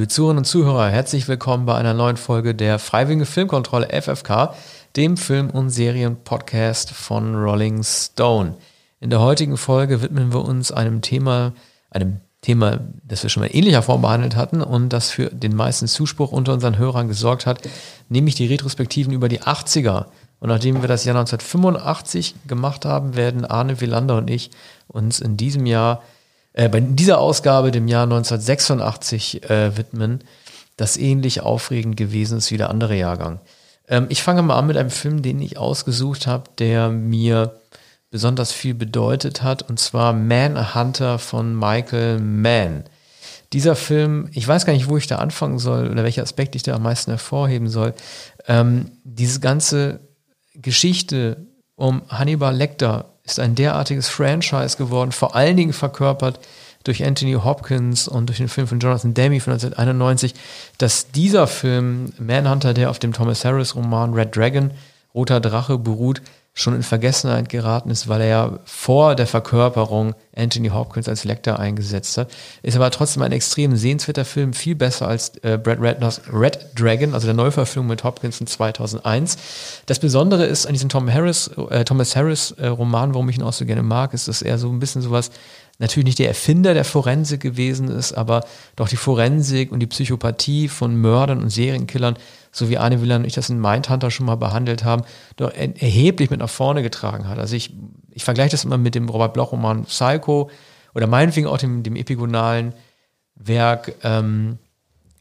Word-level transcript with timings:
Liebe 0.00 0.08
Zuhörerinnen 0.08 0.38
und 0.38 0.44
Zuhörer, 0.46 0.88
herzlich 0.88 1.28
willkommen 1.28 1.66
bei 1.66 1.74
einer 1.74 1.92
neuen 1.92 2.16
Folge 2.16 2.54
der 2.54 2.78
Freiwillige 2.78 3.26
Filmkontrolle 3.26 3.88
FFK, 3.88 4.54
dem 4.96 5.18
Film- 5.18 5.50
und 5.50 5.68
Serienpodcast 5.68 6.92
von 6.92 7.34
Rolling 7.34 7.82
Stone. 7.82 8.56
In 9.00 9.10
der 9.10 9.20
heutigen 9.20 9.58
Folge 9.58 10.00
widmen 10.00 10.32
wir 10.32 10.42
uns 10.42 10.72
einem 10.72 11.02
Thema, 11.02 11.52
einem 11.90 12.20
Thema, 12.40 12.80
das 13.04 13.22
wir 13.24 13.28
schon 13.28 13.42
mal 13.42 13.48
in 13.48 13.58
ähnlicher 13.58 13.82
Form 13.82 14.00
behandelt 14.00 14.36
hatten 14.36 14.62
und 14.62 14.88
das 14.88 15.10
für 15.10 15.26
den 15.28 15.54
meisten 15.54 15.86
Zuspruch 15.86 16.32
unter 16.32 16.54
unseren 16.54 16.78
Hörern 16.78 17.06
gesorgt 17.06 17.44
hat, 17.44 17.68
nämlich 18.08 18.36
die 18.36 18.46
Retrospektiven 18.46 19.12
über 19.12 19.28
die 19.28 19.42
80er. 19.42 20.06
Und 20.38 20.48
nachdem 20.48 20.80
wir 20.80 20.88
das 20.88 21.04
Jahr 21.04 21.18
1985 21.18 22.36
gemacht 22.46 22.86
haben, 22.86 23.16
werden 23.16 23.44
Arne 23.44 23.82
Wielander 23.82 24.16
und 24.16 24.30
ich 24.30 24.50
uns 24.88 25.20
in 25.20 25.36
diesem 25.36 25.66
Jahr 25.66 26.00
äh, 26.52 26.68
bei 26.68 26.80
dieser 26.80 27.18
Ausgabe 27.18 27.70
dem 27.70 27.88
Jahr 27.88 28.04
1986 28.04 29.48
äh, 29.48 29.76
widmen, 29.76 30.24
das 30.76 30.96
ähnlich 30.96 31.42
aufregend 31.42 31.96
gewesen 31.96 32.38
ist 32.38 32.50
wie 32.50 32.56
der 32.56 32.70
andere 32.70 32.96
Jahrgang. 32.96 33.40
Ähm, 33.88 34.06
ich 34.08 34.22
fange 34.22 34.42
mal 34.42 34.58
an 34.58 34.66
mit 34.66 34.76
einem 34.76 34.90
Film, 34.90 35.22
den 35.22 35.40
ich 35.40 35.58
ausgesucht 35.58 36.26
habe, 36.26 36.44
der 36.58 36.88
mir 36.88 37.60
besonders 38.10 38.52
viel 38.52 38.74
bedeutet 38.74 39.42
hat, 39.42 39.68
und 39.68 39.78
zwar 39.78 40.12
Manhunter 40.12 41.18
von 41.18 41.54
Michael 41.56 42.18
Mann. 42.18 42.84
Dieser 43.52 43.76
Film, 43.76 44.28
ich 44.32 44.46
weiß 44.46 44.64
gar 44.64 44.72
nicht, 44.72 44.88
wo 44.88 44.96
ich 44.96 45.06
da 45.06 45.16
anfangen 45.16 45.58
soll 45.58 45.88
oder 45.88 46.04
welcher 46.04 46.22
Aspekt 46.22 46.54
ich 46.54 46.62
da 46.62 46.74
am 46.74 46.82
meisten 46.82 47.10
hervorheben 47.10 47.68
soll. 47.68 47.94
Ähm, 48.46 48.92
diese 49.04 49.40
ganze 49.40 50.00
Geschichte 50.54 51.46
um 51.74 52.02
Hannibal 52.08 52.54
Lecter 52.54 53.09
ist 53.24 53.40
ein 53.40 53.54
derartiges 53.54 54.08
Franchise 54.08 54.76
geworden, 54.76 55.12
vor 55.12 55.34
allen 55.34 55.56
Dingen 55.56 55.72
verkörpert 55.72 56.40
durch 56.84 57.04
Anthony 57.04 57.34
Hopkins 57.34 58.08
und 58.08 58.26
durch 58.26 58.38
den 58.38 58.48
Film 58.48 58.66
von 58.66 58.80
Jonathan 58.80 59.14
Demme 59.14 59.40
von 59.40 59.52
1991, 59.52 60.34
dass 60.78 61.10
dieser 61.10 61.46
Film 61.46 62.12
Manhunter, 62.18 62.72
der 62.72 62.90
auf 62.90 62.98
dem 62.98 63.12
Thomas 63.12 63.44
Harris 63.44 63.76
Roman 63.76 64.14
Red 64.14 64.34
Dragon, 64.34 64.70
Roter 65.14 65.40
Drache 65.40 65.76
beruht, 65.76 66.22
schon 66.60 66.74
in 66.74 66.82
Vergessenheit 66.82 67.48
geraten 67.48 67.90
ist, 67.90 68.08
weil 68.08 68.20
er 68.20 68.26
ja 68.26 68.58
vor 68.64 69.14
der 69.14 69.26
Verkörperung 69.26 70.14
Anthony 70.36 70.68
Hopkins 70.68 71.08
als 71.08 71.24
Lecter 71.24 71.58
eingesetzt 71.58 72.18
hat. 72.18 72.30
Ist 72.62 72.76
aber 72.76 72.90
trotzdem 72.90 73.22
ein 73.22 73.32
extrem 73.32 73.76
sehenswerter 73.76 74.24
Film, 74.24 74.52
viel 74.52 74.74
besser 74.74 75.08
als 75.08 75.36
äh, 75.42 75.58
Brad 75.58 75.78
Ratners 75.80 76.20
Red 76.32 76.58
Dragon, 76.78 77.14
also 77.14 77.26
der 77.26 77.34
Neuverfilmung 77.34 77.88
mit 77.88 78.04
Hopkins 78.04 78.40
in 78.40 78.46
2001. 78.46 79.38
Das 79.86 79.98
Besondere 79.98 80.44
ist 80.44 80.66
an 80.66 80.74
diesem 80.74 80.88
Tom 80.88 81.12
Harris, 81.12 81.48
äh, 81.70 81.84
Thomas 81.84 82.14
Harris 82.14 82.52
äh, 82.52 82.66
Roman, 82.66 83.14
warum 83.14 83.28
ich 83.30 83.38
ihn 83.38 83.42
auch 83.42 83.52
so 83.52 83.64
gerne 83.64 83.82
mag, 83.82 84.12
ist, 84.12 84.28
dass 84.28 84.42
er 84.42 84.58
so 84.58 84.68
ein 84.68 84.80
bisschen 84.80 85.02
sowas 85.02 85.30
natürlich 85.80 86.06
nicht 86.06 86.18
der 86.18 86.28
Erfinder 86.28 86.74
der 86.74 86.84
Forensik 86.84 87.40
gewesen 87.40 87.88
ist, 87.88 88.12
aber 88.12 88.44
doch 88.76 88.88
die 88.88 88.96
Forensik 88.96 89.72
und 89.72 89.80
die 89.80 89.86
Psychopathie 89.86 90.68
von 90.68 90.94
Mördern 90.94 91.42
und 91.42 91.50
Serienkillern 91.50 92.16
so 92.52 92.68
wie 92.68 92.78
Arne 92.78 93.00
Willer 93.00 93.16
und 93.16 93.24
ich 93.24 93.34
das 93.34 93.48
in 93.48 93.60
Mindhunter 93.60 94.10
schon 94.10 94.26
mal 94.26 94.36
behandelt 94.36 94.84
haben, 94.84 95.02
doch 95.36 95.52
erheblich 95.52 96.30
mit 96.30 96.40
nach 96.40 96.50
vorne 96.50 96.82
getragen 96.82 97.28
hat. 97.28 97.38
Also 97.38 97.54
ich, 97.54 97.74
ich 98.10 98.24
vergleiche 98.24 98.50
das 98.50 98.64
immer 98.64 98.78
mit 98.78 98.94
dem 98.94 99.08
Robert 99.08 99.34
Bloch-Roman 99.34 99.84
Psycho 99.84 100.50
oder 100.94 101.06
meinetwegen 101.06 101.46
auch 101.46 101.58
dem, 101.58 101.82
dem 101.82 101.96
epigonalen 101.96 102.74
Werk 103.36 103.94
ähm, 104.02 104.58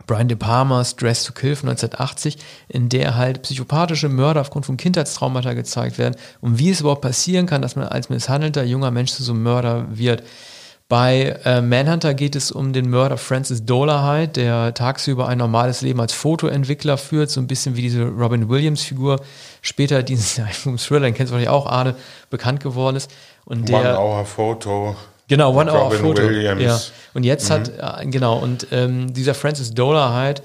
Brian 0.07 0.27
De 0.27 0.35
Palmas 0.35 0.95
Dress 0.95 1.23
to 1.23 1.33
Kill 1.33 1.55
von 1.55 1.69
1980, 1.69 2.39
in 2.67 2.89
der 2.89 3.15
halt 3.15 3.43
psychopathische 3.43 4.09
Mörder 4.09 4.41
aufgrund 4.41 4.65
von 4.65 4.75
Kindheitstraumata 4.75 5.53
gezeigt 5.53 5.99
werden 5.99 6.15
und 6.41 6.57
wie 6.57 6.71
es 6.71 6.81
überhaupt 6.81 7.01
passieren 7.01 7.45
kann, 7.45 7.61
dass 7.61 7.75
man 7.75 7.87
als 7.87 8.09
misshandelter 8.09 8.63
junger 8.63 8.89
Mensch 8.89 9.11
zu 9.11 9.21
so 9.21 9.33
einem 9.33 9.43
Mörder 9.43 9.85
wird. 9.91 10.23
Bei 10.89 11.39
äh, 11.45 11.61
Manhunter 11.61 12.15
geht 12.15 12.35
es 12.35 12.51
um 12.51 12.73
den 12.73 12.89
Mörder 12.89 13.17
Francis 13.17 13.63
Dolarhyde, 13.63 14.33
der 14.33 14.73
tagsüber 14.73 15.27
ein 15.27 15.37
normales 15.37 15.81
Leben 15.81 16.01
als 16.01 16.13
Fotoentwickler 16.13 16.97
führt, 16.97 17.29
so 17.29 17.39
ein 17.39 17.45
bisschen 17.45 17.75
wie 17.75 17.83
diese 17.83 18.05
Robin 18.05 18.49
Williams-Figur, 18.49 19.21
später 19.61 20.01
diesen 20.01 20.47
Thriller, 20.77 21.05
den 21.05 21.13
kennst 21.13 21.29
du 21.29 21.35
wahrscheinlich 21.35 21.49
auch, 21.49 21.67
Arne, 21.67 21.93
bekannt 22.31 22.59
geworden 22.61 22.95
ist. 22.95 23.11
Und 23.45 23.69
der, 23.69 23.77
One 23.77 23.99
Hour 23.99 24.25
Photo. 24.25 24.95
Genau, 25.27 25.53
One 25.53 25.71
Hour 25.71 25.83
Robin 25.83 25.99
Photo. 25.99 26.23
Williams. 26.23 26.63
Ja. 26.63 26.79
Und 27.13 27.23
jetzt 27.23 27.49
mhm. 27.49 27.53
hat, 27.53 28.01
äh, 28.01 28.05
genau, 28.07 28.39
und 28.39 28.65
ähm, 28.71 29.13
dieser 29.13 29.35
Francis 29.35 29.75
Dolarhyde 29.75 30.41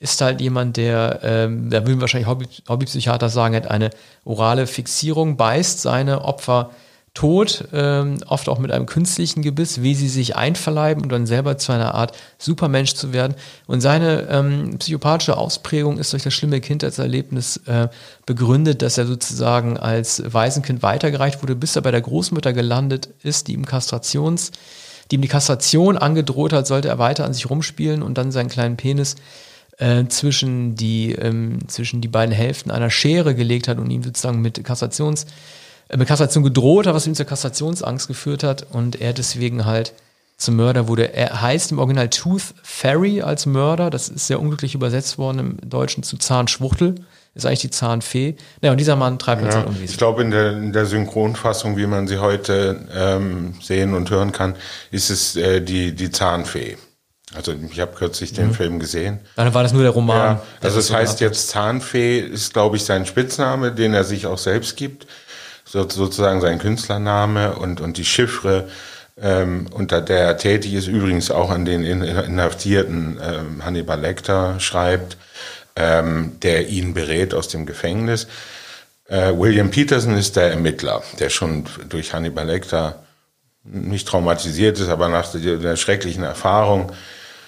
ist 0.00 0.22
halt 0.22 0.40
jemand, 0.40 0.78
der, 0.78 1.20
ähm, 1.22 1.68
da 1.68 1.86
würden 1.86 2.00
wahrscheinlich 2.00 2.28
Hobby, 2.28 2.46
Hobbypsychiater 2.66 3.28
sagen, 3.28 3.54
hat 3.54 3.70
eine 3.70 3.90
orale 4.24 4.66
Fixierung, 4.66 5.36
beißt 5.36 5.82
seine 5.82 6.24
Opfer 6.24 6.70
tot, 7.14 7.68
ähm, 7.74 8.18
oft 8.26 8.48
auch 8.48 8.58
mit 8.58 8.72
einem 8.72 8.86
künstlichen 8.86 9.42
Gebiss, 9.42 9.82
wie 9.82 9.94
sie 9.94 10.08
sich 10.08 10.34
einverleiben 10.34 11.02
und 11.02 11.12
dann 11.12 11.26
selber 11.26 11.58
zu 11.58 11.72
einer 11.72 11.94
Art 11.94 12.16
Supermensch 12.38 12.94
zu 12.94 13.12
werden. 13.12 13.34
Und 13.66 13.82
seine 13.82 14.28
ähm, 14.30 14.78
psychopathische 14.78 15.36
Ausprägung 15.36 15.98
ist 15.98 16.12
durch 16.14 16.22
das 16.22 16.32
schlimme 16.32 16.60
Kindheitserlebnis 16.62 17.58
äh, 17.66 17.88
begründet, 18.24 18.80
dass 18.80 18.96
er 18.96 19.06
sozusagen 19.06 19.76
als 19.76 20.22
Waisenkind 20.32 20.82
weitergereicht 20.82 21.42
wurde, 21.42 21.54
bis 21.54 21.76
er 21.76 21.82
bei 21.82 21.90
der 21.90 22.00
Großmutter 22.00 22.54
gelandet 22.54 23.10
ist, 23.22 23.48
die 23.48 23.52
ihm 23.52 23.66
Kastrations, 23.66 24.50
die 25.10 25.16
ihm 25.16 25.22
die 25.22 25.28
Kastration 25.28 25.98
angedroht 25.98 26.54
hat, 26.54 26.66
sollte 26.66 26.88
er 26.88 26.98
weiter 26.98 27.26
an 27.26 27.34
sich 27.34 27.50
rumspielen 27.50 28.02
und 28.02 28.16
dann 28.16 28.32
seinen 28.32 28.48
kleinen 28.48 28.78
Penis 28.78 29.16
äh, 29.76 30.06
zwischen, 30.06 30.76
die, 30.76 31.12
ähm, 31.12 31.58
zwischen 31.68 32.00
die 32.00 32.08
beiden 32.08 32.34
Hälften 32.34 32.70
einer 32.70 32.88
Schere 32.88 33.34
gelegt 33.34 33.68
hat 33.68 33.78
und 33.78 33.90
ihm 33.90 34.02
sozusagen 34.02 34.40
mit 34.40 34.64
Kassations 34.64 35.24
äh, 35.24 35.28
mit 35.96 36.08
Kassation 36.08 36.44
gedroht 36.44 36.86
hat, 36.86 36.94
was 36.94 37.06
ihm 37.06 37.14
zur 37.14 37.26
Kassationsangst 37.26 38.08
geführt 38.08 38.42
hat 38.42 38.66
und 38.70 39.00
er 39.00 39.12
deswegen 39.12 39.64
halt 39.64 39.92
zum 40.36 40.56
Mörder 40.56 40.88
wurde. 40.88 41.14
Er 41.14 41.40
heißt 41.40 41.72
im 41.72 41.78
Original 41.78 42.08
Tooth 42.08 42.54
Fairy 42.62 43.22
als 43.22 43.46
Mörder, 43.46 43.90
das 43.90 44.08
ist 44.08 44.26
sehr 44.26 44.40
unglücklich 44.40 44.74
übersetzt 44.74 45.18
worden 45.18 45.38
im 45.38 45.70
Deutschen 45.70 46.02
zu 46.02 46.16
Zahnschwuchtel, 46.16 46.96
ist 47.34 47.46
eigentlich 47.46 47.60
die 47.60 47.70
Zahnfee. 47.70 48.36
Ja, 48.60 48.72
und 48.72 48.78
dieser 48.78 48.96
Mann 48.96 49.18
treibt 49.18 49.42
uns 49.42 49.54
ja, 49.54 49.60
halt 49.60 49.68
irgendwie. 49.68 49.84
Ich 49.84 49.96
glaube, 49.96 50.22
in 50.22 50.30
der, 50.30 50.52
in 50.52 50.72
der 50.72 50.84
Synchronfassung, 50.86 51.76
wie 51.76 51.86
man 51.86 52.06
sie 52.06 52.18
heute 52.18 52.86
ähm, 52.94 53.54
sehen 53.62 53.94
und 53.94 54.10
hören 54.10 54.32
kann, 54.32 54.56
ist 54.90 55.10
es 55.10 55.36
äh, 55.36 55.60
die, 55.60 55.94
die 55.94 56.10
Zahnfee. 56.10 56.76
Also 57.34 57.54
ich 57.70 57.80
habe 57.80 57.94
kürzlich 57.94 58.34
den 58.34 58.48
mhm. 58.48 58.54
Film 58.54 58.78
gesehen. 58.78 59.20
Dann 59.36 59.54
war 59.54 59.62
das 59.62 59.72
nur 59.72 59.82
der 59.82 59.92
Roman. 59.92 60.36
Ja, 60.36 60.42
also 60.60 60.78
es 60.78 60.92
heißt 60.92 61.20
jetzt 61.20 61.48
Zahnfee, 61.48 62.18
ist 62.18 62.52
glaube 62.52 62.76
ich 62.76 62.84
sein 62.84 63.06
Spitzname, 63.06 63.72
den 63.72 63.94
er 63.94 64.04
sich 64.04 64.26
auch 64.26 64.36
selbst 64.36 64.76
gibt 64.76 65.06
so, 65.72 65.88
sozusagen 65.88 66.42
sein 66.42 66.58
Künstlername 66.58 67.54
und, 67.54 67.80
und 67.80 67.96
die 67.96 68.04
Chiffre, 68.04 68.68
ähm, 69.18 69.68
unter 69.70 70.02
der 70.02 70.18
er 70.18 70.36
tätig 70.36 70.74
ist, 70.74 70.86
übrigens 70.86 71.30
auch 71.30 71.50
an 71.50 71.64
den 71.64 71.82
Inhaftierten 71.82 73.18
ähm, 73.22 73.64
Hannibal 73.64 73.98
Lecter 73.98 74.60
schreibt, 74.60 75.16
ähm, 75.74 76.38
der 76.42 76.68
ihn 76.68 76.92
berät 76.92 77.32
aus 77.32 77.48
dem 77.48 77.64
Gefängnis. 77.64 78.26
Äh, 79.08 79.32
William 79.34 79.70
Peterson 79.70 80.14
ist 80.14 80.36
der 80.36 80.50
Ermittler, 80.50 81.02
der 81.18 81.30
schon 81.30 81.64
durch 81.88 82.12
Hannibal 82.12 82.46
Lecter 82.46 83.02
nicht 83.64 84.06
traumatisiert 84.06 84.78
ist, 84.78 84.90
aber 84.90 85.08
nach 85.08 85.32
der, 85.32 85.56
der 85.56 85.76
schrecklichen 85.76 86.24
Erfahrung 86.24 86.92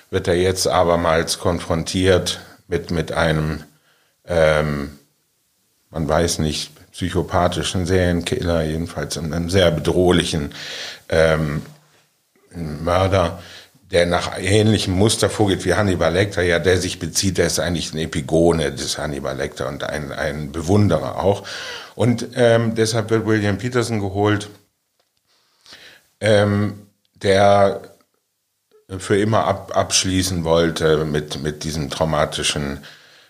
wird 0.09 0.29
er 0.29 0.37
jetzt 0.37 0.67
abermals 0.67 1.39
konfrontiert 1.39 2.41
mit, 2.69 2.91
mit 2.91 3.13
einem, 3.13 3.65
ähm, 4.27 4.99
man 5.91 6.09
weiß 6.09 6.39
nicht, 6.39 6.71
psychopathischen 6.95 7.87
Serienkiller, 7.87 8.63
jedenfalls 8.63 9.19
einem 9.19 9.51
sehr 9.51 9.73
bedrohlichen 9.73 10.55
ähm, 11.09 11.63
Mörder, 12.55 13.43
der 13.91 14.07
nach 14.07 14.39
ähnlichem 14.39 14.95
Muster 14.95 15.29
vorgeht 15.29 15.65
wie 15.65 15.75
Hannibal 15.75 16.13
Lecter, 16.13 16.43
ja, 16.43 16.61
der 16.61 16.79
sich 16.79 17.01
bezieht, 17.01 17.39
der 17.39 17.49
ist 17.49 17.59
eigentlich 17.59 17.93
eine 17.93 18.03
Epigone 18.03 18.73
des 18.73 18.97
Hannibal 18.97 19.37
Lecter 19.37 19.69
und 19.69 19.83
ein, 19.83 20.13
ein 20.13 20.53
Bewunderer 20.53 21.19
auch. 21.19 21.47
Und 21.97 22.29
ähm, 22.37 22.77
deshalb 22.77 23.11
wird 23.11 23.27
William 23.27 23.59
Peterson 23.59 23.99
geholt, 23.99 24.49
ähm, 26.21 26.87
der 27.17 27.83
für 28.99 29.19
immer 29.19 29.45
ab, 29.47 29.73
abschließen 29.75 30.45
wollte 30.45 31.05
mit, 31.05 31.43
mit 31.43 31.65
diesem 31.65 31.91
traumatischen 31.91 32.85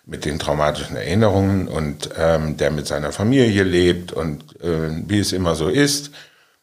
mit 0.06 0.24
den 0.24 0.38
traumatischen 0.38 0.96
Erinnerungen 0.96 1.66
und 1.68 2.10
ähm, 2.18 2.56
der 2.56 2.70
mit 2.70 2.86
seiner 2.86 3.12
Familie 3.12 3.62
lebt 3.62 4.12
und 4.12 4.60
äh, 4.60 4.90
wie 5.06 5.18
es 5.18 5.32
immer 5.32 5.54
so 5.54 5.68
ist. 5.68 6.10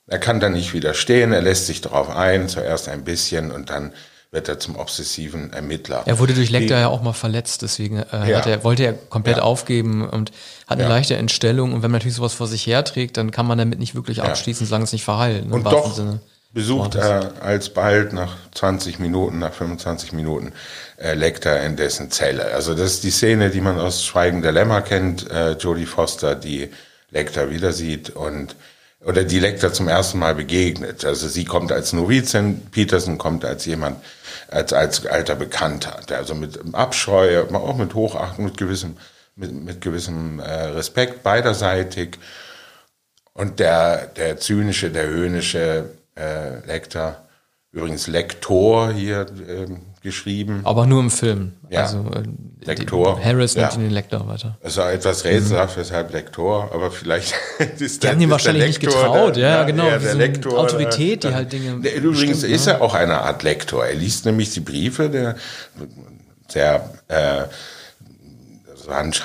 Er 0.07 0.19
kann 0.19 0.39
da 0.39 0.49
nicht 0.49 0.73
widerstehen, 0.73 1.31
er 1.31 1.41
lässt 1.41 1.67
sich 1.67 1.81
darauf 1.81 2.09
ein, 2.09 2.49
zuerst 2.49 2.89
ein 2.89 3.03
bisschen 3.03 3.51
und 3.51 3.69
dann 3.69 3.93
wird 4.29 4.47
er 4.47 4.59
zum 4.59 4.77
obsessiven 4.77 5.51
Ermittler. 5.51 6.03
Er 6.05 6.19
wurde 6.19 6.33
durch 6.33 6.49
Lecter 6.49 6.79
ja 6.79 6.88
auch 6.88 7.01
mal 7.01 7.13
verletzt, 7.13 7.63
deswegen 7.63 7.97
äh, 7.97 8.29
ja. 8.29 8.39
er, 8.39 8.63
wollte 8.63 8.83
er 8.83 8.93
komplett 8.93 9.38
ja. 9.38 9.43
aufgeben 9.43 10.07
und 10.07 10.31
hat 10.67 10.77
eine 10.77 10.83
ja. 10.83 10.89
leichte 10.89 11.17
Entstellung. 11.17 11.73
Und 11.73 11.83
wenn 11.83 11.91
man 11.91 11.99
natürlich 11.99 12.15
sowas 12.15 12.33
vor 12.33 12.47
sich 12.47 12.65
herträgt, 12.65 13.17
dann 13.17 13.31
kann 13.31 13.45
man 13.45 13.57
damit 13.57 13.79
nicht 13.79 13.93
wirklich 13.93 14.21
abschließen, 14.21 14.65
solange 14.65 14.85
es 14.85 14.93
nicht 14.93 15.03
verheilt. 15.03 15.51
Und 15.51 15.65
doch, 15.65 15.93
Sinne 15.93 16.21
besucht 16.53 16.95
er 16.95 17.33
alsbald 17.42 18.13
nach 18.13 18.36
20 18.53 19.00
Minuten, 19.00 19.39
nach 19.39 19.53
25 19.53 20.12
Minuten 20.13 20.53
äh, 20.98 21.13
Lecter 21.13 21.62
in 21.62 21.77
dessen 21.77 22.12
Zelle. 22.12 22.53
Also 22.53 22.74
das 22.74 22.94
ist 22.94 23.03
die 23.03 23.12
Szene, 23.12 23.50
die 23.50 23.62
man 23.62 23.80
aus 23.80 24.03
Schweigen 24.03 24.42
der 24.42 24.51
Lämmer 24.51 24.81
kennt. 24.81 25.30
Äh, 25.31 25.51
Jodie 25.53 25.86
Foster, 25.86 26.36
die 26.36 26.69
Lecter 27.09 27.50
wieder 27.50 27.71
sieht 27.71 28.09
und 28.09 28.56
oder 29.03 29.24
die 29.24 29.39
Lecter 29.39 29.74
zum 29.74 29.88
ersten 29.88 30.19
Mal 30.19 30.36
begegnet. 30.36 31.06
Also 31.06 31.27
sie 31.27 31.45
kommt 31.45 31.71
als 31.71 31.92
Novizin, 31.94 32.68
Peterson 32.71 33.18
kommt 33.18 33.44
als 33.45 33.65
jemand, 33.65 33.98
als, 34.50 34.74
als 34.74 35.06
alter 35.06 35.36
Bekannter, 35.36 36.01
der 36.07 36.19
also 36.19 36.36
mit 36.36 36.59
Abscheu, 36.74 37.45
auch 37.51 37.77
mit 37.77 37.95
Hochachtung, 37.95 38.45
mit 38.45 38.57
gewissem, 38.57 38.98
mit, 39.36 39.53
mit 39.53 39.81
gewissem 39.81 40.39
äh, 40.39 40.65
Respekt 40.65 41.24
beiderseitig 41.24 42.19
und 43.33 43.59
der, 43.59 44.06
der 44.07 44.38
zynische, 44.38 44.92
der 44.92 45.07
höhnische 45.07 45.89
äh, 46.21 46.65
Lektor, 46.68 47.15
übrigens 47.71 48.07
Lektor 48.07 48.91
hier 48.94 49.21
äh, 49.21 49.65
geschrieben. 50.03 50.62
Aber 50.63 50.85
nur 50.85 51.00
im 51.00 51.12
Film. 51.12 51.53
Ja. 51.69 51.81
Also, 51.83 52.00
äh, 52.13 52.23
Lektor. 52.65 53.18
die- 53.19 53.25
Harris 53.25 53.56
nennt 53.56 53.71
Ja. 53.73 53.77
ihn 53.77 53.83
den 53.85 53.91
Lektor 53.91 54.27
weiter. 54.27 54.57
Es 54.62 54.75
war 54.77 54.91
etwas 54.91 55.23
rätselhaft, 55.25 55.77
weshalb 55.77 56.12
Lektor, 56.12 56.71
aber 56.73 56.91
vielleicht 56.91 57.33
ist 57.79 58.03
Die 58.03 58.07
haben 58.07 58.19
ihm 58.19 58.29
ist 58.29 58.31
wahrscheinlich 58.31 58.65
nicht 58.68 58.79
getraut, 58.81 59.35
der- 59.35 59.50
ja, 59.50 59.63
genau, 59.63 59.85
eher 59.88 60.01
wie 60.01 60.06
der 60.06 60.15
Lektor, 60.15 60.57
Autorität, 60.59 61.23
die 61.23 61.27
äh, 61.27 61.33
halt 61.33 61.51
Dinge 61.53 61.79
Der- 61.81 61.95
Übrigens 61.95 62.41
bestimmt, 62.41 62.53
ist 62.53 62.65
ne? 62.67 62.74
er 62.74 62.81
auch 62.81 62.94
eine 62.94 63.21
Art 63.21 63.44
Lektor. 63.44 63.85
Er 63.85 63.95
liest 63.95 64.25
nämlich 64.25 64.51
die 64.51 64.59
Briefe 64.62 65.09
der 65.09 65.35
sehr 66.50 66.89
äh, 67.07 67.44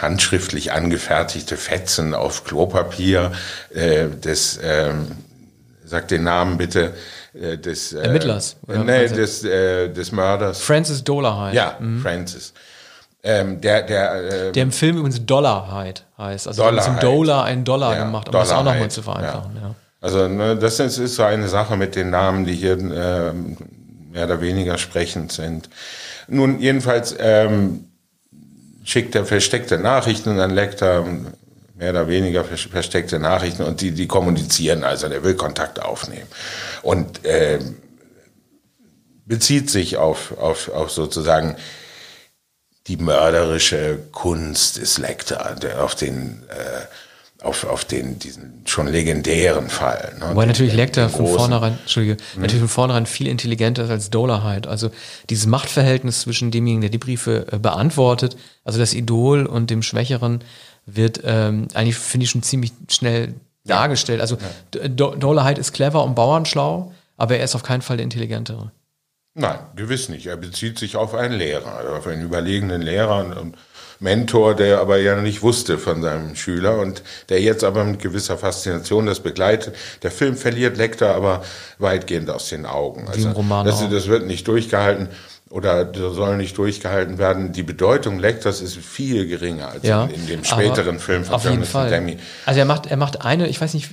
handschriftlich 0.00 0.72
angefertigte 0.72 1.56
Fetzen 1.56 2.14
auf 2.14 2.44
Klopapier 2.44 3.32
äh, 3.74 4.08
des, 4.08 4.58
ähm, 4.62 5.06
sag 5.86 6.08
den 6.08 6.24
Namen 6.24 6.58
bitte, 6.58 6.94
äh, 7.32 7.56
des 7.56 7.92
äh, 7.92 8.02
Ermittlers, 8.02 8.56
oder 8.66 8.84
nee, 8.84 9.04
was 9.04 9.12
des, 9.12 9.44
äh, 9.44 9.88
des 9.88 10.12
Mörders. 10.12 10.60
Francis 10.60 11.02
Dolarhyde. 11.02 11.56
Ja, 11.56 11.78
Francis. 12.02 12.52
Ähm, 13.22 13.60
der, 13.60 13.82
der, 13.82 14.48
äh, 14.48 14.52
Der 14.52 14.62
im 14.62 14.72
Film 14.72 14.98
übrigens 14.98 15.24
Dollarhyde 15.24 16.02
heißt. 16.18 16.46
Also 16.46 16.62
Dollar 16.62 16.84
Dollar 16.84 16.84
zum. 16.84 17.00
Dollar 17.00 17.44
ein 17.44 17.64
Dollar 17.64 17.96
Ja, 17.96 18.04
gemacht, 18.04 18.28
um 18.28 18.32
das 18.32 18.50
auch 18.50 18.58
Dollar 18.58 18.74
nochmal 18.74 18.90
zu 18.90 19.02
vereinfachen. 19.02 19.50
Ja. 19.60 19.74
Also 20.00 20.28
ne, 20.28 20.56
das 20.56 20.78
ist, 20.78 20.98
ist 20.98 21.16
so 21.16 21.24
eine 21.24 21.48
Sache 21.48 21.76
mit 21.76 21.96
den 21.96 22.10
Namen, 22.10 22.44
die 22.44 22.54
hier 22.54 22.78
ähm, 22.78 23.56
mehr 24.12 24.26
oder 24.26 24.40
weniger 24.40 24.78
sprechend 24.78 25.32
sind. 25.32 25.68
Nun, 26.28 26.60
jedenfalls 26.60 27.16
ähm, 27.18 27.86
schickt 28.84 29.14
er 29.16 29.24
versteckte 29.24 29.78
Nachrichten 29.78 30.38
an 30.38 30.50
Lektor, 30.52 31.04
mehr 31.76 31.90
oder 31.90 32.08
weniger 32.08 32.42
vers- 32.44 32.68
versteckte 32.70 33.18
Nachrichten 33.18 33.62
und 33.62 33.80
die, 33.80 33.92
die 33.92 34.06
kommunizieren, 34.06 34.82
also 34.82 35.08
der 35.08 35.22
will 35.22 35.34
Kontakt 35.34 35.80
aufnehmen. 35.80 36.26
Und 36.82 37.20
ähm, 37.24 37.76
bezieht 39.26 39.70
sich 39.70 39.96
auf, 39.96 40.36
auf, 40.38 40.68
auf 40.70 40.90
sozusagen 40.90 41.56
die 42.86 42.96
mörderische 42.96 43.98
Kunst 44.12 44.78
des 44.78 44.98
Lecter, 44.98 45.56
auf 45.80 45.94
den 45.94 46.42
äh, 46.48 46.86
auf, 47.42 47.64
auf 47.64 47.84
den 47.84 48.18
diesen 48.18 48.62
schon 48.64 48.86
legendären 48.86 49.68
Fall. 49.68 50.14
Ne? 50.18 50.30
Wobei 50.30 50.44
Den- 50.44 50.48
natürlich 50.48 50.72
Lecter 50.72 51.10
von 51.10 51.26
vornherein, 51.26 51.78
Entschuldige, 51.80 52.16
natürlich 52.36 52.60
von 52.60 52.68
vornherein 52.68 53.04
viel 53.06 53.26
intelligenter 53.26 53.84
ist 53.84 53.90
als 53.90 54.08
Dolarhyde. 54.10 54.68
Also 54.68 54.90
dieses 55.28 55.46
Machtverhältnis 55.46 56.22
zwischen 56.22 56.50
demjenigen, 56.50 56.80
der 56.80 56.90
die 56.90 56.98
Briefe 56.98 57.46
äh, 57.52 57.58
beantwortet, 57.58 58.36
also 58.64 58.78
das 58.78 58.94
Idol 58.94 59.44
und 59.44 59.68
dem 59.68 59.82
Schwächeren, 59.82 60.42
wird 60.86 61.20
ähm, 61.24 61.68
eigentlich, 61.74 61.96
finde 61.96 62.24
ich, 62.24 62.30
schon 62.30 62.42
ziemlich 62.42 62.72
schnell 62.88 63.34
dargestellt. 63.64 64.20
Also 64.20 64.38
D- 64.72 64.88
Do 64.88 65.14
Dolarhyde 65.16 65.60
ist 65.60 65.72
clever 65.72 66.04
und 66.04 66.14
bauernschlau, 66.14 66.92
aber 67.16 67.36
er 67.36 67.44
ist 67.44 67.54
auf 67.54 67.62
keinen 67.62 67.82
Fall 67.82 67.96
der 67.96 68.04
Intelligentere. 68.04 68.70
Nein, 69.34 69.58
gewiss 69.74 70.08
nicht. 70.08 70.26
Er 70.26 70.36
bezieht 70.36 70.78
sich 70.78 70.96
auf 70.96 71.12
einen 71.14 71.34
Lehrer, 71.34 71.74
also 71.76 71.92
auf 71.92 72.06
einen 72.06 72.22
überlegenen 72.22 72.80
Lehrer 72.80 73.18
und, 73.18 73.32
und 73.34 73.56
Mentor, 73.98 74.54
der 74.54 74.80
aber 74.80 74.98
ja 74.98 75.16
nicht 75.20 75.42
wusste 75.42 75.78
von 75.78 76.02
seinem 76.02 76.36
Schüler 76.36 76.78
und 76.78 77.02
der 77.28 77.40
jetzt 77.40 77.64
aber 77.64 77.84
mit 77.84 78.00
gewisser 78.00 78.36
Faszination 78.38 79.06
das 79.06 79.20
begleitet. 79.20 79.74
Der 80.02 80.10
Film 80.10 80.36
verliert 80.36 80.76
Lecter 80.76 81.14
aber 81.14 81.42
weitgehend 81.78 82.30
aus 82.30 82.48
den 82.48 82.66
Augen. 82.66 83.08
Also 83.08 83.28
im 83.28 83.34
Roman 83.34 83.66
das, 83.66 83.86
das 83.88 84.06
wird 84.06 84.26
nicht 84.26 84.46
durchgehalten 84.48 85.08
oder 85.50 85.92
soll 85.94 86.36
nicht 86.36 86.58
durchgehalten 86.58 87.18
werden. 87.18 87.52
Die 87.52 87.62
Bedeutung 87.62 88.18
Lecters 88.18 88.60
ist 88.60 88.76
viel 88.76 89.26
geringer 89.26 89.68
als 89.68 89.84
Ja, 89.84 90.04
in, 90.04 90.14
in 90.14 90.26
dem 90.26 90.44
späteren 90.44 90.98
Film 90.98 91.24
von 91.24 91.40
Jonathan. 91.40 91.88
Demme. 91.88 92.16
Also 92.44 92.60
er 92.60 92.66
macht, 92.66 92.86
er 92.86 92.96
macht 92.96 93.24
eine, 93.24 93.48
ich 93.48 93.60
weiß 93.60 93.74
nicht, 93.74 93.90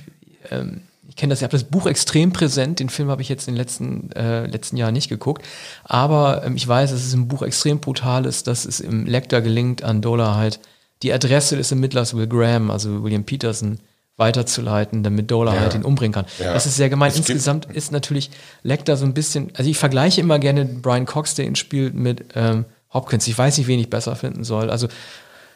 ähm, 0.50 0.82
ich 1.08 1.16
kenne 1.16 1.30
das, 1.30 1.38
ich 1.38 1.44
habe 1.44 1.52
das 1.52 1.64
Buch 1.64 1.86
extrem 1.86 2.32
präsent, 2.32 2.80
den 2.80 2.88
Film 2.88 3.08
habe 3.08 3.22
ich 3.22 3.28
jetzt 3.28 3.46
in 3.46 3.54
den 3.54 3.58
letzten, 3.58 4.10
äh, 4.12 4.46
letzten 4.46 4.76
Jahren 4.76 4.94
nicht 4.94 5.08
geguckt, 5.08 5.46
aber 5.84 6.42
ähm, 6.44 6.56
ich 6.56 6.66
weiß, 6.66 6.90
dass 6.90 7.04
es 7.04 7.14
im 7.14 7.28
Buch 7.28 7.42
extrem 7.42 7.78
brutal 7.78 8.26
ist, 8.26 8.48
dass 8.48 8.64
es 8.64 8.80
im 8.80 9.06
Lecter 9.06 9.40
gelingt, 9.40 9.84
an 9.84 10.02
Dola 10.02 10.34
halt 10.34 10.58
die 11.04 11.12
Adresse 11.12 11.56
des 11.56 11.70
Ermittlers 11.70 12.16
Will 12.16 12.26
Graham, 12.26 12.70
also 12.70 13.04
William 13.04 13.24
Peterson, 13.24 13.78
weiterzuleiten, 14.16 15.02
damit 15.02 15.30
Dola 15.30 15.54
Ja. 15.54 15.60
halt 15.60 15.74
ihn 15.74 15.82
umbringen 15.84 16.12
kann. 16.12 16.26
Ja. 16.38 16.52
Das 16.52 16.66
ist 16.66 16.76
sehr 16.76 16.88
gemein. 16.88 17.10
Es 17.10 17.16
Insgesamt 17.16 17.66
ist 17.66 17.92
natürlich 17.92 18.30
Lecter 18.62 18.96
so 18.96 19.04
ein 19.04 19.14
bisschen, 19.14 19.50
also 19.56 19.68
ich 19.70 19.76
vergleiche 19.78 20.20
immer 20.20 20.38
gerne 20.38 20.64
Brian 20.64 21.06
Cox, 21.06 21.34
der 21.34 21.46
ihn 21.46 21.56
spielt, 21.56 21.94
mit 21.94 22.24
ähm, 22.34 22.64
Hopkins. 22.92 23.26
Ich 23.26 23.36
weiß 23.36 23.58
nicht, 23.58 23.66
wen 23.66 23.80
ich 23.80 23.90
besser 23.90 24.14
finden 24.14 24.44
soll. 24.44 24.70
Also 24.70 24.86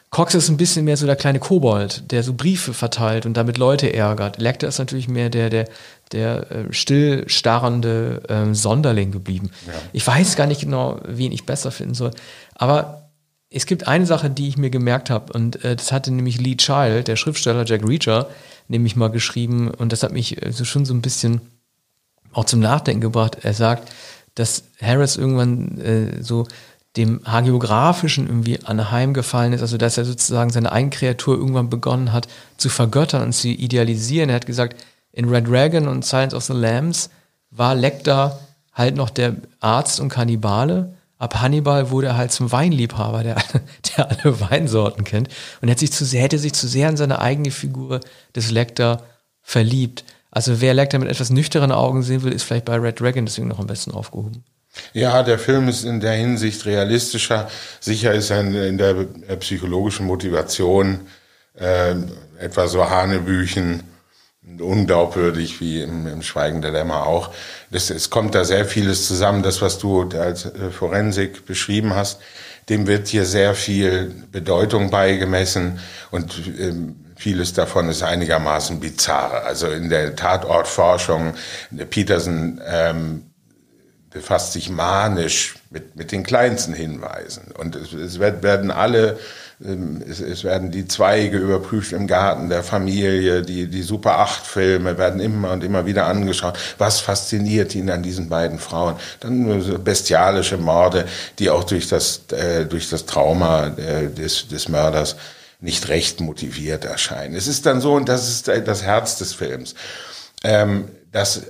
Cox 0.09 0.33
ist 0.33 0.49
ein 0.49 0.57
bisschen 0.57 0.85
mehr 0.85 0.97
so 0.97 1.05
der 1.05 1.15
kleine 1.15 1.39
Kobold, 1.39 2.11
der 2.11 2.23
so 2.23 2.33
Briefe 2.33 2.73
verteilt 2.73 3.25
und 3.27 3.37
damit 3.37 3.57
Leute 3.59 3.93
ärgert. 3.93 4.41
Lecter 4.41 4.67
ist 4.67 4.79
natürlich 4.79 5.07
mehr 5.07 5.29
der, 5.29 5.49
der, 5.51 5.65
der 6.11 6.51
äh, 6.51 6.65
still 6.73 7.23
starrende 7.29 8.23
ähm, 8.27 8.55
Sonderling 8.55 9.11
geblieben. 9.11 9.51
Ich 9.93 10.05
weiß 10.05 10.35
gar 10.35 10.47
nicht 10.47 10.61
genau, 10.61 10.99
wen 11.05 11.31
ich 11.31 11.45
besser 11.45 11.71
finden 11.71 11.93
soll. 11.93 12.11
Aber 12.55 13.08
es 13.49 13.65
gibt 13.65 13.87
eine 13.87 14.05
Sache, 14.05 14.29
die 14.29 14.47
ich 14.47 14.57
mir 14.57 14.69
gemerkt 14.69 15.09
habe, 15.09 15.33
und 15.33 15.63
äh, 15.63 15.75
das 15.75 15.91
hatte 15.91 16.11
nämlich 16.11 16.39
Lee 16.39 16.55
Child, 16.55 17.07
der 17.07 17.15
Schriftsteller 17.15 17.65
Jack 17.65 17.87
Reacher, 17.87 18.29
nämlich 18.67 18.95
mal 18.95 19.09
geschrieben, 19.09 19.71
und 19.71 19.91
das 19.91 20.03
hat 20.03 20.11
mich 20.11 20.41
äh, 20.45 20.51
so 20.51 20.65
schon 20.65 20.85
so 20.85 20.93
ein 20.93 21.01
bisschen 21.01 21.41
auch 22.31 22.45
zum 22.45 22.59
Nachdenken 22.59 23.01
gebracht. 23.01 23.39
Er 23.41 23.53
sagt, 23.53 23.91
dass 24.35 24.63
Harris 24.81 25.17
irgendwann 25.17 25.79
äh, 25.79 26.21
so 26.23 26.47
dem 26.95 27.21
Hagiografischen 27.25 28.27
irgendwie 28.27 28.63
anheimgefallen 28.63 29.53
ist, 29.53 29.61
also 29.61 29.77
dass 29.77 29.97
er 29.97 30.05
sozusagen 30.05 30.49
seine 30.49 30.71
Eigenkreatur 30.71 31.37
irgendwann 31.37 31.69
begonnen 31.69 32.13
hat 32.13 32.27
zu 32.57 32.69
vergöttern 32.69 33.23
und 33.23 33.33
zu 33.33 33.47
idealisieren. 33.47 34.29
Er 34.29 34.35
hat 34.35 34.45
gesagt, 34.45 34.83
in 35.11 35.29
Red 35.29 35.47
Dragon 35.47 35.87
und 35.87 36.05
Silence 36.05 36.35
of 36.35 36.43
the 36.43 36.53
Lambs 36.53 37.09
war 37.51 37.75
Lecter 37.75 38.39
halt 38.73 38.95
noch 38.95 39.09
der 39.09 39.35
Arzt 39.59 39.99
und 39.99 40.09
Kannibale. 40.09 40.93
Ab 41.19 41.41
Hannibal 41.41 41.91
wurde 41.91 42.07
er 42.07 42.17
halt 42.17 42.31
zum 42.31 42.51
Weinliebhaber, 42.51 43.23
der, 43.23 43.35
der 43.97 44.09
alle 44.09 44.39
Weinsorten 44.39 45.03
kennt. 45.03 45.27
Und 45.61 45.69
hat 45.69 45.79
sich 45.79 45.91
zu 45.91 46.05
sehr, 46.05 46.23
hätte 46.23 46.39
sich 46.39 46.53
zu 46.53 46.67
sehr 46.67 46.89
in 46.89 46.97
seine 46.97 47.19
eigene 47.19 47.51
Figur 47.51 47.99
des 48.35 48.49
Lecter 48.49 49.03
verliebt. 49.41 50.05
Also 50.31 50.61
wer 50.61 50.73
Lecter 50.73 50.97
mit 50.97 51.09
etwas 51.09 51.29
nüchternen 51.29 51.71
Augen 51.71 52.03
sehen 52.03 52.23
will, 52.23 52.31
ist 52.31 52.43
vielleicht 52.43 52.65
bei 52.65 52.75
Red 52.75 52.99
Dragon 52.99 53.25
deswegen 53.25 53.49
noch 53.49 53.59
am 53.59 53.67
besten 53.67 53.91
aufgehoben. 53.91 54.43
Ja, 54.93 55.23
der 55.23 55.39
Film 55.39 55.67
ist 55.67 55.83
in 55.83 55.99
der 55.99 56.13
Hinsicht 56.13 56.65
realistischer. 56.65 57.49
Sicher 57.79 58.13
ist 58.13 58.29
er 58.29 58.41
in, 58.41 58.77
der 58.77 58.95
äh, 59.27 59.35
psychologischen 59.37 60.05
Motivation 60.05 61.01
äh, 61.55 61.95
etwa 62.37 62.67
so 62.67 62.89
Hanebüchen 62.89 63.83
unglaubwürdig 64.59 65.59
wie 65.61 65.81
im, 65.81 66.07
im 66.07 66.21
Schweigen 66.21 66.61
der 66.61 66.71
Lämmer 66.71 67.05
auch. 67.05 67.31
Das, 67.71 67.89
es 67.89 68.09
kommt 68.09 68.35
da 68.35 68.43
sehr 68.45 68.65
vieles 68.65 69.07
zusammen. 69.07 69.43
Das, 69.43 69.61
was 69.61 69.79
du 69.79 70.09
als 70.09 70.45
äh, 70.45 70.69
Forensik 70.71 71.45
beschrieben 71.45 71.95
hast, 71.95 72.19
dem 72.69 72.87
wird 72.87 73.07
hier 73.07 73.25
sehr 73.25 73.55
viel 73.55 74.13
Bedeutung 74.31 74.91
beigemessen 74.91 75.79
und 76.11 76.39
ähm, 76.59 76.95
vieles 77.15 77.53
davon 77.53 77.89
ist 77.89 78.03
einigermaßen 78.03 78.79
bizarr. 78.79 79.43
Also 79.45 79.67
in 79.67 79.89
der 79.89 80.15
Tatortforschung, 80.15 81.33
Peterson 81.89 82.61
ähm, 82.65 83.28
befasst 84.11 84.53
sich 84.53 84.69
manisch 84.69 85.55
mit, 85.69 85.95
mit 85.95 86.11
den 86.11 86.23
kleinsten 86.23 86.73
Hinweisen. 86.73 87.51
Und 87.57 87.75
es, 87.75 87.93
es 87.93 88.19
werden 88.19 88.71
alle, 88.71 89.19
ähm, 89.63 90.03
es, 90.07 90.19
es 90.19 90.43
werden 90.43 90.71
die 90.71 90.87
Zweige 90.87 91.37
überprüft 91.37 91.91
im 91.91 92.07
Garten 92.07 92.49
der 92.49 92.63
Familie, 92.63 93.43
die, 93.43 93.67
die 93.67 93.83
Super 93.83 94.19
8 94.19 94.45
Filme 94.45 94.97
werden 94.97 95.19
immer 95.19 95.51
und 95.51 95.63
immer 95.63 95.85
wieder 95.85 96.07
angeschaut. 96.07 96.57
Was 96.79 96.99
fasziniert 96.99 97.75
ihn 97.75 97.89
an 97.91 98.01
diesen 98.01 98.29
beiden 98.29 98.57
Frauen? 98.57 98.95
Dann 99.19 99.83
bestialische 99.83 100.57
Morde, 100.57 101.05
die 101.37 101.51
auch 101.51 101.63
durch 101.63 101.87
das, 101.87 102.21
äh, 102.31 102.65
durch 102.65 102.89
das 102.89 103.05
Trauma 103.05 103.67
äh, 103.67 104.09
des, 104.09 104.47
des 104.47 104.69
Mörders 104.69 105.17
nicht 105.61 105.89
recht 105.89 106.19
motiviert 106.19 106.85
erscheinen. 106.85 107.35
Es 107.35 107.47
ist 107.47 107.65
dann 107.65 107.81
so, 107.81 107.93
und 107.93 108.09
das 108.09 108.27
ist 108.27 108.47
das 108.47 108.81
Herz 108.83 109.17
des 109.17 109.33
Films, 109.33 109.75
ähm, 110.43 110.87
dass 111.11 111.41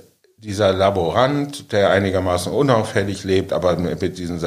dieser 0.42 0.72
Laborant, 0.72 1.72
der 1.72 1.90
einigermaßen 1.90 2.52
unauffällig 2.52 3.24
lebt, 3.24 3.52
aber 3.52 3.76
mit 3.76 4.18
diesen 4.18 4.40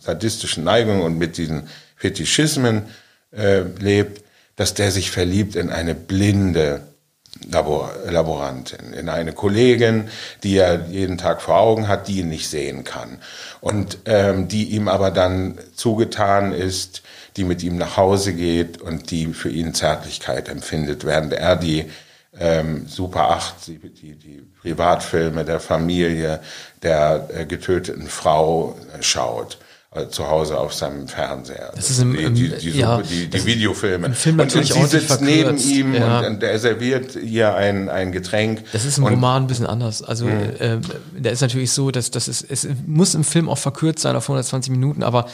sadistischen 0.00 0.64
Neigungen 0.64 1.02
und 1.02 1.18
mit 1.18 1.36
diesen 1.38 1.68
Fetischismen 1.96 2.84
äh, 3.30 3.60
lebt, 3.78 4.24
dass 4.56 4.74
der 4.74 4.90
sich 4.90 5.10
verliebt 5.10 5.54
in 5.54 5.70
eine 5.70 5.94
blinde 5.94 6.82
Labor 7.50 7.92
Laborantin, 8.06 8.92
in 8.92 9.08
eine 9.08 9.32
Kollegin, 9.32 10.08
die 10.42 10.56
er 10.56 10.86
jeden 10.88 11.18
Tag 11.18 11.40
vor 11.40 11.58
Augen 11.58 11.86
hat, 11.86 12.08
die 12.08 12.20
ihn 12.20 12.28
nicht 12.28 12.48
sehen 12.48 12.82
kann. 12.82 13.18
Und 13.60 13.98
ähm, 14.06 14.48
die 14.48 14.70
ihm 14.70 14.88
aber 14.88 15.10
dann 15.10 15.58
zugetan 15.74 16.52
ist, 16.52 17.02
die 17.36 17.44
mit 17.44 17.62
ihm 17.62 17.76
nach 17.76 17.96
Hause 17.96 18.32
geht 18.32 18.80
und 18.80 19.12
die 19.12 19.26
für 19.26 19.50
ihn 19.50 19.74
Zärtlichkeit 19.74 20.48
empfindet, 20.48 21.04
während 21.04 21.32
er 21.32 21.54
die 21.54 21.86
ähm, 22.38 22.86
Super 22.86 23.30
8, 23.30 23.66
die, 23.66 23.78
die, 23.78 24.14
die 24.14 24.42
Privatfilme 24.60 25.44
der 25.44 25.60
Familie 25.60 26.40
der 26.82 27.28
äh, 27.32 27.46
getöteten 27.46 28.06
Frau 28.06 28.76
äh, 28.96 29.02
schaut 29.02 29.58
äh, 29.90 30.08
zu 30.08 30.28
Hause 30.28 30.58
auf 30.58 30.74
seinem 30.74 31.08
Fernseher. 31.08 31.72
Das 31.74 31.88
ist 31.88 32.00
im, 32.00 32.14
die, 32.14 32.50
die, 32.50 32.56
die, 32.58 32.78
ja, 32.78 33.00
die, 33.00 33.28
die 33.28 33.44
Videofilme. 33.46 34.08
Im 34.08 34.14
Film 34.14 34.36
natürlich 34.36 34.74
und, 34.74 34.82
und 34.82 34.90
sie 34.90 34.98
sitzt 34.98 35.22
neben 35.22 35.56
ihm 35.56 35.94
ja. 35.94 36.20
und, 36.26 36.42
er 36.42 36.58
serviert 36.58 37.16
ihr 37.16 37.54
ein, 37.54 37.88
ein 37.88 38.12
Getränk. 38.12 38.64
Das 38.72 38.84
ist 38.84 38.98
im 38.98 39.04
und, 39.04 39.14
Roman 39.14 39.44
ein 39.44 39.46
bisschen 39.46 39.66
anders. 39.66 40.02
Also 40.02 40.26
Mhm. 40.26 40.42
äh, 40.58 40.78
da 41.18 41.30
ist 41.30 41.40
natürlich 41.40 41.72
so, 41.72 41.90
dass 41.90 42.10
das 42.10 42.28
ist, 42.28 42.44
es 42.50 42.68
muss 42.86 43.14
im 43.14 43.24
Film 43.24 43.48
auch 43.48 43.56
verkürzt 43.56 44.00
sein 44.00 44.14
auf 44.14 44.24
120 44.24 44.70
Minuten, 44.70 45.02
aber 45.02 45.26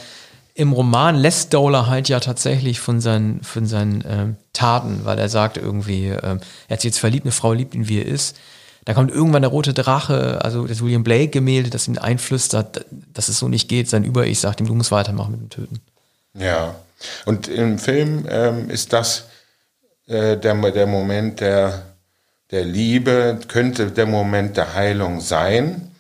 im 0.55 0.73
Roman 0.73 1.17
lässt 1.17 1.53
Dowler 1.53 1.89
halt 1.89 2.09
ja 2.09 2.21
tatsächlich 2.21 2.79
von 2.79 3.01
seinen, 3.01 3.43
von 3.43 3.67
seinen 3.67 4.05
ähm, 4.09 4.37
Taten, 4.53 5.01
weil 5.05 5.19
er 5.19 5.29
sagt 5.29 5.57
irgendwie, 5.57 6.07
ähm, 6.07 6.41
er 6.69 6.75
hat 6.75 6.81
sich 6.81 6.91
jetzt 6.91 7.01
verliebt, 7.01 7.25
eine 7.25 7.33
Frau 7.33 7.53
liebt 7.53 7.75
ihn, 7.75 7.89
wie 7.89 7.99
er 7.99 8.07
ist. 8.07 8.37
Da 8.85 8.95
kommt 8.95 9.11
irgendwann 9.11 9.43
der 9.43 9.51
rote 9.51 9.75
Drache, 9.75 10.45
also 10.45 10.67
das 10.67 10.83
William 10.83 11.03
Blake-Gemälde, 11.03 11.71
das 11.71 11.89
ihm 11.89 11.99
einflüstert, 11.99 12.85
dass 13.13 13.29
es 13.29 13.39
so 13.39 13.49
nicht 13.49 13.69
geht. 13.69 13.89
Sein 13.89 14.05
Über-Ich 14.05 14.41
sagt 14.41 14.61
ihm, 14.61 14.67
du 14.67 14.75
musst 14.75 14.93
weitermachen 14.93 15.33
mit 15.33 15.41
dem 15.41 15.51
Töten. 15.51 15.81
Ja, 16.35 16.75
und 17.25 17.49
im 17.49 17.79
Film 17.79 18.27
ähm, 18.29 18.71
ist 18.71 18.93
das 18.93 19.25
äh, 20.07 20.37
der, 20.37 20.55
der 20.55 20.87
Moment 20.87 21.41
der, 21.41 21.83
der 22.51 22.65
Liebe, 22.65 23.41
könnte 23.49 23.91
der 23.91 24.07
Moment 24.07 24.57
der 24.57 24.75
Heilung 24.75 25.21
sein. 25.21 25.91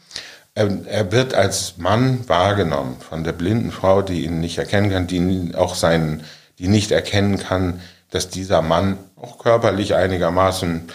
Ähm, 0.56 0.86
er 0.86 1.10
wird 1.10 1.34
als 1.34 1.78
Mann 1.78 2.28
wahrgenommen 2.28 2.96
von 3.00 3.24
der 3.24 3.32
blinden 3.32 3.72
Frau, 3.72 4.02
die 4.02 4.24
ihn 4.24 4.40
nicht 4.40 4.58
erkennen 4.58 4.90
kann, 4.90 5.06
die 5.06 5.54
auch 5.54 5.74
seinen, 5.74 6.24
die 6.58 6.68
nicht 6.68 6.92
erkennen 6.92 7.38
kann, 7.38 7.80
dass 8.10 8.28
dieser 8.28 8.62
Mann 8.62 8.98
auch 9.16 9.38
körperlich 9.38 9.94
einigermaßen 9.94 10.88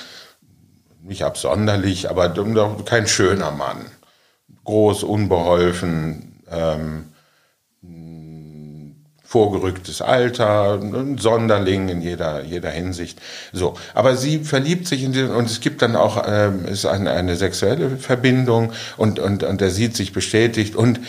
nicht 1.04 1.24
absonderlich, 1.24 2.10
aber 2.10 2.30
doch 2.30 2.86
kein 2.86 3.08
schöner 3.08 3.52
Mann. 3.52 3.86
Groß, 4.64 5.04
unbeholfen, 5.04 6.42
ähm, 6.50 7.09
vorgerücktes 9.30 10.02
Alter, 10.02 10.80
ein 10.82 11.20
Sonderling 11.20 11.88
in 11.88 12.02
jeder, 12.02 12.44
jeder 12.44 12.72
Hinsicht. 12.72 13.22
So. 13.54 13.76
Aber 13.94 14.18
sie 14.18 14.40
verliebt 14.40 14.88
sich 14.88 15.04
in 15.04 15.14
den, 15.14 15.30
und 15.30 15.46
es 15.46 15.62
gibt 15.62 15.84
dann 15.84 15.96
auch, 15.96 16.24
ähm, 16.28 16.66
ist 16.66 16.88
eine, 16.88 17.12
eine 17.12 17.36
sexuelle 17.36 17.98
Verbindung 17.98 18.74
und, 18.98 19.20
und, 19.20 19.44
und 19.44 19.62
er 19.62 19.70
sieht 19.70 19.96
sich 19.96 20.14
bestätigt 20.14 20.76
und 20.76 21.00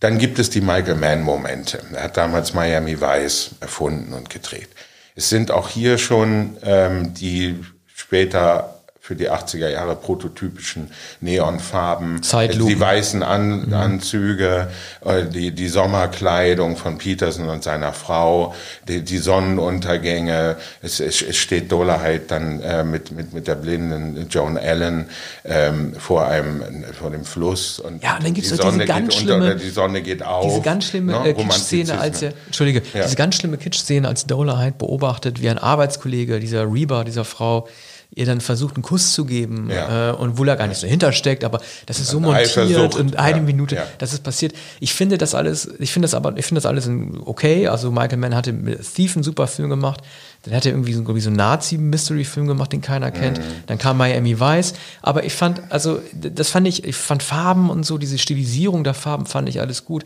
dann 0.00 0.16
gibt 0.16 0.38
es 0.38 0.48
die 0.48 0.62
Michael 0.62 0.94
Mann-Momente. 0.94 1.80
Er 1.92 2.04
hat 2.04 2.16
damals 2.16 2.54
Miami 2.54 2.98
Vice 2.98 3.50
erfunden 3.60 4.14
und 4.14 4.30
gedreht. 4.30 4.68
Es 5.14 5.28
sind 5.28 5.50
auch 5.50 5.68
hier 5.68 5.98
schon 5.98 6.56
ähm, 6.62 7.12
die 7.12 7.62
später 7.94 8.73
für 9.04 9.14
die 9.16 9.30
80er 9.30 9.68
Jahre 9.68 9.96
prototypischen 9.96 10.90
Neonfarben, 11.20 12.22
Zeitlupen. 12.22 12.74
die 12.74 12.80
weißen 12.80 13.22
An 13.22 13.70
Anzüge, 13.74 14.68
äh, 15.04 15.26
die, 15.26 15.50
die 15.50 15.68
Sommerkleidung 15.68 16.78
von 16.78 16.96
Peterson 16.96 17.50
und 17.50 17.62
seiner 17.62 17.92
Frau, 17.92 18.54
die, 18.88 19.02
die 19.02 19.18
Sonnenuntergänge. 19.18 20.56
Es, 20.80 21.00
es, 21.00 21.20
es 21.20 21.36
steht 21.36 21.70
Dolarheit 21.70 22.30
dann 22.30 22.62
äh, 22.62 22.82
mit, 22.82 23.10
mit, 23.10 23.34
mit 23.34 23.46
der 23.46 23.56
blinden 23.56 24.26
Joan 24.30 24.56
Allen 24.56 25.10
ähm, 25.44 25.94
vor 25.98 26.26
einem 26.26 26.62
vor 26.98 27.10
dem 27.10 27.26
Fluss 27.26 27.80
und 27.80 28.02
Ja, 28.02 28.16
und 28.16 28.24
dann 28.24 28.32
gibt's 28.32 28.52
die 28.52 28.56
doch 28.56 28.64
diese 28.72 28.78
Sonne 28.78 28.86
ganz 28.86 29.08
geht 29.08 29.18
schlimme- 29.18 29.34
unter 29.34 29.54
die 29.56 29.70
Sonne 29.70 30.00
geht 30.00 30.22
auf. 30.22 30.46
Diese 30.46 30.62
ganz 30.62 30.86
schlimme 30.86 31.12
ne? 31.12 31.28
äh, 31.28 31.34
Kitsch-Szene, 31.34 32.00
als 32.00 32.22
er. 32.22 32.32
Entschuldige, 32.46 32.80
Ja. 32.94 33.02
diese 33.02 33.16
ganz 33.16 33.34
schlimme 33.34 33.58
Kitsch-Szene, 33.58 34.08
als 34.08 34.24
Dolarheit 34.26 34.78
beobachtet, 34.78 35.42
wie 35.42 35.50
ein 35.50 35.58
Arbeitskollege, 35.58 36.40
dieser 36.40 36.72
Reba, 36.72 37.04
dieser 37.04 37.26
Frau, 37.26 37.68
ihr 38.16 38.26
dann 38.26 38.40
versucht, 38.40 38.76
einen 38.76 38.82
Kuss 38.82 39.12
zu 39.12 39.24
geben, 39.24 39.68
Ja. 39.70 40.10
äh, 40.10 40.14
und 40.14 40.38
wo 40.38 40.44
er 40.44 40.56
gar 40.56 40.66
nicht 40.68 40.78
so 40.80 40.86
hintersteckt, 40.86 41.42
aber 41.44 41.60
das 41.86 41.98
ist 41.98 42.08
so 42.08 42.18
Eine 42.18 42.26
montiert 42.28 42.94
und 42.94 43.16
eine 43.16 43.38
ja, 43.38 43.42
Minute, 43.42 43.74
ja. 43.76 43.86
dass 43.98 44.12
es 44.12 44.20
passiert. 44.20 44.52
Ich 44.80 44.94
finde 44.94 45.18
das 45.18 45.34
alles, 45.34 45.68
ich 45.78 45.92
finde 45.92 46.04
das 46.06 46.14
aber, 46.14 46.36
ich 46.36 46.44
finde 46.46 46.58
das 46.60 46.66
alles 46.66 46.86
in- 46.86 47.20
okay. 47.24 47.66
Also 47.68 47.90
Michael 47.90 48.18
Mann 48.18 48.34
hatte 48.34 48.52
mit 48.52 48.80
Thief 48.94 49.16
einen 49.16 49.22
super 49.24 49.46
Film 49.46 49.68
gemacht. 49.70 50.00
Dann 50.44 50.54
hat 50.54 50.66
er 50.66 50.72
irgendwie 50.72 50.92
so, 50.92 51.00
irgendwie 51.00 51.20
so 51.22 51.30
einen 51.30 51.36
Nazi-Mystery-Film 51.36 52.46
gemacht, 52.46 52.72
den 52.72 52.82
keiner 52.82 53.10
kennt. 53.10 53.38
Mhm. 53.38 53.42
Dann 53.66 53.78
kam 53.78 53.96
Miami 53.96 54.38
Vice. 54.38 54.74
Aber 55.02 55.24
ich 55.24 55.32
fand, 55.32 55.62
also, 55.70 56.00
das 56.12 56.50
fand 56.50 56.68
ich, 56.68 56.84
ich 56.84 56.96
fand 56.96 57.22
Farben 57.22 57.70
und 57.70 57.84
so, 57.86 57.96
diese 57.98 58.18
Stilisierung 58.18 58.84
der 58.84 58.94
Farben 58.94 59.26
fand 59.26 59.48
ich 59.48 59.60
alles 59.60 59.84
gut. 59.86 60.04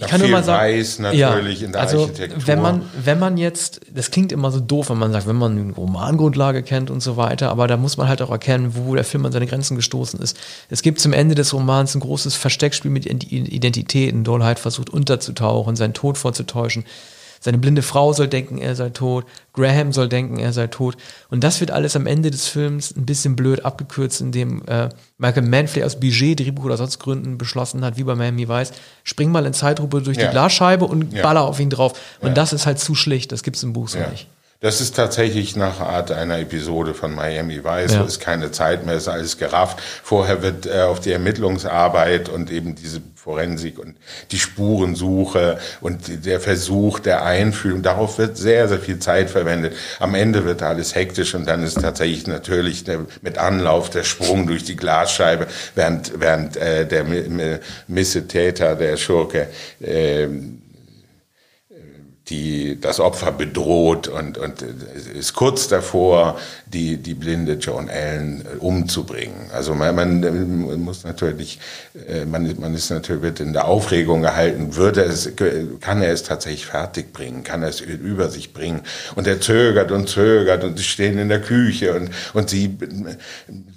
Ich 0.00 0.02
Ja, 0.02 0.10
kann 0.10 0.20
nur 0.20 0.30
mal 0.30 0.44
sagen, 0.44 0.62
Weiß 0.62 1.00
natürlich 1.00 1.60
in 1.64 1.72
der 1.72 1.80
also, 1.80 2.02
Architektur. 2.02 2.46
Wenn 2.46 2.62
man, 2.62 2.82
wenn 3.02 3.18
man 3.18 3.36
jetzt, 3.36 3.80
das 3.92 4.12
klingt 4.12 4.30
immer 4.30 4.52
so 4.52 4.60
doof, 4.60 4.90
wenn 4.90 4.98
man 4.98 5.10
sagt, 5.10 5.26
wenn 5.26 5.34
man 5.34 5.58
eine 5.58 5.72
Romangrundlage 5.72 6.62
kennt 6.62 6.88
und 6.92 7.00
so 7.00 7.16
weiter, 7.16 7.50
aber 7.50 7.66
da 7.66 7.76
muss 7.76 7.96
man 7.96 8.06
halt 8.06 8.22
auch 8.22 8.30
erkennen, 8.30 8.76
wo 8.76 8.94
der 8.94 9.02
Film 9.02 9.26
an 9.26 9.32
seine 9.32 9.48
Grenzen 9.48 9.74
gestoßen 9.74 10.20
ist. 10.20 10.36
Es 10.70 10.82
gibt 10.82 11.00
zum 11.00 11.12
Ende 11.12 11.34
des 11.34 11.52
Romans 11.52 11.96
ein 11.96 12.00
großes 12.00 12.36
Versteckspiel 12.36 12.92
mit 12.92 13.06
Identitäten. 13.06 14.22
Dollheit 14.22 14.60
versucht 14.60 14.88
unterzutauchen, 14.88 15.74
seinen 15.74 15.94
Tod 15.94 16.16
vorzutäuschen. 16.16 16.84
Seine 17.40 17.58
blinde 17.58 17.82
Frau 17.82 18.12
soll 18.12 18.28
denken, 18.28 18.58
er 18.58 18.74
sei 18.74 18.90
tot. 18.90 19.24
Graham 19.52 19.92
soll 19.92 20.08
denken, 20.08 20.38
er 20.38 20.52
sei 20.52 20.66
tot. 20.66 20.96
Und 21.30 21.44
das 21.44 21.60
wird 21.60 21.70
alles 21.70 21.96
am 21.96 22.06
Ende 22.06 22.30
des 22.30 22.48
Films 22.48 22.94
ein 22.96 23.06
bisschen 23.06 23.36
blöd 23.36 23.64
abgekürzt, 23.64 24.20
indem 24.20 24.62
äh, 24.66 24.88
Michael 25.18 25.66
vielleicht 25.66 25.84
aus 25.86 25.98
Budget, 26.00 26.40
Drehbuch 26.40 26.64
oder 26.64 26.76
sonst 26.76 26.98
Gründen 26.98 27.38
beschlossen 27.38 27.84
hat, 27.84 27.96
wie 27.96 28.04
bei 28.04 28.14
Miami 28.14 28.48
Vice, 28.48 28.72
spring 29.04 29.30
mal 29.30 29.46
in 29.46 29.52
Zeitlupe 29.54 30.00
durch 30.02 30.16
Ja. 30.16 30.26
die 30.26 30.30
Glasscheibe 30.30 30.84
und 30.84 31.12
Ja. 31.12 31.22
baller 31.22 31.42
auf 31.42 31.58
ihn 31.60 31.70
drauf. 31.70 31.92
Und 32.20 32.28
Ja. 32.28 32.34
das 32.34 32.52
ist 32.52 32.66
halt 32.66 32.78
zu 32.78 32.94
schlicht. 32.94 33.32
Das 33.32 33.42
gibt's 33.42 33.62
im 33.62 33.72
Buch 33.72 33.88
so 33.88 33.98
nicht. 33.98 34.26
Das 34.60 34.80
ist 34.80 34.96
tatsächlich 34.96 35.54
nach 35.54 35.78
Art 35.78 36.10
einer 36.10 36.40
Episode 36.40 36.92
von 36.92 37.14
Miami 37.14 37.62
Vice. 37.62 37.94
Ja. 37.94 38.02
Es 38.02 38.14
ist 38.14 38.20
keine 38.20 38.50
Zeit 38.50 38.84
mehr, 38.84 38.96
es 38.96 39.02
ist 39.02 39.08
alles 39.08 39.38
gerafft. 39.38 39.78
Vorher 40.02 40.42
wird 40.42 40.66
äh, 40.66 40.80
auf 40.80 40.98
die 40.98 41.12
Ermittlungsarbeit 41.12 42.28
und 42.28 42.50
eben 42.50 42.74
diese 42.74 43.00
Forensik 43.14 43.78
und 43.78 43.94
die 44.32 44.38
Spurensuche 44.40 45.58
und 45.80 46.26
der 46.26 46.40
Versuch 46.40 46.98
der 46.98 47.24
Einfühlung, 47.24 47.82
darauf 47.82 48.18
wird 48.18 48.36
sehr, 48.36 48.66
sehr 48.66 48.80
viel 48.80 48.98
Zeit 48.98 49.30
verwendet. 49.30 49.76
Am 50.00 50.16
Ende 50.16 50.44
wird 50.44 50.60
alles 50.62 50.94
hektisch 50.96 51.36
und 51.36 51.46
dann 51.46 51.62
ist 51.62 51.80
tatsächlich 51.80 52.26
natürlich 52.26 52.82
der, 52.82 53.06
mit 53.22 53.38
Anlauf 53.38 53.90
der 53.90 54.02
Sprung 54.02 54.48
durch 54.48 54.64
die 54.64 54.76
Glasscheibe, 54.76 55.46
während, 55.76 56.18
während 56.18 56.56
äh, 56.56 56.84
der 56.84 57.04
Mi- 57.04 57.28
Mi- 57.28 57.60
Missetäter, 57.86 58.74
der 58.74 58.96
Schurke, 58.96 59.46
ähm, 59.80 60.62
die 62.28 62.78
das 62.80 63.00
Opfer 63.00 63.32
bedroht 63.32 64.08
und, 64.08 64.36
und 64.36 64.62
ist 64.62 65.34
kurz 65.34 65.68
davor, 65.68 66.38
die, 66.66 66.98
die 66.98 67.14
blinde 67.14 67.54
Joan 67.54 67.88
Allen 67.88 68.42
äh, 68.42 68.56
umzubringen. 68.58 69.50
Also 69.52 69.74
man, 69.74 69.94
man 69.94 70.22
äh, 70.22 70.30
muss 70.76 71.04
natürlich, 71.04 71.58
äh, 72.06 72.26
man, 72.26 72.54
man 72.60 72.74
ist 72.74 72.90
natürlich 72.90 73.22
wird 73.22 73.40
in 73.40 73.52
der 73.52 73.66
Aufregung 73.66 74.20
gehalten, 74.22 74.76
würde 74.76 75.02
es, 75.02 75.32
kann 75.80 76.02
er 76.02 76.12
es 76.12 76.22
tatsächlich 76.22 76.66
fertig 76.66 77.12
bringen, 77.12 77.44
kann 77.44 77.62
er 77.62 77.68
es 77.68 77.80
über 77.80 78.28
sich 78.28 78.52
bringen. 78.52 78.80
Und 79.14 79.26
er 79.26 79.40
zögert 79.40 79.90
und 79.90 80.08
zögert 80.08 80.64
und 80.64 80.76
sie 80.76 80.84
stehen 80.84 81.18
in 81.18 81.28
der 81.28 81.40
Küche 81.40 81.94
und, 81.94 82.10
und 82.34 82.50
sie 82.50 82.76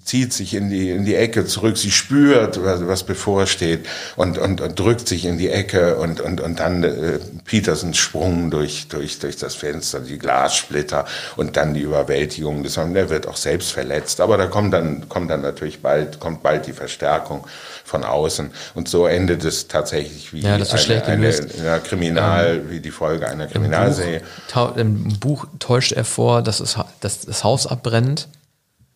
zieht 0.03 0.33
sich 0.33 0.53
in 0.53 0.69
die, 0.69 0.89
in 0.89 1.05
die 1.05 1.15
Ecke 1.15 1.45
zurück, 1.45 1.77
sie 1.77 1.91
spürt, 1.91 2.61
was, 2.63 2.85
was 2.85 3.03
bevorsteht 3.03 3.85
und, 4.17 4.37
und, 4.37 4.59
und 4.59 4.77
drückt 4.77 5.07
sich 5.07 5.25
in 5.25 5.37
die 5.37 5.49
Ecke 5.49 5.95
und, 5.95 6.19
und, 6.19 6.41
und 6.41 6.59
dann 6.59 6.83
äh, 6.83 7.19
Petersens 7.45 7.97
Sprung 7.97 8.40
durch, 8.49 8.87
durch, 8.87 9.19
durch 9.19 9.35
das 9.37 9.53
Fenster, 9.55 9.99
die 9.99 10.17
Glassplitter 10.17 11.05
und 11.35 11.57
dann 11.57 11.73
die 11.73 11.81
Überwältigung 11.81 12.63
des 12.63 12.77
und 12.77 12.95
er 12.95 13.09
wird 13.09 13.27
auch 13.27 13.35
selbst 13.37 13.71
verletzt. 13.71 14.21
Aber 14.21 14.37
da 14.37 14.47
kommt 14.47 14.73
dann, 14.73 15.07
kommt 15.09 15.29
dann 15.29 15.41
natürlich 15.41 15.81
bald, 15.81 16.19
kommt 16.19 16.41
bald 16.41 16.65
die 16.65 16.73
Verstärkung 16.73 17.45
von 17.83 18.03
außen. 18.03 18.49
Und 18.73 18.87
so 18.87 19.05
endet 19.05 19.43
es 19.43 19.67
tatsächlich 19.67 20.33
wie 20.33 20.39
Ja, 20.41 20.57
das 20.57 20.73
ist 20.73 20.89
eine, 20.89 21.03
eine, 21.05 21.47
ja, 21.63 21.79
Kriminal, 21.79 22.69
wie 22.69 22.79
die 22.79 22.91
Folge 22.91 23.27
einer 23.27 23.43
Im 23.45 23.51
Kriminalserie. 23.51 24.21
tau- 24.47 24.71
Im 24.73 25.19
Buch 25.19 25.45
täuscht 25.59 25.91
er 25.91 26.05
vor, 26.05 26.41
dass, 26.41 26.59
es, 26.61 26.77
dass 27.01 27.21
das 27.21 27.43
Haus 27.43 27.67
abbrennt, 27.67 28.29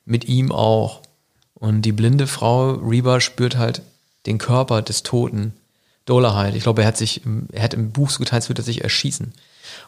mit 0.05 0.25
ihm 0.25 0.51
auch. 0.51 1.01
Und 1.53 1.81
die 1.81 1.91
blinde 1.91 2.27
Frau, 2.27 2.71
Reba, 2.73 3.19
spürt 3.19 3.57
halt 3.57 3.81
den 4.25 4.37
Körper 4.37 4.81
des 4.81 5.03
Toten. 5.03 5.53
Dolarheit. 6.05 6.55
Ich 6.55 6.63
glaube, 6.63 6.81
er 6.83 6.87
hat 6.87 6.97
sich, 6.97 7.25
im- 7.25 7.47
er 7.51 7.63
hat 7.63 7.73
im 7.73 7.91
Buch 7.91 8.09
so 8.09 8.19
getan, 8.19 8.37
als 8.37 8.49
würde 8.49 8.61
er 8.61 8.65
sich 8.65 8.83
erschießen. 8.83 9.33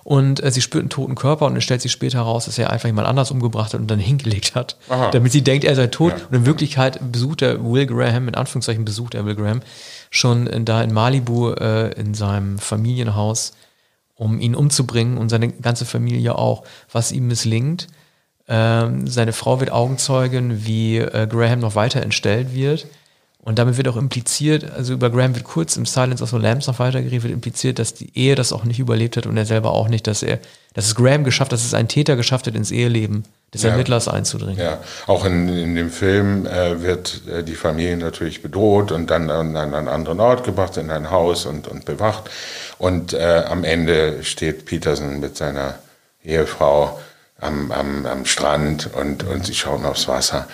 Und 0.03 0.43
äh, 0.43 0.51
sie 0.51 0.62
spürt 0.62 0.81
einen 0.81 0.89
toten 0.89 1.15
Körper 1.15 1.45
und 1.45 1.55
es 1.55 1.63
stellt 1.63 1.81
sich 1.81 1.91
später 1.91 2.17
heraus, 2.19 2.45
dass 2.45 2.57
er 2.57 2.71
einfach 2.71 2.88
jemand 2.88 3.07
anders 3.07 3.29
umgebracht 3.31 3.74
hat 3.74 3.79
und 3.81 3.88
dann 3.88 4.00
hingelegt 4.12 4.55
hat. 4.55 4.77
Aha. 4.89 5.12
Damit 5.12 5.31
sie 5.31 5.43
denkt, 5.43 5.63
er 5.65 5.75
sei 5.75 5.88
tot. 5.88 6.13
Ja. 6.17 6.25
Und 6.25 6.33
in 6.33 6.45
Wirklichkeit 6.45 7.00
besucht 7.12 7.41
er 7.41 7.63
Will 7.63 7.86
Graham, 7.86 8.27
in 8.27 8.36
Anführungszeichen 8.36 8.83
besucht 8.86 9.13
er 9.15 9.25
Will 9.25 9.36
Graham, 9.36 9.62
schon 10.09 10.47
in, 10.47 10.65
da 10.65 10.81
in 10.81 10.93
Malibu 10.93 11.51
äh, 11.51 11.91
in 12.00 12.13
seinem 12.15 12.57
Familienhaus, 12.57 13.53
um 14.15 14.39
ihn 14.39 14.55
umzubringen 14.55 15.17
und 15.19 15.29
seine 15.29 15.50
ganze 15.51 15.86
Familie 15.86 16.36
auch, 16.36 16.63
was 16.91 17.12
ihm 17.12 17.27
misslingt. 17.27 17.88
Ähm, 18.47 19.07
seine 19.07 19.33
Frau 19.33 19.59
wird 19.59 19.71
Augenzeugin, 19.71 20.65
wie 20.65 20.97
äh, 20.97 21.27
Graham 21.27 21.59
noch 21.59 21.75
weiter 21.75 22.01
entstellt 22.01 22.55
wird. 22.55 22.88
Und 23.48 23.58
damit 23.60 23.77
wird 23.77 23.88
auch 23.88 23.96
impliziert, 23.96 24.70
also 24.74 24.92
über 24.92 25.10
Graham 25.10 25.34
wird 25.34 25.46
kurz 25.46 25.77
im 25.77 25.86
Silence 25.86 26.22
of 26.22 26.32
the 26.32 26.36
Lambs 26.36 26.68
noch 26.68 26.80
weitergeredet, 26.80 27.24
wird 27.24 27.34
impliziert, 27.34 27.80
dass 27.80 27.94
die 27.94 28.12
Ehe 28.13 28.36
das 28.36 28.51
auch 28.51 28.66
nicht 28.66 28.77
überlebt 28.77 29.16
hat 29.16 29.25
und 29.25 29.38
er 29.38 29.46
selber 29.46 29.72
auch 29.72 29.88
nicht, 29.88 30.06
dass 30.06 30.22
er, 30.22 30.39
dass 30.74 30.88
es 30.88 30.96
Graham 30.96 31.24
geschafft, 31.24 31.54
dass 31.54 31.63
es 31.63 31.74
ein 31.74 31.88
Täter 31.88 32.18
geschafft 32.18 32.48
hat, 32.48 32.56
ins 32.56 32.72
Eheleben 32.72 33.24
des 33.54 33.63
ja. 33.63 33.70
Ermittlers 33.70 34.10
einzudringen. 34.10 34.60
Ja, 34.60 34.80
auch 35.06 35.24
in, 35.24 35.48
in 35.48 35.75
dem 35.75 35.92
Film 35.92 36.46
äh, 36.46 36.82
wird 36.82 37.22
äh, 37.25 37.42
die 37.42 37.56
Familie 37.56 37.96
natürlich 37.96 38.42
bedroht 38.42 38.92
und 38.92 39.10
dann 39.12 39.30
an, 39.30 39.56
an 39.56 39.74
einen 39.74 39.88
anderen 39.88 40.20
Ort 40.20 40.44
gebracht, 40.44 40.75
in 40.75 40.92
ein 40.92 41.10
Haus 41.10 41.46
und, 41.46 41.70
und 41.70 41.86
bewacht. 41.86 42.30
Und 42.80 43.13
äh, 43.13 43.46
am 43.48 43.63
Ende 43.63 44.25
steht 44.25 44.66
Peterson 44.66 45.22
mit 45.22 45.38
seiner 45.38 45.75
Ehefrau 46.22 47.00
am, 47.39 47.72
am, 47.72 48.06
am 48.08 48.25
Strand 48.25 48.89
und, 48.94 49.24
und 49.24 49.46
sie 49.46 49.56
schauen 49.56 49.86
aufs 49.86 50.10
Wasser 50.10 50.50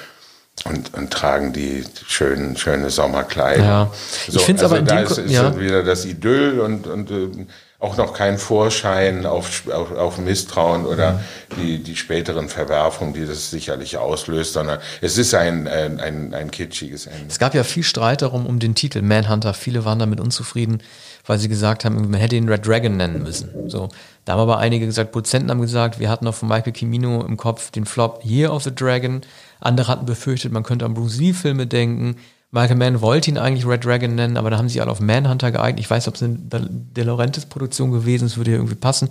und, 0.66 0.94
und 0.94 1.12
tragen 1.12 1.54
die 1.54 1.84
schönen, 2.08 2.56
schöne 2.58 2.90
Sommerkleider. 2.90 3.64
Ja. 3.64 3.92
So, 4.28 4.40
ich 4.40 4.46
finde 4.46 4.64
also 4.64 4.76
aber 4.76 4.80
in 4.80 4.86
da 4.86 5.00
ist, 5.00 5.18
ist 5.18 5.32
ja. 5.32 5.60
wieder 5.60 5.84
das 5.84 6.06
Idyll 6.06 6.60
und, 6.60 6.88
und 6.88 7.12
äh, 7.12 7.46
auch 7.84 7.98
noch 7.98 8.14
kein 8.14 8.38
Vorschein 8.38 9.26
auf, 9.26 9.64
auf, 9.70 9.92
auf 9.92 10.18
Misstrauen 10.18 10.86
oder 10.86 11.20
die, 11.58 11.84
die 11.84 11.98
späteren 11.98 12.48
Verwerfungen, 12.48 13.14
die 13.14 13.26
das 13.26 13.52
sicherlich 13.52 13.98
auslöst, 13.98 14.54
sondern 14.54 14.80
es 15.02 15.18
ist 15.18 15.36
ein, 15.36 15.68
ein, 15.68 16.00
ein, 16.00 16.34
ein 16.34 16.50
kitschiges 16.50 17.08
Ende. 17.08 17.26
Es 17.28 17.40
gab 17.40 17.54
ja 17.54 17.66
viel 17.66 17.84
Streit 17.84 18.22
darum 18.22 18.46
um 18.46 18.60
den 18.60 18.74
Titel 18.74 19.02
Manhunter. 19.02 19.54
Viele 19.54 19.84
waren 19.84 20.00
damit 20.00 20.22
unzufrieden, 20.22 20.82
weil 21.26 21.40
sie 21.40 21.50
gesagt 21.50 21.84
haben, 21.84 22.10
man 22.10 22.22
hätte 22.22 22.38
ihn 22.38 22.48
Red 22.48 22.66
Dragon 22.66 22.96
nennen 22.96 23.22
müssen. 23.22 23.70
So. 23.70 23.90
Da 24.24 24.34
haben 24.34 24.40
aber 24.40 24.60
einige 24.60 24.86
gesagt, 24.86 25.12
Produzenten 25.12 25.50
haben 25.50 25.62
gesagt, 25.62 26.00
wir 26.00 26.10
hatten 26.10 26.24
noch 26.24 26.36
von 26.36 26.48
Michael 26.48 26.74
Cimino 26.74 27.22
im 27.26 27.36
Kopf 27.36 27.70
den 27.70 27.84
Flop 27.86 28.24
Year 28.24 28.54
of 28.54 28.64
the 28.64 28.74
Dragon. 28.74 29.24
Andere 29.64 29.88
hatten 29.88 30.06
befürchtet, 30.06 30.52
man 30.52 30.64
könnte 30.64 30.86
an 30.86 30.94
Bruce 30.94 31.18
Lee-Filme 31.18 31.68
denken. 31.68 32.18
Michael 32.52 32.76
Mann 32.76 33.02
wollte 33.02 33.32
ihn 33.32 33.40
eigentlich 33.40 33.66
Red 33.66 33.84
Dragon 33.84 34.14
nennen, 34.14 34.38
aber 34.38 34.52
da 34.52 34.60
haben 34.60 34.70
sie 34.70 34.80
alle 34.80 34.92
auf 34.92 35.00
Manhunter 35.00 35.52
geeignet. 35.52 35.80
Ich 35.80 35.90
weiß, 35.90 36.08
ob 36.08 36.16
es 36.16 36.22
eine 36.22 36.38
De 36.38 37.04
Laurentiis 37.04 37.48
Produktion 37.48 37.92
gewesen 37.92 38.26
ist, 38.26 38.38
würde 38.38 38.52
ja 38.52 38.58
irgendwie 38.58 38.76
passen. 38.76 39.08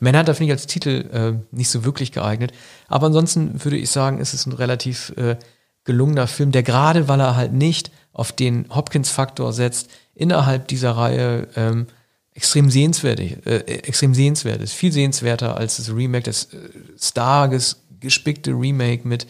Manhunter 0.00 0.34
finde 0.34 0.52
ich 0.52 0.58
als 0.58 0.66
Titel 0.66 1.08
äh, 1.12 1.56
nicht 1.56 1.70
so 1.70 1.84
wirklich 1.84 2.10
geeignet. 2.10 2.52
Aber 2.88 3.06
ansonsten 3.06 3.62
würde 3.64 3.76
ich 3.76 3.90
sagen, 3.90 4.18
ist 4.18 4.34
es 4.34 4.44
ein 4.46 4.52
relativ 4.52 5.12
äh, 5.16 5.36
gelungener 5.84 6.26
Film, 6.26 6.50
der 6.50 6.64
gerade, 6.64 7.06
weil 7.06 7.20
er 7.20 7.36
halt 7.36 7.52
nicht 7.52 7.92
auf 8.12 8.32
den 8.32 8.66
Hopkins-Faktor 8.74 9.52
setzt, 9.52 9.88
innerhalb 10.14 10.66
dieser 10.66 10.92
Reihe 10.92 11.46
ähm, 11.54 11.86
extrem 12.34 12.70
sehenswert, 12.70 13.20
äh, 13.20 13.58
extrem 13.60 14.14
sehenswert 14.14 14.60
ist. 14.60 14.72
Viel 14.72 14.92
sehenswerter 14.92 15.56
als 15.56 15.76
das 15.76 15.94
Remake, 15.94 16.24
das 16.24 16.52
äh, 16.52 16.70
starkes, 16.98 17.82
gespickte 18.00 18.50
Remake 18.50 19.06
mit 19.06 19.26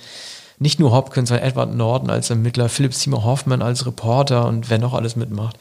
nicht 0.60 0.78
nur 0.78 0.92
Hopkins, 0.92 1.30
sondern 1.30 1.48
Edward 1.48 1.74
Norton 1.74 2.10
als 2.10 2.30
Ermittler, 2.30 2.68
Philip 2.68 2.94
Seymour 2.94 3.24
Hoffman 3.24 3.62
als 3.62 3.86
Reporter 3.86 4.46
und 4.46 4.70
wer 4.70 4.78
noch 4.78 4.94
alles 4.94 5.16
mitmacht. 5.16 5.56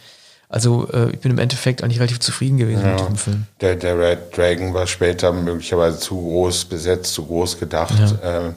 Also 0.50 0.90
äh, 0.92 1.12
ich 1.12 1.20
bin 1.20 1.32
im 1.32 1.40
Endeffekt 1.40 1.84
eigentlich 1.84 2.00
relativ 2.00 2.20
zufrieden 2.20 2.58
gewesen 2.58 2.84
ja. 2.84 2.92
mit 2.92 3.00
diesem 3.00 3.16
Film. 3.16 3.46
Der, 3.62 3.76
der 3.76 3.98
Red 3.98 4.36
Dragon 4.36 4.74
war 4.74 4.88
später 4.88 5.32
möglicherweise 5.32 6.00
zu 6.00 6.16
groß 6.16 6.66
besetzt, 6.66 7.14
zu 7.14 7.26
groß 7.26 7.60
gedacht. 7.60 7.94
Ja. 8.22 8.48
Äh, 8.48 8.52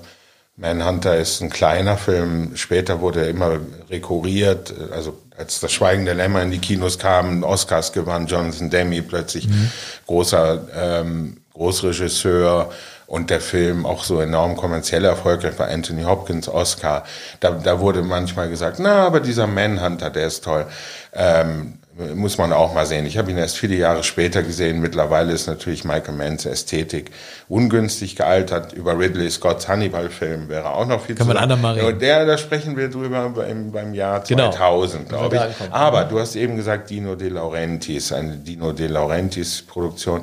Manhunter 0.56 1.16
ist 1.16 1.40
ein 1.42 1.50
kleiner 1.50 1.96
Film. 1.96 2.56
Später 2.56 3.00
wurde 3.00 3.22
er 3.22 3.28
immer 3.28 3.58
rekurriert. 3.90 4.75
Also 4.92 5.18
als 5.37 5.61
das 5.61 5.72
Schweigen 5.72 6.04
der 6.04 6.14
Lämmer 6.14 6.42
in 6.42 6.50
die 6.50 6.58
Kinos 6.58 6.99
kam, 6.99 7.42
Oscars 7.42 7.92
gewann 7.92 8.26
Jonathan 8.26 8.68
Demme 8.68 9.02
plötzlich 9.02 9.49
mhm. 9.49 9.70
großer 10.06 10.61
ähm, 10.75 11.38
Großregisseur 11.54 12.70
und 13.12 13.28
der 13.28 13.42
Film 13.42 13.85
auch 13.85 14.04
so 14.04 14.23
enorm 14.23 14.57
kommerziell 14.57 15.04
erfolgreich 15.04 15.59
war, 15.59 15.69
Anthony 15.69 16.04
Hopkins, 16.04 16.49
Oscar. 16.49 17.04
Da, 17.40 17.50
da 17.50 17.78
wurde 17.78 18.00
manchmal 18.00 18.49
gesagt, 18.49 18.78
na, 18.78 19.07
aber 19.07 19.21
dieser 19.21 19.47
Manhunter, 19.47 20.09
der 20.09 20.28
ist 20.28 20.45
toll. 20.45 20.64
Ähm, 21.12 21.75
muss 22.14 22.38
man 22.38 22.54
auch 22.54 22.73
mal 22.73 22.87
sehen. 22.87 23.04
Ich 23.04 23.19
habe 23.19 23.31
ihn 23.31 23.37
erst 23.37 23.59
viele 23.59 23.75
Jahre 23.75 24.02
später 24.02 24.42
gesehen. 24.42 24.81
Mittlerweile 24.81 25.35
ist 25.35 25.47
natürlich 25.47 25.85
Michael 25.85 26.14
Manns 26.14 26.47
Ästhetik 26.47 27.11
ungünstig 27.50 28.16
gealtert. 28.16 28.73
Über 28.73 28.99
Ridley 28.99 29.31
Scott's 29.31 29.69
Hannibal-Film 29.69 30.49
wäre 30.49 30.71
auch 30.71 30.87
noch 30.87 31.04
viel 31.04 31.14
Kann 31.14 31.26
zu 31.26 31.35
sagen. 31.35 31.61
man 31.61 31.75
reden. 31.75 31.99
Der, 31.99 32.25
da 32.25 32.38
sprechen 32.38 32.79
wir 32.79 32.88
drüber 32.88 33.29
beim, 33.29 33.72
beim 33.72 33.92
Jahr 33.92 34.25
2000, 34.25 35.11
genau. 35.11 35.29
glaube 35.29 35.37
ich. 35.37 35.70
Aber 35.70 36.05
du 36.05 36.18
hast 36.18 36.35
eben 36.35 36.57
gesagt, 36.57 36.88
Dino 36.88 37.14
De 37.14 37.29
Laurentiis, 37.29 38.11
eine 38.11 38.37
Dino 38.37 38.72
De 38.72 38.87
Laurentiis-Produktion, 38.87 40.22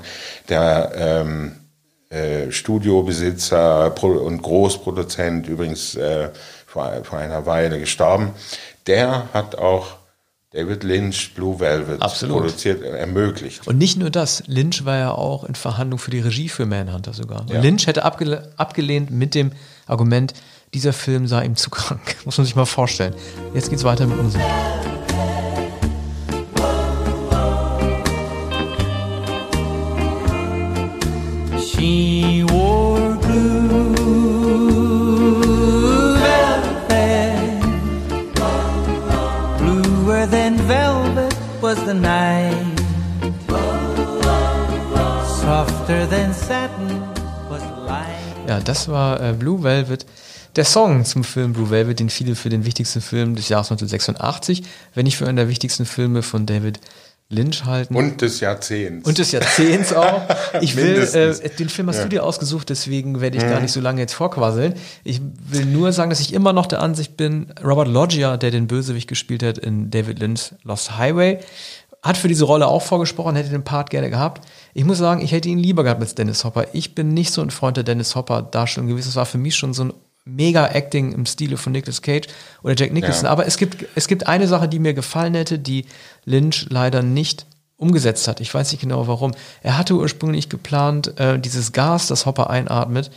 der 0.50 0.92
ähm, 0.96 1.59
äh, 2.10 2.52
Studiobesitzer 2.52 3.94
und 4.04 4.42
Großproduzent, 4.42 5.48
übrigens 5.48 5.96
äh, 5.96 6.30
vor, 6.66 7.04
vor 7.04 7.20
einer 7.20 7.46
Weile 7.46 7.80
gestorben. 7.80 8.32
Der 8.88 9.30
hat 9.34 9.56
auch 9.56 10.00
David 10.52 10.84
Lynch 10.84 11.36
Blue 11.36 11.60
Velvet 11.60 12.02
Absolut. 12.02 12.38
produziert, 12.38 12.82
ermöglicht. 12.82 13.68
Und 13.68 13.78
nicht 13.78 13.98
nur 13.98 14.10
das, 14.10 14.42
Lynch 14.48 14.84
war 14.84 14.98
ja 14.98 15.12
auch 15.12 15.44
in 15.44 15.54
Verhandlung 15.54 16.00
für 16.00 16.10
die 16.10 16.20
Regie 16.20 16.50
für 16.50 16.66
Manhunter 16.66 17.14
sogar. 17.14 17.46
Ja. 17.48 17.62
Lynch 17.62 17.86
hätte 17.86 18.04
abge 18.04 18.50
abgelehnt 18.58 19.12
mit 19.12 19.36
dem 19.36 19.52
Argument, 19.86 20.34
dieser 20.74 20.94
Film 20.94 21.28
sei 21.28 21.46
ihm 21.46 21.56
zu 21.56 21.70
krank. 21.70 22.16
Muss 22.26 22.38
man 22.40 22.46
sich 22.46 22.56
mal 22.56 22.66
vorstellen. 22.66 23.14
Jetzt 23.54 23.70
geht's 23.70 23.84
weiter 23.84 24.08
mit 24.08 24.22
Musik. 24.22 24.42
She 31.80 32.44
wore 32.50 33.16
blue 33.16 33.94
velvet, 36.20 37.64
bluer 39.60 40.26
than 40.28 40.58
velvet 40.68 41.34
was 41.62 41.78
the 41.86 41.94
night, 41.94 42.80
softer 45.40 46.06
than 46.08 46.34
satin 46.34 47.00
was 47.50 47.62
the 47.62 47.86
light. 47.88 48.50
Ja, 48.50 48.60
das 48.60 48.90
war 48.90 49.22
äh, 49.22 49.32
Blue 49.32 49.64
Velvet. 49.64 50.06
Der 50.58 50.66
Song 50.66 51.06
zum 51.06 51.24
Film 51.24 51.54
Blue 51.54 51.70
Velvet, 51.70 52.02
den 52.02 52.10
viele 52.10 52.36
für 52.36 52.50
den 52.50 52.66
wichtigsten 52.66 53.00
Film 53.00 53.36
des 53.36 53.48
Jahres 53.48 53.72
1986, 53.72 54.64
wenn 54.96 55.06
nicht 55.06 55.16
für 55.16 55.28
einen 55.28 55.38
der 55.38 55.48
wichtigsten 55.48 55.86
Filme 55.86 56.24
von 56.24 56.46
David 56.46 56.82
Lynch 57.32 57.64
halten. 57.66 57.96
Und 57.96 58.22
des 58.22 58.40
Jahrzehnts. 58.40 59.08
Und 59.08 59.20
des 59.20 59.32
Jahrzehnts 59.32 59.94
auch. 59.94 60.24
Ich 60.62 60.76
will, 60.76 60.98
äh, 61.14 61.50
den 61.58 61.70
Film 61.70 61.88
hast 61.88 61.98
ja. 61.98 62.04
du 62.04 62.10
dir 62.10 62.24
ausgesucht, 62.24 62.70
deswegen 62.70 63.22
werde 63.22 63.38
ich 63.38 63.44
mhm. 63.44 63.50
gar 63.50 63.60
nicht 63.62 63.72
so 63.72 63.80
lange 63.80 64.02
jetzt 64.02 64.14
vorquasseln. 64.14 64.74
Ich 65.04 65.22
will 65.48 65.66
nur 65.66 65.92
sagen, 65.92 66.10
dass 66.10 66.20
ich 66.20 66.34
immer 66.34 66.54
noch 66.54 66.66
der 66.66 66.82
Ansicht 66.82 67.18
bin, 67.18 67.54
Robert 67.64 67.88
Loggia, 67.88 68.38
der 68.38 68.50
den 68.50 68.66
Bösewicht 68.66 69.08
gespielt 69.08 69.44
hat 69.44 69.60
in 69.60 69.92
David 69.92 70.18
Lynch 70.18 70.54
Lost 70.64 70.98
Highway, 70.98 71.40
hat 72.02 72.18
für 72.18 72.30
diese 72.30 72.46
Rolle 72.46 72.68
auch 72.68 72.82
vorgesprochen, 72.82 73.36
hätte 73.36 73.50
den 73.50 73.64
Part 73.64 73.92
gerne 73.92 74.10
gehabt. 74.10 74.48
Ich 74.74 74.86
muss 74.86 74.98
sagen, 74.98 75.22
ich 75.22 75.32
hätte 75.32 75.50
ihn 75.50 75.60
lieber 75.60 75.84
gehabt 75.84 76.02
als 76.02 76.16
Dennis 76.16 76.44
Hopper. 76.46 76.68
Ich 76.74 76.96
bin 76.96 77.14
nicht 77.14 77.32
so 77.32 77.42
ein 77.44 77.52
Freund 77.52 77.78
der 77.78 77.84
Dennis 77.84 78.16
Hopper 78.16 78.42
Darstellung 78.42 78.88
gewesen. 78.88 79.10
Es 79.10 79.16
war 79.16 79.28
für 79.28 79.38
mich 79.38 79.56
schon 79.56 79.74
so 79.76 79.84
ein 79.84 79.94
mega 80.26 80.68
Acting 80.68 81.12
im 81.12 81.26
Stile 81.26 81.58
von 81.58 81.72
Nicolas 81.72 82.02
Cage 82.02 82.28
oder 82.64 82.76
Jack 82.76 82.94
Nicholson. 82.94 83.26
Ja. 83.26 83.32
Aber 83.32 83.48
es 83.48 83.58
gibt, 83.58 83.86
es 83.96 84.08
gibt 84.08 84.28
eine 84.28 84.48
Sache, 84.48 84.68
die 84.68 84.80
mir 84.80 84.94
gefallen 84.94 85.34
hätte, 85.34 85.60
die 85.60 85.86
Lynch 86.26 86.68
leider 86.70 87.02
nicht 87.02 87.46
umgesetzt 87.78 88.28
hat. 88.28 88.42
Ich 88.42 88.54
weiß 88.54 88.72
nicht 88.72 88.82
genau 88.82 89.08
warum. 89.08 89.34
Er 89.64 89.78
hatte 89.78 89.96
ursprünglich 89.96 90.50
geplant, 90.50 91.18
äh, 91.20 91.40
dieses 91.40 91.72
Gas, 91.72 92.08
das 92.08 92.26
Hopper 92.26 92.50
einatmet, 92.50 93.10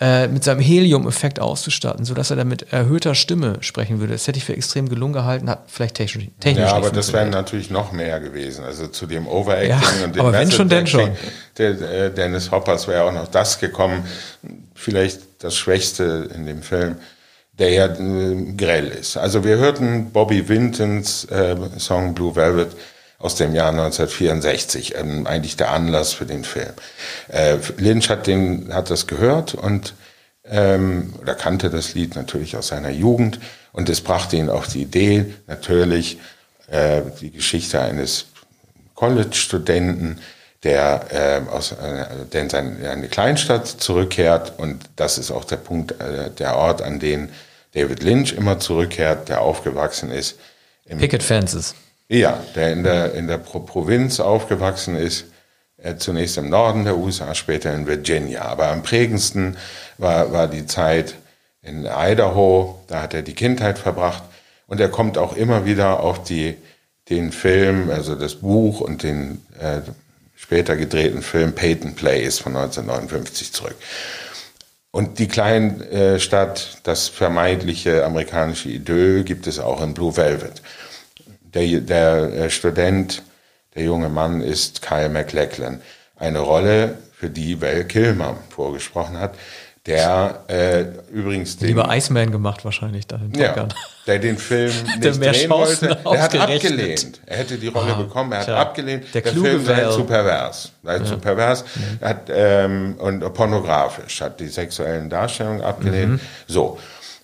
äh, 0.00 0.28
mit 0.28 0.42
seinem 0.42 0.60
Helium-Effekt 0.60 1.40
auszustatten, 1.40 2.06
sodass 2.06 2.30
er 2.30 2.36
dann 2.36 2.48
mit 2.48 2.72
erhöhter 2.72 3.14
Stimme 3.14 3.58
sprechen 3.60 4.00
würde. 4.00 4.14
Das 4.14 4.26
hätte 4.26 4.38
ich 4.38 4.46
für 4.46 4.56
extrem 4.56 4.88
gelungen 4.88 5.12
gehalten, 5.12 5.50
hat 5.50 5.64
vielleicht 5.66 5.96
technisch, 5.96 6.28
technisch 6.40 6.70
Ja, 6.70 6.74
aber 6.74 6.90
das 6.90 7.12
wäre 7.12 7.26
natürlich 7.26 7.68
noch 7.68 7.92
mehr 7.92 8.18
gewesen. 8.18 8.64
Also 8.64 8.86
zu 8.86 9.04
dem 9.06 9.28
Overacting 9.28 9.70
ja, 9.70 10.04
und 10.06 10.16
dem 10.16 10.20
aber 10.22 10.32
wenn 10.32 10.50
schon, 10.50 10.70
denn 10.70 10.86
schon. 10.86 11.10
Der, 11.58 11.74
der 11.74 12.08
Dennis 12.08 12.50
Hoppers 12.50 12.88
wäre 12.88 13.04
auch 13.04 13.12
noch 13.12 13.28
das 13.28 13.58
gekommen. 13.58 14.06
Vielleicht 14.74 15.20
das 15.40 15.56
Schwächste 15.56 16.28
in 16.34 16.46
dem 16.46 16.62
Film, 16.62 16.96
der 17.52 17.70
ja 17.70 17.86
äh, 17.86 18.52
grell 18.56 18.88
ist. 18.88 19.16
Also 19.16 19.44
wir 19.44 19.56
hörten 19.56 20.12
Bobby 20.12 20.48
Wintons 20.48 21.24
äh, 21.26 21.56
Song 21.78 22.14
Blue 22.14 22.36
Velvet 22.36 22.76
aus 23.18 23.34
dem 23.34 23.54
Jahr 23.54 23.70
1964, 23.70 24.94
ähm, 24.96 25.26
eigentlich 25.26 25.56
der 25.56 25.72
Anlass 25.72 26.12
für 26.12 26.24
den 26.24 26.44
Film. 26.44 26.72
Äh, 27.28 27.56
Lynch 27.76 28.08
hat, 28.08 28.26
den, 28.26 28.72
hat 28.72 28.90
das 28.90 29.06
gehört 29.06 29.54
und 29.54 29.94
ähm, 30.44 31.14
oder 31.20 31.34
kannte 31.34 31.68
das 31.68 31.94
Lied 31.94 32.16
natürlich 32.16 32.56
aus 32.56 32.68
seiner 32.68 32.90
Jugend 32.90 33.38
und 33.72 33.88
es 33.88 34.00
brachte 34.00 34.36
ihn 34.36 34.48
auf 34.48 34.68
die 34.68 34.82
Idee, 34.82 35.34
natürlich 35.46 36.18
äh, 36.68 37.02
die 37.20 37.30
Geschichte 37.30 37.80
eines 37.80 38.26
College-Studenten, 38.94 40.18
der, 40.62 41.06
äh, 41.10 41.50
aus, 41.50 41.72
äh, 41.72 42.26
der 42.32 42.42
in 42.42 42.50
seine, 42.50 42.90
eine 42.90 43.08
Kleinstadt 43.08 43.66
zurückkehrt. 43.66 44.58
Und 44.58 44.82
das 44.96 45.18
ist 45.18 45.30
auch 45.30 45.44
der 45.44 45.56
Punkt, 45.56 45.92
äh, 46.00 46.30
der 46.30 46.56
Ort, 46.56 46.82
an 46.82 47.00
den 47.00 47.30
David 47.72 48.02
Lynch 48.02 48.32
immer 48.32 48.58
zurückkehrt, 48.58 49.28
der 49.28 49.40
aufgewachsen 49.40 50.10
ist. 50.10 50.38
Picket 50.98 51.22
Fences. 51.22 51.74
Ja, 52.08 52.42
der 52.56 52.72
in 52.72 52.82
der, 52.82 53.14
in 53.14 53.28
der 53.28 53.38
Pro 53.38 53.60
Provinz 53.60 54.18
aufgewachsen 54.18 54.96
ist. 54.96 55.26
Äh, 55.78 55.96
zunächst 55.96 56.36
im 56.36 56.50
Norden 56.50 56.84
der 56.84 56.96
USA, 56.96 57.34
später 57.34 57.72
in 57.72 57.86
Virginia. 57.86 58.42
Aber 58.42 58.68
am 58.68 58.82
prägendsten 58.82 59.56
war, 59.96 60.32
war 60.32 60.46
die 60.46 60.66
Zeit 60.66 61.14
in 61.62 61.86
Idaho. 61.86 62.80
Da 62.88 63.02
hat 63.02 63.14
er 63.14 63.22
die 63.22 63.34
Kindheit 63.34 63.78
verbracht. 63.78 64.24
Und 64.66 64.80
er 64.80 64.88
kommt 64.88 65.16
auch 65.16 65.36
immer 65.36 65.64
wieder 65.64 66.00
auf 66.00 66.22
die, 66.22 66.56
den 67.08 67.32
Film, 67.32 67.90
also 67.90 68.14
das 68.14 68.36
Buch 68.36 68.80
und 68.80 69.02
den 69.02 69.44
äh, 69.58 69.80
später 70.40 70.76
gedrehten 70.76 71.22
Film 71.22 71.52
Peyton 71.52 71.94
Place 71.94 72.38
von 72.38 72.56
1959 72.56 73.52
zurück. 73.52 73.76
Und 74.90 75.18
die 75.18 75.28
Kleinstadt, 75.28 76.78
das 76.82 77.08
vermeintliche 77.08 78.04
amerikanische 78.04 78.70
Idyll, 78.70 79.22
gibt 79.22 79.46
es 79.46 79.58
auch 79.60 79.82
in 79.82 79.94
Blue 79.94 80.16
Velvet. 80.16 80.62
Der, 81.54 81.80
der 81.80 82.32
äh, 82.32 82.50
Student, 82.50 83.22
der 83.74 83.84
junge 83.84 84.08
Mann 84.08 84.40
ist 84.40 84.82
Kyle 84.82 85.08
MacLachlan. 85.08 85.80
Eine 86.16 86.40
Rolle, 86.40 86.98
für 87.20 87.28
die 87.28 87.60
Val 87.60 87.84
Kilmer 87.84 88.38
vorgesprochen 88.48 89.18
hat, 89.18 89.34
der 89.86 90.44
äh, 90.48 90.84
übrigens 91.10 91.56
den, 91.56 91.68
lieber 91.68 91.88
Iceman 91.90 92.30
gemacht 92.30 92.64
wahrscheinlich 92.66 93.06
dann 93.06 93.32
ja, 93.34 93.66
der 94.06 94.18
den 94.18 94.36
Film 94.36 94.72
nicht 95.00 95.18
mehr 95.18 95.32
drehen 95.32 95.50
wollte. 95.50 95.98
Er 96.04 96.22
hat 96.22 96.36
abgelehnt. 96.36 97.20
Er 97.24 97.38
hätte 97.38 97.56
die 97.56 97.68
Rolle 97.68 97.94
ah, 97.94 98.02
bekommen. 98.02 98.32
Er 98.32 98.38
hat 98.40 98.44
tja, 98.44 98.56
abgelehnt. 98.58 99.04
Der, 99.14 99.22
der 99.22 99.32
Film 99.32 99.64
sei 99.64 99.84
zu 99.86 100.04
pervers, 100.04 100.72
sei 100.82 100.96
ja. 100.96 101.04
zu 101.04 101.16
pervers 101.16 101.64
mhm. 101.64 102.04
hat 102.04 102.20
ähm, 102.28 102.96
und 102.98 103.32
pornografisch 103.32 104.20
hat 104.20 104.38
die 104.38 104.48
sexuellen 104.48 105.08
Darstellungen 105.08 105.62
abgelehnt. 105.62 106.12
Mhm. 106.12 106.20
So, 106.46 106.78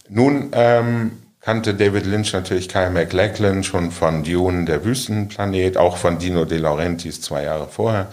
nun 0.08 0.50
ähm, 0.52 1.12
kannte 1.42 1.74
David 1.74 2.06
Lynch 2.06 2.32
natürlich 2.32 2.70
Kyle 2.70 2.90
MacLachlan 2.90 3.64
schon 3.64 3.90
von 3.90 4.24
Dune, 4.24 4.64
der 4.64 4.82
Wüstenplanet, 4.82 5.76
auch 5.76 5.98
von 5.98 6.18
Dino 6.18 6.46
De 6.46 6.58
Laurentiis 6.58 7.20
zwei 7.20 7.42
Jahre 7.42 7.68
vorher 7.68 8.08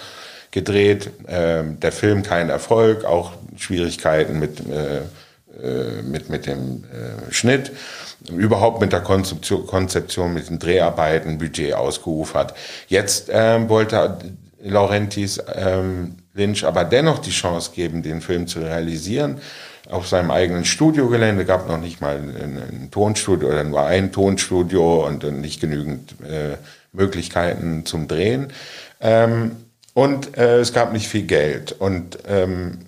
gedreht. 0.54 1.10
Ähm, 1.28 1.80
der 1.82 1.92
Film 1.92 2.24
kein 2.24 2.50
Erfolg, 2.50 3.04
auch 3.04 3.34
Schwierigkeiten 3.58 4.40
mit, 4.40 4.62
äh, 4.70 5.00
äh, 5.62 6.02
mit, 6.04 6.30
mit 6.30 6.46
dem 6.46 6.86
äh, 6.86 7.32
Schnitt, 7.32 7.72
überhaupt 8.32 8.80
mit 8.80 8.94
der 8.94 9.02
Konzeption, 9.02 9.68
Konzeption, 9.68 10.34
mit 10.34 10.50
den 10.50 10.60
Dreharbeiten, 10.60 11.40
Budget 11.40 11.74
ausgeufert. 11.74 12.54
Jetzt 12.88 13.30
ähm, 13.34 13.68
wollte 13.68 14.18
Laurentis 14.62 15.44
ähm, 15.54 16.16
Lynch 16.34 16.66
aber 16.66 16.86
dennoch 16.86 17.20
die 17.20 17.32
Chance 17.32 17.72
geben, 17.76 18.02
den 18.02 18.22
Film 18.22 18.48
zu 18.48 18.60
realisieren. 18.60 19.42
Auf 19.90 20.08
seinem 20.08 20.32
eigenen 20.32 20.66
Studiogelände 20.66 21.46
gab 21.46 21.68
noch 21.68 21.80
nicht 21.80 22.00
mal 22.00 22.16
ein, 22.16 22.58
ein 22.58 22.90
Tonstudio 22.90 23.50
oder 23.50 23.64
nur 23.64 23.84
ein 23.86 24.12
Tonstudio 24.12 25.06
und 25.06 25.24
nicht 25.42 25.60
genügend 25.60 26.16
äh, 26.22 26.58
Möglichkeiten 26.94 27.86
zum 27.86 28.08
Drehen. 28.08 28.54
Ähm, 29.02 29.58
und 29.94 30.38
äh, 30.38 30.60
es 30.60 30.74
gab 30.74 30.94
nicht 30.94 31.08
viel 31.08 31.24
Geld. 31.24 31.72
Und 31.74 32.18
ähm, 32.28 32.80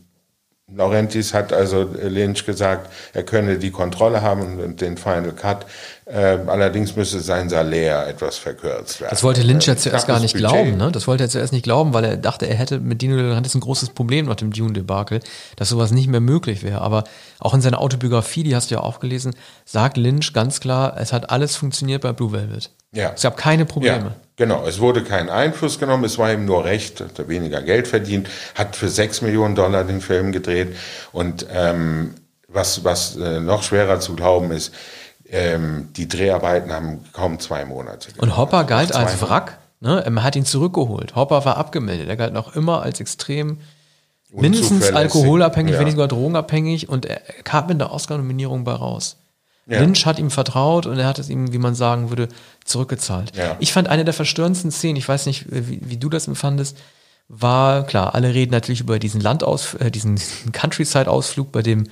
Laurentis 0.74 1.34
hat 1.34 1.54
also 1.54 1.84
Lynch 1.84 2.46
gesagt, 2.46 2.92
er 3.14 3.24
könne 3.24 3.60
die 3.60 3.72
Kontrolle 3.72 4.22
haben 4.22 4.60
und 4.60 4.82
den 4.82 4.98
Final 4.98 5.34
Cut. 5.34 5.66
Äh, 6.08 6.38
allerdings 6.46 6.96
müsse 6.96 7.20
sein 7.20 7.50
Salär 7.50 8.08
etwas 8.08 8.38
verkürzt 8.38 9.02
werden. 9.02 9.10
Das 9.10 9.24
wollte 9.24 9.42
Lynch 9.42 9.66
ja 9.66 9.76
zuerst 9.76 10.06
gar 10.06 10.20
nicht 10.20 10.34
Budget. 10.34 10.52
glauben. 10.52 10.78
Ne? 10.78 10.92
Das 10.92 11.08
wollte 11.08 11.24
er 11.24 11.30
zuerst 11.30 11.52
nicht 11.52 11.64
glauben, 11.64 11.96
weil 11.96 12.04
er 12.04 12.18
dachte, 12.18 12.46
er 12.46 12.56
hätte 12.56 12.80
mit 12.80 13.02
Dino 13.02 13.16
De 13.16 13.26
Laurentiis 13.26 13.56
ein 13.56 13.62
großes 13.62 13.90
Problem 13.90 14.28
nach 14.28 14.36
dem 14.36 14.54
Dune-Debakel, 14.54 15.22
dass 15.56 15.70
sowas 15.70 15.90
nicht 15.90 16.08
mehr 16.08 16.20
möglich 16.20 16.62
wäre. 16.62 16.82
Aber 16.82 17.06
auch 17.40 17.56
in 17.56 17.62
seiner 17.62 17.82
Autobiografie, 17.82 18.44
die 18.44 18.56
hast 18.56 18.70
du 18.70 18.76
ja 18.76 18.82
auch 18.82 19.00
gelesen, 19.00 19.36
sagt 19.66 19.98
Lynch 19.98 20.32
ganz 20.32 20.60
klar, 20.60 20.96
es 21.00 21.12
hat 21.12 21.32
alles 21.32 21.56
funktioniert 21.56 22.04
bei 22.04 22.14
Blue 22.14 22.32
Velvet. 22.32 22.70
Ja. 22.92 23.14
Es 23.16 23.24
gab 23.24 23.36
keine 23.36 23.66
Probleme. 23.66 24.06
Ja. 24.06 24.16
Genau, 24.38 24.68
es 24.68 24.80
wurde 24.80 25.04
kein 25.04 25.30
Einfluss 25.30 25.80
genommen, 25.80 26.04
es 26.04 26.20
war 26.20 26.32
ihm 26.32 26.46
nur 26.46 26.66
recht, 26.66 27.00
hat 27.00 27.18
er 27.18 27.30
weniger 27.30 27.62
Geld 27.64 27.88
verdient, 27.88 28.30
hat 28.54 28.76
für 28.76 28.90
sechs 28.90 29.22
Millionen 29.22 29.56
Dollar 29.56 29.86
den 29.86 30.02
Film 30.02 30.32
gedreht 30.32 30.76
und 31.14 31.48
ähm, 31.52 32.14
was, 32.48 32.84
was 32.84 33.16
äh, 33.16 33.40
noch 33.40 33.64
schwerer 33.64 34.00
zu 34.00 34.16
glauben 34.16 34.52
ist, 34.52 34.74
ähm, 35.30 35.90
die 35.96 36.08
Dreharbeiten 36.08 36.72
haben 36.72 37.04
kaum 37.14 37.40
zwei 37.40 37.66
Monate. 37.66 38.10
Gedauert. 38.10 38.24
Und 38.24 38.38
Hopper 38.38 38.64
galt 38.64 38.94
als 38.94 39.22
Wrack, 39.22 39.60
ne? 39.80 40.04
man 40.10 40.24
hat 40.24 40.36
ihn 40.36 40.46
zurückgeholt. 40.46 41.16
Hopper 41.16 41.46
war 41.46 41.58
abgemeldet, 41.58 42.08
er 42.08 42.16
galt 42.16 42.34
noch 42.34 42.56
immer 42.56 42.82
als 42.82 43.00
extrem 43.00 43.60
mindestens 44.32 44.92
alkoholabhängig, 44.92 45.74
ja. 45.74 45.80
wenn 45.80 45.86
nicht 45.86 45.94
sogar 45.94 46.08
drogenabhängig 46.08 46.90
und 46.90 47.06
er 47.06 47.22
kam 47.44 47.68
mit 47.68 47.80
der 47.80 47.92
Oscar-Nominierung 47.92 48.64
bei 48.64 48.74
raus. 48.74 49.18
Ja. 49.68 49.80
Lynch 49.80 50.06
hat 50.06 50.20
ihm 50.20 50.30
vertraut 50.30 50.86
und 50.86 51.00
er 51.00 51.08
hat 51.08 51.18
es 51.18 51.30
ihm, 51.30 51.52
wie 51.52 51.58
man 51.58 51.74
sagen 51.74 52.10
würde, 52.10 52.28
zurückgezahlt. 52.66 53.36
Ja. 53.36 53.56
Ich 53.60 53.74
fand 53.74 53.88
eine 53.88 54.06
der 54.06 54.14
verstörendsten 54.14 54.72
Szenen, 54.72 54.98
ich 54.98 55.08
weiß 55.08 55.26
nicht, 55.26 55.46
wie, 55.50 55.80
wie 55.84 55.98
du 55.98 56.10
das 56.10 56.28
empfandest, 56.28 56.78
war, 57.28 57.84
klar, 57.88 58.14
alle 58.14 58.36
reden 58.36 58.52
natürlich 58.52 58.82
über 58.82 59.00
diesen 59.00 59.20
Landaus, 59.20 59.74
äh, 59.76 59.90
diesen, 59.90 60.20
Countryside-Ausflug, 60.52 61.52
bei 61.52 61.64
dem 61.64 61.88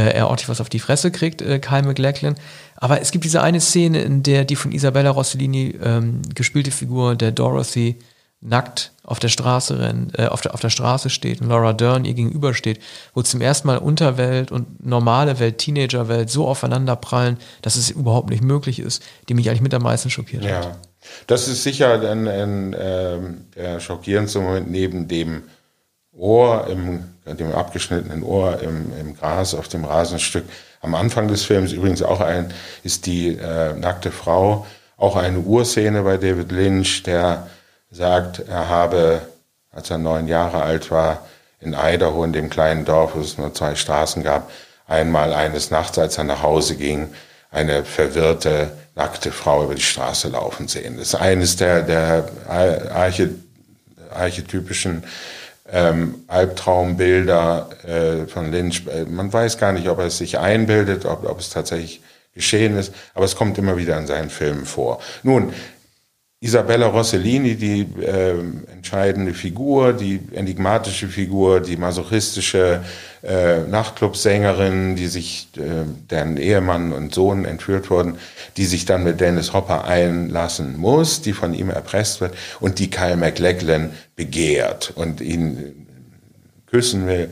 er 0.00 0.26
ordentlich 0.26 0.48
was 0.48 0.60
auf 0.60 0.68
die 0.68 0.78
Fresse 0.78 1.10
kriegt, 1.10 1.42
äh, 1.42 1.58
Kyle 1.58 1.82
MacLachlan. 1.82 2.36
Aber 2.76 3.00
es 3.00 3.10
gibt 3.10 3.24
diese 3.24 3.42
eine 3.42 3.60
Szene, 3.60 4.02
in 4.02 4.22
der 4.22 4.44
die 4.44 4.56
von 4.56 4.72
Isabella 4.72 5.10
Rossellini 5.10 5.78
ähm, 5.82 6.22
gespielte 6.34 6.70
Figur 6.70 7.14
der 7.14 7.32
Dorothy 7.32 7.98
nackt 8.42 8.92
auf 9.04 9.20
der 9.20 9.28
Straße 9.28 9.78
rennt, 9.78 10.18
äh, 10.18 10.26
auf, 10.26 10.40
der, 10.40 10.52
auf 10.54 10.60
der 10.60 10.70
Straße 10.70 11.10
steht 11.10 11.40
und 11.40 11.48
Laura 11.48 11.72
Dern 11.72 12.04
ihr 12.04 12.14
gegenübersteht, 12.14 12.80
wo 13.14 13.22
zum 13.22 13.40
ersten 13.40 13.68
Mal 13.68 13.78
Unterwelt 13.78 14.50
und 14.50 14.84
normale 14.84 15.38
Welt, 15.38 15.58
Teenagerwelt 15.58 16.28
so 16.28 16.46
aufeinander 16.48 16.96
prallen, 16.96 17.38
dass 17.62 17.76
es 17.76 17.90
überhaupt 17.90 18.30
nicht 18.30 18.42
möglich 18.42 18.80
ist, 18.80 19.02
die 19.28 19.34
mich 19.34 19.48
eigentlich 19.48 19.62
mit 19.62 19.74
am 19.74 19.82
meisten 19.82 20.10
schockiert 20.10 20.44
ja. 20.44 20.56
hat. 20.56 20.78
Das 21.26 21.48
ist 21.48 21.62
sicher 21.62 22.00
ein, 22.00 22.28
ein, 22.28 22.76
ähm, 22.78 23.44
der 23.56 23.80
Moment 24.42 24.70
neben 24.70 25.08
dem 25.08 25.44
Ohr, 26.16 26.66
im, 26.68 27.04
dem 27.26 27.52
abgeschnittenen 27.52 28.22
Ohr 28.22 28.60
im, 28.60 28.92
im 28.98 29.16
Gras 29.16 29.54
auf 29.54 29.68
dem 29.68 29.84
Rasenstück. 29.84 30.44
Am 30.80 30.94
Anfang 30.94 31.28
des 31.28 31.44
Films 31.44 31.72
übrigens 31.72 32.02
auch 32.02 32.20
ein, 32.20 32.52
ist 32.82 33.06
die 33.06 33.36
äh, 33.36 33.72
nackte 33.74 34.10
Frau, 34.10 34.66
auch 34.96 35.16
eine 35.16 35.38
Urszene 35.38 36.02
bei 36.02 36.16
David 36.18 36.52
Lynch, 36.52 37.02
der 37.04 37.46
sagt, 37.90 38.40
er 38.40 38.68
habe, 38.68 39.22
als 39.70 39.90
er 39.90 39.98
neun 39.98 40.28
Jahre 40.28 40.62
alt 40.62 40.90
war, 40.90 41.26
in 41.60 41.74
Idaho, 41.74 42.24
in 42.24 42.32
dem 42.32 42.50
kleinen 42.50 42.84
Dorf, 42.84 43.14
wo 43.14 43.20
es 43.20 43.38
nur 43.38 43.54
zwei 43.54 43.74
Straßen 43.74 44.22
gab, 44.22 44.50
einmal 44.86 45.32
eines 45.32 45.70
Nachts, 45.70 45.98
als 45.98 46.18
er 46.18 46.24
nach 46.24 46.42
Hause 46.42 46.76
ging, 46.76 47.08
eine 47.50 47.84
verwirrte, 47.84 48.72
nackte 48.94 49.30
Frau 49.30 49.64
über 49.64 49.74
die 49.74 49.82
Straße 49.82 50.28
laufen 50.28 50.68
sehen. 50.68 50.96
Das 50.98 51.08
ist 51.08 51.14
eines 51.14 51.56
der, 51.56 51.82
der 51.82 52.28
Arche, 52.48 53.30
archetypischen 54.10 55.04
ähm, 55.72 56.16
Albtraumbilder 56.28 57.70
äh, 57.86 58.26
von 58.26 58.52
Lynch. 58.52 58.84
Man 59.08 59.32
weiß 59.32 59.58
gar 59.58 59.72
nicht, 59.72 59.88
ob 59.88 59.98
er 59.98 60.06
es 60.06 60.18
sich 60.18 60.38
einbildet, 60.38 61.06
ob, 61.06 61.28
ob 61.28 61.40
es 61.40 61.50
tatsächlich 61.50 62.02
geschehen 62.34 62.76
ist, 62.76 62.94
aber 63.14 63.24
es 63.24 63.36
kommt 63.36 63.58
immer 63.58 63.76
wieder 63.76 63.98
in 63.98 64.06
seinen 64.06 64.30
Filmen 64.30 64.64
vor. 64.64 65.00
Nun, 65.22 65.52
Isabella 66.42 66.86
Rossellini, 66.88 67.54
die 67.54 67.86
äh, 68.00 68.34
entscheidende 68.72 69.32
Figur, 69.32 69.92
die 69.92 70.18
enigmatische 70.32 71.06
Figur, 71.06 71.60
die 71.60 71.76
masochistische 71.76 72.82
äh, 73.22 73.60
Nachtclubsängerin, 73.60 74.96
die 74.96 75.06
sich, 75.06 75.50
äh, 75.56 75.84
deren 76.10 76.36
Ehemann 76.36 76.92
und 76.92 77.14
Sohn 77.14 77.44
entführt 77.44 77.90
wurden, 77.90 78.18
die 78.56 78.64
sich 78.64 78.86
dann 78.86 79.04
mit 79.04 79.20
Dennis 79.20 79.52
Hopper 79.52 79.84
einlassen 79.84 80.76
muss, 80.76 81.22
die 81.22 81.32
von 81.32 81.54
ihm 81.54 81.70
erpresst 81.70 82.20
wird 82.20 82.34
und 82.58 82.80
die 82.80 82.90
Kyle 82.90 83.16
MacLachlan 83.16 83.92
begehrt 84.16 84.92
und 84.96 85.20
ihn 85.20 85.86
küssen 86.66 87.06
will 87.06 87.30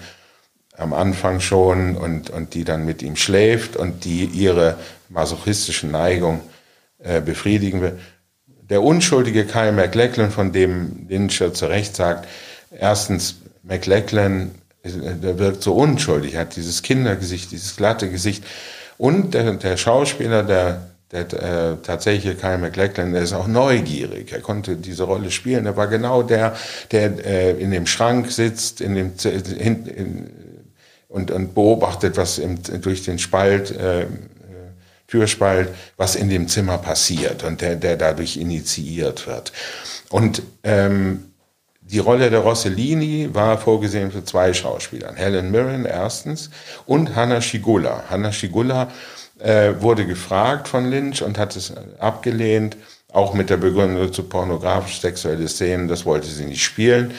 am 0.76 0.92
Anfang 0.92 1.40
schon 1.40 1.96
und, 1.96 2.30
und 2.30 2.54
die 2.54 2.62
dann 2.62 2.86
mit 2.86 3.02
ihm 3.02 3.16
schläft 3.16 3.74
und 3.74 4.04
die 4.04 4.24
ihre 4.26 4.76
masochistische 5.08 5.88
Neigung 5.88 6.42
äh, 7.00 7.20
befriedigen 7.20 7.80
will 7.80 7.98
der 8.70 8.82
unschuldige 8.82 9.44
Kyle 9.44 9.72
MacLachlan, 9.72 10.30
von 10.30 10.52
dem 10.52 11.06
Lynch 11.08 11.42
zu 11.52 11.66
Recht 11.66 11.96
sagt, 11.96 12.26
erstens, 12.70 13.36
MacLachlan, 13.62 14.52
der 14.84 15.38
wirkt 15.38 15.62
so 15.62 15.74
unschuldig, 15.74 16.36
hat 16.36 16.56
dieses 16.56 16.82
Kindergesicht, 16.82 17.50
dieses 17.50 17.76
glatte 17.76 18.10
Gesicht. 18.10 18.44
Und 18.96 19.34
der, 19.34 19.52
der 19.54 19.76
Schauspieler, 19.76 20.42
der, 20.42 20.86
der 21.12 21.20
äh, 21.20 21.76
tatsächliche 21.82 22.36
Kyle 22.36 22.58
MacLachlan, 22.58 23.12
der 23.12 23.22
ist 23.22 23.32
auch 23.32 23.48
neugierig. 23.48 24.32
Er 24.32 24.40
konnte 24.40 24.76
diese 24.76 25.02
Rolle 25.02 25.30
spielen. 25.30 25.66
Er 25.66 25.76
war 25.76 25.88
genau 25.88 26.22
der, 26.22 26.54
der 26.92 27.26
äh, 27.26 27.50
in 27.60 27.70
dem 27.72 27.86
Schrank 27.86 28.30
sitzt, 28.30 28.80
in 28.80 28.94
dem 28.94 29.12
in, 29.24 29.86
in, 29.86 30.30
und, 31.08 31.32
und 31.32 31.54
beobachtet, 31.54 32.16
was 32.16 32.38
im, 32.38 32.58
durch 32.80 33.02
den 33.02 33.18
Spalt 33.18 33.72
äh, 33.72 34.06
Türspalt, 35.10 35.68
was 35.96 36.14
in 36.14 36.30
dem 36.30 36.48
Zimmer 36.48 36.78
passiert 36.78 37.42
und 37.42 37.60
der, 37.60 37.76
der 37.76 37.96
dadurch 37.96 38.36
initiiert 38.36 39.26
wird. 39.26 39.52
Und 40.10 40.42
ähm, 40.62 41.30
die 41.82 41.98
Rolle 41.98 42.30
der 42.30 42.40
Rossellini 42.40 43.30
war 43.32 43.58
vorgesehen 43.58 44.12
für 44.12 44.24
zwei 44.24 44.52
Schauspielern. 44.52 45.16
Helen 45.16 45.50
Mirren 45.50 45.84
erstens 45.84 46.50
und 46.86 47.16
Hanna 47.16 47.40
Schigula. 47.40 48.04
Hanna 48.08 48.30
Schigula 48.30 48.88
äh, 49.40 49.72
wurde 49.80 50.06
gefragt 50.06 50.68
von 50.68 50.88
Lynch 50.88 51.22
und 51.22 51.36
hat 51.36 51.56
es 51.56 51.72
abgelehnt, 51.98 52.76
auch 53.12 53.34
mit 53.34 53.50
der 53.50 53.56
Begründung 53.56 54.12
zu 54.12 54.22
pornografisch 54.22 55.00
sexuelle 55.00 55.48
Szenen, 55.48 55.88
das 55.88 56.06
wollte 56.06 56.28
sie 56.28 56.44
nicht 56.44 56.62
spielen. 56.62 57.12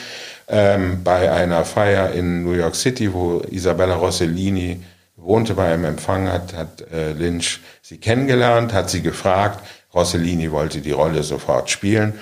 Ähm, 0.48 1.04
bei 1.04 1.30
einer 1.30 1.66
Feier 1.66 2.12
in 2.12 2.44
New 2.44 2.52
York 2.52 2.74
City, 2.74 3.12
wo 3.12 3.42
Isabella 3.50 3.96
Rossellini 3.96 4.80
wohnte 5.16 5.54
bei 5.54 5.72
einem 5.72 5.84
Empfang, 5.84 6.28
hat, 6.28 6.54
hat 6.54 6.80
äh, 6.92 7.12
Lynch 7.12 7.60
sie 7.82 7.98
kennengelernt, 7.98 8.72
hat 8.72 8.88
sie 8.88 9.02
gefragt. 9.02 9.62
Rossellini 9.92 10.50
wollte 10.50 10.80
die 10.80 10.92
Rolle 10.92 11.22
sofort 11.22 11.68
spielen. 11.68 12.14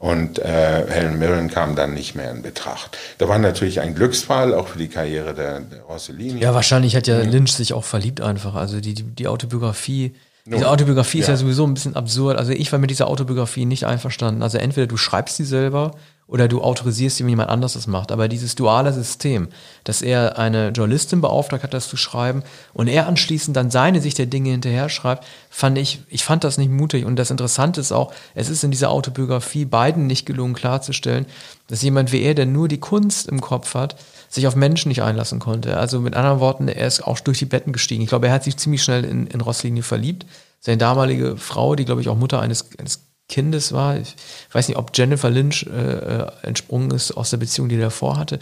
Und 0.00 0.38
äh, 0.38 0.86
Helen 0.88 1.18
Mirren 1.18 1.50
kam 1.50 1.74
dann 1.74 1.92
nicht 1.92 2.14
mehr 2.14 2.30
in 2.30 2.42
Betracht. 2.42 2.96
Da 3.18 3.28
war 3.28 3.40
natürlich 3.40 3.80
ein 3.80 3.96
Glücksfall, 3.96 4.54
auch 4.54 4.68
für 4.68 4.78
die 4.78 4.86
Karriere 4.86 5.34
der, 5.34 5.58
der 5.58 5.82
Rossellini. 5.82 6.40
Ja, 6.40 6.54
wahrscheinlich 6.54 6.94
hat 6.94 7.08
ja 7.08 7.18
Lynch 7.18 7.52
sich 7.52 7.72
auch 7.72 7.82
verliebt 7.82 8.20
einfach. 8.20 8.54
Also 8.54 8.80
die, 8.80 8.94
die, 8.94 9.02
die 9.02 9.26
Autobiografie, 9.26 10.14
diese 10.46 10.68
Autobiografie 10.68 11.18
ja. 11.18 11.22
ist 11.22 11.28
ja 11.28 11.36
sowieso 11.36 11.66
ein 11.66 11.74
bisschen 11.74 11.96
absurd. 11.96 12.38
Also 12.38 12.52
ich 12.52 12.70
war 12.70 12.78
mit 12.78 12.90
dieser 12.90 13.08
Autobiografie 13.08 13.64
nicht 13.64 13.84
einverstanden. 13.84 14.44
Also 14.44 14.58
entweder 14.58 14.86
du 14.86 14.96
schreibst 14.96 15.36
sie 15.36 15.44
selber 15.44 15.96
oder 16.28 16.46
du 16.46 16.60
autorisierst 16.60 17.16
sie, 17.16 17.24
wenn 17.24 17.30
jemand 17.30 17.48
anders 17.48 17.72
das 17.72 17.86
macht. 17.86 18.12
Aber 18.12 18.28
dieses 18.28 18.54
duale 18.54 18.92
System, 18.92 19.48
dass 19.84 20.02
er 20.02 20.38
eine 20.38 20.68
Journalistin 20.68 21.22
beauftragt 21.22 21.64
hat, 21.64 21.72
das 21.72 21.88
zu 21.88 21.96
schreiben 21.96 22.42
und 22.74 22.86
er 22.86 23.08
anschließend 23.08 23.56
dann 23.56 23.70
seine 23.70 24.02
Sicht 24.02 24.18
der 24.18 24.26
Dinge 24.26 24.50
hinterher 24.50 24.90
schreibt, 24.90 25.26
fand 25.48 25.78
ich, 25.78 26.02
ich 26.10 26.24
fand 26.24 26.44
das 26.44 26.58
nicht 26.58 26.70
mutig. 26.70 27.06
Und 27.06 27.16
das 27.16 27.30
Interessante 27.30 27.80
ist 27.80 27.92
auch, 27.92 28.12
es 28.34 28.50
ist 28.50 28.62
in 28.62 28.70
dieser 28.70 28.90
Autobiografie 28.90 29.64
beiden 29.64 30.06
nicht 30.06 30.26
gelungen 30.26 30.54
klarzustellen, 30.54 31.24
dass 31.66 31.80
jemand 31.80 32.12
wie 32.12 32.20
er, 32.20 32.34
der 32.34 32.46
nur 32.46 32.68
die 32.68 32.78
Kunst 32.78 33.26
im 33.26 33.40
Kopf 33.40 33.74
hat, 33.74 33.96
sich 34.28 34.46
auf 34.46 34.54
Menschen 34.54 34.90
nicht 34.90 35.02
einlassen 35.02 35.38
konnte. 35.38 35.78
Also 35.78 35.98
mit 35.98 36.14
anderen 36.14 36.40
Worten, 36.40 36.68
er 36.68 36.86
ist 36.86 37.00
auch 37.00 37.20
durch 37.20 37.38
die 37.38 37.46
Betten 37.46 37.72
gestiegen. 37.72 38.02
Ich 38.02 38.10
glaube, 38.10 38.26
er 38.26 38.34
hat 38.34 38.44
sich 38.44 38.58
ziemlich 38.58 38.82
schnell 38.82 39.06
in, 39.06 39.26
in 39.26 39.40
Rosslinie 39.40 39.82
verliebt. 39.82 40.26
Seine 40.60 40.76
damalige 40.76 41.38
Frau, 41.38 41.74
die 41.74 41.86
glaube 41.86 42.02
ich 42.02 42.10
auch 42.10 42.16
Mutter 42.16 42.40
eines, 42.40 42.68
eines 42.78 43.07
Kindes 43.28 43.72
war. 43.72 43.98
Ich 43.98 44.14
weiß 44.52 44.68
nicht, 44.68 44.78
ob 44.78 44.90
Jennifer 44.94 45.30
Lynch 45.30 45.66
äh, 45.66 45.92
äh, 45.92 46.26
entsprungen 46.42 46.90
ist 46.90 47.12
aus 47.12 47.30
der 47.30 47.36
Beziehung, 47.36 47.68
die 47.68 47.76
er 47.76 47.82
davor 47.82 48.16
hatte. 48.16 48.38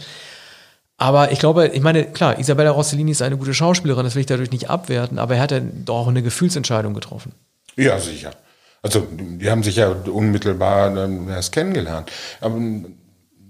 Aber 0.97 1.31
ich 1.31 1.39
glaube, 1.39 1.67
ich 1.67 1.81
meine, 1.81 2.05
klar, 2.05 2.39
Isabella 2.39 2.71
Rossellini 2.71 3.11
ist 3.11 3.21
eine 3.21 3.37
gute 3.37 3.53
Schauspielerin, 3.53 4.03
das 4.03 4.15
will 4.15 4.21
ich 4.21 4.25
dadurch 4.25 4.51
nicht 4.51 4.69
abwerten, 4.69 5.19
aber 5.19 5.35
er 5.35 5.41
hat 5.41 5.51
ja 5.51 5.59
doch 5.59 5.99
auch 5.99 6.07
eine 6.07 6.23
Gefühlsentscheidung 6.23 6.95
getroffen. 6.95 7.33
Ja, 7.75 7.99
sicher. 7.99 8.31
Also, 8.81 9.05
die 9.11 9.49
haben 9.49 9.63
sich 9.63 9.75
ja 9.75 9.89
unmittelbar 9.89 10.93
dann 10.93 11.27
erst 11.29 11.51
kennengelernt. 11.51 12.11
Aber 12.41 12.59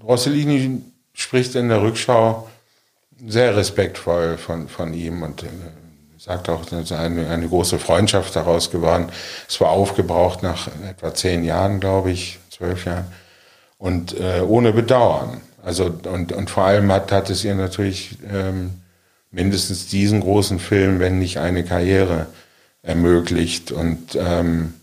Rossellini 0.04 0.82
spricht 1.14 1.56
in 1.56 1.70
der 1.70 1.82
Rückschau 1.82 2.50
sehr 3.26 3.56
respektvoll 3.56 4.38
von, 4.38 4.68
von 4.68 4.94
ihm 4.94 5.22
und 5.22 5.44
äh, 5.44 5.48
sagt 6.28 6.50
auch, 6.50 6.66
dass 6.66 6.92
eine, 6.92 7.30
eine 7.30 7.48
große 7.48 7.80
Freundschaft 7.80 8.36
daraus 8.36 8.70
geworden. 8.70 9.08
Es 9.48 9.62
war 9.62 9.70
aufgebraucht 9.70 10.44
nach 10.44 10.68
etwa 10.88 11.14
zehn 11.14 11.46
Jahren, 11.46 11.80
glaube 11.80 12.12
ich, 12.12 12.40
zwölf 12.50 12.84
Jahren. 12.86 13.06
Und 13.78 14.20
äh, 14.20 14.42
ohne 14.42 14.74
Bedauern. 14.74 15.40
Also, 15.64 15.86
und, 15.86 16.34
und 16.34 16.50
vor 16.50 16.66
allem 16.66 16.92
hat, 16.92 17.14
hat 17.14 17.30
es 17.30 17.46
ihr 17.46 17.56
natürlich 17.56 18.18
ähm, 18.30 18.72
mindestens 19.32 19.88
diesen 19.88 20.20
großen 20.20 20.60
Film, 20.60 21.00
wenn 21.00 21.18
nicht 21.20 21.38
eine 21.38 21.64
Karriere, 21.64 22.28
ermöglicht. 22.82 23.72
Und 23.72 24.18
ähm, 24.20 24.74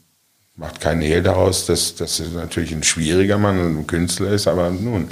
macht 0.56 0.80
kein 0.80 1.02
Hehl 1.02 1.22
daraus, 1.22 1.66
dass, 1.66 1.94
dass 1.94 2.16
sie 2.16 2.28
natürlich 2.34 2.72
ein 2.72 2.84
schwieriger 2.84 3.36
Mann 3.36 3.60
und 3.60 3.78
ein 3.80 3.86
Künstler 3.86 4.30
ist, 4.30 4.48
aber 4.48 4.70
nun, 4.70 5.10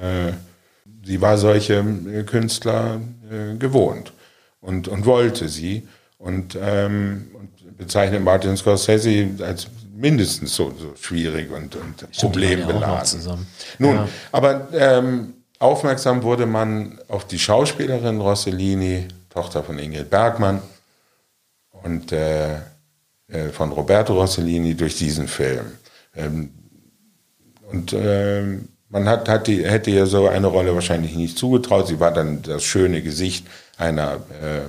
äh, 0.00 0.32
sie 1.04 1.20
war 1.20 1.36
solche 1.36 1.84
äh, 2.10 2.22
Künstler 2.22 3.00
äh, 3.30 3.56
gewohnt 3.58 4.12
und, 4.60 4.88
und 4.88 5.06
wollte 5.06 5.48
sie 5.48 5.86
und, 6.18 6.58
ähm, 6.60 7.28
und 7.34 7.76
bezeichnet 7.76 8.22
Martin 8.22 8.56
Scorsese 8.56 9.28
als 9.40 9.68
mindestens 9.94 10.54
so, 10.54 10.72
so 10.78 10.94
schwierig 11.00 11.50
und, 11.50 11.74
und 11.76 12.10
problembeladen. 12.12 13.20
Ja 13.24 13.38
Nun, 13.78 13.96
ja. 13.96 14.08
aber 14.32 14.68
ähm, 14.72 15.34
aufmerksam 15.58 16.22
wurde 16.22 16.46
man 16.46 16.98
auf 17.08 17.26
die 17.26 17.38
Schauspielerin 17.38 18.20
Rossellini, 18.20 19.08
Tochter 19.30 19.62
von 19.62 19.78
Ingrid 19.78 20.10
Bergmann 20.10 20.62
und 21.82 22.12
äh, 22.12 22.56
äh, 23.28 23.48
von 23.52 23.72
Roberto 23.72 24.14
Rossellini 24.14 24.74
durch 24.74 24.96
diesen 24.96 25.28
Film. 25.28 25.66
Ähm, 26.16 26.50
und 27.70 27.92
ähm, 27.92 28.68
man 28.88 29.08
hat, 29.08 29.28
hat 29.28 29.46
die, 29.46 29.64
hätte 29.64 29.90
ihr 29.90 30.06
so 30.06 30.28
eine 30.28 30.46
Rolle 30.46 30.74
wahrscheinlich 30.74 31.14
nicht 31.14 31.36
zugetraut. 31.36 31.88
Sie 31.88 32.00
war 32.00 32.12
dann 32.12 32.40
das 32.42 32.64
schöne 32.64 33.02
Gesicht 33.02 33.46
einer, 33.78 34.14
äh, 34.42 34.60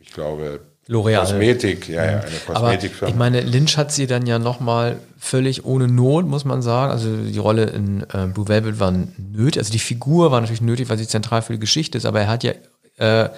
ich 0.00 0.12
glaube, 0.12 0.60
L'Oreal. 0.88 1.20
Kosmetik, 1.20 1.88
ja, 1.88 2.04
ja, 2.04 2.20
eine 2.20 2.36
Kosmetikfirma. 2.46 3.02
Aber 3.02 3.08
ich 3.08 3.14
meine, 3.14 3.40
Lynch 3.42 3.76
hat 3.76 3.92
sie 3.92 4.06
dann 4.06 4.26
ja 4.26 4.38
nochmal 4.38 4.98
völlig 5.18 5.66
ohne 5.66 5.86
Not, 5.86 6.26
muss 6.26 6.46
man 6.46 6.62
sagen. 6.62 6.90
Also 6.90 7.14
die 7.14 7.38
Rolle 7.38 7.64
in 7.64 8.04
äh, 8.04 8.26
Blue 8.32 8.48
Velvet 8.48 8.80
war 8.80 8.90
nötig, 8.90 9.58
also 9.58 9.70
die 9.70 9.78
Figur 9.78 10.30
war 10.30 10.40
natürlich 10.40 10.62
nötig, 10.62 10.88
weil 10.88 10.96
sie 10.96 11.06
zentral 11.06 11.42
für 11.42 11.52
die 11.52 11.58
Geschichte 11.58 11.98
ist, 11.98 12.06
aber 12.06 12.22
er 12.22 12.28
hat 12.28 12.42
ja 12.42 12.52
äh, 12.96 13.28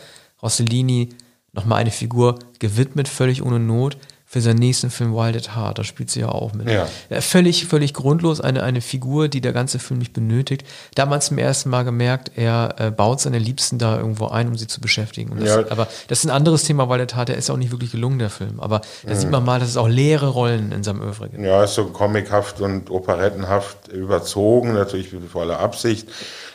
Rossellini 0.40 1.09
nochmal 1.53 1.81
eine 1.81 1.90
Figur 1.90 2.38
gewidmet, 2.61 3.09
völlig 3.09 3.42
ohne 3.44 3.59
Not 3.59 3.96
für 4.32 4.40
seinen 4.40 4.60
nächsten 4.60 4.90
Film 4.90 5.12
Wild 5.12 5.34
at 5.34 5.56
Heart. 5.56 5.80
Da 5.80 5.82
spielt 5.82 6.08
sie 6.08 6.20
ja 6.20 6.28
auch 6.28 6.52
mit. 6.52 6.70
Ja. 6.70 6.86
Völlig, 7.20 7.66
völlig 7.66 7.94
grundlos 7.94 8.40
eine, 8.40 8.62
eine 8.62 8.80
Figur, 8.80 9.26
die 9.26 9.40
der 9.40 9.52
ganze 9.52 9.80
Film 9.80 9.98
nicht 9.98 10.12
benötigt. 10.12 10.64
Damals 10.94 11.26
zum 11.26 11.38
ersten 11.38 11.68
Mal 11.68 11.82
gemerkt, 11.82 12.30
er 12.36 12.76
äh, 12.78 12.90
baut 12.92 13.20
seine 13.20 13.40
Liebsten 13.40 13.78
da 13.78 13.98
irgendwo 13.98 14.28
ein, 14.28 14.46
um 14.46 14.56
sie 14.56 14.68
zu 14.68 14.80
beschäftigen. 14.80 15.36
Das, 15.40 15.48
ja. 15.48 15.64
Aber 15.70 15.88
das 16.06 16.20
ist 16.20 16.26
ein 16.26 16.30
anderes 16.30 16.62
Thema, 16.62 16.88
Wild 16.88 17.00
at 17.00 17.16
Heart. 17.16 17.30
Der 17.30 17.38
ist 17.38 17.50
auch 17.50 17.56
nicht 17.56 17.72
wirklich 17.72 17.90
gelungen, 17.90 18.20
der 18.20 18.30
Film. 18.30 18.60
Aber 18.60 18.82
da 19.04 19.14
mhm. 19.14 19.18
sieht 19.18 19.30
man 19.32 19.44
mal, 19.44 19.58
dass 19.58 19.68
es 19.68 19.76
auch 19.76 19.88
leere 19.88 20.28
Rollen 20.28 20.70
in 20.70 20.84
seinem 20.84 21.02
Övre 21.02 21.28
gibt. 21.28 21.42
Ja, 21.42 21.64
ist 21.64 21.74
so 21.74 21.86
comichaft 21.86 22.60
und 22.60 22.88
operettenhaft 22.88 23.88
überzogen, 23.88 24.74
natürlich 24.74 25.12
mit 25.12 25.28
voller 25.28 25.58
Absicht. 25.58 26.08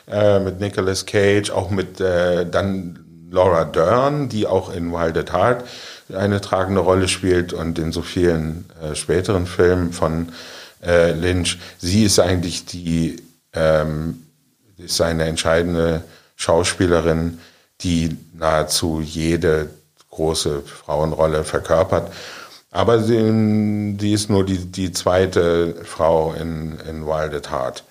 Äh, 0.08 0.40
mit 0.40 0.62
Nicolas 0.62 1.06
Cage, 1.06 1.50
auch 1.50 1.72
mit 1.72 2.00
äh, 2.00 2.50
dann 2.50 3.06
Laura 3.32 3.66
Dern, 3.66 4.30
die 4.30 4.48
auch 4.48 4.72
in 4.72 4.94
Wild 4.94 5.18
at 5.18 5.34
Heart 5.34 5.66
eine 6.14 6.42
tragende 6.42 6.82
Rolle 6.82 7.08
spielt 7.08 7.54
und 7.54 7.80
in 7.80 7.92
so 7.92 8.02
vielen 8.02 8.66
äh, 8.82 8.96
späteren 8.96 9.48
Filmen 9.48 9.92
von 9.94 10.30
äh, 10.84 11.12
Lynch. 11.14 11.60
Sie 11.80 12.04
ist 12.04 12.20
eigentlich 12.20 12.66
die, 12.66 13.18
ähm, 13.54 14.24
ist 14.78 15.02
eine 15.02 15.26
entscheidende 15.26 16.04
Schauspielerin, 16.36 17.40
die 17.82 18.18
nahezu 18.34 19.02
jede 19.02 19.70
große 20.12 20.62
Frauenrolle 20.62 21.44
verkörpert. 21.44 22.12
Aber 22.72 23.02
sie, 23.02 23.96
die 23.98 24.14
ist 24.14 24.30
nur 24.30 24.46
die, 24.46 24.58
die 24.58 24.92
zweite 24.92 25.76
Frau 25.86 26.34
in, 26.34 26.78
in 26.90 27.06
Wild 27.06 27.34
at 27.34 27.50
Heart, 27.50 27.84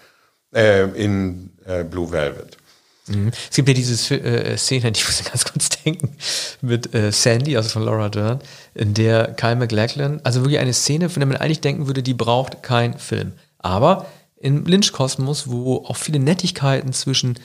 äh, 0.55 0.85
in 0.91 1.51
äh, 1.67 1.85
Blue 1.85 2.13
Velvet. 2.13 2.59
Mhm. 3.09 3.33
Es 3.51 3.57
gibt 3.57 3.69
ja 3.69 3.75
diese 3.75 4.15
äh, 4.15 4.57
Szene, 4.57 4.93
die 4.93 5.03
muss 5.07 5.21
ich 5.21 5.27
ganz 5.27 5.45
kurz 5.45 5.69
denken, 5.69 6.17
mit 6.61 6.95
äh, 6.95 7.13
Sandy, 7.13 7.57
also 7.57 7.69
von 7.69 7.83
Laura 7.83 8.09
Dern, 8.09 8.41
in 8.75 8.95
der 8.95 9.35
Kyle 9.35 9.57
MacLachlan, 9.57 10.21
also 10.25 10.41
wirklich 10.41 10.59
eine 10.59 10.73
Szene, 10.73 11.11
von 11.11 11.21
der 11.21 11.27
man 11.27 11.37
eigentlich 11.37 11.61
denken 11.61 11.87
würde, 11.87 12.03
die 12.03 12.15
braucht 12.15 12.63
kein 12.63 12.99
Film. 12.99 13.33
Aber 13.59 14.07
im 14.37 14.65
Lynch-Kosmos, 14.65 15.49
wo 15.49 15.85
auch 15.87 15.97
viele 15.97 16.19
Nettigkeiten 16.19 16.93
zwischen 16.93 17.39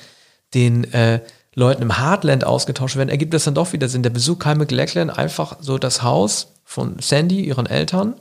den 0.53 0.91
äh, 0.93 1.21
Leuten 1.55 1.81
im 1.81 1.97
Heartland 1.97 2.43
ausgetauscht 2.43 2.95
werden, 2.95 3.09
ergibt 3.09 3.33
das 3.33 3.43
dann 3.43 3.55
doch 3.55 3.73
wieder 3.73 3.89
Sinn. 3.89 4.03
Der 4.03 4.09
Besuch 4.09 4.39
Kyle 4.39 4.55
MacLachlan 4.55 5.09
einfach 5.09 5.57
so 5.59 5.77
das 5.77 6.03
Haus 6.03 6.53
von 6.63 6.97
Sandy, 6.99 7.41
ihren 7.41 7.65
Eltern, 7.65 8.15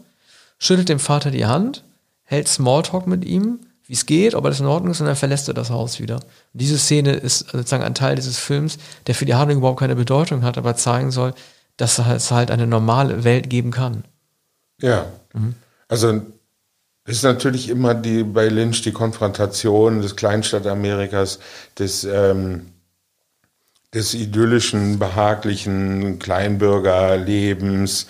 schüttelt 0.59 0.89
dem 0.89 0.99
Vater 0.99 1.31
die 1.31 1.47
Hand, 1.47 1.85
hält 2.25 2.49
Smalltalk 2.49 3.07
mit 3.07 3.25
ihm, 3.25 3.61
wie 3.89 3.95
es 3.95 4.07
geht, 4.07 4.35
ob 4.35 4.45
alles 4.45 4.61
in 4.61 4.67
Ordnung 4.67 4.93
ist, 4.93 5.01
und 5.01 5.07
dann 5.07 5.17
verlässt 5.17 5.49
er 5.49 5.55
das 5.55 5.71
Haus 5.71 5.99
wieder. 5.99 6.17
Und 6.17 6.25
diese 6.53 6.79
Szene 6.79 7.15
ist 7.15 7.51
sozusagen 7.51 7.83
ein 7.83 7.95
Teil 7.95 8.17
dieses 8.17 8.39
Films, 8.39 8.79
der 9.07 9.15
für 9.15 9.25
die 9.25 9.35
Handlung 9.35 9.59
überhaupt 9.59 9.81
keine 9.81 9.97
Bedeutung 9.97 10.43
hat, 10.43 10.59
aber 10.59 10.77
zeigen 10.77 11.11
soll, 11.11 11.33
dass 11.79 11.99
es 11.99 12.31
halt 12.31 12.51
eine 12.51 12.67
normale 12.67 13.25
Welt 13.25 13.49
geben 13.49 13.71
kann. 13.71 14.05
Ja. 14.81 15.07
Mhm. 15.33 15.55
Also 15.89 16.21
ist 17.07 17.23
natürlich 17.23 17.71
immer 17.71 17.95
die 17.95 18.25
bei 18.25 18.49
Lynch 18.49 18.83
die 18.83 18.93
Konfrontation 18.93 20.03
des 20.03 20.17
Kleinstadtamerikas, 20.17 21.39
des, 21.79 22.05
ähm, 22.05 22.67
des 23.95 24.13
idyllischen, 24.13 24.99
behaglichen 24.99 26.19
Kleinbürgerlebens 26.19 28.07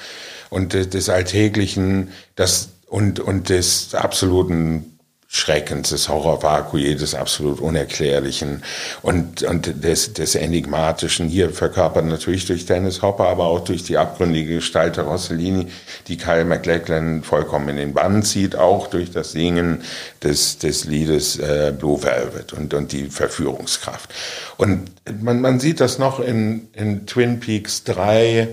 und 0.51 0.73
des, 0.73 0.91
des 0.91 1.09
Alltäglichen 1.09 2.11
das, 2.35 2.71
und, 2.87 3.21
und 3.21 3.49
des 3.49 3.95
absoluten 3.95 4.98
Schreckens, 5.31 5.91
des 5.91 6.09
Horrorvakui, 6.09 6.97
des 6.97 7.15
absolut 7.15 7.61
Unerklärlichen 7.61 8.63
und, 9.03 9.43
und 9.43 9.85
des, 9.85 10.15
des 10.15 10.35
Enigmatischen, 10.35 11.29
hier 11.29 11.51
verkörpert 11.51 12.07
natürlich 12.07 12.47
durch 12.47 12.65
Dennis 12.65 13.03
Hopper, 13.03 13.29
aber 13.29 13.45
auch 13.45 13.61
durch 13.61 13.83
die 13.85 13.99
abgründige 13.99 14.55
Gestalt 14.55 14.97
der 14.97 15.05
Rossellini, 15.05 15.67
die 16.07 16.17
Kyle 16.17 16.47
MacLachlan 16.47 17.23
vollkommen 17.23 17.69
in 17.69 17.77
den 17.77 17.93
Bann 17.93 18.23
zieht, 18.23 18.57
auch 18.57 18.87
durch 18.87 19.11
das 19.11 19.33
Singen 19.33 19.83
des, 20.23 20.57
des 20.57 20.87
Liedes 20.87 21.39
äh, 21.39 21.75
Blue 21.79 22.03
Velvet 22.03 22.55
und, 22.55 22.73
und 22.73 22.93
die 22.93 23.11
Verführungskraft. 23.11 24.15
Und 24.57 24.91
man, 25.21 25.43
man 25.43 25.61
sieht 25.61 25.81
das 25.81 25.99
noch 25.99 26.21
in, 26.21 26.69
in 26.73 27.07
Twin 27.07 27.39
Peaks 27.39 27.85
3, 27.85 28.49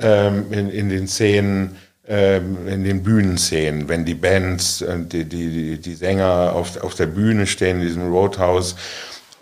ähm, 0.00 0.52
in, 0.52 0.68
in 0.68 0.88
den 0.88 1.06
Szenen, 1.06 1.76
in 2.08 2.84
den 2.84 3.02
Bühnenszenen, 3.02 3.88
wenn 3.88 4.06
die 4.06 4.14
Bands, 4.14 4.82
die, 5.12 5.26
die, 5.26 5.78
die 5.78 5.94
Sänger 5.94 6.54
auf, 6.54 6.82
auf 6.82 6.94
der 6.94 7.04
Bühne 7.06 7.46
stehen 7.46 7.80
in 7.80 7.82
diesem 7.82 8.10
Roadhouse 8.10 8.76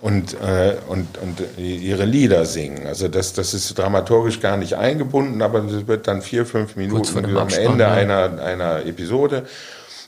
und, 0.01 0.35
äh, 0.35 0.77
und, 0.89 1.19
und 1.19 1.43
ihre 1.59 2.05
Lieder 2.05 2.45
singen. 2.45 2.87
Also 2.87 3.09
das, 3.09 3.33
das 3.33 3.55
ist 3.55 3.79
dramaturgisch 3.79 4.41
gar 4.41 4.57
nicht 4.57 4.75
eingebunden, 4.75 5.43
aber 5.43 5.61
das 5.61 5.87
wird 5.87 6.07
dann 6.07 6.23
vier, 6.23 6.45
fünf 6.45 6.77
Minuten 6.77 7.37
am 7.37 7.49
Ende 7.49 7.85
ja. 7.85 7.93
einer, 7.93 8.43
einer 8.43 8.85
Episode. 8.85 9.47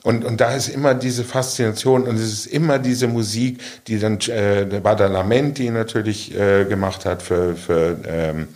Und, 0.04 0.24
und 0.24 0.40
da 0.40 0.54
ist 0.54 0.68
immer 0.68 0.94
diese 0.94 1.24
Faszination 1.24 2.04
und 2.04 2.16
es 2.16 2.32
ist 2.32 2.46
immer 2.46 2.78
diese 2.78 3.08
Musik, 3.08 3.60
die 3.86 3.98
dann 3.98 4.18
äh, 4.28 4.64
Badalamenti 4.82 5.70
natürlich 5.70 6.34
äh, 6.38 6.64
gemacht 6.64 7.04
hat 7.04 7.22
für, 7.22 7.56
für 7.56 7.98
ähm, 8.06 8.48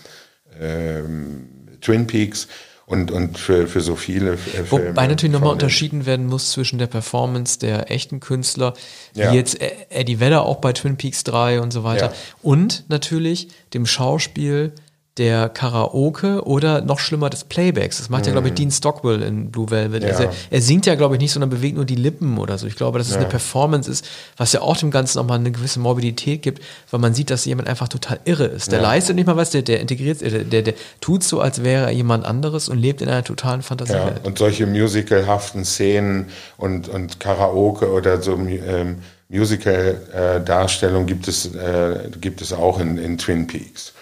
ähm, 0.60 1.48
Twin 1.80 2.06
Peaks 2.06 2.46
und, 2.86 3.10
und 3.10 3.38
für, 3.38 3.66
für 3.66 3.80
so 3.80 3.96
viele 3.96 4.32
äh, 4.32 4.36
Filme. 4.36 4.90
Wobei 4.90 5.06
natürlich 5.06 5.32
nochmal 5.32 5.52
unterschieden 5.52 6.06
werden 6.06 6.26
muss 6.26 6.50
zwischen 6.50 6.78
der 6.78 6.86
Performance 6.86 7.58
der 7.58 7.90
echten 7.90 8.20
Künstler, 8.20 8.74
wie 9.14 9.20
ja. 9.20 9.32
jetzt 9.32 9.58
Eddie 9.90 10.20
Vedder 10.20 10.42
auch 10.42 10.56
bei 10.56 10.72
Twin 10.72 10.96
Peaks 10.96 11.24
3 11.24 11.60
und 11.60 11.72
so 11.72 11.84
weiter, 11.84 12.06
ja. 12.06 12.12
und 12.42 12.84
natürlich 12.88 13.48
dem 13.74 13.86
Schauspiel 13.86 14.72
der 15.18 15.50
Karaoke 15.50 16.42
oder 16.46 16.80
noch 16.80 16.98
schlimmer 16.98 17.28
des 17.28 17.44
Playbacks. 17.44 17.98
Das 17.98 18.08
macht 18.08 18.24
ja, 18.26 18.32
glaube 18.32 18.48
ich, 18.48 18.52
mhm. 18.52 18.56
Dean 18.56 18.70
Stockwell 18.70 19.20
in 19.20 19.50
Blue 19.50 19.70
Velvet. 19.70 20.02
Ja. 20.02 20.08
Also 20.08 20.22
er, 20.22 20.32
er, 20.50 20.62
singt 20.62 20.86
ja, 20.86 20.94
glaube 20.94 21.16
ich, 21.16 21.20
nicht, 21.20 21.32
sondern 21.32 21.50
bewegt 21.50 21.76
nur 21.76 21.84
die 21.84 21.96
Lippen 21.96 22.38
oder 22.38 22.56
so. 22.56 22.66
Ich 22.66 22.76
glaube, 22.76 22.98
dass 22.98 23.08
es 23.08 23.14
ja. 23.14 23.20
eine 23.20 23.28
Performance 23.28 23.90
ist, 23.90 24.08
was 24.38 24.52
ja 24.54 24.62
auch 24.62 24.76
dem 24.78 24.90
Ganzen 24.90 25.18
nochmal 25.18 25.38
eine 25.38 25.50
gewisse 25.50 25.80
Morbidität 25.80 26.40
gibt, 26.40 26.62
weil 26.90 27.00
man 27.00 27.12
sieht, 27.12 27.28
dass 27.28 27.44
jemand 27.44 27.68
einfach 27.68 27.88
total 27.88 28.20
irre 28.24 28.46
ist. 28.46 28.72
Der 28.72 28.80
ja. 28.80 28.88
leistet 28.88 29.16
nicht 29.16 29.26
mal 29.26 29.36
was, 29.36 29.50
der, 29.50 29.60
der 29.60 29.80
integriert, 29.80 30.22
der, 30.22 30.44
der, 30.44 30.62
der 30.62 30.74
tut 31.02 31.22
so, 31.24 31.40
als 31.40 31.62
wäre 31.62 31.86
er 31.86 31.90
jemand 31.90 32.24
anderes 32.24 32.70
und 32.70 32.78
lebt 32.78 33.02
in 33.02 33.08
einer 33.08 33.24
totalen 33.24 33.60
Fantasiewelt. 33.60 34.20
Ja, 34.20 34.24
und 34.24 34.38
solche 34.38 34.66
musicalhaften 34.66 35.66
Szenen 35.66 36.28
und, 36.56 36.88
und 36.88 37.20
Karaoke 37.20 37.92
oder 37.92 38.22
so 38.22 38.32
ähm, 38.32 39.00
Musical-Darstellung 39.28 41.06
gibt, 41.06 41.28
es, 41.28 41.54
äh, 41.54 42.08
gibt 42.18 42.40
es 42.40 42.52
auch 42.54 42.80
in, 42.80 42.96
in 42.96 43.18
Twin 43.18 43.46
Peaks. 43.46 43.92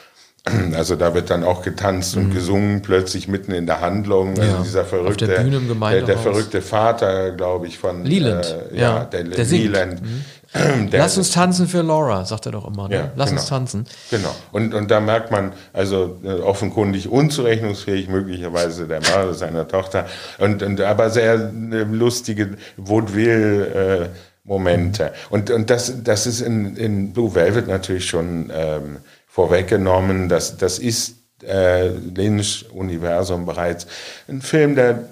Also 0.74 0.96
da 0.96 1.14
wird 1.14 1.30
dann 1.30 1.44
auch 1.44 1.62
getanzt 1.62 2.16
und 2.16 2.28
mhm. 2.28 2.34
gesungen, 2.34 2.82
plötzlich 2.82 3.28
mitten 3.28 3.52
in 3.52 3.66
der 3.66 3.80
Handlung. 3.80 4.30
Also 4.38 4.42
ja, 4.42 4.62
dieser 4.62 4.84
verrückte, 4.84 5.26
der, 5.26 5.44
der, 5.44 6.02
der, 6.02 6.18
verrückte 6.18 6.62
Vater, 6.62 7.32
glaube 7.32 7.66
ich, 7.66 7.78
von 7.78 8.04
Leland. 8.04 8.56
Äh, 8.72 8.80
ja, 8.80 9.04
der, 9.04 9.24
der 9.24 9.44
Leland. 9.44 10.02
Mhm. 10.02 10.24
Lass 10.90 11.16
uns 11.16 11.30
tanzen 11.30 11.68
für 11.68 11.82
Laura, 11.82 12.24
sagt 12.24 12.46
er 12.46 12.52
doch 12.52 12.66
immer. 12.66 12.88
Ne? 12.88 12.94
Ja, 12.94 13.12
Lass 13.14 13.28
genau. 13.28 13.40
uns 13.40 13.48
tanzen. 13.48 13.86
Genau. 14.10 14.34
Und, 14.50 14.74
und 14.74 14.90
da 14.90 14.98
merkt 14.98 15.30
man, 15.30 15.52
also 15.72 16.18
äh, 16.24 16.28
offenkundig 16.28 17.08
unzurechnungsfähig, 17.08 18.08
möglicherweise 18.08 18.88
der 18.88 19.00
Mörder 19.00 19.34
seiner 19.34 19.68
Tochter. 19.68 20.06
Und, 20.38 20.62
und 20.62 20.80
aber 20.80 21.10
sehr 21.10 21.34
äh, 21.34 21.82
lustige 21.84 22.56
Vaudeville. 22.76 23.66
Äh, 23.66 24.08
Momente. 24.42 25.12
Und, 25.28 25.50
und 25.50 25.70
das, 25.70 26.02
das 26.02 26.26
ist 26.26 26.40
in, 26.40 26.74
in 26.74 27.12
Blue 27.12 27.34
Velvet 27.34 27.68
natürlich 27.68 28.06
schon 28.06 28.50
ähm, 28.52 28.96
vorweggenommen. 29.30 30.28
Das, 30.28 30.56
das 30.56 30.78
ist 30.78 31.16
äh, 31.42 31.88
Lynch-Universum 31.88 33.46
bereits. 33.46 33.86
Ein 34.28 34.42
Film, 34.42 34.74
der 34.74 35.04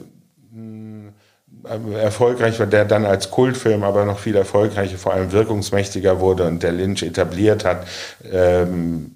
äh, 1.65 1.95
erfolgreich 1.95 2.59
war, 2.59 2.67
der 2.67 2.85
dann 2.85 3.07
als 3.07 3.31
Kultfilm 3.31 3.83
aber 3.85 4.05
noch 4.05 4.19
viel 4.19 4.37
erfolgreicher, 4.37 4.99
vor 4.99 5.13
allem 5.13 5.33
wirkungsmächtiger 5.33 6.21
wurde 6.21 6.47
und 6.47 6.63
der 6.63 6.73
Lynch 6.73 7.03
etabliert 7.03 7.65
hat, 7.65 7.87
ähm, 8.31 9.15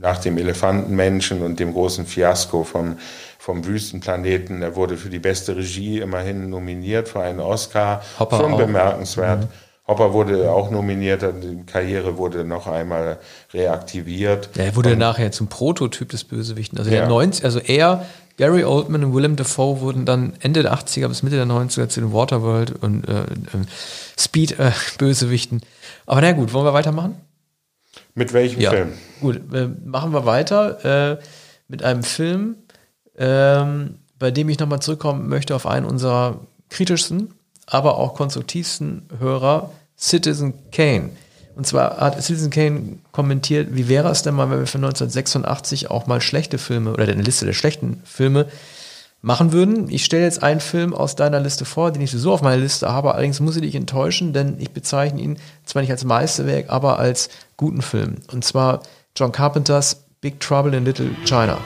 nach 0.00 0.18
dem 0.18 0.38
Elefantenmenschen 0.38 1.42
und 1.42 1.58
dem 1.58 1.72
großen 1.72 2.06
Fiasko 2.06 2.62
vom, 2.62 2.98
vom 3.38 3.66
Wüstenplaneten. 3.66 4.62
Er 4.62 4.76
wurde 4.76 4.96
für 4.96 5.10
die 5.10 5.18
beste 5.18 5.56
Regie 5.56 5.98
immerhin 5.98 6.48
nominiert 6.50 7.08
für 7.08 7.20
einen 7.20 7.40
Oscar. 7.40 8.02
Hopper 8.18 8.36
Schon 8.36 8.52
auch. 8.52 8.58
bemerkenswert. 8.58 9.40
Mhm. 9.40 9.67
Hopper 9.88 10.12
wurde 10.12 10.50
auch 10.52 10.70
nominiert, 10.70 11.22
die 11.22 11.64
Karriere 11.64 12.18
wurde 12.18 12.44
noch 12.44 12.66
einmal 12.66 13.18
reaktiviert. 13.54 14.50
Ja, 14.54 14.64
er 14.64 14.76
wurde 14.76 14.92
und, 14.92 14.98
nachher 14.98 15.32
zum 15.32 15.48
Prototyp 15.48 16.10
des 16.10 16.24
Bösewichten. 16.24 16.78
Also, 16.78 16.90
ja. 16.90 16.98
der 16.98 17.08
90, 17.08 17.42
also 17.42 17.58
er, 17.58 18.04
Gary 18.36 18.64
Oldman 18.64 19.02
und 19.02 19.14
Willem 19.14 19.36
Dafoe 19.36 19.80
wurden 19.80 20.04
dann 20.04 20.34
Ende 20.40 20.62
der 20.62 20.74
80er 20.74 21.08
bis 21.08 21.22
Mitte 21.22 21.36
der 21.36 21.46
90er 21.46 21.88
zu 21.88 22.00
den 22.00 22.12
Waterworld 22.12 22.82
und 22.82 23.08
äh, 23.08 23.22
äh, 23.22 23.26
Speed-Bösewichten. 24.18 25.60
Äh, 25.60 25.64
Aber 26.04 26.20
na 26.20 26.32
gut, 26.32 26.52
wollen 26.52 26.66
wir 26.66 26.74
weitermachen? 26.74 27.16
Mit 28.14 28.34
welchem 28.34 28.60
ja. 28.60 28.70
Film? 28.70 28.92
Gut, 29.22 29.40
äh, 29.54 29.68
machen 29.84 30.12
wir 30.12 30.26
weiter 30.26 31.14
äh, 31.14 31.18
mit 31.66 31.82
einem 31.82 32.02
Film, 32.02 32.56
ähm, 33.16 33.96
bei 34.18 34.30
dem 34.30 34.50
ich 34.50 34.58
nochmal 34.58 34.80
zurückkommen 34.80 35.28
möchte 35.30 35.56
auf 35.56 35.66
einen 35.66 35.86
unserer 35.86 36.40
kritischsten, 36.68 37.32
aber 37.70 37.98
auch 37.98 38.14
konstruktivsten 38.14 39.02
Hörer, 39.18 39.70
Citizen 39.98 40.54
Kane. 40.72 41.10
Und 41.56 41.66
zwar 41.66 41.98
hat 41.98 42.22
Citizen 42.22 42.50
Kane 42.50 42.98
kommentiert, 43.12 43.68
wie 43.72 43.88
wäre 43.88 44.08
es 44.10 44.22
denn 44.22 44.34
mal, 44.34 44.50
wenn 44.50 44.60
wir 44.60 44.66
für 44.66 44.78
1986 44.78 45.90
auch 45.90 46.06
mal 46.06 46.20
schlechte 46.20 46.56
Filme 46.58 46.92
oder 46.92 47.02
eine 47.02 47.22
Liste 47.22 47.46
der 47.46 47.52
schlechten 47.52 48.00
Filme 48.04 48.46
machen 49.22 49.52
würden. 49.52 49.90
Ich 49.90 50.04
stelle 50.04 50.22
jetzt 50.22 50.42
einen 50.42 50.60
Film 50.60 50.94
aus 50.94 51.16
deiner 51.16 51.40
Liste 51.40 51.64
vor, 51.64 51.90
den 51.90 52.02
ich 52.02 52.12
so 52.12 52.32
auf 52.32 52.42
meiner 52.42 52.62
Liste 52.62 52.90
habe. 52.92 53.12
Allerdings 53.12 53.40
muss 53.40 53.56
ich 53.56 53.62
dich 53.62 53.74
enttäuschen, 53.74 54.32
denn 54.32 54.56
ich 54.60 54.70
bezeichne 54.70 55.20
ihn 55.20 55.38
zwar 55.64 55.82
nicht 55.82 55.90
als 55.90 56.04
Meisterwerk, 56.04 56.66
aber 56.68 56.98
als 56.98 57.28
guten 57.56 57.82
Film. 57.82 58.16
Und 58.32 58.44
zwar 58.44 58.82
John 59.16 59.32
Carpenters 59.32 60.04
Big 60.20 60.38
Trouble 60.40 60.76
in 60.76 60.84
Little 60.84 61.10
China. 61.24 61.58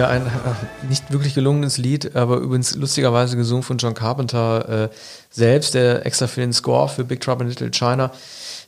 Ja, 0.00 0.08
ein 0.08 0.24
äh, 0.24 0.86
nicht 0.88 1.12
wirklich 1.12 1.34
gelungenes 1.34 1.76
Lied, 1.76 2.16
aber 2.16 2.38
übrigens 2.38 2.74
lustigerweise 2.74 3.36
gesungen 3.36 3.62
von 3.62 3.76
John 3.76 3.92
Carpenter 3.92 4.84
äh, 4.84 4.88
selbst, 5.28 5.74
der 5.74 6.06
extra 6.06 6.26
für 6.26 6.40
den 6.40 6.54
Score 6.54 6.88
für 6.88 7.04
Big 7.04 7.20
Trouble 7.20 7.44
in 7.44 7.50
Little 7.50 7.70
China 7.70 8.10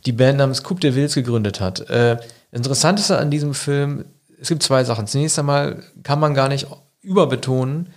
die 0.04 0.12
Band 0.12 0.36
namens 0.36 0.62
Coupe 0.62 0.80
de 0.80 0.94
Wills 0.94 1.14
gegründet 1.14 1.58
hat. 1.58 1.88
Äh, 1.88 2.18
Interessanteste 2.50 3.16
an 3.16 3.30
diesem 3.30 3.54
Film, 3.54 4.04
es 4.42 4.48
gibt 4.48 4.62
zwei 4.62 4.84
Sachen. 4.84 5.06
Zunächst 5.06 5.38
einmal 5.38 5.82
kann 6.02 6.20
man 6.20 6.34
gar 6.34 6.50
nicht 6.50 6.66
überbetonen, 7.00 7.88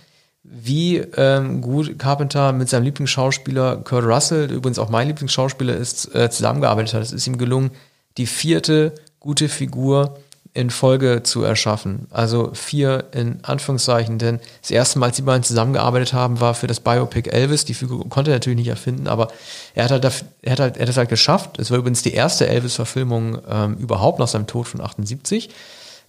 wie 0.42 0.96
ähm, 0.96 1.60
gut 1.60 1.98
Carpenter 1.98 2.54
mit 2.54 2.70
seinem 2.70 2.84
Lieblingsschauspieler 2.84 3.82
Kurt 3.84 4.06
Russell, 4.06 4.46
der 4.46 4.56
übrigens 4.56 4.78
auch 4.78 4.88
mein 4.88 5.08
Lieblingsschauspieler 5.08 5.76
ist, 5.76 6.14
äh, 6.14 6.30
zusammengearbeitet 6.30 6.94
hat. 6.94 7.02
Es 7.02 7.12
ist 7.12 7.26
ihm 7.26 7.36
gelungen, 7.36 7.70
die 8.16 8.26
vierte 8.26 8.94
gute 9.20 9.50
Figur 9.50 10.16
in 10.56 10.70
Folge 10.70 11.22
zu 11.22 11.42
erschaffen. 11.42 12.06
Also 12.10 12.50
vier 12.54 13.04
in 13.12 13.40
Anführungszeichen, 13.42 14.18
denn 14.18 14.40
das 14.62 14.70
erste 14.70 14.98
Mal, 14.98 15.06
als 15.06 15.16
die 15.16 15.22
beiden 15.22 15.42
zusammengearbeitet 15.42 16.14
haben, 16.14 16.40
war 16.40 16.54
für 16.54 16.66
das 16.66 16.80
Biopic 16.80 17.28
Elvis. 17.30 17.66
Die 17.66 17.74
Figur 17.74 18.08
konnte 18.08 18.30
er 18.30 18.36
natürlich 18.36 18.58
nicht 18.58 18.68
erfinden, 18.68 19.06
aber 19.06 19.28
er 19.74 19.84
hat 19.84 19.90
halt, 19.90 20.04
er 20.42 20.52
hat 20.52 20.60
halt, 20.60 20.76
er 20.76 20.82
hat 20.82 20.88
es 20.88 20.96
halt 20.96 21.10
geschafft. 21.10 21.58
Es 21.58 21.70
war 21.70 21.78
übrigens 21.78 22.02
die 22.02 22.14
erste 22.14 22.48
Elvis-Verfilmung 22.48 23.38
ähm, 23.48 23.76
überhaupt 23.76 24.18
nach 24.18 24.28
seinem 24.28 24.46
Tod 24.46 24.66
von 24.66 24.80
78. 24.80 25.50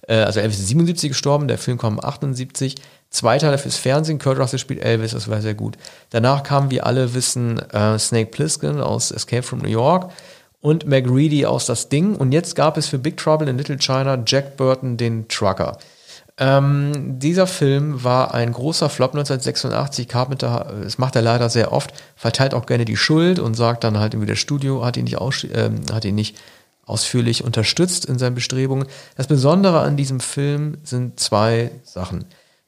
Äh, 0.07 0.15
also 0.15 0.39
Elvis 0.39 0.59
ist 0.59 0.69
77 0.69 1.09
gestorben, 1.09 1.49
der 1.49 1.57
Film 1.57 1.77
kam 1.77 1.99
78. 1.99 2.75
Zwei 3.09 3.37
Teile 3.37 3.57
fürs 3.57 3.77
Fernsehen, 3.77 4.19
Kurt 4.19 4.39
Russell 4.39 4.59
spielt 4.59 4.81
Elvis, 4.81 5.11
das 5.11 5.29
war 5.29 5.41
sehr 5.41 5.55
gut. 5.55 5.77
Danach 6.09 6.43
kamen, 6.43 6.71
wie 6.71 6.81
alle 6.81 7.13
wissen, 7.13 7.59
äh, 7.71 7.99
Snake 7.99 8.31
Plissken 8.31 8.81
aus 8.81 9.11
Escape 9.11 9.43
from 9.43 9.59
New 9.59 9.69
York 9.69 10.11
und 10.61 10.85
McReady 10.85 11.45
aus 11.45 11.65
Das 11.65 11.89
Ding. 11.89 12.15
Und 12.15 12.31
jetzt 12.31 12.55
gab 12.55 12.77
es 12.77 12.87
für 12.87 12.99
Big 12.99 13.17
Trouble 13.17 13.49
in 13.49 13.57
Little 13.57 13.77
China 13.77 14.21
Jack 14.25 14.57
Burton 14.57 14.97
den 14.97 15.27
Trucker. 15.27 15.77
Ähm, 16.39 17.17
dieser 17.19 17.47
Film 17.47 18.03
war 18.03 18.33
ein 18.33 18.53
großer 18.53 18.89
Flop 18.89 19.11
1986. 19.11 20.07
Carpenter, 20.07 20.71
das 20.83 20.99
macht 20.99 21.15
er 21.15 21.23
leider 21.23 21.49
sehr 21.49 21.71
oft, 21.71 21.93
verteilt 22.15 22.53
auch 22.53 22.67
gerne 22.67 22.85
die 22.85 22.97
Schuld 22.97 23.39
und 23.39 23.55
sagt 23.55 23.83
dann 23.83 23.97
halt 23.97 24.13
irgendwie, 24.13 24.27
der 24.27 24.35
Studio 24.35 24.85
hat 24.85 24.97
ihn 24.97 25.05
nicht, 25.05 25.17
aus, 25.17 25.43
äh, 25.43 25.71
hat 25.91 26.05
ihn 26.05 26.15
nicht 26.15 26.37
ausführlich 26.85 27.43
unterstützt 27.43 28.05
in 28.05 28.19
seinen 28.19 28.35
Bestrebungen. 28.35 28.87
Das 29.15 29.27
Besondere 29.27 29.79
an 29.79 29.97
diesem 29.97 30.19
Film 30.19 30.77
sind 30.83 31.19
zwei 31.19 31.71
Sachen. 31.83 32.25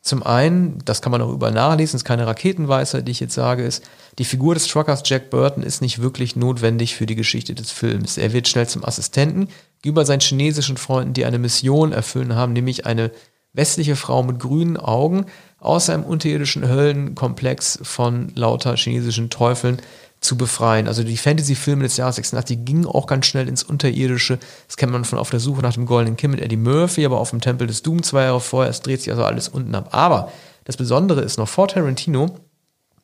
Zum 0.10 0.24
einen, 0.24 0.80
das 0.86 1.04
kann 1.04 1.12
man 1.12 1.22
auch 1.22 1.32
überall 1.32 1.54
nachlesen, 1.54 1.98
ist 1.98 2.04
keine 2.04 2.26
Raketenweisheit, 2.26 3.08
die 3.08 3.12
ich 3.12 3.20
jetzt 3.20 3.36
sage, 3.36 3.64
ist, 3.64 3.88
die 4.18 4.26
Figur 4.26 4.56
des 4.56 4.66
Truckers 4.66 5.04
Jack 5.06 5.30
Burton 5.30 5.62
ist 5.62 5.84
nicht 5.84 6.02
wirklich 6.02 6.36
notwendig 6.36 6.96
für 6.96 7.06
die 7.06 7.14
Geschichte 7.14 7.54
des 7.54 7.70
Films. 7.70 8.18
Er 8.18 8.34
wird 8.34 8.48
schnell 8.48 8.68
zum 8.68 8.84
Assistenten 8.84 9.50
gegenüber 9.84 10.08
seinen 10.08 10.22
chinesischen 10.22 10.78
Freunden, 10.78 11.14
die 11.14 11.26
eine 11.26 11.38
Mission 11.38 11.92
erfüllen 11.92 12.34
haben, 12.34 12.54
nämlich 12.54 12.88
eine 12.88 13.12
westliche 13.54 13.96
Frau 13.96 14.24
mit 14.24 14.40
grünen 14.40 14.78
Augen 14.78 15.28
aus 15.60 15.92
einem 15.92 16.06
unterirdischen 16.06 16.68
Höllenkomplex 16.68 17.78
von 17.84 18.32
lauter 18.34 18.78
chinesischen 18.78 19.30
Teufeln 19.30 19.80
zu 20.20 20.38
befreien. 20.38 20.88
Also 20.88 21.04
die 21.04 21.18
Fantasy-Filme 21.18 21.84
des 21.84 21.98
Jahres 21.98 22.18
86 22.18 22.66
gingen 22.66 22.86
auch 22.86 23.08
ganz 23.08 23.26
schnell 23.26 23.48
ins 23.48 23.64
Unterirdische. 23.64 24.40
Das 24.68 24.78
kennt 24.78 24.92
man 24.92 25.06
von 25.06 25.18
Auf 25.18 25.30
der 25.30 25.40
Suche 25.40 25.62
nach 25.62 25.74
dem 25.74 25.86
Goldenen 25.86 26.18
Kind 26.18 26.34
mit 26.34 26.42
Eddie 26.42 26.58
Murphy, 26.58 27.06
aber 27.06 27.20
auf 27.20 27.30
dem 27.30 27.42
Tempel 27.42 27.68
des 27.68 27.84
Doom 27.84 28.04
zwei 28.04 28.24
Jahre 28.24 28.42
vorher. 28.42 28.70
Es 28.70 28.82
dreht 28.82 29.02
sich 29.02 29.12
also 29.12 29.24
alles 29.24 29.48
unten 29.48 29.74
ab. 29.76 29.90
Aber 29.92 30.32
das 30.66 30.78
Besondere 30.78 31.22
ist 31.22 31.38
noch, 31.38 31.48
vor 31.48 31.68
Tarantino 31.68 32.36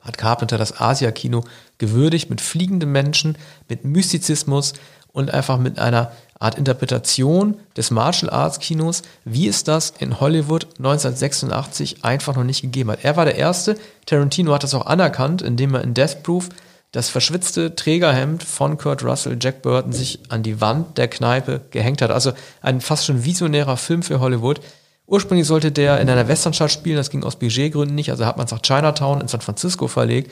hat 0.01 0.17
Carpenter 0.17 0.57
das 0.57 0.79
Asia-Kino 0.79 1.43
gewürdigt 1.77 2.29
mit 2.29 2.41
fliegenden 2.41 2.91
Menschen, 2.91 3.37
mit 3.67 3.85
Mystizismus 3.85 4.73
und 5.11 5.33
einfach 5.33 5.57
mit 5.57 5.79
einer 5.79 6.11
Art 6.37 6.57
Interpretation 6.57 7.55
des 7.77 7.91
Martial 7.91 8.29
Arts 8.29 8.59
Kinos, 8.59 9.01
wie 9.23 9.47
es 9.47 9.63
das 9.63 9.93
in 9.97 10.19
Hollywood 10.19 10.65
1986 10.77 12.03
einfach 12.03 12.35
noch 12.35 12.43
nicht 12.43 12.61
gegeben 12.61 12.91
hat. 12.91 12.99
Er 13.03 13.15
war 13.15 13.25
der 13.25 13.37
Erste, 13.37 13.77
Tarantino 14.05 14.53
hat 14.53 14.63
das 14.63 14.73
auch 14.73 14.85
anerkannt, 14.85 15.41
indem 15.41 15.73
er 15.73 15.81
in 15.81 15.93
Death 15.93 16.21
Proof 16.23 16.49
das 16.95 17.09
verschwitzte 17.09 17.75
Trägerhemd 17.75 18.41
von 18.41 18.77
Kurt 18.77 19.03
Russell, 19.03 19.37
Jack 19.41 19.61
Burton, 19.61 19.91
sich 19.91 20.19
an 20.29 20.43
die 20.43 20.61
Wand 20.61 20.97
der 20.97 21.09
Kneipe 21.09 21.59
gehängt 21.71 22.01
hat. 22.01 22.09
Also 22.09 22.31
ein 22.61 22.79
fast 22.79 23.05
schon 23.05 23.25
visionärer 23.25 23.75
Film 23.75 24.01
für 24.01 24.21
Hollywood. 24.21 24.61
Ursprünglich 25.05 25.45
sollte 25.45 25.73
der 25.73 25.99
in 25.99 26.09
einer 26.09 26.29
Westernstadt 26.29 26.71
spielen, 26.71 26.95
das 26.95 27.09
ging 27.09 27.23
aus 27.23 27.35
Budgetgründen 27.35 27.95
nicht, 27.95 28.11
also 28.11 28.25
hat 28.25 28.37
man 28.37 28.45
es 28.45 28.53
nach 28.53 28.61
Chinatown 28.61 29.19
in 29.19 29.27
San 29.27 29.41
Francisco 29.41 29.89
verlegt. 29.89 30.31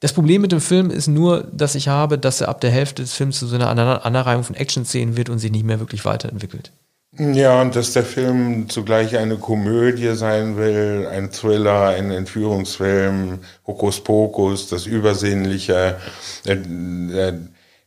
Das 0.00 0.12
Problem 0.12 0.42
mit 0.42 0.50
dem 0.50 0.60
Film 0.60 0.90
ist 0.90 1.06
nur, 1.06 1.44
dass 1.52 1.76
ich 1.76 1.86
habe, 1.86 2.18
dass 2.18 2.40
er 2.40 2.48
ab 2.48 2.60
der 2.60 2.72
Hälfte 2.72 3.02
des 3.02 3.14
Films 3.14 3.38
zu 3.38 3.46
so 3.46 3.54
einer 3.54 3.70
Aneinanderreihung 3.70 4.42
von 4.42 4.56
Action-Szenen 4.56 5.16
wird 5.16 5.28
und 5.28 5.38
sich 5.38 5.52
nicht 5.52 5.64
mehr 5.64 5.78
wirklich 5.78 6.04
weiterentwickelt. 6.04 6.72
Ja, 7.16 7.62
und 7.62 7.76
dass 7.76 7.92
der 7.92 8.02
Film 8.02 8.68
zugleich 8.68 9.16
eine 9.16 9.36
Komödie 9.36 10.16
sein 10.16 10.56
will, 10.56 11.06
ein 11.08 11.30
Thriller, 11.30 11.90
ein 11.90 12.10
Entführungsfilm, 12.10 13.38
Hokuspokus, 13.66 14.68
das 14.68 14.86
Übersinnliche. 14.86 15.96
Er, 16.44 16.58
er, 17.14 17.38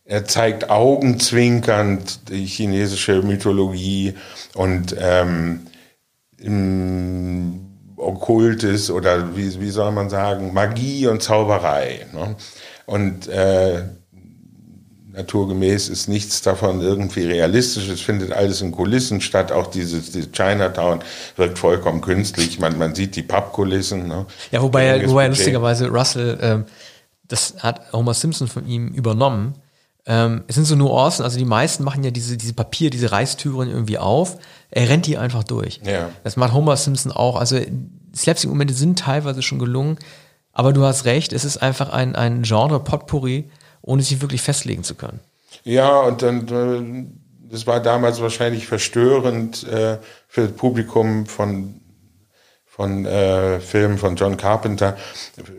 er 0.06 0.26
zeigt 0.26 0.70
augenzwinkernd 0.70 2.30
die 2.30 2.46
chinesische 2.46 3.22
Mythologie 3.22 4.16
und 4.54 4.96
ähm, 4.98 5.68
im 6.38 7.66
Okkultes 7.98 8.90
oder 8.90 9.36
wie, 9.36 9.60
wie 9.60 9.72
soll 9.72 9.92
man 9.92 10.10
sagen, 10.10 10.54
Magie 10.54 11.08
und 11.08 11.22
Zauberei. 11.22 12.06
Ne? 12.14 12.36
Und 12.86 13.28
äh, 13.28 13.84
naturgemäß 15.18 15.90
ist 15.90 16.08
nichts 16.08 16.42
davon 16.42 16.80
irgendwie 16.80 17.26
realistisch. 17.26 17.90
Es 17.90 18.02
findet 18.02 18.32
alles 18.32 18.62
in 18.62 18.72
Kulissen 18.72 19.20
statt. 19.20 19.52
Auch 19.52 19.68
dieses, 19.68 20.12
dieses 20.12 20.32
Chinatown 20.32 21.00
wirkt 21.36 21.58
vollkommen 21.58 22.02
künstlich. 22.02 22.60
Man, 22.60 22.78
man 22.78 22.96
sieht 22.96 23.16
die 23.16 23.24
Pappkulissen. 23.24 24.08
Ne? 24.08 24.26
Ja, 24.52 24.62
wobei, 24.62 25.08
wobei 25.08 25.28
lustigerweise 25.28 25.90
Russell, 25.90 26.38
ähm, 26.42 26.66
das 27.28 27.56
hat 27.60 27.92
Homer 27.92 28.14
Simpson 28.14 28.48
von 28.48 28.68
ihm 28.68 28.90
übernommen. 28.90 29.56
Ähm, 30.06 30.44
es 30.48 30.56
sind 30.56 30.66
so 30.66 30.76
Nuancen, 30.76 31.26
also 31.26 31.38
die 31.38 31.46
meisten 31.46 31.84
machen 31.84 32.04
ja 32.04 32.12
diese, 32.12 32.38
diese 32.38 32.54
Papier, 32.54 32.90
diese 32.90 33.12
Reistüren 33.12 33.70
irgendwie 33.70 33.98
auf. 33.98 34.38
Er 34.70 34.88
rennt 34.88 35.08
die 35.08 35.18
einfach 35.18 35.44
durch. 35.44 35.82
Ja. 35.84 36.12
Das 36.24 36.38
macht 36.38 36.54
Homer 36.54 36.78
Simpson 36.78 37.12
auch. 37.12 37.36
Also 37.36 37.60
Slapstick-Momente 38.16 38.74
sind 38.74 39.00
teilweise 39.00 39.42
schon 39.42 39.60
gelungen, 39.60 39.98
aber 40.54 40.74
du 40.74 40.84
hast 40.86 41.06
recht, 41.06 41.34
es 41.34 41.44
ist 41.44 41.58
einfach 41.58 41.90
ein, 41.90 42.16
ein 42.16 42.44
Genre 42.44 42.80
Potpourri, 42.80 43.50
ohne 43.88 44.04
sich 44.04 44.22
wirklich 44.22 44.42
festlegen 44.42 44.84
zu 44.84 44.96
können. 44.96 45.20
Ja, 45.64 46.02
und 46.02 46.22
dann, 46.22 46.48
äh, 46.48 47.52
das 47.52 47.66
war 47.66 47.80
damals 47.80 48.22
wahrscheinlich 48.22 48.68
verstörend 48.68 49.64
äh, 49.68 49.98
für 50.28 50.42
das 50.42 50.52
Publikum 50.52 51.26
von 51.26 51.82
von 52.66 53.08
äh, 53.08 53.60
Filmen 53.60 53.98
von 53.98 54.16
John 54.16 54.38
Carpenter, 54.38 54.96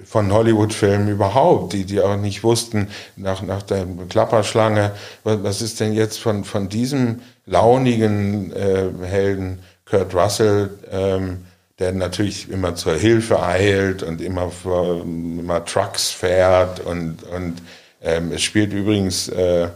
von 0.04 0.32
Hollywood-Filmen 0.32 1.08
überhaupt, 1.08 1.72
die, 1.72 1.84
die 1.84 2.00
auch 2.00 2.16
nicht 2.16 2.44
wussten, 2.44 2.86
nach, 3.16 3.42
nach 3.42 3.64
der 3.64 3.84
Klapperschlange, 4.08 4.92
was, 5.24 5.60
ist 5.60 5.80
denn 5.80 5.94
jetzt 5.94 6.20
von, 6.20 6.44
von 6.44 6.68
diesem 6.68 7.22
launigen 7.44 8.52
äh, 8.52 8.90
Helden 9.04 9.58
Kurt 9.84 10.14
Russell, 10.14 10.70
ähm, 10.92 11.44
der 11.80 11.92
natürlich 11.92 12.50
immer 12.50 12.76
zur 12.76 12.94
Hilfe 12.94 13.42
eilt 13.42 14.04
und 14.04 14.20
immer, 14.20 14.52
immer 14.64 15.64
Trucks 15.64 16.10
fährt 16.10 16.78
und, 16.78 17.24
und 17.24 17.56
ähm, 18.02 18.32
es 18.32 18.42
spielt 18.42 18.72
übrigens 18.72 19.28
äh, 19.28 19.68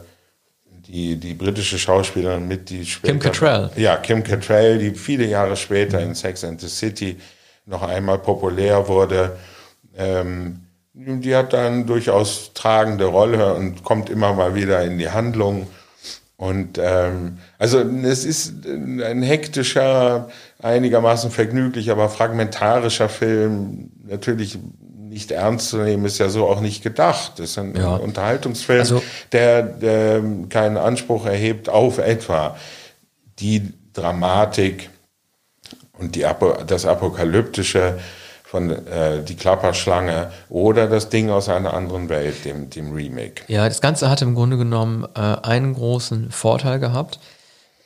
die, 0.86 1.16
die 1.16 1.34
britische 1.34 1.78
Schauspielerin 1.78 2.46
mit, 2.46 2.70
die 2.70 2.84
später, 2.84 3.12
Kim 3.12 3.20
Cattrall. 3.20 3.70
Ja, 3.76 3.96
Kim 3.96 4.22
Cattrall, 4.22 4.78
die 4.78 4.90
viele 4.90 5.26
Jahre 5.26 5.56
später 5.56 6.00
in 6.00 6.14
Sex 6.14 6.44
and 6.44 6.60
the 6.60 6.68
City 6.68 7.16
noch 7.66 7.82
einmal 7.82 8.18
populär 8.18 8.86
wurde. 8.88 9.36
Ähm, 9.96 10.60
die 10.94 11.34
hat 11.34 11.52
dann 11.52 11.86
durchaus 11.86 12.52
tragende 12.54 13.06
Rolle 13.06 13.54
und 13.54 13.82
kommt 13.82 14.10
immer 14.10 14.34
mal 14.34 14.54
wieder 14.54 14.82
in 14.84 14.98
die 14.98 15.08
Handlung. 15.08 15.66
Und 16.36 16.78
ähm, 16.82 17.38
also 17.58 17.78
es 17.78 18.24
ist 18.24 18.66
ein 18.66 19.22
hektischer, 19.22 20.28
einigermaßen 20.60 21.30
vergnüglich, 21.30 21.90
aber 21.90 22.08
fragmentarischer 22.08 23.08
Film. 23.08 23.90
Natürlich 24.06 24.58
nicht 25.12 25.30
ernst 25.30 25.68
zu 25.68 25.78
nehmen, 25.78 26.04
ist 26.06 26.18
ja 26.18 26.28
so 26.28 26.48
auch 26.48 26.60
nicht 26.60 26.82
gedacht. 26.82 27.32
Das 27.36 27.50
ist 27.50 27.58
ein 27.58 27.76
ja. 27.76 27.96
Unterhaltungsfilm, 27.96 28.80
also, 28.80 29.02
der, 29.30 29.62
der 29.62 30.22
keinen 30.48 30.78
Anspruch 30.78 31.26
erhebt 31.26 31.68
auf 31.68 31.98
etwa 31.98 32.56
die 33.38 33.72
Dramatik 33.92 34.88
und 35.98 36.14
die, 36.14 36.26
das 36.66 36.86
Apokalyptische 36.86 37.98
von 38.44 38.70
äh, 38.86 39.22
Die 39.22 39.36
Klapperschlange 39.36 40.30
oder 40.48 40.86
das 40.86 41.08
Ding 41.08 41.30
aus 41.30 41.48
einer 41.48 41.72
anderen 41.72 42.08
Welt, 42.08 42.44
dem, 42.44 42.68
dem 42.68 42.92
Remake. 42.92 43.42
Ja, 43.48 43.66
das 43.66 43.80
Ganze 43.80 44.10
hat 44.10 44.20
im 44.20 44.34
Grunde 44.34 44.58
genommen 44.58 45.06
äh, 45.14 45.20
einen 45.20 45.74
großen 45.74 46.30
Vorteil 46.30 46.78
gehabt. 46.78 47.18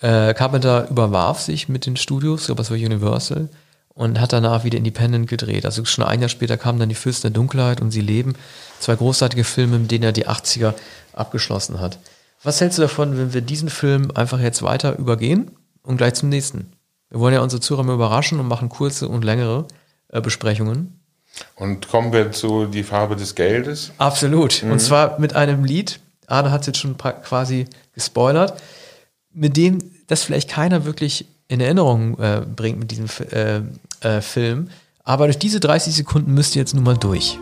Äh, 0.01 0.35
Carpenter 0.35 0.89
überwarf 0.91 1.41
sich 1.41 1.68
mit 1.68 1.87
den 1.87 1.97
Studios, 1.97 2.41
ich 2.41 2.47
glaube, 2.47 2.62
es 2.62 2.70
war 2.70 2.77
Universal, 2.77 3.49
und 3.97 4.20
hat 4.20 4.34
danach 4.34 4.62
wieder 4.62 4.78
Independent 4.78 5.26
gedreht. 5.26 5.64
Also 5.64 5.84
schon 5.86 6.05
ein 6.05 6.20
Jahr 6.20 6.28
später 6.28 6.57
kamen 6.57 6.78
dann 6.78 6.90
die 6.90 6.94
Fürsten 6.94 7.32
der 7.32 7.40
Dunkelheit 7.40 7.80
und 7.80 7.90
Sie 7.90 8.03
leben. 8.03 8.34
Zwei 8.78 8.94
großartige 8.94 9.42
Filme, 9.42 9.78
mit 9.78 9.90
denen 9.90 10.05
er 10.05 10.12
die 10.12 10.28
80er 10.28 10.74
abgeschlossen 11.14 11.80
hat. 11.80 11.99
Was 12.42 12.61
hältst 12.61 12.76
du 12.76 12.82
davon, 12.82 13.16
wenn 13.16 13.32
wir 13.32 13.40
diesen 13.40 13.70
Film 13.70 14.11
einfach 14.14 14.38
jetzt 14.38 14.62
weiter 14.62 14.99
übergehen 14.99 15.51
und 15.82 15.97
gleich 15.97 16.12
zum 16.12 16.28
nächsten? 16.28 16.72
Wir 17.09 17.20
wollen 17.20 17.32
ja 17.32 17.40
unsere 17.40 17.61
Zuhörer 17.61 17.90
überraschen 17.90 18.38
und 18.38 18.47
machen 18.47 18.68
kurze 18.68 19.09
und 19.09 19.24
längere 19.24 19.66
äh, 20.09 20.20
Besprechungen. 20.20 21.01
Und 21.55 21.88
kommen 21.88 22.12
wir 22.12 22.32
zu 22.32 22.66
Die 22.66 22.82
Farbe 22.82 23.16
des 23.16 23.34
Geldes? 23.34 23.92
Absolut. 23.97 24.62
Mhm. 24.62 24.72
Und 24.72 24.80
zwar 24.80 25.18
mit 25.18 25.34
einem 25.34 25.64
Lied, 25.64 26.01
Arne 26.26 26.51
hat 26.51 26.61
es 26.62 26.66
jetzt 26.66 26.78
schon 26.78 26.99
quasi 26.99 27.64
gespoilert, 27.94 28.61
mit 29.32 29.57
dem 29.57 29.78
das 30.07 30.22
vielleicht 30.22 30.51
keiner 30.51 30.84
wirklich 30.84 31.26
in 31.49 31.61
Erinnerung 31.61 32.18
äh, 32.18 32.42
bringt 32.44 32.78
mit 32.78 32.90
diesem 32.90 33.07
äh, 33.30 33.61
äh, 34.01 34.20
Film. 34.20 34.68
Aber 35.05 35.26
durch 35.26 35.38
diese 35.38 35.61
30 35.61 35.94
Sekunden 35.94 36.34
müsst 36.34 36.57
ihr 36.57 36.61
jetzt 36.61 36.74
nun 36.74 36.84
mal 36.84 36.97
durch. 36.97 37.38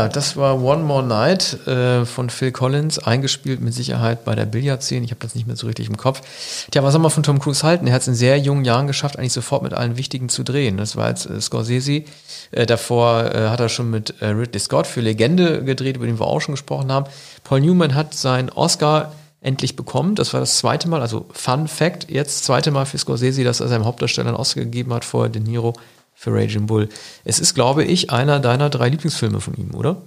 Ja, 0.00 0.08
das 0.08 0.34
war 0.34 0.62
One 0.62 0.82
More 0.82 1.02
Night 1.02 1.66
äh, 1.66 2.06
von 2.06 2.30
Phil 2.30 2.52
Collins, 2.52 2.98
eingespielt 2.98 3.60
mit 3.60 3.74
Sicherheit 3.74 4.24
bei 4.24 4.34
der 4.34 4.46
Billardszene. 4.46 5.04
Ich 5.04 5.10
habe 5.10 5.20
das 5.20 5.34
nicht 5.34 5.46
mehr 5.46 5.56
so 5.56 5.66
richtig 5.66 5.90
im 5.90 5.98
Kopf. 5.98 6.22
Tja, 6.70 6.82
was 6.82 6.92
soll 6.92 7.02
man 7.02 7.10
von 7.10 7.22
Tom 7.22 7.38
Cruise 7.38 7.62
halten? 7.64 7.86
Er 7.86 7.92
hat 7.92 8.00
es 8.00 8.08
in 8.08 8.14
sehr 8.14 8.38
jungen 8.38 8.64
Jahren 8.64 8.86
geschafft, 8.86 9.18
eigentlich 9.18 9.34
sofort 9.34 9.62
mit 9.62 9.74
allen 9.74 9.98
Wichtigen 9.98 10.30
zu 10.30 10.42
drehen. 10.42 10.78
Das 10.78 10.96
war 10.96 11.10
jetzt 11.10 11.26
äh, 11.26 11.38
Scorsese. 11.38 12.04
Äh, 12.50 12.64
davor 12.64 13.26
äh, 13.26 13.48
hat 13.50 13.60
er 13.60 13.68
schon 13.68 13.90
mit 13.90 14.14
äh, 14.22 14.28
Ridley 14.28 14.58
Scott 14.58 14.86
für 14.86 15.02
Legende 15.02 15.62
gedreht, 15.64 15.96
über 15.96 16.06
den 16.06 16.18
wir 16.18 16.26
auch 16.26 16.40
schon 16.40 16.54
gesprochen 16.54 16.90
haben. 16.90 17.04
Paul 17.44 17.60
Newman 17.60 17.94
hat 17.94 18.14
seinen 18.14 18.48
Oscar 18.48 19.12
endlich 19.42 19.76
bekommen. 19.76 20.14
Das 20.14 20.32
war 20.32 20.40
das 20.40 20.56
zweite 20.56 20.88
Mal, 20.88 21.02
also 21.02 21.26
Fun 21.32 21.68
Fact, 21.68 22.10
jetzt 22.10 22.44
zweite 22.44 22.70
Mal 22.70 22.86
für 22.86 22.96
Scorsese, 22.96 23.44
dass 23.44 23.60
er 23.60 23.68
seinem 23.68 23.84
Hauptdarsteller 23.84 24.28
einen 24.28 24.38
Oscar 24.38 24.62
gegeben 24.62 24.94
hat, 24.94 25.04
vorher 25.04 25.28
De 25.28 25.42
Niro 25.42 25.74
für 26.20 26.34
Raging 26.34 26.66
Bull. 26.66 26.90
Es 27.24 27.40
ist, 27.40 27.54
glaube 27.54 27.82
ich, 27.82 28.10
einer 28.10 28.40
deiner 28.40 28.68
drei 28.68 28.90
Lieblingsfilme 28.90 29.40
von 29.40 29.54
ihm, 29.54 29.74
oder? 29.74 30.02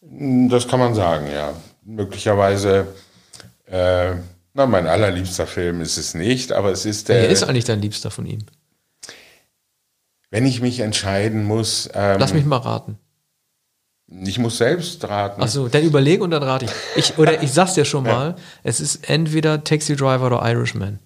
Das 0.00 0.66
kann 0.66 0.80
man 0.80 0.94
sagen, 0.94 1.26
ja. 1.30 1.52
Möglicherweise, 1.84 2.86
äh, 3.66 4.14
na, 4.54 4.66
mein 4.66 4.86
allerliebster 4.86 5.46
Film 5.46 5.82
ist 5.82 5.98
es 5.98 6.14
nicht, 6.14 6.52
aber 6.52 6.72
es 6.72 6.86
ist 6.86 7.10
der. 7.10 7.20
Wer 7.20 7.28
ist 7.28 7.42
eigentlich 7.42 7.66
dein 7.66 7.82
Liebster 7.82 8.10
von 8.10 8.24
ihm? 8.24 8.46
Wenn 10.30 10.46
ich 10.46 10.62
mich 10.62 10.80
entscheiden 10.80 11.44
muss. 11.44 11.90
Ähm, 11.92 12.18
Lass 12.18 12.32
mich 12.32 12.46
mal 12.46 12.56
raten. 12.56 12.96
Ich 14.24 14.38
muss 14.38 14.56
selbst 14.56 15.04
raten. 15.04 15.42
Achso, 15.42 15.68
dann 15.68 15.82
überlege 15.82 16.24
und 16.24 16.30
dann 16.30 16.42
rate 16.42 16.64
ich. 16.64 16.72
ich 16.96 17.18
oder 17.18 17.42
ich 17.42 17.52
sag's 17.52 17.74
dir 17.74 17.84
schon 17.84 18.04
mal, 18.04 18.36
es 18.62 18.80
ist 18.80 19.10
entweder 19.10 19.64
Taxi 19.64 19.96
Driver 19.96 20.28
oder 20.28 20.50
Irishman. 20.50 20.98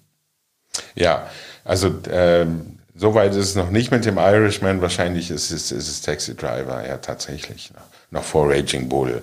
Ja, 0.95 1.29
also 1.65 1.93
ähm, 2.09 2.76
soweit 2.97 3.31
ist 3.31 3.37
es 3.37 3.55
noch 3.55 3.69
nicht 3.69 3.91
mit 3.91 4.05
dem 4.05 4.17
Irishman. 4.17 4.81
Wahrscheinlich 4.81 5.31
ist 5.31 5.51
es, 5.51 5.71
ist 5.71 5.87
es 5.87 6.01
Taxi 6.01 6.35
Driver, 6.35 6.85
ja 6.85 6.97
tatsächlich. 6.97 7.71
Noch, 7.73 8.19
noch 8.19 8.23
vor 8.23 8.49
Raging 8.49 8.89
Bull. 8.89 9.21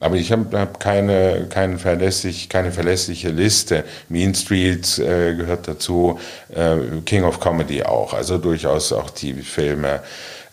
Aber 0.00 0.16
ich 0.16 0.32
habe 0.32 0.58
hab 0.58 0.80
keine, 0.80 1.46
keine, 1.48 1.78
verlässlich, 1.78 2.48
keine 2.48 2.72
verlässliche 2.72 3.28
Liste. 3.28 3.84
Mean 4.08 4.34
Streets 4.34 4.98
äh, 4.98 5.34
gehört 5.34 5.68
dazu, 5.68 6.18
äh, 6.52 6.76
King 7.06 7.22
of 7.22 7.38
Comedy 7.38 7.84
auch. 7.84 8.12
Also 8.12 8.38
durchaus 8.38 8.92
auch 8.92 9.10
die 9.10 9.34
Filme, 9.34 10.00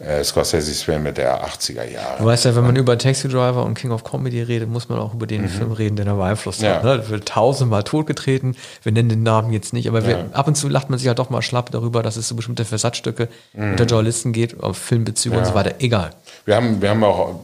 äh, 0.02 0.24
Scorsese's 0.24 0.82
Filme 0.84 1.14
der 1.14 1.46
80er 1.46 1.84
Jahre. 1.84 2.18
Du 2.20 2.26
weißt 2.26 2.46
ja, 2.46 2.56
wenn 2.56 2.64
man 2.64 2.76
über 2.76 2.98
Taxi 2.98 3.28
Driver 3.28 3.64
und 3.64 3.76
King 3.76 3.92
of 3.92 4.04
Comedy 4.04 4.42
redet, 4.42 4.70
muss 4.70 4.90
man 4.90 5.00
auch 5.00 5.14
über 5.14 5.28
den 5.28 5.44
mhm. 5.44 5.50
Film 5.50 5.72
reden, 5.72 5.96
den 5.96 6.08
er 6.08 6.16
beeinflusst 6.16 6.62
ja. 6.62 6.76
hat. 6.76 6.84
Ne? 6.84 7.10
Wird 7.10 7.28
tausendmal 7.28 7.84
totgetreten. 7.84 8.56
Wir 8.84 8.92
nennen 8.92 9.10
den 9.10 9.24
Namen 9.24 9.54
jetzt 9.54 9.74
nicht, 9.74 9.88
aber 9.88 10.06
wir, 10.06 10.18
ja. 10.18 10.26
ab 10.34 10.48
und 10.48 10.56
zu 10.56 10.68
lacht 10.70 10.90
man 10.90 10.98
sich 10.98 11.08
halt 11.08 11.20
doch 11.20 11.30
mal 11.30 11.42
schlapp 11.42 11.72
darüber, 11.72 12.02
dass 12.02 12.18
es 12.18 12.28
so 12.28 12.36
bestimmte 12.36 12.66
Versatzstücke 12.66 13.30
mhm. 13.54 13.72
unter 13.72 13.86
Journalisten 13.86 14.34
geht, 14.34 14.62
auf 14.62 14.78
Filmbezüge 14.78 15.36
ja. 15.36 15.42
und 15.42 15.48
so 15.48 15.54
weiter. 15.54 15.76
Egal. 15.80 16.12
Wir 16.46 16.56
haben, 16.56 16.82
wir 16.82 16.90
haben 16.90 17.04
auch 17.04 17.42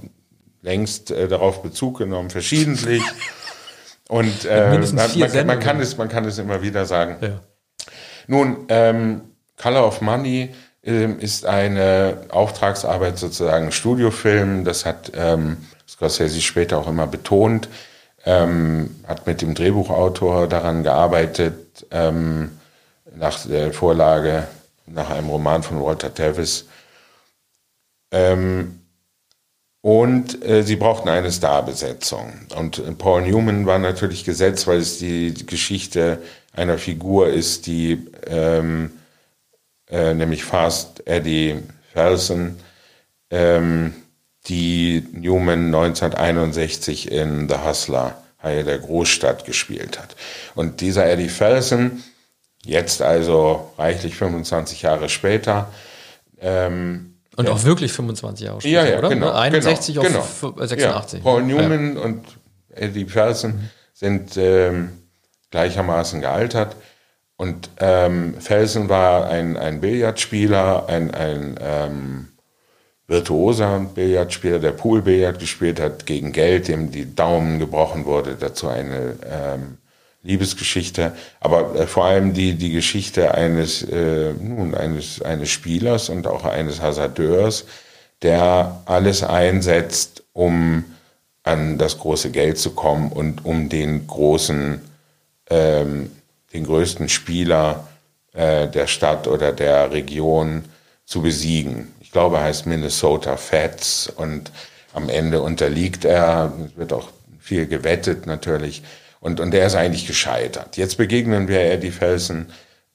längst 0.61 1.11
äh, 1.11 1.27
darauf 1.27 1.61
Bezug 1.61 1.99
genommen, 1.99 2.29
verschiedentlich. 2.29 3.03
Und 4.09 4.45
äh, 4.45 4.69
man, 4.69 5.45
man, 5.45 5.59
kann 5.59 5.81
es, 5.81 5.97
man 5.97 6.07
kann 6.07 6.23
es 6.23 6.37
immer 6.37 6.61
wieder 6.61 6.85
sagen. 6.85 7.17
Ja. 7.19 7.41
Nun, 8.27 8.65
ähm, 8.69 9.21
Color 9.61 9.87
of 9.87 10.01
Money 10.01 10.53
ist 10.81 11.45
eine 11.45 12.21
Auftragsarbeit 12.29 13.17
sozusagen 13.17 13.71
Studiofilm. 13.71 14.63
Das 14.63 14.85
hat 14.85 15.11
ähm, 15.15 15.57
Scorsese 15.87 16.41
später 16.41 16.77
auch 16.77 16.87
immer 16.87 17.07
betont. 17.07 17.67
Ähm, 18.25 18.95
hat 19.07 19.25
mit 19.25 19.41
dem 19.41 19.53
Drehbuchautor 19.53 20.47
daran 20.47 20.83
gearbeitet, 20.83 21.85
ähm, 21.91 22.51
nach 23.15 23.45
der 23.45 23.73
Vorlage, 23.73 24.47
nach 24.85 25.09
einem 25.09 25.29
Roman 25.29 25.63
von 25.63 25.81
Walter 25.81 26.13
Tevis. 26.13 26.65
Ähm, 28.11 28.81
und 29.81 30.43
äh, 30.43 30.63
sie 30.63 30.75
brauchten 30.75 31.07
eine 31.07 31.31
Starbesetzung. 31.31 32.33
Und 32.55 32.97
Paul 32.97 33.21
Newman 33.21 33.65
war 33.65 33.79
natürlich 33.79 34.25
gesetzt, 34.25 34.67
weil 34.67 34.79
es 34.79 34.97
die 34.97 35.33
Geschichte 35.45 36.21
einer 36.51 36.77
Figur 36.77 37.29
ist, 37.29 37.67
die 37.67 38.07
ähm, 38.25 38.91
äh, 39.89 40.13
nämlich 40.13 40.43
Fast 40.43 41.07
Eddie 41.07 41.59
Felsen, 41.93 42.59
ähm, 43.29 43.93
die 44.47 45.05
Newman 45.11 45.67
1961 45.67 47.11
in 47.11 47.49
The 47.49 47.55
Hustler, 47.65 48.21
Haie 48.41 48.63
der 48.63 48.79
Großstadt, 48.79 49.45
gespielt 49.45 49.99
hat. 49.99 50.15
Und 50.55 50.81
dieser 50.81 51.09
Eddie 51.09 51.29
Felsen, 51.29 52.03
jetzt 52.63 53.01
also 53.01 53.71
reichlich 53.77 54.15
25 54.15 54.81
Jahre 54.83 55.09
später, 55.09 55.71
ähm, 56.39 57.13
und 57.37 57.45
ja. 57.45 57.51
auch 57.51 57.63
wirklich 57.65 57.93
25 57.93 58.47
Jahre 58.47 58.61
später, 58.61 58.73
ja, 58.73 58.89
ja, 58.93 58.97
oder? 58.97 59.09
Genau, 59.09 59.31
61 59.31 59.95
genau, 59.95 60.19
auf 60.19 60.41
genau. 60.41 60.65
86. 60.65 61.19
Ja, 61.19 61.23
Paul 61.23 61.43
Newman 61.43 61.97
und 61.97 62.25
Eddie 62.71 63.05
Felsen 63.05 63.69
sind 63.93 64.37
ähm, 64.37 64.89
gleichermaßen 65.51 66.19
gealtert. 66.21 66.75
Und 67.37 67.69
ähm, 67.79 68.35
Felsen 68.39 68.89
war 68.89 69.27
ein, 69.27 69.57
ein 69.57 69.79
Billardspieler, 69.79 70.89
ein, 70.89 71.13
ein 71.13 71.55
ähm, 71.61 72.27
virtuoser 73.07 73.79
Billardspieler, 73.93 74.59
der 74.59 74.71
Poolbillard 74.71 75.39
gespielt 75.39 75.79
hat 75.79 76.05
gegen 76.05 76.33
Geld, 76.33 76.67
dem 76.67 76.91
die 76.91 77.15
Daumen 77.15 77.59
gebrochen 77.59 78.05
wurde. 78.05 78.35
Dazu 78.39 78.67
eine 78.67 79.15
ähm, 79.23 79.77
Liebesgeschichte, 80.23 81.13
aber 81.39 81.75
äh, 81.75 81.87
vor 81.87 82.05
allem 82.05 82.33
die, 82.33 82.55
die 82.55 82.71
Geschichte 82.71 83.33
eines, 83.33 83.81
äh, 83.83 84.33
nun, 84.33 84.75
eines, 84.75 85.21
eines 85.21 85.49
Spielers 85.49 86.09
und 86.09 86.27
auch 86.27 86.43
eines 86.43 86.81
Hasardeurs, 86.81 87.65
der 88.21 88.81
alles 88.85 89.23
einsetzt, 89.23 90.23
um 90.33 90.83
an 91.43 91.77
das 91.77 91.97
große 91.99 92.31
Geld 92.31 92.57
zu 92.57 92.71
kommen 92.71 93.11
und 93.11 93.45
um 93.45 93.69
den 93.69 94.05
großen, 94.05 94.81
ähm, 95.49 96.11
den 96.53 96.65
größten 96.65 97.09
Spieler 97.09 97.87
äh, 98.33 98.67
der 98.67 98.87
Stadt 98.87 99.27
oder 99.27 99.51
der 99.51 99.91
Region 99.91 100.65
zu 101.05 101.21
besiegen. 101.21 101.93
Ich 102.01 102.11
glaube, 102.11 102.37
er 102.37 102.43
heißt 102.43 102.65
Minnesota 102.65 103.37
Fats 103.37 104.11
und 104.15 104.51
am 104.93 105.09
Ende 105.09 105.41
unterliegt 105.41 106.05
er, 106.05 106.51
es 106.65 106.77
wird 106.77 106.93
auch 106.93 107.09
viel 107.39 107.67
gewettet 107.67 108.25
natürlich, 108.25 108.83
und, 109.19 109.39
und 109.39 109.51
der 109.51 109.65
ist 109.65 109.75
eigentlich 109.75 110.07
gescheitert. 110.07 110.77
Jetzt 110.77 110.97
begegnen 110.97 111.47
wir 111.47 111.61
Eddie 111.61 111.91
Felsen 111.91 112.47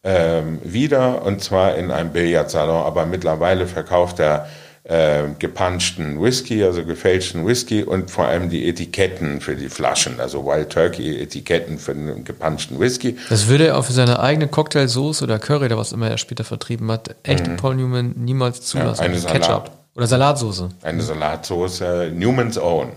ähm, 0.05 0.61
wieder 0.62 1.22
und 1.22 1.42
zwar 1.42 1.76
in 1.76 1.90
einem 1.90 2.11
Billardsalon, 2.12 2.84
aber 2.84 3.07
mittlerweile 3.07 3.66
verkauft 3.66 4.20
er 4.20 4.48
äh, 4.85 5.28
gepanschten 5.39 6.20
Whisky, 6.20 6.64
also 6.64 6.85
gefälschten 6.85 7.47
Whisky 7.47 7.85
und 7.85 8.11
vor 8.11 8.26
allem 8.26 8.51
die 8.51 8.68
Etiketten 8.68 9.41
für 9.41 9.55
die 9.55 9.68
Flaschen, 9.68 10.18
also 10.18 10.45
Wild 10.45 10.70
Turkey 10.70 11.22
Etiketten 11.22 11.78
für 11.78 11.95
den 11.95 12.24
gepanschten 12.24 12.80
Whisky. 12.80 13.16
Das 13.28 13.47
würde 13.47 13.68
er 13.68 13.78
auch 13.78 13.85
für 13.85 13.93
seine 13.93 14.18
eigene 14.18 14.49
Cocktailsoße 14.49 15.22
oder 15.22 15.39
Curry 15.39 15.66
oder 15.66 15.78
was 15.78 15.93
immer 15.93 16.11
er 16.11 16.18
später 16.18 16.43
vertrieben 16.43 16.91
hat, 16.91 17.14
echte 17.22 17.51
mhm. 17.51 17.57
Paul 17.59 17.76
Newman 17.76 18.14
niemals 18.16 18.62
zulassen. 18.62 19.03
Ja, 19.03 19.09
eine 19.09 19.18
Salat. 19.18 19.41
Ketchup 19.41 19.70
oder 19.95 20.07
Salatsoße. 20.07 20.68
Eine 20.83 21.03
Salatsoße, 21.03 22.11
Newman's 22.14 22.59
Own. 22.59 22.89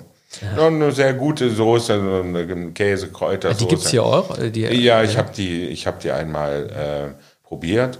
Ja. 0.42 0.68
Eine 0.68 0.92
sehr 0.92 1.14
gute 1.14 1.50
Soße, 1.50 1.94
eine 1.94 2.72
Käse, 2.72 3.10
Kräuter. 3.10 3.54
Die 3.54 3.68
gibt 3.68 3.84
es 3.84 3.92
hier 3.92 4.04
auch? 4.04 4.36
Die, 4.38 4.62
ja, 4.62 5.04
ich 5.04 5.18
habe 5.18 5.32
die, 5.36 5.74
hab 5.76 6.00
die 6.00 6.12
einmal 6.12 7.16
äh, 7.16 7.46
probiert. 7.48 8.00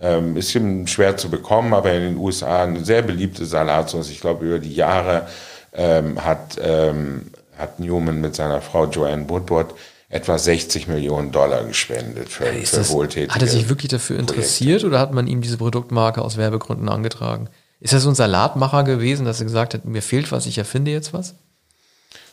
Ähm, 0.00 0.36
ist 0.36 0.50
schwer 0.50 1.16
zu 1.16 1.30
bekommen, 1.30 1.72
aber 1.72 1.92
in 1.92 2.02
den 2.02 2.16
USA 2.16 2.64
eine 2.64 2.84
sehr 2.84 3.02
beliebte 3.02 3.46
Salatsauce. 3.46 4.10
Ich 4.10 4.20
glaube, 4.20 4.44
über 4.44 4.58
die 4.58 4.74
Jahre 4.74 5.28
ähm, 5.72 6.22
hat, 6.24 6.58
ähm, 6.60 7.30
hat 7.56 7.78
Newman 7.78 8.20
mit 8.20 8.34
seiner 8.34 8.60
Frau 8.60 8.86
Joanne 8.86 9.28
Woodward 9.28 9.74
etwa 10.08 10.38
60 10.38 10.88
Millionen 10.88 11.32
Dollar 11.32 11.64
gespendet 11.64 12.28
für, 12.28 12.46
ja, 12.46 12.64
für 12.64 12.88
wohltätige 12.90 13.34
Hat 13.34 13.42
er 13.42 13.48
sich 13.48 13.68
wirklich 13.68 13.90
dafür 13.90 14.18
interessiert 14.18 14.80
Projekte. 14.80 14.86
oder 14.86 15.00
hat 15.00 15.12
man 15.12 15.26
ihm 15.26 15.40
diese 15.40 15.56
Produktmarke 15.56 16.22
aus 16.22 16.36
Werbegründen 16.36 16.88
angetragen? 16.88 17.48
Ist 17.80 17.92
er 17.92 18.00
so 18.00 18.08
ein 18.08 18.14
Salatmacher 18.14 18.84
gewesen, 18.84 19.26
dass 19.26 19.40
er 19.40 19.46
gesagt 19.46 19.74
hat, 19.74 19.84
mir 19.84 20.02
fehlt 20.02 20.30
was, 20.32 20.46
ich 20.46 20.58
erfinde 20.58 20.90
jetzt 20.90 21.12
was? 21.12 21.34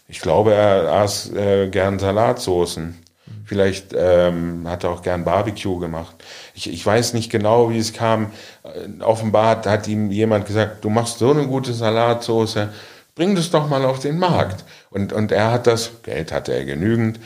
Ich 0.07 0.22
glaube, 0.22 0.53
er 0.53 0.91
aß 0.91 1.32
äh, 1.34 1.70
gern 1.70 1.97
Salatsoßen. 1.97 2.97
Vielleicht 3.45 3.93
ähm, 3.93 4.67
hat 4.67 4.84
er 4.84 4.91
auch 4.91 5.01
gern 5.01 5.25
Barbecue 5.25 5.79
gemacht. 5.79 6.15
Ich, 6.53 6.71
ich 6.71 6.86
weiß 6.86 7.13
nicht 7.13 7.29
genau, 7.29 7.69
wie 7.69 7.77
es 7.77 7.93
kam. 7.93 8.32
Äh, 8.63 9.03
offenbar 9.03 9.49
hat, 9.49 9.65
hat 9.65 9.88
ihm 9.88 10.11
jemand 10.11 10.45
gesagt, 10.45 10.84
du 10.84 10.89
machst 10.89 11.19
so 11.19 11.32
eine 11.32 11.47
gute 11.47 11.73
Salatsoße, 11.73 12.69
bring 13.15 13.36
das 13.36 13.51
doch 13.51 13.67
mal 13.67 13.84
auf 13.86 13.99
den 13.99 14.19
Markt. 14.19 14.63
Und, 14.89 15.13
und 15.13 15.32
er 15.32 15.51
hat 15.51 15.67
das, 15.67 15.91
Geld 16.03 16.32
hatte 16.32 16.53
er 16.53 16.65
genügend, 16.65 17.19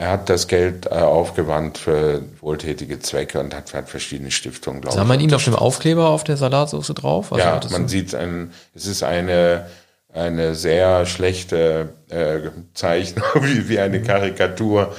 er 0.00 0.12
hat 0.12 0.30
das 0.30 0.48
Geld 0.48 0.86
äh, 0.86 0.94
aufgewandt 0.94 1.76
für 1.76 2.22
wohltätige 2.40 3.00
Zwecke 3.00 3.38
und 3.38 3.54
hat, 3.54 3.74
hat 3.74 3.90
verschiedene 3.90 4.30
Stiftungen, 4.30 4.80
glaube 4.80 4.94
ich. 4.94 4.98
Sah 4.98 5.04
man 5.04 5.20
ihn 5.20 5.34
auf 5.34 5.44
dem 5.44 5.54
Aufkleber 5.54 6.08
auf 6.08 6.24
der 6.24 6.38
Salatsoße 6.38 6.94
drauf? 6.94 7.32
Also 7.32 7.44
ja, 7.44 7.60
man 7.70 7.82
so? 7.82 7.88
sieht, 7.88 8.14
ein, 8.14 8.50
es 8.74 8.86
ist 8.86 9.02
eine 9.02 9.66
eine 10.12 10.54
sehr 10.54 11.06
schlechte 11.06 11.94
äh, 12.08 12.50
Zeichnung, 12.74 13.24
wie, 13.42 13.68
wie 13.68 13.78
eine 13.78 14.02
Karikatur 14.02 14.94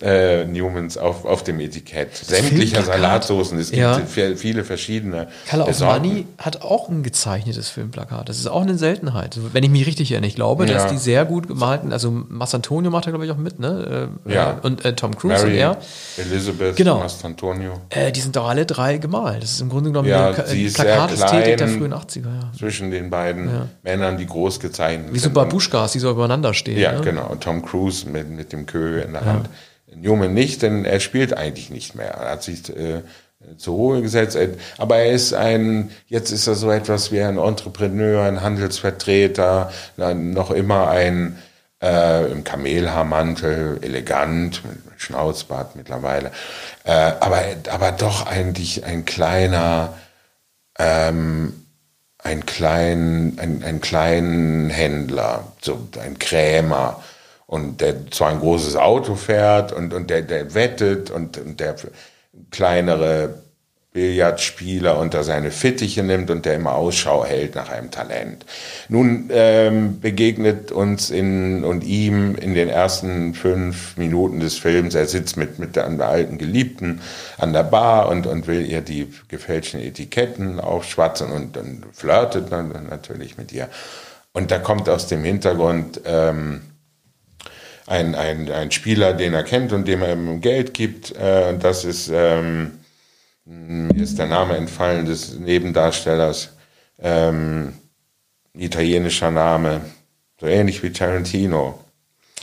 äh, 0.00 0.44
Newmans 0.44 0.98
auf, 0.98 1.24
auf 1.24 1.44
dem 1.44 1.60
Etikett. 1.60 2.16
Sämtlicher 2.16 2.82
Salatsoßen, 2.82 3.58
es 3.58 3.70
gibt 3.70 3.80
ja. 3.80 4.00
viele 4.36 4.64
verschiedene. 4.64 5.28
Of 5.52 5.80
Money 5.80 6.26
hat 6.38 6.62
auch 6.62 6.88
ein 6.88 7.02
gezeichnetes 7.02 7.68
Filmplakat. 7.68 8.28
Das 8.28 8.38
ist 8.38 8.46
auch 8.46 8.62
eine 8.62 8.76
Seltenheit. 8.76 9.38
Wenn 9.52 9.62
ich 9.62 9.70
mich 9.70 9.86
richtig 9.86 10.10
erinnere, 10.10 10.28
ich 10.28 10.34
glaube, 10.34 10.66
ja. 10.66 10.74
dass 10.74 10.90
die 10.90 10.98
sehr 10.98 11.24
gut 11.24 11.46
gemalten, 11.46 11.92
also 11.92 12.10
Mastantonio 12.10 12.90
macht 12.90 13.06
da 13.06 13.10
glaube 13.10 13.24
ich 13.24 13.30
auch 13.30 13.36
mit, 13.36 13.60
ne? 13.60 14.10
Äh, 14.26 14.34
ja. 14.34 14.58
Und 14.62 14.84
äh, 14.84 14.94
Tom 14.94 15.16
Cruise 15.16 15.46
Mary, 15.46 15.52
und 15.52 15.58
er. 15.58 15.78
Elizabeth, 16.18 16.76
genau. 16.76 16.98
Mastantonio. 16.98 17.80
Äh, 17.90 18.10
die 18.10 18.20
sind 18.20 18.34
doch 18.34 18.48
alle 18.48 18.66
drei 18.66 18.98
gemalt. 18.98 19.42
Das 19.42 19.52
ist 19.52 19.60
im 19.60 19.68
Grunde 19.68 19.90
genommen 19.90 20.08
ja, 20.08 20.30
eine 20.30 20.70
Plakatästhetik 20.70 21.56
der 21.58 21.68
frühen 21.68 21.94
80er, 21.94 22.24
ja. 22.24 22.52
Zwischen 22.58 22.90
den 22.90 23.10
beiden 23.10 23.48
ja. 23.48 23.68
Männern, 23.82 24.18
die 24.18 24.26
groß 24.26 24.58
gezeichnet 24.58 25.14
Wie 25.14 25.18
so 25.18 25.30
Babuschkas, 25.30 25.92
die 25.92 25.98
so 26.00 26.10
übereinander 26.10 26.52
stehen. 26.52 26.78
Ja, 26.78 26.92
ne? 26.92 27.00
genau. 27.00 27.28
Und 27.28 27.42
Tom 27.42 27.64
Cruise 27.64 28.08
mit, 28.08 28.28
mit 28.28 28.52
dem 28.52 28.66
Kö 28.66 29.00
in 29.00 29.12
der 29.12 29.24
Hand. 29.24 29.48
Newman 29.96 30.34
nicht, 30.34 30.62
denn 30.62 30.84
er 30.84 31.00
spielt 31.00 31.36
eigentlich 31.36 31.70
nicht 31.70 31.94
mehr. 31.94 32.10
Er 32.10 32.30
hat 32.30 32.42
sich 32.42 32.68
äh, 32.68 33.02
zur 33.56 33.74
Ruhe 33.74 34.02
gesetzt. 34.02 34.38
Aber 34.78 34.96
er 34.98 35.12
ist 35.12 35.34
ein, 35.34 35.90
jetzt 36.08 36.30
ist 36.30 36.46
er 36.46 36.54
so 36.54 36.70
etwas 36.70 37.12
wie 37.12 37.20
ein 37.20 37.38
Entrepreneur, 37.38 38.24
ein 38.24 38.42
Handelsvertreter, 38.42 39.70
noch 39.96 40.50
immer 40.50 40.88
ein 40.88 41.38
äh, 41.82 42.30
im 42.30 42.44
Kamelhaarmantel, 42.44 43.78
elegant, 43.82 44.62
mit 44.64 44.78
Schnauzbart 44.96 45.76
mittlerweile. 45.76 46.30
Äh, 46.84 46.92
aber, 46.92 47.42
aber 47.70 47.92
doch 47.92 48.26
eigentlich 48.26 48.84
ein 48.84 49.04
kleiner, 49.04 49.94
ähm, 50.78 51.66
einen 52.18 52.46
kleinen, 52.46 53.38
einen, 53.38 53.62
einen 53.62 53.80
kleinen 53.80 54.70
Händler, 54.70 55.52
so 55.60 55.86
ein 56.00 56.18
Krämer, 56.18 57.02
und 57.54 57.80
der 57.80 58.10
zwar 58.10 58.30
ein 58.30 58.40
großes 58.40 58.74
Auto 58.74 59.14
fährt 59.14 59.72
und, 59.72 59.94
und 59.94 60.10
der, 60.10 60.22
der 60.22 60.54
wettet 60.54 61.12
und, 61.12 61.38
und 61.38 61.60
der 61.60 61.76
kleinere 62.50 63.44
Billardspieler 63.92 64.98
unter 64.98 65.22
seine 65.22 65.52
Fittiche 65.52 66.02
nimmt 66.02 66.32
und 66.32 66.46
der 66.46 66.56
immer 66.56 66.74
Ausschau 66.74 67.24
hält 67.24 67.54
nach 67.54 67.68
einem 67.70 67.92
Talent. 67.92 68.44
Nun 68.88 69.30
ähm, 69.32 70.00
begegnet 70.00 70.72
uns 70.72 71.10
in 71.10 71.62
und 71.62 71.84
ihm 71.84 72.34
in 72.34 72.54
den 72.54 72.68
ersten 72.68 73.34
fünf 73.34 73.96
Minuten 73.96 74.40
des 74.40 74.58
Films, 74.58 74.96
er 74.96 75.06
sitzt 75.06 75.36
mit, 75.36 75.60
mit 75.60 75.76
der, 75.76 75.88
der 75.88 76.08
alten 76.08 76.38
Geliebten 76.38 77.02
an 77.38 77.52
der 77.52 77.62
Bar 77.62 78.08
und, 78.08 78.26
und 78.26 78.48
will 78.48 78.66
ihr 78.66 78.80
die 78.80 79.14
gefälschten 79.28 79.80
Etiketten 79.80 80.58
aufschwatzen 80.58 81.30
und, 81.30 81.56
und 81.56 81.84
flirtet 81.92 82.50
dann 82.50 82.72
natürlich 82.90 83.38
mit 83.38 83.52
ihr. 83.52 83.68
Und 84.32 84.50
da 84.50 84.58
kommt 84.58 84.88
aus 84.88 85.06
dem 85.06 85.22
Hintergrund 85.22 86.00
ähm, 86.04 86.62
ein, 87.86 88.14
ein, 88.14 88.50
ein 88.50 88.70
Spieler, 88.70 89.12
den 89.12 89.34
er 89.34 89.44
kennt 89.44 89.72
und 89.72 89.86
dem 89.86 90.02
er 90.02 90.16
Geld 90.38 90.74
gibt. 90.74 91.14
Äh, 91.16 91.58
das 91.58 91.84
ist... 91.84 92.10
Ähm, 92.12 92.78
mir 93.46 94.02
ist 94.02 94.18
der 94.18 94.26
Name 94.26 94.56
entfallen 94.56 95.04
des 95.04 95.34
Nebendarstellers, 95.34 96.56
ähm, 96.98 97.74
italienischer 98.54 99.30
Name, 99.30 99.82
so 100.40 100.46
ähnlich 100.46 100.82
wie 100.82 100.90
Tarantino. 100.90 101.78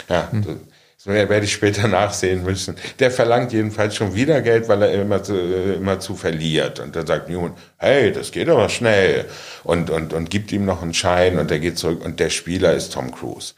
Ja, 0.08 0.32
hm. 0.32 0.60
Das 1.04 1.14
werde 1.14 1.46
ich 1.46 1.54
später 1.54 1.88
nachsehen 1.88 2.44
müssen. 2.44 2.76
Der 3.00 3.12
verlangt 3.12 3.54
jedenfalls 3.54 3.96
schon 3.96 4.14
wieder 4.14 4.42
Geld, 4.42 4.68
weil 4.70 4.84
er 4.84 4.94
immer 5.02 5.24
zu, 5.24 5.36
immer 5.36 6.00
zu 6.00 6.16
verliert. 6.16 6.80
Und 6.80 6.96
dann 6.96 7.08
sagt 7.08 7.30
Newman, 7.30 7.54
hey, 7.78 8.12
das 8.12 8.32
geht 8.32 8.50
aber 8.50 8.70
schnell. 8.70 9.26
Und, 9.64 9.90
und, 9.90 10.14
und 10.14 10.30
gibt 10.30 10.52
ihm 10.52 10.66
noch 10.66 10.82
einen 10.82 10.94
Schein 10.94 11.40
und 11.40 11.50
er 11.50 11.60
geht 11.60 11.78
zurück 11.78 12.04
und 12.06 12.20
der 12.20 12.30
Spieler 12.30 12.74
ist 12.74 12.94
Tom 12.94 13.12
Cruise. 13.12 13.54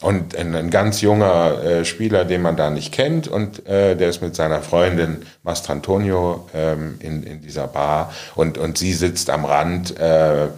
Und 0.00 0.34
ein, 0.36 0.56
ein 0.56 0.70
ganz 0.70 1.00
junger 1.00 1.62
äh, 1.62 1.84
Spieler, 1.84 2.24
den 2.24 2.42
man 2.42 2.56
da 2.56 2.70
nicht 2.70 2.92
kennt, 2.92 3.28
und 3.28 3.64
äh, 3.68 3.94
der 3.94 4.08
ist 4.08 4.20
mit 4.20 4.34
seiner 4.34 4.60
Freundin 4.60 5.22
Mastrantonio 5.44 6.48
ähm, 6.52 6.96
in, 6.98 7.22
in 7.22 7.40
dieser 7.40 7.68
Bar 7.68 8.12
und, 8.34 8.58
und 8.58 8.76
sie 8.76 8.94
sitzt 8.94 9.30
am 9.30 9.44
Rand, 9.44 9.96
äh, 10.00 10.48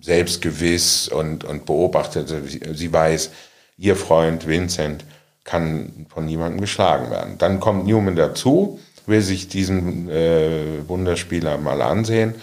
selbstgewiss 0.00 1.08
und, 1.08 1.44
und 1.44 1.66
beobachtet. 1.66 2.30
Also 2.32 2.46
sie, 2.46 2.60
sie 2.74 2.92
weiß, 2.92 3.30
ihr 3.76 3.96
Freund 3.96 4.46
Vincent 4.46 5.04
kann 5.44 6.06
von 6.08 6.26
niemandem 6.26 6.60
geschlagen 6.60 7.10
werden. 7.10 7.38
Dann 7.38 7.60
kommt 7.60 7.86
Newman 7.86 8.16
dazu, 8.16 8.80
will 9.06 9.20
sich 9.20 9.48
diesen 9.48 10.08
äh, 10.10 10.88
Wunderspieler 10.88 11.58
mal 11.58 11.80
ansehen 11.82 12.34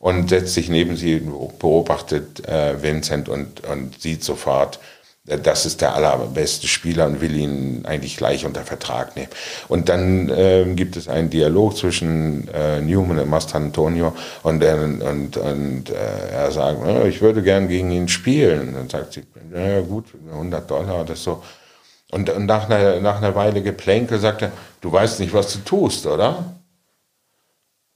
und 0.00 0.28
setzt 0.28 0.54
sich 0.54 0.68
neben 0.68 0.96
sie, 0.96 1.20
beobachtet 1.58 2.46
äh, 2.48 2.82
Vincent 2.82 3.28
und, 3.28 3.66
und 3.66 4.00
sieht 4.00 4.24
sofort, 4.24 4.80
das 5.36 5.66
ist 5.66 5.80
der 5.80 5.94
allerbeste 5.94 6.66
Spieler 6.66 7.06
und 7.06 7.20
will 7.20 7.36
ihn 7.36 7.84
eigentlich 7.84 8.16
gleich 8.16 8.46
unter 8.46 8.62
Vertrag 8.62 9.16
nehmen. 9.16 9.28
Und 9.68 9.88
dann 9.88 10.28
äh, 10.28 10.64
gibt 10.74 10.96
es 10.96 11.08
einen 11.08 11.30
Dialog 11.30 11.76
zwischen 11.76 12.48
äh, 12.48 12.80
Newman 12.80 13.18
und 13.18 13.28
Mastrantonio 13.28 14.14
und, 14.42 14.62
äh, 14.62 14.74
und, 14.74 15.36
und 15.36 15.90
äh, 15.90 16.30
er 16.32 16.50
sagt, 16.50 16.78
ich 17.06 17.20
würde 17.20 17.42
gern 17.42 17.68
gegen 17.68 17.90
ihn 17.90 18.08
spielen. 18.08 18.68
Und 18.68 18.74
dann 18.74 18.88
sagt 18.88 19.14
sie, 19.14 19.22
ja 19.54 19.80
gut, 19.80 20.06
100 20.30 20.70
Dollar 20.70 21.02
oder 21.02 21.16
so. 21.16 21.42
Und, 22.10 22.30
und 22.30 22.46
nach, 22.46 22.70
einer, 22.70 23.00
nach 23.00 23.18
einer 23.18 23.34
Weile 23.34 23.62
Geplänkel 23.62 24.18
sagt 24.18 24.42
er, 24.42 24.52
du 24.80 24.90
weißt 24.90 25.20
nicht, 25.20 25.34
was 25.34 25.52
du 25.52 25.58
tust, 25.58 26.06
oder? 26.06 26.54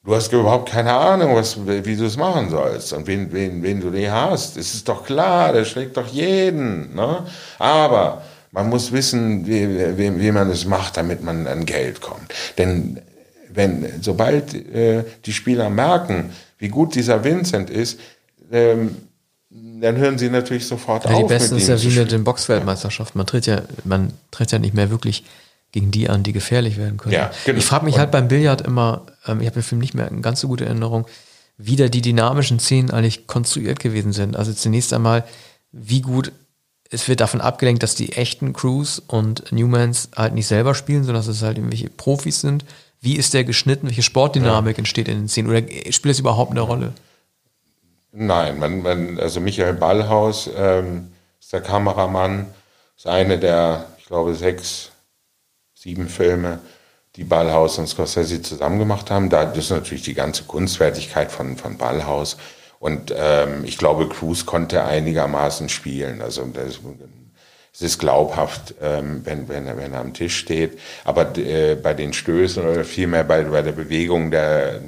Du 0.05 0.17
hast 0.17 0.33
überhaupt 0.33 0.71
keine 0.71 0.93
Ahnung, 0.93 1.37
was, 1.37 1.65
wie 1.65 1.97
du 1.97 2.07
es 2.07 2.17
machen 2.17 2.51
sollst 2.51 2.93
und 2.93 3.07
wen, 3.07 3.33
wen, 3.33 3.63
wen 3.63 3.81
du 3.81 3.91
die 3.91 4.11
hast. 4.11 4.57
Es 4.57 4.75
ist 4.75 4.89
doch 4.89 5.05
klar, 5.05 5.53
der 5.53 5.65
schlägt 5.65 5.97
doch 5.97 6.09
jeden. 6.09 6.93
Ne? 6.95 7.25
Aber 7.61 8.23
man 8.51 8.69
muss 8.69 8.91
wissen, 8.91 9.47
wie, 9.47 9.97
wie, 9.97 10.21
wie 10.21 10.33
man 10.33 10.51
es 10.51 10.65
macht, 10.65 10.97
damit 10.97 11.23
man 11.23 11.47
an 11.47 11.65
Geld 11.67 12.01
kommt. 12.01 12.35
Denn 12.59 13.01
wenn, 13.49 14.03
sobald 14.03 14.55
äh, 14.75 15.05
die 15.25 15.33
Spieler 15.33 15.71
merken, 15.71 16.33
wie 16.59 16.69
gut 16.69 16.97
dieser 16.97 17.23
Vincent 17.23 17.71
ist, 17.71 18.01
ähm, 18.51 18.97
dann 19.51 19.97
hören 19.97 20.19
sie 20.19 20.31
natürlich 20.31 20.67
sofort 20.67 21.05
ja, 21.05 21.13
auf. 21.13 21.23
Die 21.23 21.29
Besten 21.29 21.57
ist 21.57 21.69
ja 21.69 21.81
wie 21.81 21.97
mit 21.97 22.11
den 22.11 22.25
Boxweltmeisterschaften. 22.25 23.19
Man 23.19 23.27
tritt 23.27 23.47
ja, 23.47 23.63
man 23.85 24.13
tritt 24.33 24.51
ja 24.51 24.59
nicht 24.59 24.75
mehr 24.75 24.91
wirklich 24.91 25.25
gegen 25.73 25.91
die 25.91 26.09
an, 26.09 26.23
die 26.23 26.33
gefährlich 26.33 26.77
werden 26.77 26.99
können. 26.99 27.15
Ja, 27.15 27.31
genau. 27.45 27.59
Ich 27.59 27.65
frage 27.65 27.87
mich 27.87 27.99
halt 27.99 28.11
beim 28.11 28.29
Billard 28.29 28.61
immer, 28.61 29.07
ähm, 29.27 29.41
ich 29.41 29.47
habe 29.47 29.55
den 29.55 29.63
Film 29.63 29.81
nicht 29.81 29.95
mehr 29.95 30.09
in 30.09 30.23
ganz 30.23 30.41
so 30.41 30.49
gute 30.49 30.67
Erinnerung, 30.67 31.07
wie 31.57 31.77
da 31.77 31.89
die 31.89 32.03
dynamischen 32.03 32.61
Szenen 32.61 32.91
eigentlich 32.91 33.27
konstruiert 33.27 33.81
gewesen 33.81 34.13
sind. 34.13 34.37
Also 34.37 34.53
zunächst 34.53 34.93
einmal, 34.93 35.25
wie 35.73 36.03
gut 36.03 36.33
es 36.91 37.09
wird 37.09 37.21
davon 37.21 37.41
abgelenkt, 37.41 37.83
dass 37.83 37.95
die 37.95 38.13
echten 38.13 38.53
Crews 38.53 38.99
und 38.99 39.51
Newmans 39.51 40.11
halt 40.15 40.35
nicht 40.35 40.47
selber 40.47 40.75
spielen, 40.75 41.05
sondern 41.05 41.25
dass 41.25 41.35
es 41.35 41.43
halt 41.43 41.57
irgendwelche 41.57 41.89
Profis 41.89 42.43
sind. 42.43 42.67
Wie 43.01 43.17
ist 43.17 43.33
der 43.33 43.45
geschnitten? 43.45 43.87
Welche 43.87 44.03
Sportdynamik 44.03 44.77
ja. 44.77 44.81
entsteht 44.81 45.09
in 45.09 45.21
den 45.21 45.29
Szenen? 45.29 45.49
Oder 45.49 45.63
spielt 45.91 46.13
es 46.13 46.21
überhaupt 46.21 46.51
eine 46.51 46.61
Rolle? 46.61 46.93
Nein, 48.13 48.59
man, 48.59 48.83
man, 48.83 49.19
also 49.19 49.41
Michael 49.41 49.73
Ballhaus 49.73 50.51
ähm, 50.55 51.13
ist 51.41 51.53
der 51.55 51.63
Kameramann, 51.63 52.47
ist 52.95 53.07
eine 53.07 53.39
der, 53.39 53.87
ich 53.99 54.05
glaube, 54.05 54.35
sechs 54.35 54.92
sieben 55.83 56.09
Filme, 56.09 56.61
die 57.17 57.25
Ballhaus 57.25 57.77
und 57.79 57.89
Scorsese 57.89 58.41
zusammen 58.41 58.79
gemacht 58.79 59.11
haben. 59.11 59.31
Da 59.31 59.43
ist 59.53 59.71
natürlich 59.71 60.05
die 60.05 60.15
ganze 60.15 60.45
Kunstwertigkeit 60.45 61.33
von, 61.33 61.57
von 61.57 61.77
Ballhaus. 61.77 62.37
Und 62.79 63.13
ähm, 63.17 63.65
ich 63.65 63.79
glaube, 63.79 64.09
Cruz 64.09 64.47
konnte 64.47 64.85
einigermaßen 64.85 65.69
spielen. 65.69 66.23
Also 66.23 66.45
das, 66.45 66.79
es 67.75 67.83
ist 67.83 67.99
glaubhaft, 67.99 68.77
ähm, 68.81 69.23
wenn, 69.25 69.49
wenn, 69.49 69.67
er, 69.67 69.77
wenn 69.77 69.93
er 69.93 70.01
am 70.01 70.15
Tisch 70.15 70.37
steht. 70.37 70.79
Aber 71.05 71.37
äh, 71.37 71.75
bei 71.75 71.95
den 71.95 72.13
Stößen 72.13 72.65
oder 72.65 72.85
vielmehr 72.85 73.25
bei, 73.25 73.43
bei 73.43 73.63
der 73.63 73.73
Bewegung 73.73 74.31
der 74.31 74.81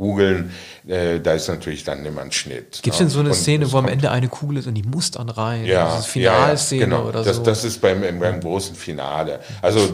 Kugeln, 0.00 0.50
äh, 0.88 1.20
da 1.20 1.34
ist 1.34 1.46
natürlich 1.48 1.84
dann 1.84 2.06
immer 2.06 2.22
ein 2.22 2.32
Schnitt. 2.32 2.80
Gibt 2.82 2.94
es 2.94 3.00
ne? 3.00 3.06
denn 3.06 3.10
so 3.10 3.20
eine 3.20 3.34
Szene, 3.34 3.70
wo 3.70 3.76
am 3.76 3.86
Ende 3.86 4.10
eine 4.10 4.28
Kugel 4.28 4.56
ist 4.56 4.66
und 4.66 4.72
die 4.72 4.82
muss 4.82 5.10
dann 5.10 5.28
rein? 5.28 5.66
Ja, 5.66 5.88
also 5.90 6.08
Finalszene 6.08 6.80
ja, 6.80 6.86
genau. 6.86 7.08
oder 7.08 7.22
das, 7.22 7.36
so? 7.36 7.42
Das 7.42 7.64
ist 7.64 7.82
beim, 7.82 8.00
beim 8.18 8.40
großen 8.40 8.74
Finale. 8.74 9.40
Also 9.60 9.92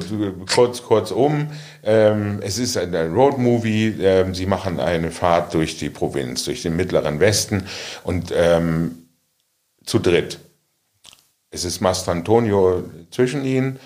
kurz, 0.55 0.85
kurz 0.85 1.11
um, 1.11 1.49
ähm, 1.83 2.39
es 2.41 2.57
ist 2.59 2.77
ein 2.77 2.95
Roadmovie, 2.95 3.97
ähm, 4.01 4.33
sie 4.33 4.47
machen 4.47 4.79
eine 4.79 5.11
Fahrt 5.11 5.53
durch 5.55 5.77
die 5.77 5.91
Provinz, 5.91 6.45
durch 6.45 6.63
den 6.63 6.77
mittleren 6.77 7.19
Westen 7.19 7.65
und 8.05 8.33
ähm, 8.33 9.09
zu 9.85 9.99
dritt. 9.99 10.39
Es 11.51 11.65
ist 11.65 11.81
Mastrantonio 11.81 12.85
zwischen 13.11 13.45
ihnen 13.45 13.81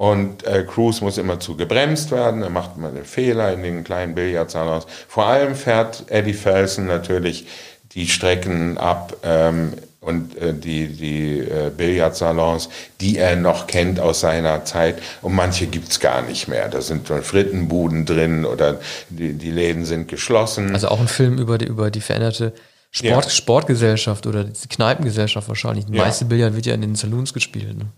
und 0.00 0.44
äh, 0.44 0.64
Cruz 0.66 1.02
muss 1.02 1.18
immer 1.18 1.40
zu 1.40 1.58
gebremst 1.58 2.10
werden, 2.10 2.42
er 2.42 2.48
macht 2.48 2.70
immer 2.78 2.88
einen 2.88 3.04
Fehler 3.04 3.52
in 3.52 3.62
den 3.62 3.84
kleinen 3.84 4.14
Billardsalons. 4.14 4.86
Vor 5.06 5.26
allem 5.26 5.54
fährt 5.54 6.04
Eddie 6.08 6.32
Felsen 6.32 6.86
natürlich 6.86 7.46
die 7.92 8.08
Strecken 8.08 8.78
ab 8.78 9.14
ähm, 9.22 9.74
und 10.00 10.38
äh, 10.38 10.54
die, 10.54 10.86
die 10.86 11.40
äh, 11.40 11.70
Billardsalons, 11.76 12.70
die 13.02 13.18
er 13.18 13.36
noch 13.36 13.66
kennt 13.66 14.00
aus 14.00 14.20
seiner 14.20 14.64
Zeit. 14.64 15.02
Und 15.20 15.34
manche 15.34 15.66
gibt's 15.66 16.00
gar 16.00 16.22
nicht 16.22 16.48
mehr. 16.48 16.70
Da 16.70 16.80
sind 16.80 17.06
Frittenbuden 17.06 18.06
drin 18.06 18.46
oder 18.46 18.80
die, 19.10 19.34
die 19.34 19.50
Läden 19.50 19.84
sind 19.84 20.08
geschlossen. 20.08 20.72
Also 20.72 20.88
auch 20.88 21.00
ein 21.00 21.08
Film 21.08 21.36
über 21.36 21.58
die, 21.58 21.66
über 21.66 21.90
die 21.90 22.00
veränderte 22.00 22.54
Sport, 22.90 23.26
ja. 23.26 23.30
Sportgesellschaft 23.30 24.26
oder 24.26 24.44
die 24.44 24.68
Kneipengesellschaft 24.68 25.46
wahrscheinlich. 25.46 25.84
Die 25.84 25.92
ja. 25.92 26.04
meiste 26.04 26.24
Billard 26.24 26.56
wird 26.56 26.64
ja 26.64 26.72
in 26.72 26.80
den 26.80 26.94
Saloons 26.94 27.34
gespielt. 27.34 27.76
Ne? 27.76 27.88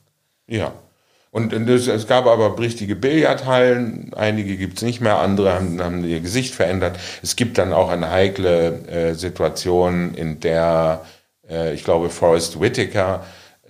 Ja. 0.49 0.73
Und 1.33 1.55
es, 1.55 1.89
es 1.89 2.07
gab 2.07 2.27
aber 2.27 2.59
richtige 2.59 2.95
Billardhallen, 2.95 4.13
einige 4.15 4.59
gibt's 4.59 4.83
nicht 4.83 5.01
mehr, 5.01 5.19
andere 5.19 5.55
haben, 5.55 5.83
haben 5.83 6.05
ihr 6.05 6.21
Gesicht 6.21 6.55
verändert. 6.55 6.99
Es 7.23 7.37
gibt 7.37 7.57
dann 7.57 7.73
auch 7.73 7.89
eine 7.89 8.11
heikle 8.11 8.87
äh, 8.87 9.15
Situation, 9.15 10.13
in 10.13 10.41
der, 10.41 11.07
äh, 11.49 11.73
ich 11.73 11.85
glaube, 11.85 12.11
Forrest 12.11 12.61
Whitaker 12.61 13.25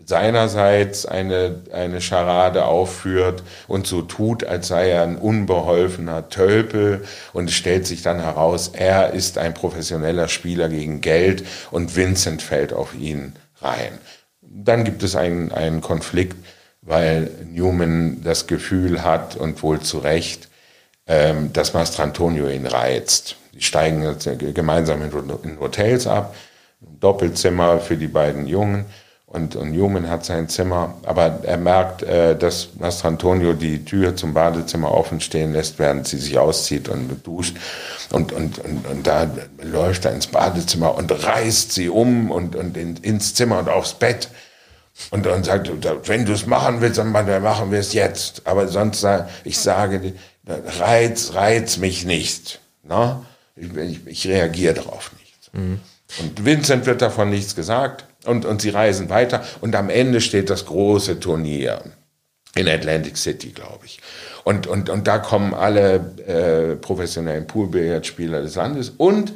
seinerseits 0.05 1.07
eine, 1.07 1.63
eine 1.73 2.01
Scharade 2.01 2.65
aufführt 2.65 3.45
und 3.69 3.87
so 3.87 4.03
tut, 4.03 4.43
als 4.43 4.67
sei 4.67 4.91
er 4.91 5.05
ein 5.05 5.17
unbeholfener 5.17 6.29
Tölpel 6.31 7.05
und 7.33 7.49
es 7.49 7.55
stellt 7.55 7.87
sich 7.87 8.03
dann 8.03 8.21
heraus, 8.21 8.73
er 8.75 9.13
ist 9.13 9.39
ein 9.39 9.55
professioneller 9.55 10.27
Spieler 10.27 10.69
gegen 10.69 11.01
Geld 11.01 11.45
und 11.71 11.95
Vincent 11.95 12.43
fällt 12.43 12.73
auf 12.73 12.93
ihn 12.93 13.35
rein. 13.61 13.99
Dann 14.41 14.83
gibt 14.83 15.05
es 15.05 15.15
einen, 15.15 15.53
einen 15.53 15.81
Konflikt, 15.81 16.37
weil 16.83 17.30
Newman 17.51 18.22
das 18.22 18.47
Gefühl 18.47 19.03
hat 19.03 19.37
und 19.37 19.62
wohl 19.62 19.80
zu 19.80 19.99
Recht, 19.99 20.49
ähm, 21.07 21.53
dass 21.53 21.74
Mastrantonio 21.74 22.49
ihn 22.49 22.66
reizt. 22.66 23.37
Die 23.55 23.62
steigen 23.62 24.16
gemeinsam 24.55 25.03
in 25.03 25.61
Hotels 25.61 26.07
ab, 26.07 26.35
Doppelzimmer 26.80 27.80
für 27.80 27.97
die 27.97 28.09
beiden 28.09 28.47
Jungen 28.47 28.87
und, 29.33 29.57
und 29.57 29.72
Newman 29.72 30.11
hat 30.11 30.26
sein 30.26 30.51
Zimmer, 30.51 30.93
aber 31.05 31.39
er 31.45 31.57
merkt, 31.57 32.03
äh, 32.03 32.37
dass 32.37 32.68
Mastrantonio 32.78 33.55
die 33.55 33.83
Tür 33.83 34.14
zum 34.14 34.35
Badezimmer 34.35 34.93
offen 34.93 35.22
stehen 35.22 35.55
lässt, 35.55 35.78
während 35.78 36.07
sie 36.07 36.18
sich 36.18 36.39
auszieht 36.39 36.91
und 36.91 37.26
duscht. 37.26 37.57
Und, 38.11 38.33
und, 38.33 38.59
und, 38.59 38.87
und 38.87 39.07
da 39.07 39.30
läuft 39.62 40.05
er 40.05 40.12
ins 40.12 40.26
Badezimmer 40.26 40.95
und 40.95 41.11
reißt 41.11 41.72
sie 41.72 41.89
um 41.89 42.30
und, 42.30 42.55
und 42.57 42.76
in, 42.76 42.99
ins 42.99 43.33
Zimmer 43.33 43.61
und 43.61 43.70
aufs 43.70 43.95
Bett. 43.95 44.28
Und 45.11 45.26
dann 45.26 45.43
sagt, 45.43 45.70
wenn 46.09 46.26
du 46.26 46.32
es 46.32 46.47
machen 46.47 46.80
willst, 46.80 46.99
dann 46.99 47.11
machen 47.12 47.70
wir 47.70 47.78
es 47.78 47.93
jetzt. 47.93 48.47
Aber 48.47 48.68
sonst, 48.68 49.07
ich 49.45 49.59
sage, 49.59 50.14
reiz, 50.47 51.34
reiz 51.34 51.78
mich 51.78 52.05
nicht. 52.05 52.61
Ne? 52.82 53.24
Ich, 53.57 53.74
ich, 53.74 54.07
ich 54.07 54.26
reagiere 54.26 54.74
darauf 54.74 55.12
nicht. 55.18 55.55
Mhm. 55.55 55.80
Und 56.20 56.45
Vincent 56.45 56.86
wird 56.86 57.03
davon 57.03 57.30
nichts 57.30 57.55
gesagt. 57.55 58.05
Und, 58.24 58.45
und 58.45 58.62
sie 58.62 58.70
reisen 58.70 59.09
weiter 59.11 59.45
und 59.61 59.74
am 59.74 59.90
Ende 59.90 60.20
steht 60.20 60.49
das 60.49 60.66
große 60.66 61.18
Turnier 61.18 61.82
in 62.55 62.68
Atlantic 62.68 63.16
City, 63.16 63.51
glaube 63.51 63.84
ich. 63.84 64.01
Und, 64.45 64.66
und, 64.68 64.90
und 64.90 65.09
da 65.09 65.18
kommen 65.18 65.55
alle 65.55 65.95
äh, 66.26 66.76
professionellen 66.76 67.47
Poolbillardspieler 67.47 68.43
des 68.43 68.55
Landes 68.55 68.90
und 68.90 69.32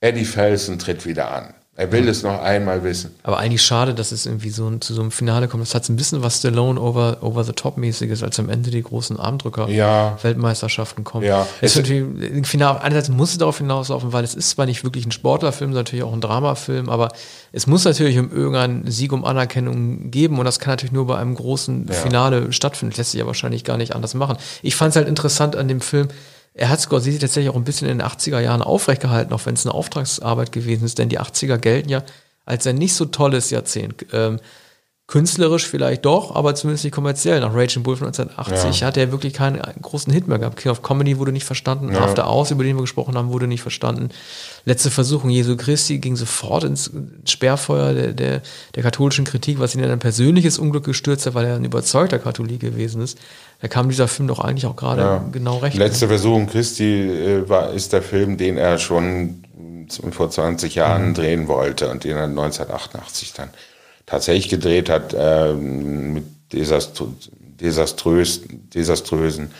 Eddie 0.00 0.24
Felsen 0.24 0.78
tritt 0.78 1.04
wieder 1.04 1.30
an. 1.30 1.54
Er 1.74 1.90
will 1.90 2.06
es 2.06 2.22
noch 2.22 2.38
einmal 2.42 2.84
wissen. 2.84 3.14
Aber 3.22 3.38
eigentlich 3.38 3.62
schade, 3.62 3.94
dass 3.94 4.12
es 4.12 4.26
irgendwie 4.26 4.50
so 4.50 4.70
zu 4.76 4.92
so 4.92 5.00
einem 5.00 5.10
Finale 5.10 5.48
kommt. 5.48 5.62
Das 5.62 5.74
hat 5.74 5.88
ein 5.88 5.96
bisschen 5.96 6.22
was 6.22 6.38
Stallone 6.38 6.78
over, 6.78 7.16
over 7.22 7.44
the 7.44 7.52
top 7.52 7.78
mäßiges, 7.78 8.22
als 8.22 8.38
am 8.38 8.50
Ende 8.50 8.70
die 8.70 8.82
großen 8.82 9.18
Armdrücker 9.18 9.70
ja. 9.70 10.18
Weltmeisterschaften 10.20 11.02
kommen. 11.02 11.24
Ja. 11.24 11.46
Es 11.62 11.74
ist 11.74 11.76
natürlich, 11.78 12.46
Finale, 12.46 12.82
einerseits 12.82 13.08
muss 13.08 13.32
es 13.32 13.38
darauf 13.38 13.56
hinauslaufen, 13.56 14.12
weil 14.12 14.22
es 14.22 14.34
ist 14.34 14.50
zwar 14.50 14.66
nicht 14.66 14.84
wirklich 14.84 15.06
ein 15.06 15.12
Sportlerfilm, 15.12 15.70
sondern 15.70 15.84
natürlich 15.84 16.04
auch 16.04 16.12
ein 16.12 16.20
Dramafilm, 16.20 16.90
aber 16.90 17.08
es 17.52 17.66
muss 17.66 17.84
natürlich 17.86 18.18
um 18.18 18.30
irgendeinen 18.30 18.90
Sieg 18.90 19.10
um 19.10 19.24
Anerkennung 19.24 20.10
geben 20.10 20.38
und 20.38 20.44
das 20.44 20.58
kann 20.58 20.72
natürlich 20.72 20.92
nur 20.92 21.06
bei 21.06 21.16
einem 21.16 21.34
großen 21.34 21.86
ja. 21.88 21.94
Finale 21.94 22.52
stattfinden. 22.52 22.90
Das 22.90 22.98
lässt 22.98 23.10
sich 23.12 23.20
ja 23.20 23.26
wahrscheinlich 23.26 23.64
gar 23.64 23.78
nicht 23.78 23.94
anders 23.94 24.12
machen. 24.12 24.36
Ich 24.60 24.76
fand 24.76 24.90
es 24.90 24.96
halt 24.96 25.08
interessant 25.08 25.56
an 25.56 25.68
dem 25.68 25.80
Film, 25.80 26.08
er 26.54 26.68
hat 26.68 26.80
Scorsese 26.80 27.18
tatsächlich 27.18 27.50
auch 27.50 27.56
ein 27.56 27.64
bisschen 27.64 27.88
in 27.88 27.98
den 27.98 28.06
80er 28.06 28.40
Jahren 28.40 28.62
aufrechtgehalten, 28.62 29.32
auch 29.32 29.46
wenn 29.46 29.54
es 29.54 29.64
eine 29.64 29.74
Auftragsarbeit 29.74 30.52
gewesen 30.52 30.84
ist, 30.84 30.98
denn 30.98 31.08
die 31.08 31.20
80er 31.20 31.58
gelten 31.58 31.88
ja 31.88 32.02
als 32.44 32.66
ein 32.66 32.76
nicht 32.76 32.94
so 32.94 33.06
tolles 33.06 33.50
Jahrzehnt. 33.50 34.06
Ähm, 34.12 34.38
künstlerisch 35.12 35.66
vielleicht 35.66 36.06
doch, 36.06 36.34
aber 36.34 36.54
zumindest 36.54 36.84
nicht 36.84 36.94
kommerziell. 36.94 37.40
Nach 37.40 37.54
Raging 37.54 37.82
Bull 37.82 37.96
von 37.96 38.06
1980 38.06 38.80
ja. 38.80 38.86
hat 38.86 38.96
er 38.96 39.12
wirklich 39.12 39.34
keinen 39.34 39.60
großen 39.82 40.10
Hit 40.10 40.26
mehr 40.26 40.38
gehabt. 40.38 40.56
King 40.56 40.72
of 40.72 40.82
Comedy 40.82 41.18
wurde 41.18 41.32
nicht 41.32 41.44
verstanden, 41.44 41.92
ja. 41.92 42.00
After 42.00 42.30
Hours, 42.30 42.50
über 42.50 42.64
den 42.64 42.76
wir 42.76 42.82
gesprochen 42.82 43.16
haben, 43.16 43.30
wurde 43.30 43.46
nicht 43.46 43.60
verstanden. 43.60 44.08
Letzte 44.64 44.90
Versuchung 44.90 45.28
Jesu 45.28 45.56
Christi 45.56 45.98
ging 45.98 46.16
sofort 46.16 46.64
ins 46.64 46.90
Sperrfeuer 47.26 47.92
der, 47.92 48.12
der, 48.14 48.42
der 48.74 48.82
katholischen 48.82 49.26
Kritik, 49.26 49.58
was 49.58 49.74
ihn 49.74 49.82
in 49.82 49.90
ein 49.90 49.98
persönliches 49.98 50.58
Unglück 50.58 50.84
gestürzt 50.84 51.26
hat, 51.26 51.34
weil 51.34 51.44
er 51.44 51.56
ein 51.56 51.64
überzeugter 51.64 52.18
Katholik 52.18 52.60
gewesen 52.60 53.02
ist. 53.02 53.18
Da 53.62 53.68
kam 53.68 53.88
dieser 53.88 54.08
Film 54.08 54.26
doch 54.26 54.40
eigentlich 54.40 54.66
auch 54.66 54.74
gerade 54.74 55.00
ja. 55.00 55.24
genau 55.30 55.58
recht. 55.58 55.76
Letzte 55.76 56.08
Versuchung 56.08 56.48
Christi 56.48 57.08
äh, 57.08 57.48
war, 57.48 57.72
ist 57.72 57.92
der 57.92 58.02
Film, 58.02 58.36
den 58.36 58.58
er 58.58 58.78
schon 58.78 59.44
vor 60.10 60.30
20 60.30 60.74
Jahren 60.74 61.10
mhm. 61.10 61.14
drehen 61.14 61.48
wollte 61.48 61.88
und 61.88 62.02
den 62.02 62.16
er 62.16 62.24
1988 62.24 63.32
dann 63.34 63.50
tatsächlich 64.04 64.48
gedreht 64.48 64.90
hat 64.90 65.14
äh, 65.16 65.52
mit 65.52 66.24
desastro 66.52 67.12
desaströs, 67.60 68.42
desaströsen 68.74 69.52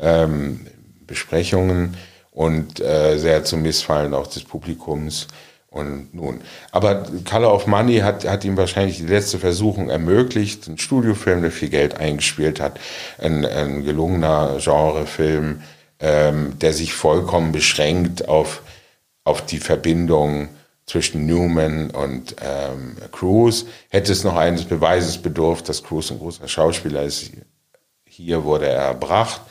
ähm, 0.00 0.66
Besprechungen 1.08 1.96
und 2.30 2.78
äh, 2.78 3.18
sehr 3.18 3.42
zum 3.42 3.62
Missfallen 3.62 4.14
auch 4.14 4.28
des 4.28 4.44
Publikums. 4.44 5.26
Und 5.70 6.14
nun, 6.14 6.40
aber 6.70 7.04
Color 7.28 7.54
of 7.54 7.66
Money 7.66 7.98
hat, 7.98 8.26
hat 8.26 8.42
ihm 8.44 8.56
wahrscheinlich 8.56 8.96
die 8.96 9.06
letzte 9.06 9.38
Versuchung 9.38 9.90
ermöglicht. 9.90 10.66
Ein 10.66 10.78
Studiofilm, 10.78 11.42
der 11.42 11.50
viel 11.50 11.68
Geld 11.68 11.98
eingespielt 11.98 12.58
hat, 12.58 12.80
ein, 13.18 13.44
ein 13.44 13.84
gelungener 13.84 14.56
Genrefilm, 14.64 15.62
ähm, 16.00 16.58
der 16.58 16.72
sich 16.72 16.94
vollkommen 16.94 17.52
beschränkt 17.52 18.28
auf, 18.28 18.62
auf 19.24 19.44
die 19.44 19.58
Verbindung 19.58 20.48
zwischen 20.86 21.26
Newman 21.26 21.90
und 21.90 22.36
ähm, 22.42 22.96
Cruz. 23.12 23.66
Hätte 23.90 24.12
es 24.12 24.24
noch 24.24 24.36
eines 24.36 24.64
Beweises 24.64 25.18
bedurft, 25.18 25.68
dass 25.68 25.84
Cruz 25.84 26.10
ein 26.10 26.18
großer 26.18 26.48
Schauspieler 26.48 27.02
ist. 27.02 27.30
Hier 28.06 28.44
wurde 28.44 28.68
er 28.68 28.84
erbracht 28.84 29.42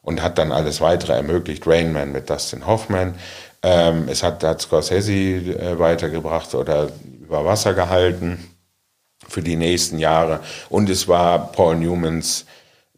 und 0.00 0.22
hat 0.22 0.38
dann 0.38 0.52
alles 0.52 0.80
weitere 0.80 1.14
ermöglicht. 1.14 1.66
Rainman 1.66 2.12
mit 2.12 2.30
Dustin 2.30 2.66
Hoffman. 2.66 3.16
Ähm, 3.66 4.08
es 4.08 4.22
hat, 4.22 4.44
hat 4.44 4.62
Scorsese 4.62 5.12
äh, 5.12 5.76
weitergebracht 5.76 6.54
oder 6.54 6.88
über 7.20 7.44
Wasser 7.44 7.74
gehalten 7.74 8.38
für 9.28 9.42
die 9.42 9.56
nächsten 9.56 9.98
Jahre. 9.98 10.38
Und 10.68 10.88
es 10.88 11.08
war 11.08 11.50
Paul 11.50 11.74
Newmans 11.74 12.46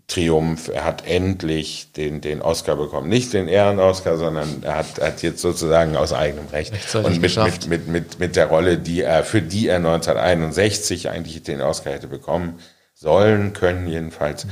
Triumph. 0.08 0.68
Er 0.68 0.84
hat 0.84 1.06
endlich 1.06 1.92
den, 1.92 2.20
den 2.20 2.42
Oscar 2.42 2.76
bekommen. 2.76 3.08
Nicht 3.08 3.32
den 3.32 3.48
Ehren-Oscar, 3.48 4.18
sondern 4.18 4.62
er 4.62 4.76
hat, 4.76 5.00
hat 5.00 5.22
jetzt 5.22 5.40
sozusagen 5.40 5.96
aus 5.96 6.12
eigenem 6.12 6.48
Recht 6.48 6.74
und 6.94 7.18
mit, 7.18 7.36
mit, 7.36 7.68
mit, 7.68 7.88
mit, 7.88 8.18
mit 8.18 8.36
der 8.36 8.46
Rolle, 8.46 8.76
die 8.76 9.00
er, 9.00 9.24
für 9.24 9.40
die 9.40 9.68
er 9.68 9.76
1961 9.76 11.08
eigentlich 11.08 11.42
den 11.44 11.62
Oscar 11.62 11.94
hätte 11.94 12.08
bekommen 12.08 12.58
sollen, 12.92 13.54
können 13.54 13.86
jedenfalls, 13.86 14.44
mhm. 14.44 14.50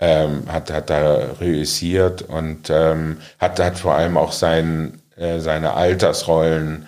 ähm, 0.00 0.42
hat, 0.48 0.72
hat 0.72 0.90
da 0.90 1.34
reüssiert 1.40 2.22
und 2.22 2.68
ähm, 2.68 3.18
hat, 3.38 3.60
hat 3.60 3.78
vor 3.78 3.94
allem 3.94 4.16
auch 4.16 4.32
sein, 4.32 5.01
äh, 5.22 5.40
seine 5.40 5.74
Altersrollen 5.74 6.86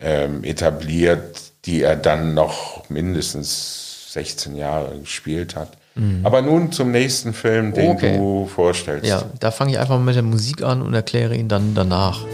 ähm, 0.00 0.44
etabliert, 0.44 1.40
die 1.64 1.82
er 1.82 1.96
dann 1.96 2.34
noch 2.34 2.88
mindestens 2.88 4.12
16 4.12 4.56
Jahre 4.56 4.98
gespielt 4.98 5.56
hat. 5.56 5.72
Mhm. 5.94 6.20
Aber 6.24 6.42
nun 6.42 6.72
zum 6.72 6.90
nächsten 6.90 7.32
Film, 7.32 7.72
den 7.72 7.90
okay. 7.90 8.16
du 8.16 8.46
vorstellst. 8.46 9.06
Ja, 9.06 9.24
da 9.40 9.50
fange 9.50 9.72
ich 9.72 9.78
einfach 9.78 9.96
mal 9.96 10.04
mit 10.04 10.16
der 10.16 10.22
Musik 10.22 10.62
an 10.62 10.82
und 10.82 10.94
erkläre 10.94 11.36
ihn 11.36 11.48
dann 11.48 11.74
danach. 11.74 12.24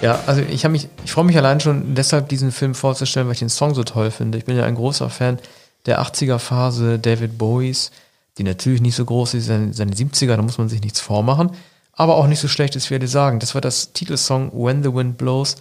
Ja, 0.00 0.20
also 0.26 0.42
ich 0.42 0.64
habe 0.64 0.72
mich, 0.72 0.88
ich 1.04 1.10
freue 1.10 1.24
mich 1.24 1.36
allein 1.36 1.60
schon 1.60 1.94
deshalb, 1.94 2.28
diesen 2.28 2.52
Film 2.52 2.74
vorzustellen, 2.74 3.26
weil 3.26 3.32
ich 3.32 3.40
den 3.40 3.48
Song 3.48 3.74
so 3.74 3.82
toll 3.82 4.10
finde. 4.10 4.38
Ich 4.38 4.44
bin 4.44 4.56
ja 4.56 4.64
ein 4.64 4.76
großer 4.76 5.10
Fan 5.10 5.38
der 5.86 6.00
80er 6.00 6.38
Phase 6.38 6.98
David 6.98 7.38
Bowies, 7.38 7.90
die 8.36 8.44
natürlich 8.44 8.80
nicht 8.80 8.94
so 8.94 9.04
groß 9.04 9.34
ist, 9.34 9.46
seine, 9.46 9.72
seine 9.72 9.92
70er, 9.92 10.36
da 10.36 10.42
muss 10.42 10.58
man 10.58 10.68
sich 10.68 10.82
nichts 10.82 11.00
vormachen, 11.00 11.50
aber 11.92 12.16
auch 12.16 12.26
nicht 12.28 12.40
so 12.40 12.46
schlecht 12.46 12.76
ist, 12.76 12.90
wie 12.90 13.00
wir 13.00 13.08
sagen. 13.08 13.40
Das 13.40 13.54
war 13.54 13.60
das 13.60 13.92
Titelsong 13.92 14.52
When 14.52 14.82
the 14.82 14.94
Wind 14.94 15.18
Blows 15.18 15.56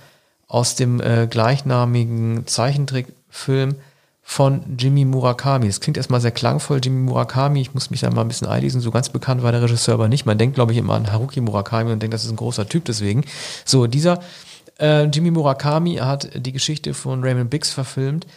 aus 0.47 0.75
dem 0.75 1.01
äh, 1.01 1.27
gleichnamigen 1.27 2.45
Zeichentrickfilm 2.45 3.75
von 4.29 4.61
Jimmy 4.77 5.05
Murakami. 5.05 5.67
Das 5.67 5.79
klingt 5.79 5.95
erstmal 5.95 6.19
sehr 6.19 6.31
klangvoll, 6.31 6.81
Jimmy 6.83 6.99
Murakami. 6.99 7.61
Ich 7.61 7.73
muss 7.73 7.89
mich 7.89 8.01
da 8.01 8.11
mal 8.11 8.21
ein 8.21 8.27
bisschen 8.27 8.49
einlesen. 8.49 8.81
So 8.81 8.91
ganz 8.91 9.07
bekannt 9.07 9.41
war 9.41 9.53
der 9.53 9.61
Regisseur 9.61 9.93
aber 9.93 10.09
nicht. 10.09 10.25
Man 10.25 10.37
denkt, 10.37 10.55
glaube 10.55 10.73
ich, 10.73 10.77
immer 10.77 10.95
an 10.95 11.09
Haruki 11.13 11.39
Murakami 11.39 11.93
und 11.93 12.01
denkt, 12.01 12.13
das 12.13 12.25
ist 12.25 12.31
ein 12.31 12.35
großer 12.35 12.67
Typ 12.67 12.83
deswegen. 12.83 13.23
So, 13.63 13.87
dieser 13.87 14.19
äh, 14.81 15.05
Jimmy 15.05 15.31
Murakami 15.31 15.95
hat 15.95 16.29
die 16.35 16.51
Geschichte 16.51 16.93
von 16.93 17.23
Raymond 17.23 17.49
Biggs 17.49 17.71
verfilmt 17.71 18.27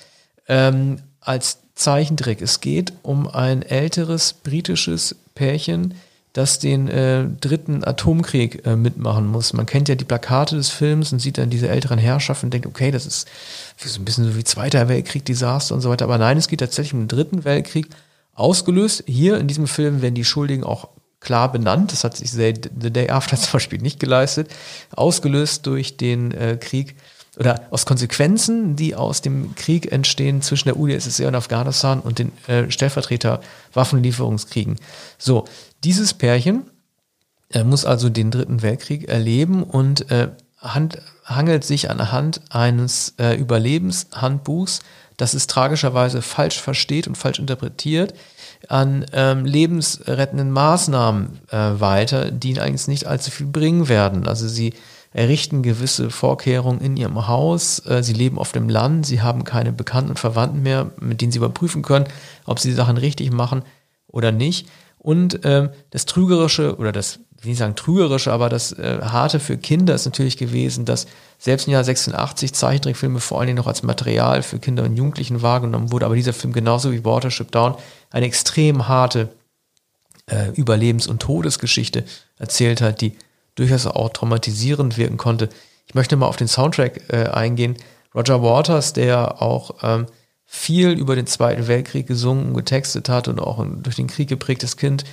ähm, 0.46 0.98
als 1.20 1.58
Zeichentrick. 1.74 2.40
Es 2.40 2.60
geht 2.60 2.92
um 3.02 3.26
ein 3.26 3.62
älteres 3.62 4.32
britisches 4.32 5.16
Pärchen, 5.34 5.94
das 6.32 6.60
den 6.60 6.88
äh, 6.88 7.24
dritten 7.40 7.84
Atomkrieg 7.84 8.64
äh, 8.64 8.76
mitmachen 8.76 9.26
muss. 9.26 9.52
Man 9.52 9.66
kennt 9.66 9.88
ja 9.88 9.96
die 9.96 10.04
Plakate 10.04 10.56
des 10.56 10.70
Films 10.70 11.12
und 11.12 11.18
sieht 11.18 11.38
dann 11.38 11.50
diese 11.50 11.68
älteren 11.68 11.98
Herrschaften 11.98 12.46
und 12.46 12.54
denkt, 12.54 12.66
okay, 12.66 12.90
das 12.92 13.06
ist 13.06 13.28
so 13.76 14.00
ein 14.00 14.04
bisschen 14.04 14.24
so 14.24 14.36
wie 14.36 14.44
Zweiter 14.44 14.88
Weltkrieg, 14.88 15.24
Desaster 15.24 15.74
und 15.74 15.80
so 15.80 15.90
weiter. 15.90 16.04
Aber 16.04 16.18
nein, 16.18 16.36
es 16.36 16.46
geht 16.46 16.60
tatsächlich 16.60 16.94
um 16.94 17.00
den 17.00 17.08
dritten 17.08 17.44
Weltkrieg. 17.44 17.88
Ausgelöst, 18.34 19.04
hier 19.06 19.38
in 19.38 19.48
diesem 19.48 19.66
Film 19.66 20.02
werden 20.02 20.14
die 20.14 20.24
Schuldigen 20.24 20.62
auch 20.62 20.88
klar 21.18 21.50
benannt. 21.50 21.92
Das 21.92 22.04
hat 22.04 22.16
sich 22.16 22.30
The 22.30 22.52
Day 22.52 23.10
After 23.10 23.36
zum 23.40 23.52
Beispiel 23.54 23.80
nicht 23.80 23.98
geleistet. 23.98 24.50
Ausgelöst 24.94 25.66
durch 25.66 25.96
den 25.96 26.30
äh, 26.32 26.56
Krieg 26.60 26.94
oder 27.38 27.62
aus 27.70 27.86
Konsequenzen, 27.86 28.76
die 28.76 28.94
aus 28.94 29.22
dem 29.22 29.54
Krieg 29.54 29.92
entstehen 29.92 30.42
zwischen 30.42 30.68
der 30.68 30.76
UdSSR 30.76 31.28
und 31.28 31.36
Afghanistan 31.36 32.00
und 32.00 32.18
den 32.18 32.32
äh, 32.48 32.70
Stellvertreter 32.70 33.40
Waffenlieferungskriegen. 33.72 34.76
So, 35.16 35.44
dieses 35.84 36.14
Pärchen 36.14 36.70
äh, 37.52 37.64
muss 37.64 37.84
also 37.84 38.08
den 38.08 38.30
Dritten 38.30 38.62
Weltkrieg 38.62 39.08
erleben 39.08 39.62
und 39.62 40.10
äh, 40.10 40.28
hand, 40.58 40.98
hangelt 41.24 41.64
sich 41.64 41.90
anhand 41.90 42.40
eines 42.50 43.14
äh, 43.18 43.34
Überlebenshandbuchs, 43.36 44.80
das 45.16 45.34
es 45.34 45.46
tragischerweise 45.46 46.22
falsch 46.22 46.60
versteht 46.60 47.06
und 47.06 47.16
falsch 47.16 47.38
interpretiert, 47.38 48.14
an 48.68 49.06
ähm, 49.12 49.44
lebensrettenden 49.44 50.50
Maßnahmen 50.50 51.40
äh, 51.50 51.56
weiter, 51.56 52.30
die 52.30 52.50
ihnen 52.50 52.58
eigentlich 52.60 52.88
nicht 52.88 53.06
allzu 53.06 53.30
viel 53.30 53.46
bringen 53.46 53.88
werden. 53.88 54.26
Also 54.26 54.48
sie 54.48 54.74
errichten 55.12 55.62
gewisse 55.62 56.10
Vorkehrungen 56.10 56.80
in 56.80 56.96
ihrem 56.96 57.26
Haus, 57.26 57.84
äh, 57.86 58.02
sie 58.02 58.12
leben 58.12 58.38
auf 58.38 58.52
dem 58.52 58.68
Land, 58.68 59.06
sie 59.06 59.22
haben 59.22 59.44
keine 59.44 59.72
Bekannten 59.72 60.10
und 60.10 60.18
Verwandten 60.18 60.62
mehr, 60.62 60.90
mit 61.00 61.20
denen 61.20 61.32
sie 61.32 61.38
überprüfen 61.38 61.82
können, 61.82 62.06
ob 62.44 62.58
sie 62.58 62.68
die 62.68 62.74
Sachen 62.74 62.96
richtig 62.96 63.32
machen 63.32 63.62
oder 64.08 64.32
nicht. 64.32 64.68
Und 65.02 65.40
ähm, 65.44 65.70
das 65.90 66.04
Trügerische 66.04 66.76
oder 66.76 66.92
das, 66.92 67.20
wie 67.38 67.46
will 67.46 67.52
ich 67.52 67.58
sagen 67.58 67.74
Trügerische, 67.74 68.32
aber 68.32 68.50
das 68.50 68.72
äh, 68.72 69.00
Harte 69.00 69.40
für 69.40 69.56
Kinder 69.56 69.94
ist 69.94 70.04
natürlich 70.04 70.36
gewesen, 70.36 70.84
dass 70.84 71.06
selbst 71.38 71.66
im 71.66 71.72
Jahr 71.72 71.82
86 71.82 72.52
Zeichentrickfilme 72.52 73.18
vor 73.18 73.38
allen 73.38 73.46
Dingen 73.46 73.56
noch 73.56 73.66
als 73.66 73.82
Material 73.82 74.42
für 74.42 74.58
Kinder 74.58 74.84
und 74.84 74.96
Jugendlichen 74.96 75.40
wahrgenommen 75.40 75.90
wurde, 75.90 76.04
aber 76.04 76.16
dieser 76.16 76.34
Film 76.34 76.52
genauso 76.52 76.92
wie 76.92 77.02
Watership 77.02 77.50
Down 77.50 77.76
eine 78.10 78.26
extrem 78.26 78.88
harte 78.88 79.30
äh, 80.26 80.50
Überlebens- 80.50 81.08
und 81.08 81.22
Todesgeschichte 81.22 82.04
erzählt 82.38 82.82
hat, 82.82 83.00
die 83.00 83.16
durchaus 83.54 83.86
auch 83.86 84.10
traumatisierend 84.10 84.98
wirken 84.98 85.16
konnte. 85.16 85.48
Ich 85.86 85.94
möchte 85.94 86.16
mal 86.16 86.26
auf 86.26 86.36
den 86.36 86.48
Soundtrack 86.48 87.10
äh, 87.10 87.24
eingehen. 87.28 87.76
Roger 88.14 88.42
Waters, 88.42 88.92
der 88.92 89.40
auch 89.40 89.76
ähm, 89.82 90.06
viel 90.52 90.90
über 90.90 91.14
den 91.14 91.28
Zweiten 91.28 91.68
Weltkrieg 91.68 92.08
gesungen 92.08 92.54
getextet 92.54 93.08
hat 93.08 93.28
und 93.28 93.38
auch 93.38 93.60
ein 93.60 93.84
durch 93.84 93.94
den 93.94 94.08
Krieg 94.08 94.28
geprägtes 94.28 94.76
Kind 94.76 95.04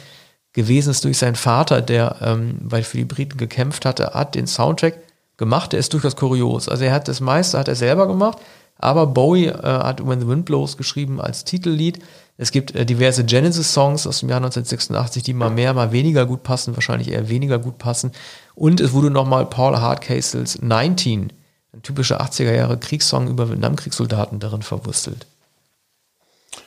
gewesen 0.53 0.89
ist 0.89 1.03
durch 1.03 1.19
seinen 1.19 1.35
Vater, 1.35 1.83
der 1.83 2.15
ähm, 2.21 2.57
weil 2.63 2.81
für 2.81 2.97
die 2.97 3.05
Briten 3.05 3.37
gekämpft 3.37 3.85
hatte, 3.85 4.15
hat 4.15 4.33
den 4.33 4.47
Soundtrack 4.47 4.97
gemacht. 5.37 5.73
Der 5.73 5.79
ist 5.79 5.93
durchaus 5.93 6.15
kurios. 6.15 6.67
Also 6.67 6.85
er 6.85 6.91
hat 6.91 7.07
das 7.07 7.19
meiste 7.19 7.59
hat 7.59 7.67
er 7.67 7.75
selber 7.75 8.07
gemacht, 8.07 8.39
aber 8.79 9.05
Bowie 9.05 9.45
äh, 9.45 9.61
hat 9.61 10.05
When 10.05 10.21
the 10.21 10.27
Wind 10.27 10.45
Blows 10.45 10.75
geschrieben 10.75 11.21
als 11.21 11.43
Titellied. 11.43 11.99
Es 12.37 12.49
gibt 12.49 12.73
äh, 12.73 12.83
diverse 12.83 13.23
Genesis-Songs 13.23 14.07
aus 14.07 14.21
dem 14.21 14.29
Jahr 14.29 14.37
1986, 14.37 15.21
die 15.21 15.35
mal 15.35 15.51
mehr, 15.51 15.75
mal 15.75 15.91
weniger 15.91 16.25
gut 16.25 16.41
passen, 16.41 16.75
wahrscheinlich 16.75 17.11
eher 17.11 17.29
weniger 17.29 17.59
gut 17.59 17.77
passen. 17.77 18.11
Und 18.55 18.81
es 18.81 18.91
wurde 18.91 19.11
nochmal 19.11 19.45
Paul 19.45 19.77
Hardcastles 19.77 20.63
19 20.63 21.31
ein 21.77 21.83
typischer 21.83 22.21
80er 22.21 22.53
Jahre 22.53 22.77
Kriegssong 22.77 23.27
über 23.27 23.49
Vietnamkriegssoldaten 23.49 24.39
darin 24.39 24.61
verwurstelt. 24.61 25.25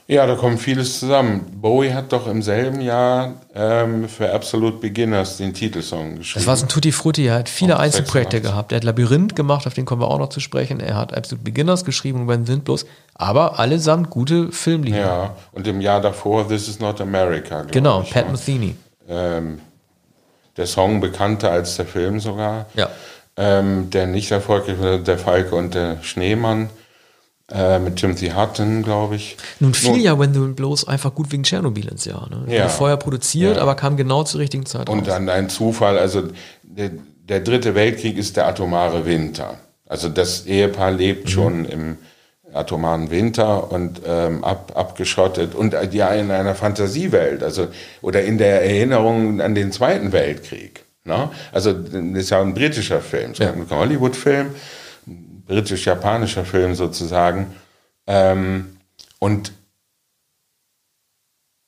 Ja, 0.06 0.26
da 0.26 0.34
kommt 0.34 0.60
vieles 0.60 0.98
zusammen. 0.98 1.60
Bowie 1.60 1.92
hat 1.92 2.12
doch 2.12 2.26
im 2.26 2.42
selben 2.42 2.80
Jahr 2.80 3.34
ähm, 3.54 4.08
für 4.08 4.32
Absolute 4.32 4.78
Beginners 4.78 5.36
den 5.36 5.54
Titelsong 5.54 6.16
geschrieben. 6.16 6.40
Das 6.40 6.46
war 6.48 6.56
so 6.56 6.66
ein 6.66 6.68
Tutti 6.68 6.90
Frutti, 6.90 7.26
er 7.26 7.36
hat 7.36 7.48
viele 7.48 7.78
Einzelprojekte 7.78 8.40
gehabt. 8.40 8.72
Er 8.72 8.76
hat 8.76 8.84
Labyrinth 8.84 9.36
gemacht, 9.36 9.66
auf 9.68 9.74
den 9.74 9.84
kommen 9.84 10.02
wir 10.02 10.08
auch 10.08 10.18
noch 10.18 10.28
zu 10.28 10.40
sprechen. 10.40 10.80
Er 10.80 10.96
hat 10.96 11.16
Absolute 11.16 11.44
Beginners 11.44 11.84
geschrieben 11.84 12.22
und 12.22 12.28
When 12.28 12.44
sind 12.44 12.64
bloß, 12.64 12.86
aber 13.14 13.60
allesamt 13.60 14.10
gute 14.10 14.50
Filmlieder. 14.50 14.98
Ja, 14.98 15.36
und 15.52 15.66
im 15.68 15.80
Jahr 15.80 16.00
davor 16.00 16.48
This 16.48 16.68
is 16.68 16.80
not 16.80 17.00
America. 17.00 17.62
Genau, 17.70 18.02
ich, 18.02 18.10
Pat 18.10 18.30
Metheny. 18.30 18.74
Ähm, 19.08 19.60
der 20.56 20.66
Song 20.66 21.00
bekannter 21.00 21.52
als 21.52 21.76
der 21.76 21.86
Film 21.86 22.18
sogar. 22.18 22.66
Ja 22.74 22.90
ähm, 23.36 23.90
der 23.90 24.06
nicht 24.06 24.30
erfolgreich 24.30 24.80
war, 24.80 24.98
der 24.98 25.18
Falke 25.18 25.54
und 25.54 25.74
der 25.74 26.02
Schneemann. 26.02 26.70
Äh, 27.52 27.80
mit 27.80 27.96
Timothy 27.96 28.28
Hutton, 28.28 28.84
glaube 28.84 29.16
ich. 29.16 29.36
Nun 29.58 29.74
fiel 29.74 29.90
Nun, 29.90 30.00
ja 30.00 30.18
When 30.18 30.54
Blows 30.54 30.86
einfach 30.86 31.12
gut 31.12 31.32
wegen 31.32 31.42
Tschernobyl 31.42 31.88
ins 31.88 32.04
Jahr. 32.04 32.28
Ne? 32.30 32.54
Ja. 32.54 32.68
Vorher 32.68 32.96
produziert, 32.96 33.56
ja. 33.56 33.62
aber 33.62 33.74
kam 33.74 33.96
genau 33.96 34.22
zur 34.22 34.38
richtigen 34.38 34.66
Zeit 34.66 34.88
Und 34.88 35.00
raus. 35.00 35.08
dann 35.08 35.28
ein 35.28 35.48
Zufall, 35.48 35.98
also 35.98 36.28
der, 36.62 36.92
der, 37.24 37.40
dritte 37.40 37.74
Weltkrieg 37.74 38.16
ist 38.16 38.36
der 38.36 38.46
atomare 38.46 39.04
Winter. 39.04 39.58
Also 39.88 40.08
das 40.08 40.46
Ehepaar 40.46 40.92
lebt 40.92 41.24
mhm. 41.24 41.28
schon 41.28 41.64
im 41.64 41.98
atomaren 42.52 43.10
Winter 43.10 43.72
und 43.72 44.00
ähm, 44.06 44.44
ab, 44.44 44.72
abgeschottet 44.76 45.56
und 45.56 45.74
ja 45.92 46.10
in 46.10 46.30
einer 46.30 46.54
Fantasiewelt, 46.54 47.42
also 47.42 47.66
oder 48.00 48.22
in 48.22 48.38
der 48.38 48.62
Erinnerung 48.62 49.40
an 49.40 49.56
den 49.56 49.72
Zweiten 49.72 50.12
Weltkrieg. 50.12 50.84
Ne? 51.10 51.28
Also 51.52 51.72
das 51.72 51.92
ist 51.94 52.30
ja 52.30 52.40
ein 52.40 52.54
britischer 52.54 53.00
Film, 53.00 53.32
ja. 53.34 53.52
ein 53.52 53.68
Hollywood-Film, 53.68 54.54
britisch-japanischer 55.46 56.44
Film 56.44 56.76
sozusagen. 56.76 57.54
Ähm, 58.06 58.76
und, 59.18 59.52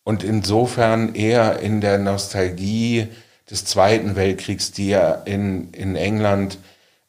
und 0.04 0.22
insofern 0.22 1.16
eher 1.16 1.58
in 1.58 1.80
der 1.80 1.98
Nostalgie 1.98 3.08
des 3.50 3.64
Zweiten 3.64 4.14
Weltkriegs, 4.14 4.70
die 4.70 4.90
ja 4.90 5.12
in, 5.12 5.72
in 5.72 5.96
England 5.96 6.58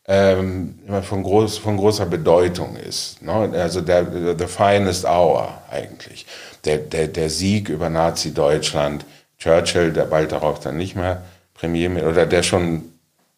ähm, 0.07 0.79
immer 0.87 1.03
von, 1.03 1.21
groß, 1.21 1.59
von 1.59 1.77
großer 1.77 2.07
Bedeutung 2.07 2.75
ist. 2.75 3.21
Ne? 3.21 3.51
Also 3.53 3.81
der, 3.81 4.05
the 4.37 4.47
finest 4.47 5.05
hour 5.05 5.61
eigentlich. 5.69 6.25
Der, 6.65 6.79
der, 6.79 7.09
der 7.09 7.29
Sieg 7.29 7.69
über 7.69 7.89
Nazi-Deutschland, 7.89 9.05
Churchill, 9.37 9.93
der 9.93 10.05
bald 10.05 10.31
darauf 10.31 10.59
dann 10.59 10.77
nicht 10.77 10.95
mehr 10.95 11.23
Premierminister, 11.63 12.09
oder 12.09 12.25
der 12.25 12.43
schon 12.43 12.83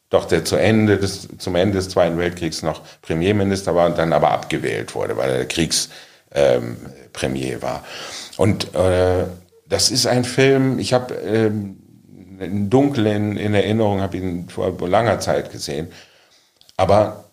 doch 0.10 0.26
der 0.26 0.44
zu 0.46 0.56
Ende 0.56 0.98
des, 0.98 1.28
zum 1.38 1.56
Ende 1.56 1.78
des 1.78 1.90
Zweiten 1.90 2.18
Weltkriegs 2.18 2.64
noch 2.64 2.82
Premierminister 3.02 3.76
war 3.76 3.86
und 3.88 3.98
dann 3.98 4.14
aber 4.14 4.32
abgewählt 4.32 4.96
wurde, 4.96 5.16
weil 5.18 5.30
er 5.30 5.46
Kriegspremier 5.46 5.94
ähm, 6.34 7.62
war. 7.62 7.84
Und 8.38 8.74
äh, 8.74 9.26
das 9.68 9.92
ist 9.92 10.08
ein 10.08 10.24
Film, 10.24 10.80
ich 10.80 10.94
habe 10.94 11.14
ähm, 11.16 11.78
dunkel 12.70 13.06
in, 13.08 13.38
in 13.38 13.54
Erinnerung, 13.54 14.02
habe 14.02 14.18
ihn 14.18 14.50
vor 14.50 14.76
langer 14.88 15.20
Zeit 15.20 15.52
gesehen, 15.52 15.92
aber 16.78 17.26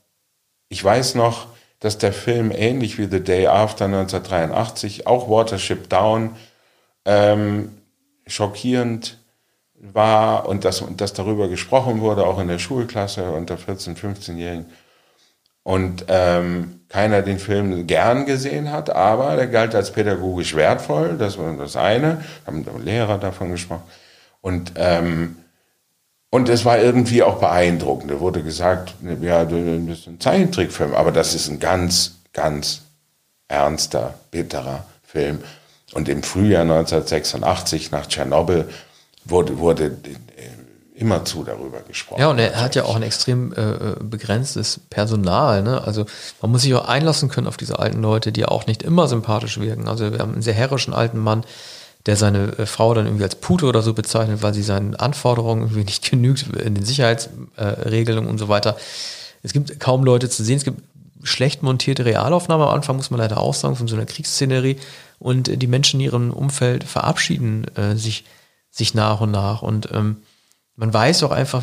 ich 0.69 0.83
weiß 0.83 1.15
noch, 1.15 1.49
dass 1.81 1.99
der 1.99 2.13
Film 2.13 2.53
ähnlich 2.55 2.99
wie 2.99 3.07
The 3.07 3.23
Day 3.23 3.47
After 3.47 3.87
1983, 3.87 5.07
auch 5.07 5.29
Watership 5.29 5.89
Down, 5.89 6.37
ähm, 7.05 7.77
schockierend 8.27 9.22
war 9.83 10.49
und 10.49 10.65
dass, 10.65 10.85
dass 10.97 11.13
darüber 11.13 11.49
gesprochen 11.49 12.01
wurde, 12.01 12.25
auch 12.25 12.39
in 12.39 12.49
der 12.49 12.61
Schulklasse 12.61 13.31
unter 13.33 13.57
14-, 13.57 13.97
15-Jährigen. 13.97 14.67
Und 15.65 16.07
ähm, 16.09 16.81
keiner 16.89 17.23
den 17.23 17.39
Film 17.39 17.87
gern 17.87 18.27
gesehen 18.27 18.73
hat, 18.73 18.91
aber 18.91 19.37
der 19.37 19.47
galt 19.47 19.75
als 19.75 19.93
pädagogisch 19.93 20.57
wertvoll, 20.57 21.17
das 21.19 21.39
war 21.39 21.53
das 21.57 21.77
eine, 21.77 22.25
haben 22.47 22.65
Lehrer 22.85 23.19
davon 23.19 23.51
gesprochen. 23.51 23.85
Und, 24.41 24.73
ähm, 24.77 25.37
und 26.31 26.49
es 26.49 26.65
war 26.65 26.79
irgendwie 26.79 27.23
auch 27.23 27.39
beeindruckend. 27.39 28.11
Da 28.11 28.21
wurde 28.21 28.43
gesagt, 28.43 28.95
ja, 29.21 29.45
das 29.45 29.99
ist 29.99 30.07
ein 30.09 30.21
Zeichentrickfilm, 30.21 30.95
aber 30.95 31.13
das 31.13 31.35
ist 31.35 31.49
ein 31.49 31.61
ganz, 31.61 32.17
ganz 32.33 32.83
ernster, 33.47 34.15
bitterer 34.31 34.85
Film. 35.05 35.41
Und 35.95 36.09
im 36.09 36.23
Frühjahr 36.23 36.63
1986 36.63 37.91
nach 37.91 38.07
Tschernobyl 38.07 38.69
wurde, 39.25 39.59
wurde 39.59 39.87
äh, 39.87 40.17
immerzu 40.95 41.45
darüber 41.45 41.81
gesprochen. 41.81 42.21
Ja, 42.21 42.29
und 42.29 42.39
er 42.39 42.61
hat 42.61 42.75
ja 42.75 42.85
auch 42.85 42.97
ein 42.97 43.03
extrem 43.03 43.53
äh, 43.53 43.97
begrenztes 44.01 44.81
Personal. 44.91 45.63
Ne? 45.63 45.83
Also 45.83 46.07
man 46.41 46.51
muss 46.51 46.63
sich 46.63 46.75
auch 46.75 46.87
einlassen 46.87 47.29
können 47.29 47.47
auf 47.47 47.57
diese 47.57 47.79
alten 47.79 48.01
Leute, 48.01 48.33
die 48.33 48.47
auch 48.47 48.67
nicht 48.67 48.83
immer 48.83 49.09
sympathisch 49.09 49.59
wirken. 49.59 49.89
Also 49.89 50.13
wir 50.13 50.19
haben 50.19 50.33
einen 50.33 50.43
sehr 50.43 50.55
herrischen 50.55 50.95
alten 50.95 51.19
Mann, 51.19 51.45
der 52.07 52.17
seine 52.17 52.59
äh, 52.59 52.67
Frau 52.67 52.95
dann 52.95 53.07
irgendwie 53.07 53.25
als 53.25 53.37
Pute 53.37 53.67
oder 53.67 53.83
so 53.83 53.95
bezeichnet, 53.95 54.43
weil 54.43 54.55
sie 54.55 54.63
seinen 54.63 54.95
Anforderungen 54.95 55.63
irgendwie 55.63 55.85
nicht 55.85 56.09
genügt 56.09 56.47
in 56.57 56.75
den 56.75 56.85
Sicherheitsregelungen 56.85 58.29
äh, 58.29 58.33
und 58.33 58.39
so 58.39 58.49
weiter. 58.49 58.77
Es 59.43 59.53
gibt 59.53 59.81
kaum 59.81 60.05
Leute 60.05 60.29
zu 60.29 60.45
sehen. 60.45 60.57
Es 60.57 60.65
gibt 60.65 60.83
schlecht 61.25 61.63
montierte 61.63 62.05
Realaufnahmen 62.05 62.67
am 62.67 62.75
Anfang, 62.75 62.97
muss 62.97 63.11
man 63.11 63.19
leider 63.19 63.39
auch 63.39 63.55
sagen, 63.55 63.77
von 63.77 63.89
so 63.89 63.97
einer 63.97 64.07
Kriegsszenerie. 64.07 64.77
Und 65.19 65.63
die 65.63 65.67
Menschen 65.69 66.01
in 66.01 66.07
ihrem 66.07 66.31
Umfeld 66.33 66.85
verabschieden 66.85 67.67
äh, 67.77 67.97
sich 67.97 68.25
sich 68.73 68.95
nach 68.95 69.21
und 69.21 69.31
nach. 69.31 69.63
Und 69.63 69.89
ähm, 69.93 70.17
man 70.75 70.93
weiß 70.93 71.23
auch 71.23 71.31
einfach, 71.31 71.63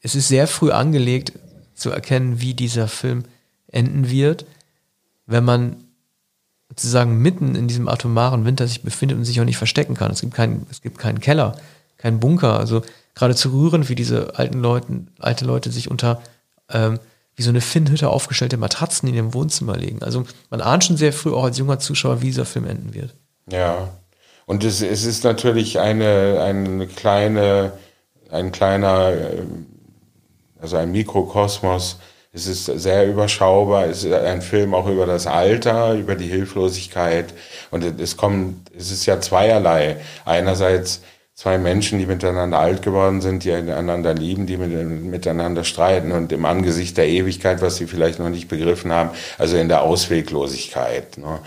es 0.00 0.14
ist 0.14 0.28
sehr 0.28 0.46
früh 0.46 0.70
angelegt 0.70 1.32
zu 1.74 1.90
erkennen, 1.90 2.40
wie 2.40 2.54
dieser 2.54 2.86
Film 2.86 3.24
enden 3.66 4.08
wird, 4.10 4.44
wenn 5.26 5.44
man 5.44 5.76
sozusagen 6.68 7.18
mitten 7.18 7.56
in 7.56 7.66
diesem 7.66 7.88
atomaren 7.88 8.44
Winter 8.44 8.68
sich 8.68 8.82
befindet 8.82 9.18
und 9.18 9.24
sich 9.24 9.40
auch 9.40 9.44
nicht 9.44 9.56
verstecken 9.56 9.94
kann. 9.94 10.12
Es 10.12 10.20
gibt 10.20 10.34
keinen, 10.34 10.66
es 10.70 10.82
gibt 10.82 10.98
keinen 10.98 11.20
Keller, 11.20 11.56
keinen 11.96 12.20
Bunker. 12.20 12.58
Also 12.58 12.82
gerade 13.14 13.34
zu 13.34 13.50
rühren, 13.50 13.88
wie 13.88 13.94
diese 13.94 14.38
alten 14.38 14.60
Leute, 14.60 15.06
alte 15.18 15.44
Leute 15.44 15.72
sich 15.72 15.90
unter 15.90 16.22
ähm, 16.68 17.00
wie 17.34 17.42
so 17.42 17.50
eine 17.50 17.62
Finnhütte 17.62 18.10
aufgestellte 18.10 18.58
Matratzen 18.58 19.08
in 19.08 19.14
ihrem 19.14 19.34
Wohnzimmer 19.34 19.76
legen. 19.76 20.02
Also 20.02 20.24
man 20.50 20.60
ahnt 20.60 20.84
schon 20.84 20.98
sehr 20.98 21.12
früh 21.12 21.32
auch 21.32 21.44
als 21.44 21.56
junger 21.56 21.78
Zuschauer, 21.78 22.20
wie 22.20 22.26
dieser 22.26 22.44
Film 22.44 22.66
enden 22.66 22.92
wird. 22.92 23.14
Ja, 23.50 23.88
und 24.46 24.64
es, 24.64 24.82
es 24.82 25.04
ist 25.04 25.24
natürlich 25.24 25.78
eine, 25.78 26.40
eine 26.40 26.86
kleine, 26.86 27.72
ein 28.30 28.52
kleiner, 28.52 29.12
äh, 29.12 29.42
also 30.60 30.76
ein 30.76 30.92
Mikrokosmos. 30.92 31.98
Es 32.32 32.46
ist 32.46 32.66
sehr 32.66 33.08
überschaubar. 33.08 33.86
Es 33.86 34.04
ist 34.04 34.12
ein 34.12 34.42
Film 34.42 34.74
auch 34.74 34.86
über 34.86 35.06
das 35.06 35.26
Alter, 35.26 35.94
über 35.94 36.14
die 36.14 36.28
Hilflosigkeit. 36.28 37.34
Und 37.70 37.82
es 38.00 38.16
kommt, 38.16 38.70
es 38.76 38.92
ist 38.92 39.06
ja 39.06 39.20
zweierlei. 39.20 39.96
Einerseits 40.24 41.02
zwei 41.40 41.56
Menschen, 41.56 41.98
die 41.98 42.04
miteinander 42.04 42.58
alt 42.58 42.82
geworden 42.82 43.22
sind, 43.22 43.44
die 43.44 43.52
einander 43.52 44.12
lieben, 44.12 44.44
die 44.44 44.58
mit, 44.58 44.70
miteinander 45.04 45.64
streiten 45.64 46.12
und 46.12 46.32
im 46.32 46.44
Angesicht 46.44 46.98
der 46.98 47.08
Ewigkeit, 47.08 47.62
was 47.62 47.76
sie 47.76 47.86
vielleicht 47.86 48.18
noch 48.18 48.28
nicht 48.28 48.48
begriffen 48.48 48.92
haben, 48.92 49.08
also 49.38 49.56
in 49.56 49.70
der 49.70 49.80
Ausweglosigkeit, 49.80 51.16
ne, 51.16 51.38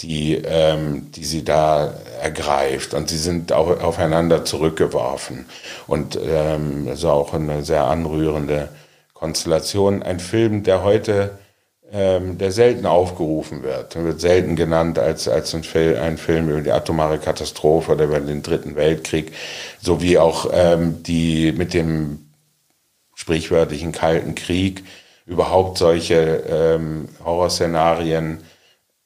die, 0.00 0.34
ähm, 0.34 1.12
die 1.12 1.24
sie 1.24 1.44
da 1.44 1.94
ergreift. 2.20 2.92
Und 2.92 3.08
sie 3.08 3.18
sind 3.18 3.52
auch 3.52 3.80
aufeinander 3.80 4.44
zurückgeworfen. 4.44 5.46
Und 5.86 6.18
ähm, 6.20 6.88
also 6.88 7.10
auch 7.10 7.32
eine 7.32 7.62
sehr 7.62 7.84
anrührende 7.84 8.70
Konstellation. 9.14 10.02
Ein 10.02 10.18
Film, 10.18 10.64
der 10.64 10.82
heute 10.82 11.38
ähm, 11.92 12.38
der 12.38 12.52
selten 12.52 12.86
aufgerufen 12.86 13.62
wird. 13.62 13.94
Er 13.94 14.04
wird 14.04 14.20
selten 14.20 14.56
genannt 14.56 14.98
als, 14.98 15.28
als 15.28 15.54
ein, 15.54 15.62
Film, 15.62 16.00
ein 16.00 16.18
Film 16.18 16.48
über 16.48 16.60
die 16.60 16.72
atomare 16.72 17.18
Katastrophe 17.18 17.92
oder 17.92 18.04
über 18.04 18.20
den 18.20 18.42
Dritten 18.42 18.76
Weltkrieg, 18.76 19.32
sowie 19.80 20.18
auch 20.18 20.50
ähm, 20.52 21.02
die 21.02 21.52
mit 21.52 21.74
dem 21.74 22.30
sprichwörtlichen 23.14 23.92
Kalten 23.92 24.34
Krieg 24.34 24.84
überhaupt 25.26 25.78
solche 25.78 26.44
ähm, 26.48 27.08
Horrorszenarien 27.24 28.38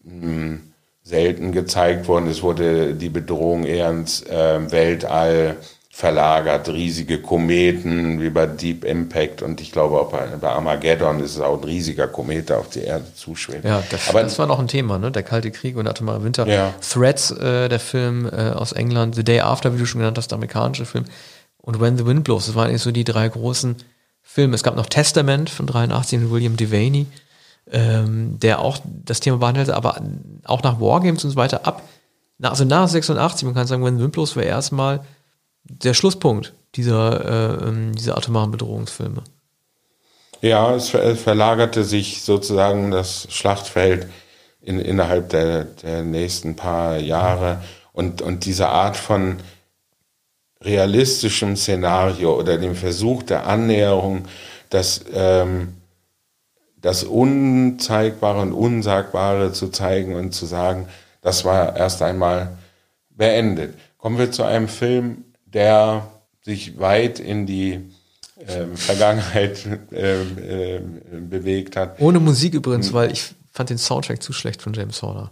mh, 0.02 0.22
hm, 0.22 0.72
selten 1.02 1.52
gezeigt 1.52 2.08
wurden. 2.08 2.28
Es 2.28 2.42
wurde 2.42 2.94
die 2.94 3.08
Bedrohung 3.08 3.64
eher 3.64 3.90
ins 3.90 4.22
äh, 4.22 4.70
Weltall 4.70 5.56
verlagert, 5.92 6.68
riesige 6.68 7.20
Kometen 7.20 8.22
wie 8.22 8.30
bei 8.30 8.46
Deep 8.46 8.84
Impact 8.84 9.42
und 9.42 9.60
ich 9.60 9.72
glaube 9.72 10.00
auch 10.00 10.10
bei, 10.10 10.24
bei 10.40 10.48
Armageddon 10.48 11.18
ist 11.20 11.34
es 11.34 11.40
auch 11.40 11.58
ein 11.58 11.64
riesiger 11.64 12.06
Komet, 12.06 12.48
der 12.48 12.60
auf 12.60 12.70
die 12.70 12.82
Erde 12.82 13.04
zuschwebt. 13.12 13.64
Ja, 13.64 13.82
das, 13.90 14.08
Aber, 14.08 14.22
das 14.22 14.38
war 14.38 14.46
noch 14.46 14.60
ein 14.60 14.68
Thema, 14.68 14.98
ne? 14.98 15.10
der 15.10 15.24
Kalte 15.24 15.50
Krieg 15.50 15.76
und 15.76 15.84
der 15.84 15.90
atomare 15.90 16.22
Winter. 16.22 16.46
Ja. 16.46 16.72
Threats, 16.80 17.32
äh, 17.32 17.68
der 17.68 17.80
Film 17.80 18.26
äh, 18.26 18.50
aus 18.50 18.70
England, 18.70 19.16
The 19.16 19.24
Day 19.24 19.40
After, 19.40 19.74
wie 19.74 19.78
du 19.78 19.84
schon 19.84 19.98
genannt 19.98 20.16
hast, 20.16 20.28
der 20.28 20.36
amerikanische 20.36 20.86
Film 20.86 21.06
und 21.58 21.80
When 21.80 21.98
the 21.98 22.06
Wind 22.06 22.22
Blows, 22.22 22.46
das 22.46 22.54
waren 22.54 22.68
eigentlich 22.68 22.82
so 22.82 22.92
die 22.92 23.04
drei 23.04 23.28
großen 23.28 23.76
Filme. 24.22 24.54
Es 24.54 24.62
gab 24.62 24.76
noch 24.76 24.86
Testament 24.86 25.50
von 25.50 25.66
83 25.66 26.20
mit 26.20 26.30
William 26.30 26.56
Devaney, 26.56 27.06
ähm, 27.72 28.38
der 28.38 28.60
auch 28.60 28.78
das 28.84 29.18
Thema 29.18 29.38
behandelte, 29.38 29.74
aber 29.74 30.00
auch 30.44 30.62
nach 30.62 30.80
Wargames 30.80 31.24
und 31.24 31.30
so 31.30 31.36
weiter 31.36 31.66
ab, 31.66 31.82
also 32.40 32.64
nach 32.64 32.88
86, 32.88 33.44
man 33.44 33.54
kann 33.54 33.66
sagen, 33.66 33.84
When 33.84 33.96
the 33.96 34.04
Wind 34.04 34.12
Blows 34.12 34.36
war 34.36 34.44
erstmal 34.44 35.00
der 35.64 35.94
Schlusspunkt 35.94 36.54
dieser, 36.74 37.60
äh, 37.60 37.68
ähm, 37.68 37.94
dieser 37.94 38.16
atomaren 38.16 38.50
Bedrohungsfilme. 38.50 39.22
Ja, 40.40 40.74
es 40.74 40.88
verlagerte 40.88 41.84
sich 41.84 42.22
sozusagen 42.22 42.90
das 42.90 43.26
Schlachtfeld 43.30 44.08
in, 44.62 44.78
innerhalb 44.78 45.28
der, 45.30 45.64
der 45.64 46.02
nächsten 46.02 46.56
paar 46.56 46.96
Jahre 46.96 47.62
und, 47.92 48.22
und 48.22 48.46
diese 48.46 48.68
Art 48.68 48.96
von 48.96 49.36
realistischem 50.62 51.56
Szenario 51.56 52.38
oder 52.38 52.58
dem 52.58 52.74
Versuch 52.74 53.22
der 53.22 53.46
Annäherung, 53.46 54.26
das, 54.70 55.04
ähm, 55.12 55.74
das 56.76 57.04
Unzeigbare 57.04 58.40
und 58.40 58.52
Unsagbare 58.52 59.52
zu 59.52 59.68
zeigen 59.68 60.14
und 60.14 60.32
zu 60.32 60.46
sagen, 60.46 60.88
das 61.22 61.44
war 61.44 61.76
erst 61.76 62.02
einmal 62.02 62.56
beendet. 63.10 63.74
Kommen 63.98 64.18
wir 64.18 64.30
zu 64.32 64.44
einem 64.44 64.68
Film, 64.68 65.24
der 65.52 66.06
sich 66.42 66.78
weit 66.78 67.18
in 67.18 67.46
die 67.46 67.90
ähm, 68.48 68.76
Vergangenheit 68.76 69.66
ähm, 69.92 70.38
äh, 70.38 70.80
bewegt 71.20 71.76
hat. 71.76 72.00
Ohne 72.00 72.20
Musik 72.20 72.54
übrigens, 72.54 72.92
weil 72.92 73.12
ich 73.12 73.34
fand 73.52 73.70
den 73.70 73.78
Soundtrack 73.78 74.22
zu 74.22 74.32
schlecht 74.32 74.62
von 74.62 74.72
James 74.72 75.02
Horner. 75.02 75.30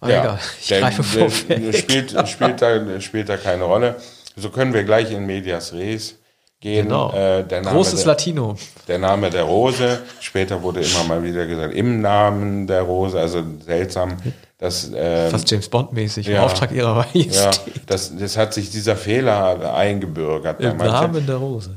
Aber 0.00 0.12
ja, 0.12 0.20
egal, 0.22 0.38
ich 0.60 0.66
der, 0.68 0.80
greife 0.80 1.02
vor. 1.02 1.30
Spielt, 1.30 1.76
spielt, 2.28 2.62
da, 2.62 3.00
spielt 3.00 3.28
da 3.28 3.36
keine 3.36 3.64
Rolle. 3.64 3.96
So 4.36 4.50
können 4.50 4.72
wir 4.74 4.84
gleich 4.84 5.10
in 5.10 5.26
Medias 5.26 5.72
Res 5.72 6.16
gehen. 6.60 6.86
Genau. 6.86 7.12
Äh, 7.12 7.44
der 7.44 7.62
Name 7.62 7.76
Großes 7.76 8.00
der, 8.00 8.06
Latino. 8.08 8.56
Der 8.88 8.98
Name 8.98 9.30
der 9.30 9.44
Rose. 9.44 10.02
Später 10.20 10.62
wurde 10.62 10.80
immer 10.80 11.04
mal 11.04 11.22
wieder 11.22 11.46
gesagt, 11.46 11.74
im 11.74 12.00
Namen 12.00 12.66
der 12.66 12.82
Rose. 12.82 13.18
Also 13.18 13.42
seltsam. 13.64 14.16
Das, 14.64 14.90
ähm, 14.96 15.30
Fast 15.30 15.50
James 15.50 15.68
Bond-mäßig, 15.68 16.26
ja, 16.26 16.38
im 16.38 16.44
Auftrag 16.44 16.72
ihrer 16.72 16.94
Majestät. 16.94 17.34
Ja, 17.34 17.50
das, 17.84 18.16
das 18.16 18.38
hat 18.38 18.54
sich 18.54 18.70
dieser 18.70 18.96
Fehler 18.96 19.74
eingebürgert. 19.74 20.58
Im 20.58 20.78
Namen 20.78 21.26
der 21.26 21.36
Rose. 21.36 21.76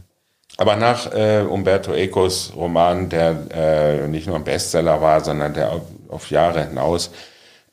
Aber 0.56 0.78
nach 0.78 1.14
äh, 1.14 1.42
Umberto 1.42 1.92
Ecos 1.94 2.54
Roman, 2.56 3.10
der 3.10 3.36
äh, 3.54 4.08
nicht 4.08 4.26
nur 4.26 4.38
ein 4.38 4.46
Bestseller 4.46 5.02
war, 5.02 5.20
sondern 5.22 5.54
der 5.54 5.74
auf, 5.74 5.82
auf 6.08 6.32
Jahre 6.32 6.66
hinaus 6.66 7.12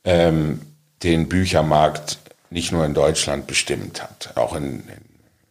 ähm, 0.02 0.60
den 1.04 1.28
Büchermarkt 1.28 2.18
nicht 2.50 2.72
nur 2.72 2.84
in 2.84 2.92
Deutschland 2.92 3.46
bestimmt 3.46 4.02
hat, 4.02 4.32
auch 4.34 4.56
in, 4.56 4.80
in 4.80 5.04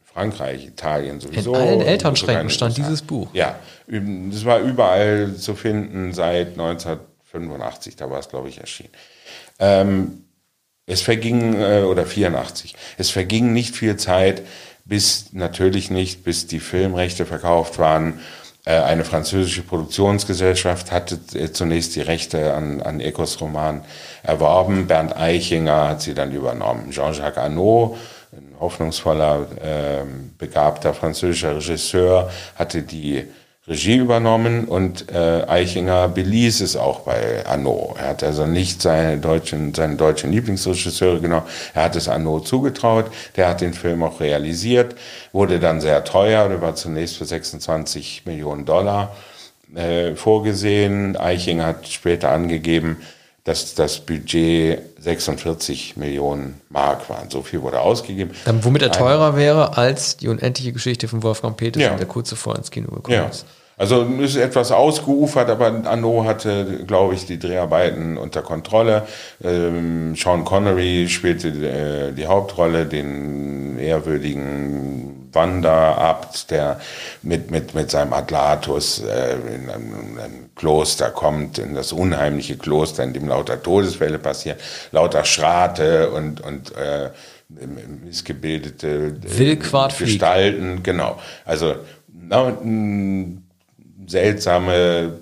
Frankreich, 0.04 0.68
Italien 0.68 1.22
sowieso. 1.22 1.54
In 1.56 1.62
allen 1.62 1.82
Elternschränken 1.82 2.50
stand 2.50 2.76
dieses 2.76 3.02
Buch. 3.02 3.30
Ja, 3.32 3.56
das 3.88 4.44
war 4.44 4.60
überall 4.60 5.34
zu 5.38 5.56
finden 5.56 6.14
seit 6.14 6.50
1985, 6.50 7.96
da 7.96 8.10
war 8.10 8.20
es, 8.20 8.28
glaube 8.28 8.50
ich, 8.50 8.60
erschienen. 8.60 8.92
Ähm, 9.60 10.24
es 10.86 11.02
verging, 11.02 11.56
äh, 11.56 11.84
oder 11.84 12.06
84, 12.06 12.76
es 12.98 13.10
verging 13.10 13.54
nicht 13.54 13.76
viel 13.76 13.96
Zeit, 13.96 14.44
bis, 14.86 15.32
natürlich 15.32 15.90
nicht, 15.90 16.24
bis 16.24 16.48
die 16.48 16.60
Filmrechte 16.60 17.26
verkauft 17.26 17.80
waren. 17.80 18.20
Äh, 18.66 18.80
eine 18.80 19.06
französische 19.06 19.62
Produktionsgesellschaft 19.62 20.92
hatte 20.92 21.20
äh, 21.34 21.52
zunächst 21.52 21.96
die 21.96 22.02
Rechte 22.02 22.54
an, 22.54 22.82
an 22.82 23.00
Ecos 23.00 23.40
Roman 23.40 23.84
erworben. 24.24 24.88
Bernd 24.88 25.16
Eichinger 25.16 25.90
hat 25.90 26.02
sie 26.02 26.14
dann 26.14 26.34
übernommen. 26.34 26.92
Jean-Jacques 26.92 27.38
Arnaud, 27.38 27.98
ein 28.32 28.56
hoffnungsvoller, 28.60 29.48
äh, 29.62 30.06
begabter 30.38 30.94
französischer 30.94 31.56
Regisseur, 31.56 32.30
hatte 32.56 32.82
die 32.82 33.26
Regie 33.66 33.96
übernommen 33.96 34.66
und 34.66 35.10
äh, 35.10 35.46
Eichinger 35.48 36.10
beließ 36.10 36.60
es 36.60 36.76
auch 36.76 37.02
bei 37.02 37.46
Arnaud. 37.46 37.96
Er 37.98 38.10
hat 38.10 38.24
also 38.24 38.46
nicht 38.46 38.82
seine 38.82 39.18
deutschen, 39.20 39.74
seine 39.74 39.96
deutschen 39.96 40.34
Lieblingsregisseure 40.34 41.22
genommen, 41.22 41.46
er 41.74 41.84
hat 41.84 41.96
es 41.96 42.10
Arnaud 42.10 42.46
zugetraut, 42.46 43.06
der 43.38 43.48
hat 43.48 43.62
den 43.62 43.74
Film 43.74 44.04
auch 44.04 44.20
realisiert, 44.20 44.96
wurde 45.32 45.62
dann 45.62 45.80
sehr 45.80 46.04
teuer, 46.04 46.50
der 46.50 46.62
war 46.62 46.76
zunächst 46.76 47.16
für 47.16 47.26
26 47.26 48.24
Millionen 48.26 48.66
Dollar 48.66 49.16
äh, 49.74 50.14
vorgesehen. 50.16 51.16
Eichinger 51.16 51.68
hat 51.68 51.88
später 51.88 52.32
angegeben, 52.32 52.98
dass 53.44 53.76
das 53.76 54.00
Budget 54.00 54.80
46 55.00 55.98
Millionen 55.98 56.62
Mark 56.70 57.10
waren. 57.10 57.30
So 57.30 57.42
viel 57.42 57.62
wurde 57.62 57.82
ausgegeben. 57.82 58.32
Dann, 58.46 58.64
womit 58.64 58.82
er 58.82 58.92
teurer 58.92 59.36
wäre 59.36 59.78
als 59.78 60.16
die 60.18 60.30
unendliche 60.30 60.72
Geschichte 60.72 61.08
von 61.08 61.24
Wolfgang 61.24 61.58
Peters, 61.58 61.84
ja. 61.84 61.96
der 61.96 62.06
kurz 62.06 62.30
zuvor 62.30 62.56
ins 62.56 62.72
Kino 62.72 62.88
gekommen 62.88 63.18
ja. 63.18 63.26
ist. 63.26 63.46
Also 63.76 64.04
ist 64.04 64.36
etwas 64.36 64.72
ausgeufert, 64.72 65.50
aber 65.50 65.66
Anno 65.86 66.26
hatte, 66.26 66.84
glaube 66.86 67.16
ich, 67.16 67.26
die 67.26 67.40
Dreharbeiten 67.40 68.18
unter 68.18 68.44
Kontrolle. 68.44 69.08
Ähm, 69.44 70.16
Sean 70.16 70.46
Connery 70.46 71.10
spielte 71.10 71.48
äh, 71.48 72.12
die 72.14 72.28
Hauptrolle, 72.28 72.86
den 72.86 73.80
ehrwürdigen 73.80 75.23
Wanderabt, 75.34 76.52
der 76.52 76.80
mit, 77.22 77.52
mit, 77.52 77.74
mit 77.74 77.92
seinem 77.92 78.14
Atlatus 78.14 79.02
äh, 79.02 79.34
in 79.34 79.70
ein, 79.70 80.20
ein 80.24 80.50
Kloster 80.56 81.10
kommt, 81.10 81.58
in 81.58 81.76
das 81.76 81.92
unheimliche 81.92 82.58
Kloster, 82.58 83.04
in 83.04 83.14
dem 83.14 83.28
lauter 83.28 83.62
Todesfälle 83.62 84.20
passieren, 84.20 84.58
lauter 84.92 85.26
Schrate 85.26 86.12
und, 86.12 86.42
und 86.42 86.76
äh, 86.76 87.10
missgebildete 88.04 89.18
äh, 89.24 89.56
Gestalten, 89.98 90.84
genau. 90.84 91.20
Also 91.46 91.76
na, 92.08 92.58
seltsame, 94.08 95.20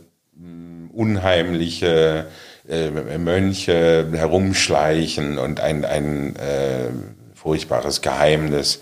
unheimliche 0.94 2.28
äh, 2.70 3.18
Mönche 3.18 4.08
herumschleichen 4.12 5.38
und 5.38 5.60
ein, 5.60 5.86
ein 5.86 6.36
äh, 6.36 6.90
furchtbares 7.34 8.02
Geheimnis 8.02 8.80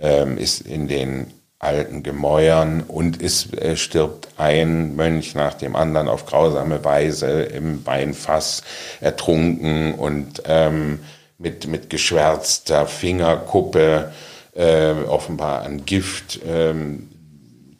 äh, 0.00 0.34
ist 0.34 0.62
in 0.62 0.88
den 0.88 1.26
alten 1.58 2.02
Gemäuern 2.02 2.82
und 2.88 3.22
es 3.22 3.52
äh, 3.52 3.76
stirbt 3.76 4.28
ein 4.38 4.96
Mönch 4.96 5.34
nach 5.34 5.54
dem 5.54 5.76
anderen 5.76 6.08
auf 6.08 6.24
grausame 6.24 6.82
Weise 6.84 7.42
im 7.42 7.84
Weinfass 7.84 8.62
ertrunken 9.00 9.94
und 9.94 10.42
ähm, 10.46 11.00
mit, 11.36 11.66
mit 11.66 11.90
geschwärzter 11.90 12.86
Fingerkuppe 12.86 14.12
äh, 14.54 14.92
offenbar 15.06 15.62
an 15.62 15.84
Gift 15.84 16.40
ähm, 16.46 17.08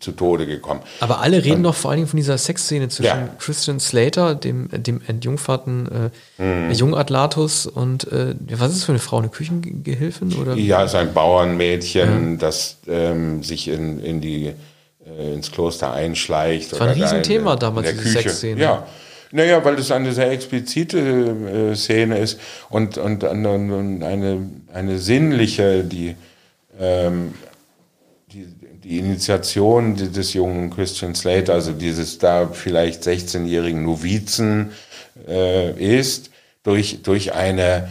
zu 0.00 0.12
Tode 0.12 0.46
gekommen. 0.46 0.80
Aber 1.00 1.20
alle 1.20 1.44
reden 1.44 1.62
doch 1.62 1.74
vor 1.74 1.90
allen 1.90 1.98
Dingen 1.98 2.08
von 2.08 2.16
dieser 2.16 2.38
Sexszene 2.38 2.88
zwischen 2.88 3.06
ja. 3.06 3.28
Christian 3.38 3.78
Slater, 3.78 4.34
dem, 4.34 4.68
dem 4.72 5.02
entjungferten 5.06 6.10
äh, 6.38 6.42
mhm. 6.42 6.72
Jungatlatus 6.72 7.66
und 7.66 8.10
äh, 8.10 8.34
was 8.52 8.70
ist 8.70 8.78
das 8.78 8.84
für 8.84 8.92
eine 8.92 8.98
Frau, 8.98 9.18
eine 9.18 9.28
Küchengehilfin? 9.28 10.34
Oder? 10.36 10.54
Ja, 10.54 10.84
ist 10.84 10.94
ein 10.94 11.12
Bauernmädchen, 11.12 12.32
ja. 12.32 12.36
das 12.38 12.78
ähm, 12.88 13.42
sich 13.42 13.68
in, 13.68 14.00
in 14.02 14.22
die, 14.22 14.54
äh, 15.06 15.34
ins 15.34 15.52
Kloster 15.52 15.92
einschleicht. 15.92 16.72
Das 16.72 16.80
war 16.80 16.88
ein 16.88 17.00
Riesenthema 17.00 17.56
da 17.56 17.66
damals, 17.66 17.90
diese 17.90 18.02
Küche. 18.02 18.20
Sexszene. 18.20 18.60
Ja. 18.60 18.86
Naja, 19.32 19.64
weil 19.64 19.76
das 19.76 19.92
eine 19.92 20.12
sehr 20.12 20.30
explizite 20.32 20.98
äh, 20.98 21.76
Szene 21.76 22.18
ist 22.18 22.40
und, 22.68 22.98
und, 22.98 23.22
und, 23.22 23.46
und 23.46 24.02
eine, 24.02 24.50
eine 24.72 24.98
sinnliche, 24.98 25.84
die 25.84 26.16
ähm, 26.80 27.34
die, 28.84 28.98
Initiation 28.98 29.96
des 29.96 30.34
jungen 30.34 30.70
Christian 30.70 31.14
Slater, 31.14 31.54
also 31.54 31.72
dieses 31.72 32.18
da 32.18 32.48
vielleicht 32.48 33.02
16-jährigen 33.02 33.84
Novizen 33.84 34.72
äh, 35.28 35.72
ist, 35.72 36.30
durch, 36.62 37.02
durch 37.02 37.32
eine 37.34 37.88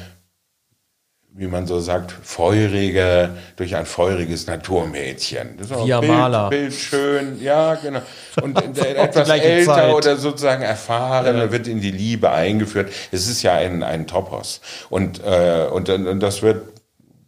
wie 1.39 1.47
man 1.47 1.67
so 1.67 1.79
sagt, 1.79 2.11
feurige, 2.11 3.29
durch 3.55 3.75
ein 3.75 3.85
feuriges 3.85 4.47
Naturmädchen. 4.47 5.55
Das 5.57 5.67
ist 5.67 5.73
auch 5.73 5.85
Bild, 5.85 6.11
Maler. 6.11 6.49
Bild 6.49 6.73
schön, 6.73 7.41
ja, 7.41 7.75
genau. 7.75 8.01
Und 8.41 8.57
etwas 8.77 9.29
älter 9.29 9.73
Zeit. 9.73 9.93
oder 9.93 10.17
sozusagen 10.17 10.63
erfahren, 10.63 11.37
ja. 11.37 11.49
wird 11.49 11.67
in 11.67 11.79
die 11.79 11.91
Liebe 11.91 12.29
eingeführt. 12.29 12.91
Es 13.13 13.29
ist 13.29 13.41
ja 13.41 13.53
ein, 13.53 13.83
ein 13.83 14.05
Topos. 14.05 14.59
Und, 14.89 15.23
äh, 15.23 15.67
und, 15.71 15.87
und 15.89 16.19
das 16.19 16.41
wird 16.41 16.78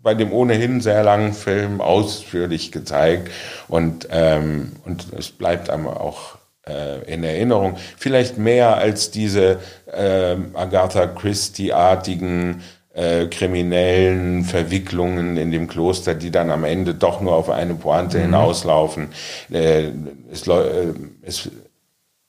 bei 0.03 0.13
dem 0.13 0.31
ohnehin 0.31 0.81
sehr 0.81 1.03
langen 1.03 1.33
Film 1.33 1.81
ausführlich 1.81 2.71
gezeigt. 2.71 3.31
Und, 3.67 4.07
ähm, 4.11 4.73
und 4.85 5.07
es 5.17 5.29
bleibt 5.29 5.69
einem 5.69 5.87
auch 5.87 6.37
äh, 6.67 7.03
in 7.11 7.23
Erinnerung. 7.23 7.77
Vielleicht 7.97 8.37
mehr 8.37 8.77
als 8.77 9.11
diese 9.11 9.59
äh, 9.91 10.35
Agatha 10.53 11.07
Christie-artigen 11.07 12.61
äh, 12.93 13.27
kriminellen 13.27 14.43
Verwicklungen 14.43 15.37
in 15.37 15.51
dem 15.51 15.67
Kloster, 15.67 16.13
die 16.13 16.31
dann 16.31 16.51
am 16.51 16.63
Ende 16.63 16.93
doch 16.93 17.21
nur 17.21 17.35
auf 17.35 17.49
eine 17.49 17.75
Pointe 17.75 18.17
mhm. 18.17 18.23
hinauslaufen. 18.23 19.09
Äh, 19.51 19.91
es, 20.31 20.47
äh, 20.47 20.93
es 21.21 21.49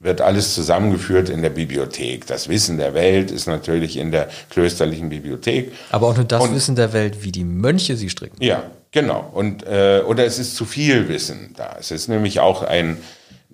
wird 0.03 0.21
alles 0.21 0.55
zusammengeführt 0.55 1.29
in 1.29 1.43
der 1.43 1.51
Bibliothek. 1.51 2.27
Das 2.27 2.49
Wissen 2.49 2.77
der 2.77 2.93
Welt 2.93 3.31
ist 3.31 3.47
natürlich 3.47 3.97
in 3.97 4.11
der 4.11 4.29
klösterlichen 4.51 5.09
Bibliothek. 5.09 5.73
Aber 5.91 6.09
auch 6.09 6.17
nur 6.17 6.25
das 6.25 6.43
Und, 6.43 6.55
Wissen 6.55 6.77
der 6.77 6.93
Welt, 6.93 7.23
wie 7.23 7.33
die 7.33 7.45
Mönche 7.45 7.97
sie 7.97 8.11
stricken. 8.11 8.43
Ja, 8.43 8.65
genau. 8.91 9.31
Und 9.33 9.65
äh, 9.65 10.03
oder 10.07 10.27
es 10.27 10.39
ist 10.39 10.57
zu 10.57 10.65
viel 10.65 11.09
Wissen 11.09 11.55
da. 11.57 11.77
Es 11.79 11.91
ist 11.91 12.09
nämlich 12.09 12.41
auch 12.41 12.63
ein 12.63 12.99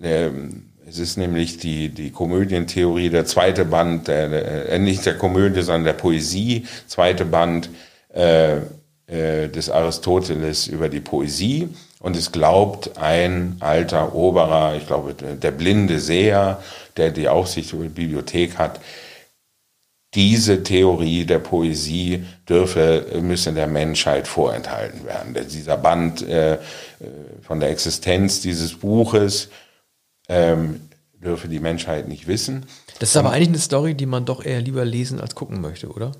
ähm, 0.01 0.65
es 0.89 0.97
ist 0.97 1.17
nämlich 1.17 1.57
die, 1.57 1.89
die 1.89 2.09
Komödientheorie, 2.09 3.09
der 3.09 3.25
zweite 3.25 3.63
Band, 3.63 4.07
der, 4.07 4.69
äh, 4.69 4.79
nicht 4.79 5.05
der 5.05 5.15
Komödie, 5.15 5.61
sondern 5.61 5.83
der 5.83 5.93
Poesie, 5.93 6.65
zweite 6.87 7.25
Band 7.25 7.69
äh, 8.11 8.57
äh, 9.05 9.49
des 9.49 9.69
Aristoteles 9.69 10.67
über 10.67 10.89
die 10.89 10.99
Poesie. 10.99 11.69
Und 11.99 12.15
es 12.15 12.31
glaubt 12.31 12.97
ein 12.97 13.57
alter 13.59 14.15
Oberer, 14.15 14.75
ich 14.75 14.87
glaube 14.87 15.13
der 15.13 15.51
blinde 15.51 15.99
Seher, 15.99 16.63
der 16.95 17.11
die 17.11 17.27
Aufsicht 17.27 17.73
über 17.73 17.83
die 17.83 17.89
Bibliothek 17.89 18.57
hat, 18.57 18.79
diese 20.15 20.63
Theorie 20.63 21.25
der 21.25 21.39
Poesie 21.39 22.25
dürfe, 22.47 23.05
müsse 23.21 23.53
der 23.53 23.67
Menschheit 23.67 24.27
vorenthalten 24.27 25.05
werden. 25.05 25.35
Dieser 25.51 25.77
Band 25.77 26.27
äh, 26.27 26.53
äh, 26.53 26.57
von 27.41 27.59
der 27.59 27.69
Existenz 27.69 28.41
dieses 28.41 28.75
Buches 28.75 29.49
ähm, 30.27 30.89
dürfe 31.13 31.47
die 31.47 31.59
Menschheit 31.59 32.07
nicht 32.07 32.27
wissen. 32.27 32.65
Das 32.99 33.09
ist 33.09 33.17
aber 33.17 33.31
eigentlich 33.31 33.49
eine 33.49 33.59
Story, 33.59 33.93
die 33.93 34.07
man 34.07 34.25
doch 34.25 34.43
eher 34.43 34.61
lieber 34.61 34.83
lesen 34.83 35.21
als 35.21 35.35
gucken 35.35 35.61
möchte, 35.61 35.89
oder? 35.89 36.13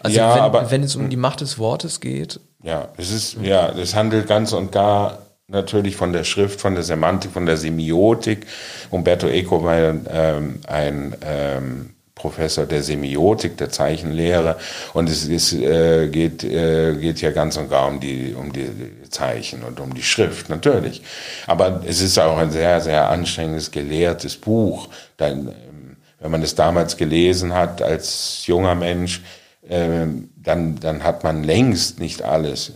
Also 0.00 0.16
ja, 0.16 0.34
wenn, 0.34 0.42
aber, 0.42 0.70
wenn 0.70 0.82
es 0.82 0.96
um 0.96 1.10
die 1.10 1.16
Macht 1.16 1.42
des 1.42 1.58
Wortes 1.58 2.00
geht. 2.00 2.40
Ja, 2.62 2.88
es 2.96 3.10
ist, 3.10 3.36
ja, 3.42 3.72
das 3.72 3.94
handelt 3.94 4.26
ganz 4.26 4.54
und 4.54 4.72
gar 4.72 5.23
natürlich 5.48 5.96
von 5.96 6.12
der 6.12 6.24
Schrift, 6.24 6.60
von 6.60 6.74
der 6.74 6.84
Semantik, 6.84 7.32
von 7.32 7.46
der 7.46 7.56
Semiotik. 7.56 8.46
Umberto 8.90 9.28
Eco 9.28 9.62
war 9.62 9.78
ähm, 9.78 10.60
ein 10.66 11.16
ähm, 11.22 11.90
Professor 12.14 12.64
der 12.64 12.82
Semiotik, 12.82 13.56
der 13.56 13.70
Zeichenlehre. 13.70 14.56
Und 14.92 15.10
es 15.10 15.26
ist, 15.26 15.52
äh, 15.52 16.08
geht, 16.08 16.44
äh, 16.44 16.94
geht 16.94 17.20
ja 17.20 17.32
ganz 17.32 17.56
und 17.56 17.68
gar 17.68 17.88
um 17.88 18.00
die, 18.00 18.34
um 18.34 18.52
die 18.52 18.68
Zeichen 19.10 19.62
und 19.62 19.80
um 19.80 19.92
die 19.92 20.02
Schrift, 20.02 20.48
natürlich. 20.48 21.02
Aber 21.46 21.82
es 21.84 22.00
ist 22.00 22.18
auch 22.18 22.38
ein 22.38 22.50
sehr, 22.50 22.80
sehr 22.80 23.10
anstrengendes, 23.10 23.70
gelehrtes 23.70 24.36
Buch. 24.36 24.88
Dann, 25.16 25.48
ähm, 25.48 25.96
wenn 26.20 26.30
man 26.30 26.42
es 26.42 26.54
damals 26.54 26.96
gelesen 26.96 27.52
hat 27.52 27.82
als 27.82 28.46
junger 28.46 28.76
Mensch, 28.76 29.20
äh, 29.68 30.06
dann, 30.36 30.78
dann 30.80 31.02
hat 31.02 31.24
man 31.24 31.42
längst 31.42 31.98
nicht 31.98 32.22
alles 32.22 32.72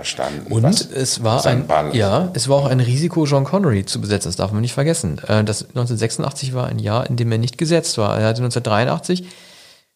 verstanden. 0.00 0.50
Und 0.50 0.64
es 0.64 1.22
war 1.22 1.44
ein, 1.44 1.66
ja, 1.92 2.30
es 2.32 2.48
war 2.48 2.56
auch 2.56 2.66
ein 2.66 2.80
Risiko, 2.80 3.26
John 3.26 3.44
Connery 3.44 3.84
zu 3.84 4.00
besetzen. 4.00 4.28
Das 4.28 4.36
darf 4.36 4.50
man 4.50 4.62
nicht 4.62 4.72
vergessen. 4.72 5.18
Äh, 5.26 5.44
das 5.44 5.62
1986 5.68 6.54
war 6.54 6.66
ein 6.66 6.78
Jahr, 6.78 7.08
in 7.08 7.16
dem 7.16 7.30
er 7.30 7.38
nicht 7.38 7.58
gesetzt 7.58 7.98
war. 7.98 8.18
Er 8.18 8.28
hatte 8.28 8.42
1983 8.42 9.24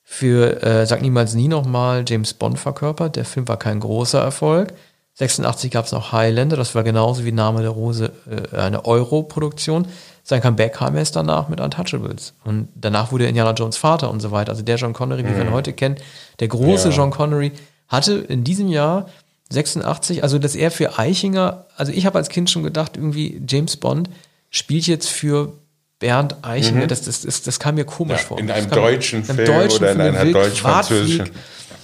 für 0.03 0.63
äh, 0.63 0.87
Sag 0.87 1.01
niemals 1.01 1.35
nie 1.35 1.49
nochmal 1.49 2.05
James 2.07 2.35
Bond 2.35 2.59
verkörpert. 2.59 3.17
Der 3.17 3.25
Film 3.25 3.49
war 3.49 3.57
kein 3.57 3.81
großer 3.81 4.21
Erfolg. 4.21 4.75
86 5.15 5.71
gab 5.71 5.87
es 5.87 5.93
noch 5.93 6.13
Highlander, 6.13 6.57
das 6.57 6.75
war 6.75 6.83
genauso 6.83 7.25
wie 7.25 7.31
Name 7.31 7.63
der 7.63 7.71
Rose 7.71 8.13
äh, 8.29 8.57
eine 8.57 8.85
Euro-Produktion. 8.85 9.87
Sein 10.23 10.43
Comeback 10.43 10.75
kam 10.75 10.97
erst 10.97 11.17
danach 11.17 11.49
mit 11.49 11.61
Untouchables. 11.61 12.35
Und 12.45 12.69
danach 12.75 13.13
wurde 13.13 13.27
Indiana 13.27 13.53
Jones 13.53 13.77
Vater 13.77 14.11
und 14.11 14.21
so 14.21 14.33
weiter. 14.33 14.51
Also 14.51 14.63
der 14.63 14.77
John 14.77 14.93
Connery, 14.93 15.25
wie 15.25 15.29
mhm. 15.29 15.37
wir 15.37 15.45
ihn 15.45 15.53
heute 15.53 15.73
kennen, 15.73 15.97
der 16.41 16.49
große 16.49 16.91
ja. 16.91 16.97
John 16.97 17.11
Connery, 17.11 17.53
hatte 17.89 18.15
in 18.15 18.45
diesem 18.45 18.69
Jahr 18.69 19.07
86, 19.51 20.23
also 20.23 20.39
dass 20.39 20.55
er 20.55 20.71
für 20.71 20.99
Eichinger, 20.99 21.67
also 21.77 21.93
ich 21.93 22.07
habe 22.07 22.19
als 22.19 22.29
Kind 22.29 22.51
schon 22.51 22.63
gedacht, 22.63 22.97
irgendwie 22.97 23.43
James 23.47 23.77
Bond 23.77 24.09
spielt 24.51 24.87
jetzt 24.87 25.09
für 25.09 25.53
Bernd 25.99 26.37
Eichinger, 26.43 26.85
mhm. 26.85 26.89
das, 26.89 27.03
das, 27.03 27.23
das, 27.23 27.43
das 27.43 27.59
kam 27.59 27.77
mir 27.77 27.85
komisch 27.85 28.21
ja, 28.21 28.27
vor. 28.27 28.39
In 28.39 28.51
einem 28.51 28.71
deutschen 28.71 29.25
Film 29.25 29.45
deutschen 29.45 29.79
oder 29.79 29.93
in 29.93 30.01
einer 30.01 30.25
deutsch-französischen. 30.25 31.31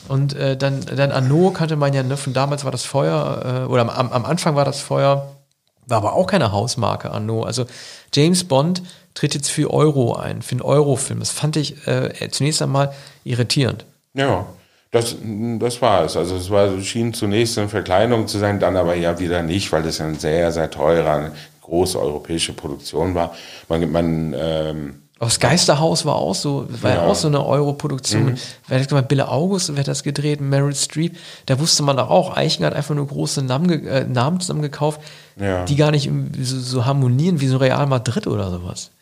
Und 0.08 0.34
äh, 0.34 0.56
dann, 0.56 0.80
dann 0.80 1.12
Anno 1.12 1.52
kannte 1.52 1.76
man 1.76 1.94
ja, 1.94 2.02
ne, 2.02 2.16
von 2.16 2.32
damals 2.32 2.64
war 2.64 2.72
das 2.72 2.84
Feuer, 2.84 3.66
äh, 3.66 3.70
oder 3.70 3.82
am, 3.82 4.12
am 4.12 4.24
Anfang 4.24 4.56
war 4.56 4.64
das 4.64 4.80
Feuer, 4.80 5.36
war 5.86 5.98
aber 5.98 6.14
auch 6.14 6.26
keine 6.26 6.50
Hausmarke 6.50 7.10
Anno. 7.10 7.44
Also 7.44 7.66
James 8.12 8.44
Bond 8.44 8.82
tritt 9.14 9.34
jetzt 9.34 9.50
für 9.50 9.72
Euro 9.72 10.14
ein, 10.16 10.42
für 10.42 10.52
einen 10.52 10.62
Eurofilm. 10.62 11.20
Das 11.20 11.30
fand 11.30 11.56
ich 11.56 11.86
äh, 11.86 12.28
zunächst 12.30 12.60
einmal 12.62 12.92
irritierend. 13.24 13.84
Ja. 14.14 14.46
Das, 14.90 15.14
das 15.58 15.80
war 15.82 16.04
es. 16.04 16.16
Also 16.16 16.36
es 16.36 16.50
war, 16.50 16.80
schien 16.80 17.14
zunächst 17.14 17.56
eine 17.58 17.68
Verkleinerung 17.68 18.26
zu 18.26 18.38
sein, 18.38 18.58
dann 18.58 18.76
aber 18.76 18.96
ja 18.96 19.20
wieder 19.20 19.42
nicht, 19.42 19.70
weil 19.70 19.86
es 19.86 20.00
eine 20.00 20.16
sehr, 20.16 20.50
sehr 20.50 20.70
teure, 20.70 21.30
große 21.62 22.00
europäische 22.00 22.52
Produktion 22.52 23.14
war. 23.14 23.34
Man, 23.68 23.92
man 23.92 24.34
ähm, 24.36 25.02
das 25.20 25.38
Geisterhaus 25.38 26.06
war 26.06 26.16
auch 26.16 26.34
so, 26.34 26.66
war 26.80 26.94
ja, 26.94 27.02
auch 27.02 27.14
so 27.14 27.28
eine 27.28 27.44
Europroduktion. 27.44 28.38
Mhm. 28.68 29.06
Bille 29.06 29.28
August, 29.28 29.68
wer 29.74 29.80
hat 29.80 29.88
das 29.88 30.02
gedreht? 30.02 30.40
Meryl 30.40 30.74
Streep. 30.74 31.18
Da 31.44 31.60
wusste 31.60 31.82
man 31.82 31.98
doch 31.98 32.08
auch, 32.08 32.34
Eichen 32.34 32.64
hat 32.64 32.72
einfach 32.72 32.94
nur 32.94 33.06
große 33.06 33.42
Namen, 33.42 33.86
äh, 33.86 34.04
Namen 34.04 34.40
zusammengekauft, 34.40 35.02
ja. 35.38 35.66
die 35.66 35.76
gar 35.76 35.90
nicht 35.90 36.10
so, 36.40 36.58
so, 36.58 36.86
harmonieren 36.86 37.42
wie 37.42 37.48
so 37.48 37.58
Real 37.58 37.86
Madrid 37.86 38.26
oder 38.26 38.50
sowas. 38.50 38.92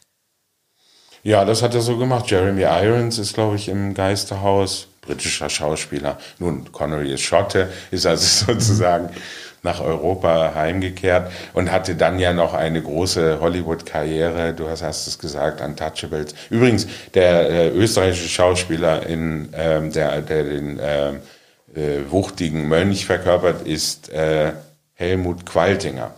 Ja, 1.23 1.45
das 1.45 1.63
hat 1.63 1.75
er 1.75 1.83
so 1.83 1.97
gemacht. 1.97 2.29
Jeremy 2.29 2.63
Irons 2.63 3.19
ist, 3.19 3.35
glaube 3.35 3.55
ich, 3.55 3.69
im 3.69 3.95
Geisterhaus 3.95 4.89
britischer 5.09 5.49
Schauspieler. 5.49 6.19
Nun, 6.39 6.71
Connery 6.71 7.15
ist 7.15 7.23
Schotte, 7.23 7.69
ist 7.91 8.07
also 8.07 8.47
sozusagen 8.53 9.11
nach 9.63 9.81
Europa 9.81 10.53
heimgekehrt 10.55 11.33
und 11.53 11.73
hatte 11.73 11.97
dann 11.97 12.19
ja 12.19 12.33
noch 12.33 12.55
eine 12.55 12.81
große 12.81 13.41
Hollywood-Karriere. 13.41 14.55
Du 14.55 14.69
hast, 14.69 14.83
hast 14.83 15.09
es 15.09 15.19
gesagt, 15.19 15.61
Untouchables. 15.61 16.35
Übrigens, 16.51 16.87
der 17.15 17.51
äh, 17.51 17.69
österreichische 17.71 18.29
Schauspieler, 18.29 19.05
in, 19.07 19.49
ähm, 19.55 19.93
der, 19.93 20.23
der 20.23 20.45
den 20.45 20.79
ähm, 20.81 21.17
äh, 21.75 22.09
wuchtigen 22.09 22.69
Mönch 22.69 23.05
verkörpert, 23.07 23.67
ist 23.67 24.11
äh, 24.11 24.53
Helmut 24.95 25.45
Qualtinger. 25.45 26.15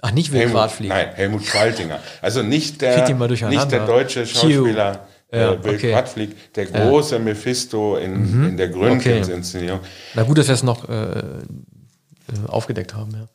Ach, 0.00 0.12
nicht 0.12 0.32
Will 0.32 0.40
Helmut, 0.40 0.70
Nein, 0.80 1.08
Helmut 1.14 1.44
Qualtinger. 1.44 1.98
Also 2.22 2.42
nicht 2.42 2.80
der, 2.80 3.08
nicht 3.08 3.72
der 3.72 3.86
deutsche 3.86 4.26
Schauspieler. 4.26 5.07
Ja, 5.30 5.52
äh, 5.52 5.56
Bill 5.56 5.74
okay. 5.74 5.92
Quadflieg, 5.92 6.52
der 6.54 6.66
große 6.66 7.16
ja. 7.16 7.20
Mephisto 7.20 7.96
in, 7.96 8.38
mhm. 8.40 8.48
in 8.48 8.56
der 8.56 8.68
Gründgens-Inszenierung. 8.68 9.80
Okay. 9.80 9.88
Na 10.14 10.22
gut, 10.22 10.38
dass 10.38 10.48
wir 10.48 10.54
es 10.54 10.62
noch 10.62 10.88
äh, 10.88 11.18
äh, 11.18 11.42
aufgedeckt 12.46 12.94
haben, 12.94 13.12
ja. 13.12 13.28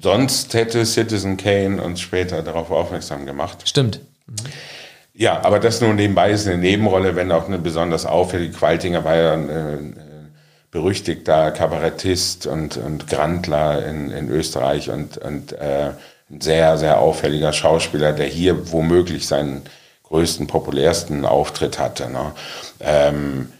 Sonst 0.00 0.54
hätte 0.54 0.84
Citizen 0.84 1.36
Kane 1.36 1.82
uns 1.82 2.00
später 2.00 2.42
darauf 2.42 2.70
aufmerksam 2.70 3.26
gemacht. 3.26 3.66
Stimmt. 3.66 4.00
Mhm. 4.26 4.34
Ja, 5.14 5.44
aber 5.44 5.58
das 5.58 5.80
nur 5.80 5.92
nebenbei 5.92 6.30
ist 6.30 6.46
eine 6.46 6.58
Nebenrolle, 6.58 7.16
wenn 7.16 7.32
auch 7.32 7.46
eine 7.46 7.58
besonders 7.58 8.06
auffällige. 8.06 8.54
Qualtinger 8.54 9.04
war 9.04 9.16
ja 9.16 9.32
ein 9.34 9.48
äh, 9.48 10.02
berüchtigter 10.70 11.50
Kabarettist 11.50 12.46
und, 12.46 12.78
und 12.78 13.08
Grandler 13.08 13.84
in, 13.84 14.10
in 14.10 14.30
Österreich 14.30 14.90
und, 14.90 15.18
und 15.18 15.52
äh, 15.52 15.90
ein 16.30 16.40
sehr, 16.40 16.78
sehr 16.78 16.98
auffälliger 16.98 17.52
Schauspieler, 17.52 18.12
der 18.12 18.26
hier 18.26 18.72
womöglich 18.72 19.26
seinen 19.26 19.62
größten, 20.12 20.46
populärsten 20.46 21.24
Auftritt 21.24 21.78
hatte. 21.78 22.10
Ne? 22.10 22.32
Ähm, 22.80 23.52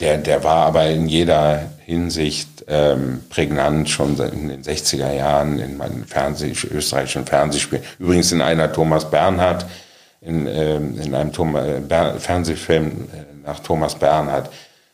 der, 0.00 0.16
der 0.16 0.42
war 0.44 0.66
aber 0.66 0.86
in 0.86 1.06
jeder 1.06 1.70
Hinsicht 1.84 2.64
ähm, 2.68 3.22
prägnant, 3.28 3.90
schon 3.90 4.18
in 4.18 4.48
den 4.48 4.62
60er 4.62 5.12
Jahren 5.12 5.58
in 5.58 5.76
meinen 5.76 6.06
Fernseh, 6.06 6.54
österreichischen 6.70 7.26
Fernsehspielen. 7.26 7.84
Übrigens 7.98 8.32
in 8.32 8.40
einer 8.40 8.72
Thomas 8.72 9.10
Bernhard, 9.10 9.66
in, 10.22 10.46
ähm, 10.46 10.98
in 10.98 11.14
einem 11.14 11.32
Thomas, 11.32 11.66
äh, 11.66 12.18
Fernsehfilm 12.18 13.08
äh, 13.12 13.46
nach 13.46 13.60
Thomas 13.60 13.94
Bernhard, 13.94 14.50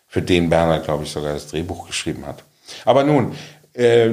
für 0.09 0.23
den 0.23 0.51
Bernhard, 0.51 0.85
glaube 0.85 1.05
ich, 1.05 1.13
sogar 1.13 1.35
das 1.35 1.47
Drehbuch 1.47 1.87
geschrieben 1.87 2.27
hat. 2.27 2.43
Aber 2.85 3.05
nun, 3.05 3.37
äh, 3.75 4.11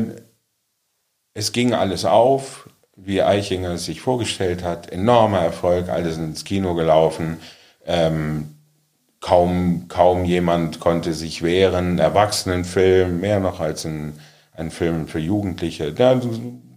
es 1.33 1.51
ging 1.51 1.73
alles 1.73 2.05
auf, 2.05 2.69
wie 2.95 3.21
Eichinger 3.21 3.71
es 3.71 3.85
sich 3.85 4.01
vorgestellt 4.01 4.63
hat. 4.63 4.91
Enormer 4.91 5.39
Erfolg, 5.39 5.89
alle 5.89 6.11
sind 6.11 6.25
ins 6.25 6.43
Kino 6.45 6.75
gelaufen. 6.75 7.37
Ähm, 7.85 8.55
kaum, 9.19 9.87
kaum 9.87 10.25
jemand 10.25 10.79
konnte 10.79 11.13
sich 11.13 11.41
wehren. 11.41 11.99
Erwachsenenfilm, 11.99 13.19
mehr 13.19 13.39
noch 13.39 13.59
als 13.59 13.85
ein, 13.85 14.19
ein 14.53 14.71
Film 14.71 15.07
für 15.07 15.19
Jugendliche. 15.19 15.91
Der, 15.91 16.21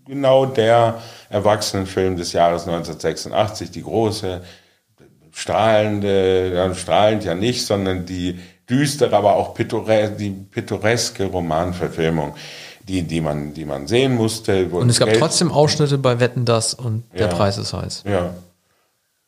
genau 0.06 0.46
der 0.46 1.00
Erwachsenenfilm 1.30 2.16
des 2.16 2.32
Jahres 2.32 2.62
1986, 2.62 3.70
die 3.70 3.82
große, 3.82 4.42
strahlende, 5.30 6.74
strahlend 6.74 7.24
ja 7.24 7.34
nicht, 7.34 7.64
sondern 7.64 8.06
die 8.06 8.40
düstere, 8.68 9.16
aber 9.16 9.36
auch 9.36 9.54
pittoreske, 9.54 10.16
die 10.16 10.30
pittoreske 10.30 11.26
Romanverfilmung, 11.26 12.34
die, 12.88 13.02
die, 13.02 13.20
man, 13.20 13.54
die 13.54 13.64
man 13.64 13.86
sehen 13.86 14.14
musste. 14.14 14.66
Und 14.66 14.88
es 14.88 14.98
gab 14.98 15.08
Geld 15.08 15.20
trotzdem 15.20 15.52
Ausschnitte 15.52 15.98
bei 15.98 16.18
Wetten 16.20 16.44
das 16.44 16.74
und 16.74 17.04
der 17.12 17.28
ja, 17.28 17.28
Preis 17.28 17.58
ist 17.58 17.72
heiß. 17.72 18.04
Ja. 18.08 18.34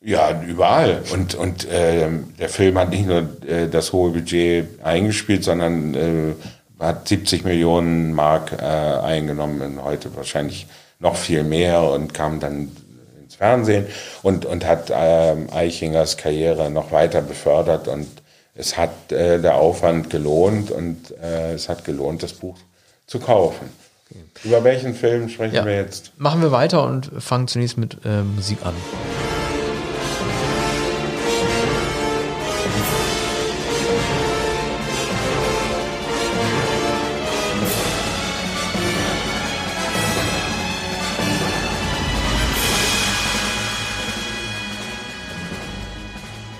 Ja, 0.03 0.41
überall. 0.41 1.03
Und, 1.13 1.35
und 1.35 1.69
äh, 1.69 2.09
der 2.39 2.49
Film 2.49 2.79
hat 2.79 2.89
nicht 2.89 3.05
nur 3.05 3.19
äh, 3.47 3.67
das 3.69 3.93
hohe 3.93 4.09
Budget 4.09 4.83
eingespielt, 4.83 5.43
sondern 5.43 5.93
äh, 5.93 6.33
hat 6.83 7.07
70 7.07 7.43
Millionen 7.43 8.11
Mark 8.13 8.51
äh, 8.53 8.65
eingenommen 8.65 9.61
und 9.61 9.83
heute 9.83 10.15
wahrscheinlich 10.15 10.65
noch 10.97 11.15
viel 11.15 11.43
mehr 11.43 11.83
und 11.83 12.15
kam 12.15 12.39
dann 12.39 12.71
ins 13.21 13.35
Fernsehen 13.35 13.85
und, 14.23 14.45
und 14.45 14.65
hat 14.65 14.89
äh, 14.89 15.35
Eichingers 15.51 16.17
Karriere 16.17 16.71
noch 16.71 16.91
weiter 16.91 17.21
befördert 17.21 17.87
und 17.87 18.07
es 18.55 18.77
hat 18.77 19.11
äh, 19.11 19.39
der 19.39 19.55
Aufwand 19.55 20.09
gelohnt 20.09 20.71
und 20.71 21.11
äh, 21.21 21.53
es 21.53 21.69
hat 21.69 21.85
gelohnt, 21.85 22.23
das 22.23 22.33
Buch 22.33 22.57
zu 23.11 23.19
kaufen. 23.19 23.69
Okay. 24.09 24.23
Über 24.45 24.63
welchen 24.63 24.93
Film 24.93 25.27
sprechen 25.27 25.55
ja. 25.55 25.65
wir 25.65 25.75
jetzt? 25.75 26.13
Machen 26.17 26.41
wir 26.41 26.53
weiter 26.53 26.85
und 26.85 27.11
fangen 27.19 27.49
zunächst 27.49 27.77
mit 27.77 27.97
äh, 28.05 28.21
Musik 28.21 28.59
an. 28.63 28.73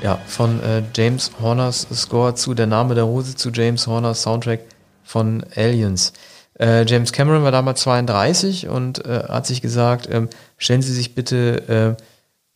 Ja, 0.04 0.20
von 0.28 0.62
äh, 0.64 0.84
James 0.94 1.32
Horners 1.42 1.88
Score 1.94 2.36
zu 2.36 2.54
Der 2.54 2.68
Name 2.68 2.96
der 2.96 3.06
Rose 3.06 3.38
zu 3.38 3.52
James 3.52 3.88
Horners 3.88 4.24
Soundtrack 4.24 4.60
von 5.06 5.46
Aliens. 5.56 6.12
Äh, 6.60 6.86
James 6.86 7.12
Cameron 7.12 7.44
war 7.44 7.52
damals 7.52 7.82
32 7.82 8.68
und 8.68 9.06
äh, 9.06 9.24
hat 9.28 9.46
sich 9.46 9.62
gesagt, 9.62 10.08
ähm, 10.12 10.30
stellen 10.58 10.82
Sie 10.82 10.94
sich 10.94 11.16
bitte 11.16 11.98
äh, 11.98 12.04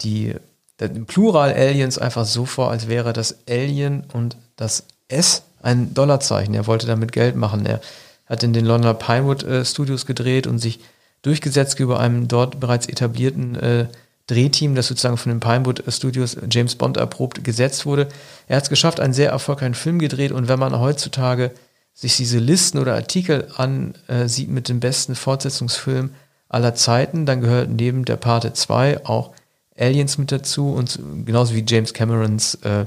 die 0.02 0.36
im 0.80 1.06
Plural 1.06 1.54
Aliens 1.54 1.98
einfach 1.98 2.26
so 2.26 2.46
vor, 2.46 2.70
als 2.70 2.88
wäre 2.88 3.14
das 3.14 3.48
Alien 3.50 4.04
und 4.12 4.36
das 4.58 4.84
S 5.08 5.44
ein 5.62 5.94
Dollarzeichen. 5.94 6.54
Er 6.54 6.68
wollte 6.68 6.86
damit 6.86 7.12
Geld 7.12 7.36
machen. 7.36 7.66
Er 7.66 7.80
hat 8.26 8.44
in 8.44 8.54
den 8.54 8.66
Londoner 8.66 8.94
Pinewood 8.94 9.44
äh, 9.44 9.64
Studios 9.64 10.06
gedreht 10.06 10.48
und 10.48 10.60
sich 10.60 10.80
durchgesetzt 11.22 11.80
über 11.80 12.00
einem 12.00 12.28
dort 12.28 12.60
bereits 12.60 12.88
etablierten 12.88 13.56
äh, 13.56 13.88
Drehteam, 14.28 14.76
das 14.76 14.88
sozusagen 14.88 15.18
von 15.18 15.32
den 15.32 15.40
Pinewood 15.40 15.84
Studios 15.88 16.36
James 16.50 16.76
Bond 16.76 16.98
erprobt 16.98 17.44
gesetzt 17.44 17.86
wurde. 17.86 18.08
Er 18.48 18.58
hat 18.58 18.64
es 18.64 18.70
geschafft, 18.70 19.00
einen 19.00 19.14
sehr 19.14 19.30
erfolgreichen 19.30 19.76
Film 19.76 20.00
gedreht 20.00 20.32
und 20.32 20.48
wenn 20.48 20.60
man 20.60 20.80
heutzutage 20.80 21.52
sich 21.96 22.18
diese 22.18 22.40
Listen 22.40 22.78
oder 22.78 22.94
Artikel 22.94 23.48
ansieht 23.58 24.50
mit 24.50 24.70
dem 24.70 24.80
besten 24.80 25.16
Fortsetzungsfilm 25.16 26.12
aller 26.50 26.76
Zeiten, 26.76 27.26
dann 27.26 27.42
gehört 27.42 27.70
neben 27.70 28.06
der 28.06 28.18
Parte 28.18 28.54
2 28.54 29.06
auch 29.06 29.32
Aliens 29.78 30.18
mit 30.18 30.32
dazu 30.32 30.74
und 30.74 31.00
genauso 31.26 31.56
wie 31.56 31.66
James 31.68 31.94
Camerons 31.94 32.56
äh, 32.56 32.86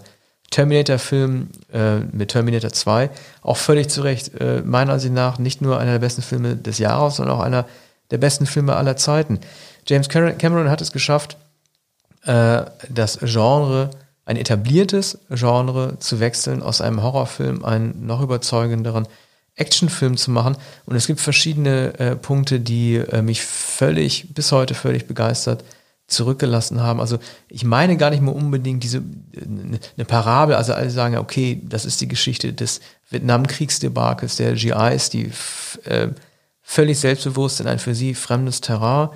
Terminator-Film 0.50 1.48
äh, 1.72 1.98
mit 1.98 2.30
Terminator 2.30 2.72
2 2.72 3.10
auch 3.42 3.56
völlig 3.56 3.88
zu 3.88 4.02
Recht 4.02 4.38
äh, 4.40 4.62
meiner 4.64 4.94
Ansicht 4.94 5.12
nach 5.12 5.38
nicht 5.38 5.60
nur 5.60 5.78
einer 5.78 5.92
der 5.92 5.98
besten 5.98 6.22
Filme 6.22 6.56
des 6.56 6.78
Jahres, 6.78 7.16
sondern 7.16 7.36
auch 7.36 7.42
einer 7.42 7.66
der 8.10 8.18
besten 8.18 8.46
Filme 8.46 8.76
aller 8.76 8.96
Zeiten. 8.96 9.40
James 9.86 10.08
Cameron 10.08 10.70
hat 10.70 10.80
es 10.80 10.92
geschafft, 10.92 11.36
äh, 12.24 12.62
das 12.88 13.18
Genre, 13.22 13.90
ein 14.28 14.36
etabliertes 14.36 15.20
Genre 15.30 15.98
zu 16.00 16.20
wechseln, 16.20 16.62
aus 16.62 16.82
einem 16.82 17.02
Horrorfilm 17.02 17.64
einen 17.64 18.04
noch 18.04 18.20
überzeugenderen 18.20 19.08
Actionfilm 19.56 20.18
zu 20.18 20.30
machen. 20.30 20.58
Und 20.84 20.96
es 20.96 21.06
gibt 21.06 21.18
verschiedene 21.18 21.98
äh, 21.98 22.14
Punkte, 22.14 22.60
die 22.60 22.96
äh, 22.96 23.22
mich 23.22 23.40
völlig, 23.42 24.34
bis 24.34 24.52
heute 24.52 24.74
völlig 24.74 25.06
begeistert 25.06 25.64
zurückgelassen 26.08 26.82
haben. 26.82 27.00
Also 27.00 27.18
ich 27.48 27.64
meine 27.64 27.96
gar 27.96 28.10
nicht 28.10 28.20
mehr 28.22 28.34
unbedingt 28.34 28.82
diese 28.82 29.02
eine 29.34 30.04
Parabel, 30.06 30.56
also 30.56 30.74
alle 30.74 30.90
sagen, 30.90 31.16
okay, 31.16 31.62
das 31.64 31.86
ist 31.86 32.02
die 32.02 32.08
Geschichte 32.08 32.52
des 32.52 32.80
Vietnamkriegsdebakels 33.08 34.36
der 34.36 34.52
GIs, 34.52 35.08
die 35.08 35.32
äh, 35.84 36.08
völlig 36.60 36.98
selbstbewusst 36.98 37.60
in 37.60 37.66
ein 37.66 37.78
für 37.78 37.94
sie 37.94 38.12
fremdes 38.12 38.60
Terrain 38.60 39.08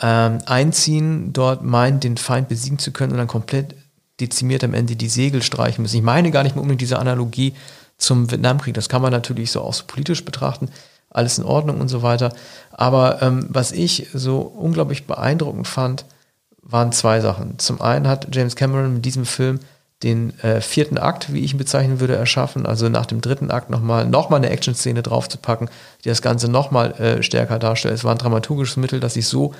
ähm, 0.00 0.40
einziehen, 0.44 1.32
dort 1.32 1.62
meint, 1.62 2.04
den 2.04 2.18
Feind 2.18 2.48
besiegen 2.48 2.78
zu 2.78 2.92
können 2.92 3.12
und 3.12 3.18
dann 3.18 3.26
komplett 3.26 3.74
dezimiert 4.20 4.64
am 4.64 4.74
Ende 4.74 4.96
die 4.96 5.08
Segel 5.08 5.42
streichen 5.42 5.82
müssen. 5.82 5.96
Ich 5.96 6.02
meine 6.02 6.30
gar 6.30 6.42
nicht 6.42 6.54
mehr 6.54 6.62
unbedingt 6.62 6.80
diese 6.80 6.98
Analogie 6.98 7.54
zum 7.96 8.30
Vietnamkrieg. 8.30 8.74
Das 8.74 8.88
kann 8.88 9.02
man 9.02 9.12
natürlich 9.12 9.50
so 9.50 9.60
auch 9.60 9.74
so 9.74 9.84
politisch 9.86 10.24
betrachten. 10.24 10.68
Alles 11.10 11.38
in 11.38 11.44
Ordnung 11.44 11.80
und 11.80 11.88
so 11.88 12.02
weiter. 12.02 12.32
Aber 12.72 13.22
ähm, 13.22 13.46
was 13.48 13.72
ich 13.72 14.08
so 14.12 14.38
unglaublich 14.38 15.06
beeindruckend 15.06 15.68
fand, 15.68 16.04
waren 16.62 16.92
zwei 16.92 17.20
Sachen. 17.20 17.58
Zum 17.58 17.80
einen 17.80 18.08
hat 18.08 18.34
James 18.34 18.56
Cameron 18.56 18.94
mit 18.94 19.04
diesem 19.04 19.26
Film 19.26 19.60
den 20.02 20.38
äh, 20.40 20.60
vierten 20.60 20.98
Akt, 20.98 21.32
wie 21.32 21.44
ich 21.44 21.52
ihn 21.52 21.58
bezeichnen 21.58 22.00
würde, 22.00 22.16
erschaffen. 22.16 22.66
Also 22.66 22.88
nach 22.88 23.06
dem 23.06 23.20
dritten 23.20 23.50
Akt 23.50 23.70
nochmal 23.70 24.06
noch 24.06 24.28
mal 24.28 24.36
eine 24.36 24.50
Action-Szene 24.50 25.02
draufzupacken, 25.02 25.70
die 26.04 26.08
das 26.08 26.20
Ganze 26.20 26.50
nochmal 26.50 26.92
äh, 27.00 27.22
stärker 27.22 27.58
darstellt. 27.58 27.94
Es 27.94 28.04
war 28.04 28.12
ein 28.12 28.18
dramaturgisches 28.18 28.76
Mittel, 28.76 29.00
das 29.00 29.16
ich 29.16 29.26
so 29.26 29.54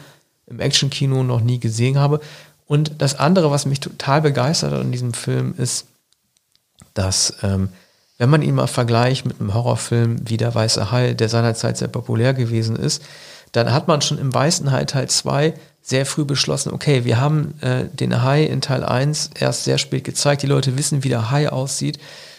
im 0.46 0.60
Actionkino 0.60 1.22
noch 1.22 1.40
nie 1.40 1.58
gesehen 1.58 1.98
habe. 1.98 2.20
Und 2.66 3.02
das 3.02 3.18
andere, 3.18 3.50
was 3.50 3.66
mich 3.66 3.80
total 3.80 4.22
begeistert 4.22 4.72
hat 4.72 4.82
in 4.82 4.92
diesem 4.92 5.14
Film, 5.14 5.54
ist, 5.56 5.86
dass, 6.94 7.34
ähm, 7.42 7.68
wenn 8.18 8.30
man 8.30 8.42
ihn 8.42 8.54
mal 8.54 8.66
vergleicht 8.66 9.26
mit 9.26 9.40
einem 9.40 9.54
Horrorfilm 9.54 10.28
wie 10.28 10.36
Der 10.36 10.54
Weiße 10.54 10.90
Hai, 10.90 11.14
der 11.14 11.28
seinerzeit 11.28 11.76
sehr 11.76 11.88
populär 11.88 12.32
gewesen 12.32 12.76
ist, 12.76 13.02
dann 13.52 13.72
hat 13.72 13.86
man 13.86 14.00
schon 14.00 14.18
im 14.18 14.32
Weißen 14.32 14.70
Hai 14.72 14.84
Teil 14.84 15.08
2 15.08 15.54
sehr 15.82 16.06
früh 16.06 16.24
beschlossen, 16.24 16.72
okay, 16.72 17.04
wir 17.04 17.20
haben 17.20 17.60
äh, 17.60 17.84
den 17.92 18.22
Hai 18.22 18.44
in 18.44 18.62
Teil 18.62 18.82
1 18.82 19.30
erst 19.38 19.64
sehr 19.64 19.78
spät 19.78 20.04
gezeigt, 20.04 20.42
die 20.42 20.46
Leute 20.46 20.78
wissen, 20.78 21.04
wie 21.04 21.10
der 21.10 21.30
Hai 21.30 21.50
aussieht, 21.50 21.98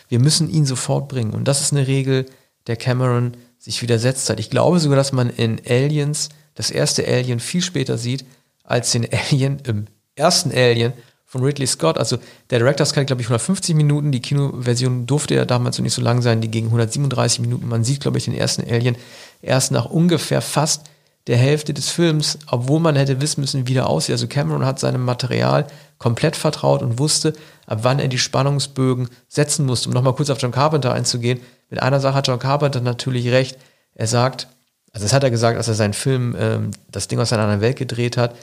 wir 0.10 0.20
müssen 0.20 0.50
ihn 0.50 0.66
sofort 0.66 1.08
bringen. 1.08 1.34
Und 1.34 1.48
das 1.48 1.62
ist 1.62 1.72
eine 1.72 1.88
Regel, 1.88 2.26
der 2.68 2.76
Cameron 2.76 3.38
sich 3.60 3.82
widersetzt 3.82 4.30
hat. 4.30 4.40
Ich 4.40 4.50
glaube 4.50 4.80
sogar, 4.80 4.98
dass 4.98 5.12
man 5.12 5.30
in 5.30 5.62
Aliens 5.68 6.30
das 6.56 6.72
erste 6.72 7.08
Alien 7.08 7.40
viel 7.40 7.62
später 7.62 7.98
sieht 7.98 8.26
als 8.64 8.92
den 8.92 9.08
Alien 9.12 9.60
im 9.60 9.86
ersten 10.16 10.52
Alien 10.52 10.94
von 11.26 11.44
Ridley 11.44 11.68
Scott. 11.68 11.98
Also 11.98 12.18
der 12.50 12.60
Director's 12.60 12.94
Cut, 12.94 13.08
glaube 13.08 13.22
ich, 13.22 13.28
150 13.28 13.76
Minuten. 13.76 14.12
Die 14.12 14.22
Kinoversion 14.22 15.06
durfte 15.06 15.36
ja 15.36 15.46
damals 15.46 15.78
noch 15.78 15.84
nicht 15.84 15.94
so 15.94 16.02
lang 16.02 16.22
sein. 16.22 16.42
Die 16.42 16.52
ging 16.52 16.66
137 16.66 17.42
Minuten. 17.42 17.68
Man 17.68 17.84
sieht, 17.84 18.02
glaube 18.02 18.18
ich, 18.18 18.26
den 18.26 18.36
ersten 18.36 18.64
Alien 18.70 18.96
erst 19.42 19.72
nach 19.72 19.86
ungefähr 19.86 20.42
fast 20.42 20.84
der 21.28 21.38
Hälfte 21.38 21.74
des 21.74 21.90
Films, 21.90 22.38
obwohl 22.52 22.80
man 22.80 22.96
hätte 22.96 23.20
wissen 23.20 23.42
müssen, 23.42 23.68
wie 23.68 23.74
der 23.74 23.88
aussieht. 23.88 24.14
Also 24.14 24.28
Cameron 24.28 24.66
hat 24.66 24.80
seinem 24.80 25.04
Material 25.04 25.66
komplett 25.98 26.36
vertraut 26.36 26.84
und 26.84 27.00
wusste, 27.00 27.34
ab 27.66 27.80
wann 27.82 28.00
er 28.00 28.08
die 28.08 28.20
Spannungsbögen 28.20 29.10
setzen 29.28 29.66
musste. 29.66 29.90
Um 29.90 29.94
nochmal 29.94 30.14
kurz 30.14 30.30
auf 30.30 30.40
John 30.40 30.52
Carpenter 30.52 30.94
einzugehen. 30.94 31.40
Mit 31.70 31.82
einer 31.82 32.00
Sache 32.00 32.16
hat 32.16 32.28
John 32.28 32.38
Carpenter 32.38 32.80
natürlich 32.80 33.30
recht. 33.30 33.58
Er 33.96 34.08
sagt, 34.08 34.48
also 34.94 35.06
das 35.06 35.14
hat 35.14 35.24
er 35.24 35.32
gesagt, 35.32 35.58
als 35.58 35.68
er 35.68 35.74
seinen 35.74 35.94
Film 35.94 36.36
ähm, 36.40 36.72
Das 36.92 37.08
Ding 37.08 37.20
aus 37.20 37.34
einer 37.34 37.44
anderen 37.44 37.62
Welt 37.62 37.78
gedreht 37.78 38.18
hat. 38.18 38.36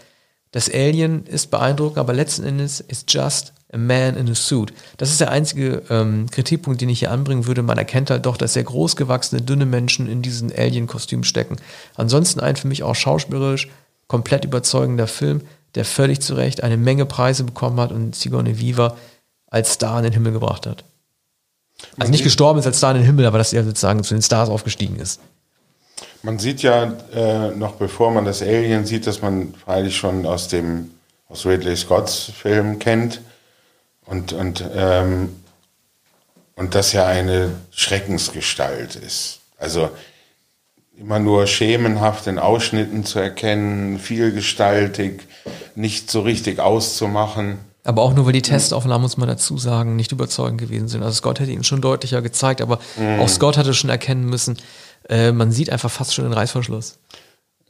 Das 0.53 0.70
Alien 0.70 1.24
ist 1.27 1.51
beeindruckend, 1.51 1.99
aber 1.99 2.12
letzten 2.12 2.45
Endes 2.45 2.81
ist 2.81 3.12
just 3.12 3.53
a 3.73 3.79
man 3.79 4.16
in 4.16 4.29
a 4.29 4.35
suit. 4.35 4.73
Das 4.99 5.11
ist 5.11 5.20
der 5.20 5.31
einzige 5.31 5.83
ähm, 5.89 6.31
Kritikpunkt, 6.31 6.81
den 6.81 6.91
ich 6.91 7.01
hier 7.01 7.11
anbringen 7.11 7.47
würde. 7.47 7.62
Man 7.62 7.79
erkennt 7.79 8.11
halt 8.11 8.27
doch, 8.27 8.37
dass 8.37 8.53
sehr 8.53 8.65
großgewachsene, 8.65 9.41
dünne 9.41 9.65
Menschen 9.65 10.09
in 10.09 10.20
diesen 10.20 10.53
Alien-Kostüm 10.55 11.24
stecken. 11.24 11.57
Ansonsten 11.95 12.41
ein 12.41 12.57
für 12.57 12.69
mich 12.69 12.83
auch 12.83 12.95
schauspielerisch 12.95 13.69
komplett 14.09 14.45
überzeugender 14.45 15.07
Film, 15.07 15.41
der 15.74 15.87
völlig 15.87 16.20
zu 16.20 16.35
Recht 16.35 16.62
eine 16.62 16.77
Menge 16.77 17.07
Preise 17.07 17.45
bekommen 17.45 17.81
hat 17.81 17.91
und 17.91 18.15
Sigourney 18.15 18.59
Viva 18.59 18.97
als 19.47 19.73
Star 19.73 19.99
in 19.99 20.05
den 20.05 20.12
Himmel 20.12 20.33
gebracht 20.33 20.66
hat. 20.66 20.85
Also 21.99 22.12
nicht 22.12 22.24
gestorben 22.24 22.59
ist 22.59 22.66
als 22.66 22.77
Star 22.77 22.91
in 22.91 22.99
den 22.99 23.07
Himmel, 23.07 23.24
aber 23.24 23.39
dass 23.39 23.55
er 23.55 23.65
sozusagen 23.65 24.05
zu 24.05 24.15
den 24.15 24.23
Stars 24.23 24.51
aufgestiegen 24.51 24.97
ist. 24.97 25.19
Man 26.23 26.39
sieht 26.39 26.62
ja 26.62 26.93
äh, 27.14 27.51
noch 27.51 27.77
bevor 27.77 28.10
man 28.10 28.24
das 28.24 28.43
Alien 28.43 28.86
sieht, 28.86 29.06
dass 29.06 29.23
man 29.23 29.55
freilich 29.55 29.97
schon 29.97 30.27
aus 30.27 30.48
dem 30.48 30.90
aus 31.28 31.47
Ridley 31.47 31.77
Scotts 31.77 32.31
Film 32.35 32.78
kennt 32.78 33.20
und 34.06 34.32
und 34.32 34.64
ähm, 34.74 35.36
und 36.55 36.74
das 36.74 36.93
ja 36.93 37.06
eine 37.06 37.51
Schreckensgestalt 37.70 38.97
ist. 38.97 39.40
Also 39.59 39.90
immer 40.98 41.19
nur 41.19 41.47
schemenhaft 41.47 42.27
in 42.27 42.39
Ausschnitten 42.39 43.05
zu 43.05 43.19
erkennen, 43.19 43.98
vielgestaltig, 43.98 45.23
nicht 45.74 46.10
so 46.10 46.20
richtig 46.20 46.60
auszumachen. 46.60 47.59
Aber 47.85 48.02
auch 48.02 48.14
nur, 48.14 48.27
weil 48.27 48.32
die 48.32 48.43
Testaufnahmen, 48.43 49.02
muss 49.02 49.16
man 49.16 49.28
dazu 49.28 49.59
sagen, 49.59 49.97
nicht 49.97 50.12
überzeugend 50.12 50.60
gewesen 50.60 50.86
sind. 50.86 51.02
Also 51.02 51.16
Scott 51.16 51.40
hätte 51.40 51.51
ihn 51.51 51.64
schon 51.64 51.81
deutlicher 51.81 52.23
gezeigt, 52.23 52.60
aber 52.60 52.78
mhm. 52.97 53.19
auch 53.19 53.28
Scott 53.28 53.56
hatte 53.56 53.74
schon 53.74 53.90
erkennen 53.90 54.27
müssen, 54.27 54.56
äh, 55.09 55.33
man 55.33 55.53
sieht 55.53 55.70
einfach 55.70 55.91
fast 55.91 56.15
schon 56.15 56.24
den 56.24 56.33
Reißverschluss. 56.33 56.99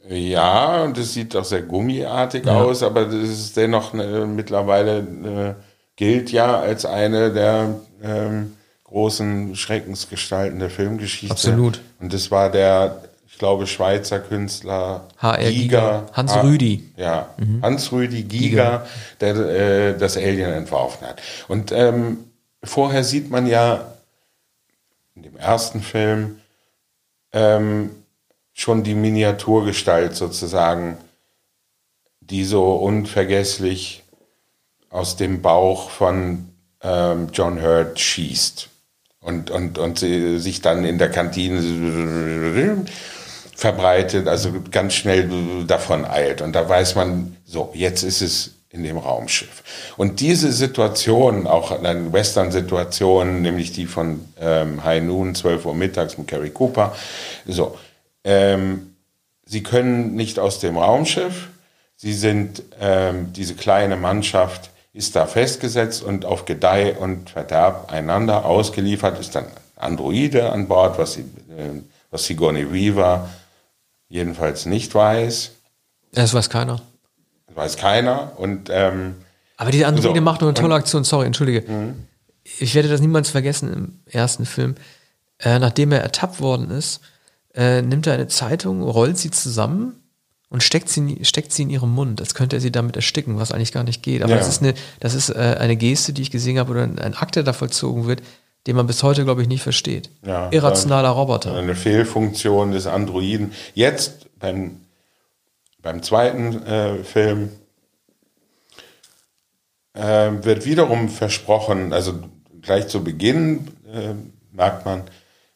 Ja, 0.09 0.83
und 0.83 0.97
es 0.97 1.13
sieht 1.13 1.33
doch 1.33 1.45
sehr 1.45 1.61
gummiartig 1.61 2.45
ja. 2.45 2.61
aus, 2.61 2.83
aber 2.83 3.05
das 3.05 3.29
ist 3.29 3.55
dennoch 3.55 3.93
äh, 3.93 4.25
mittlerweile 4.25 4.97
äh, 4.99 5.53
gilt 5.95 6.31
ja 6.31 6.59
als 6.59 6.85
eine 6.85 7.31
der 7.31 7.75
ähm, 8.03 8.53
großen 8.83 9.55
Schreckensgestalten 9.55 10.59
der 10.59 10.69
Filmgeschichte. 10.69 11.33
Absolut. 11.33 11.79
Und 11.99 12.13
das 12.13 12.31
war 12.31 12.51
der 12.51 13.01
ich 13.33 13.39
glaube, 13.39 13.65
Schweizer 13.65 14.19
Künstler 14.19 15.07
HR 15.17 15.49
Giga. 15.49 16.05
Hans 16.13 16.35
Rüdi. 16.43 16.91
Ja, 16.95 17.29
mhm. 17.37 17.63
Hans 17.63 17.91
Rüdi 17.91 18.21
Giga, 18.21 18.47
Giga. 18.47 18.87
der 19.21 19.35
äh, 19.35 19.97
das 19.97 20.17
Alien 20.17 20.53
entworfen 20.53 21.07
hat. 21.07 21.19
Und 21.47 21.71
ähm, 21.71 22.19
vorher 22.63 23.03
sieht 23.03 23.31
man 23.31 23.47
ja 23.47 23.85
in 25.15 25.23
dem 25.23 25.35
ersten 25.35 25.81
Film 25.81 26.41
ähm, 27.33 27.89
schon 28.53 28.83
die 28.83 28.95
Miniaturgestalt 28.95 30.15
sozusagen, 30.15 30.97
die 32.21 32.45
so 32.45 32.73
unvergesslich 32.75 34.03
aus 34.89 35.17
dem 35.17 35.41
Bauch 35.41 35.89
von 35.89 36.49
ähm, 36.81 37.29
John 37.33 37.61
Hurt 37.61 37.99
schießt 37.99 38.69
und, 39.21 39.49
und, 39.49 39.77
und 39.77 39.99
sich 39.99 40.61
dann 40.61 40.85
in 40.85 40.99
der 40.99 41.09
Kantine 41.09 42.85
verbreitet, 43.55 44.27
also 44.27 44.53
ganz 44.71 44.93
schnell 44.93 45.65
davon 45.65 46.05
eilt. 46.05 46.41
Und 46.41 46.53
da 46.53 46.67
weiß 46.67 46.95
man, 46.95 47.37
so, 47.45 47.71
jetzt 47.73 48.03
ist 48.03 48.21
es 48.21 48.51
in 48.73 48.83
dem 48.83 48.97
Raumschiff. 48.97 49.63
Und 49.97 50.19
diese 50.19 50.51
Situation, 50.51 51.45
auch 51.45 51.71
eine 51.71 52.11
Western-Situation, 52.11 53.43
nämlich 53.43 53.71
die 53.71 53.85
von 53.85 54.25
ähm, 54.41 54.83
High 54.83 55.03
Noon, 55.03 55.35
12 55.35 55.65
Uhr 55.65 55.75
mittags 55.75 56.17
mit 56.17 56.27
Carrie 56.27 56.49
Cooper, 56.49 56.95
so, 57.45 57.77
ähm, 58.23 58.95
sie 59.45 59.61
können 59.61 60.15
nicht 60.15 60.39
aus 60.39 60.59
dem 60.59 60.77
Raumschiff, 60.77 61.49
sie 61.95 62.13
sind, 62.13 62.63
ähm, 62.81 63.31
diese 63.33 63.53
kleine 63.53 63.95
Mannschaft 63.95 64.71
ist 64.91 65.15
da 65.15 65.27
festgesetzt 65.27 66.01
und 66.01 66.25
auf 66.25 66.45
Gedeih 66.45 66.97
und 66.97 67.29
Verderb 67.29 67.91
einander 67.91 68.45
ausgeliefert, 68.45 69.19
ist 69.19 69.35
dann 69.35 69.45
Androide 69.75 70.51
an 70.51 70.67
Bord, 70.67 70.97
was, 70.97 71.13
sie, 71.13 71.21
äh, 71.21 71.81
was 72.09 72.25
Sigourney 72.25 72.73
Weaver 72.73 73.29
jedenfalls 74.09 74.65
nicht 74.65 74.95
weiß. 74.95 75.51
Das 76.11 76.33
weiß 76.33 76.49
keiner. 76.49 76.81
Weiß 77.55 77.77
keiner. 77.77 78.33
Und, 78.37 78.69
ähm, 78.71 79.15
Aber 79.57 79.71
diese 79.71 79.87
Androide 79.87 80.19
so, 80.19 80.23
macht 80.23 80.41
nur 80.41 80.49
eine 80.49 80.59
tolle 80.59 80.75
Aktion, 80.75 81.03
sorry, 81.03 81.25
entschuldige. 81.25 81.69
Mhm. 81.69 82.07
Ich 82.59 82.75
werde 82.75 82.89
das 82.89 83.01
niemals 83.01 83.29
vergessen 83.29 83.73
im 83.73 83.99
ersten 84.05 84.45
Film. 84.45 84.75
Äh, 85.39 85.59
nachdem 85.59 85.91
er 85.91 86.01
ertappt 86.01 86.39
worden 86.39 86.71
ist, 86.71 87.01
äh, 87.55 87.81
nimmt 87.81 88.07
er 88.07 88.13
eine 88.13 88.27
Zeitung, 88.27 88.81
rollt 88.81 89.17
sie 89.17 89.31
zusammen 89.31 90.03
und 90.49 90.61
steckt 90.63 90.89
sie, 90.89 91.19
steckt 91.23 91.51
sie 91.51 91.63
in 91.63 91.69
ihrem 91.69 91.89
Mund, 91.89 92.21
als 92.21 92.35
könnte 92.35 92.57
er 92.57 92.59
sie 92.61 92.71
damit 92.71 92.95
ersticken, 92.95 93.39
was 93.39 93.51
eigentlich 93.51 93.71
gar 93.71 93.83
nicht 93.83 94.03
geht. 94.03 94.21
Aber 94.21 94.31
ja. 94.31 94.37
das 94.37 94.47
ist 94.47 94.61
eine, 94.61 94.73
das 94.99 95.13
ist 95.13 95.29
äh, 95.29 95.57
eine 95.59 95.75
Geste, 95.75 96.13
die 96.13 96.21
ich 96.21 96.31
gesehen 96.31 96.59
habe, 96.59 96.71
oder 96.71 96.83
ein 96.83 97.15
Akt, 97.15 97.35
der 97.35 97.43
da 97.43 97.53
vollzogen 97.53 98.07
wird, 98.07 98.21
den 98.67 98.75
man 98.75 98.87
bis 98.87 99.03
heute, 99.03 99.23
glaube 99.23 99.41
ich, 99.41 99.47
nicht 99.47 99.63
versteht. 99.63 100.09
Ja, 100.25 100.49
Irrationaler 100.51 101.09
Roboter. 101.09 101.55
Eine 101.55 101.75
Fehlfunktion 101.75 102.71
des 102.71 102.87
Androiden. 102.87 103.51
Jetzt 103.73 104.27
beim, 104.39 104.77
beim 105.83 106.01
zweiten 106.01 106.65
äh, 106.65 107.03
Film 107.03 107.51
äh, 109.93 110.31
wird 110.41 110.65
wiederum 110.65 111.09
versprochen, 111.09 111.93
also 111.93 112.23
gleich 112.61 112.87
zu 112.87 113.03
Beginn 113.03 113.67
äh, 113.93 114.15
merkt 114.51 114.85
man, 114.85 115.03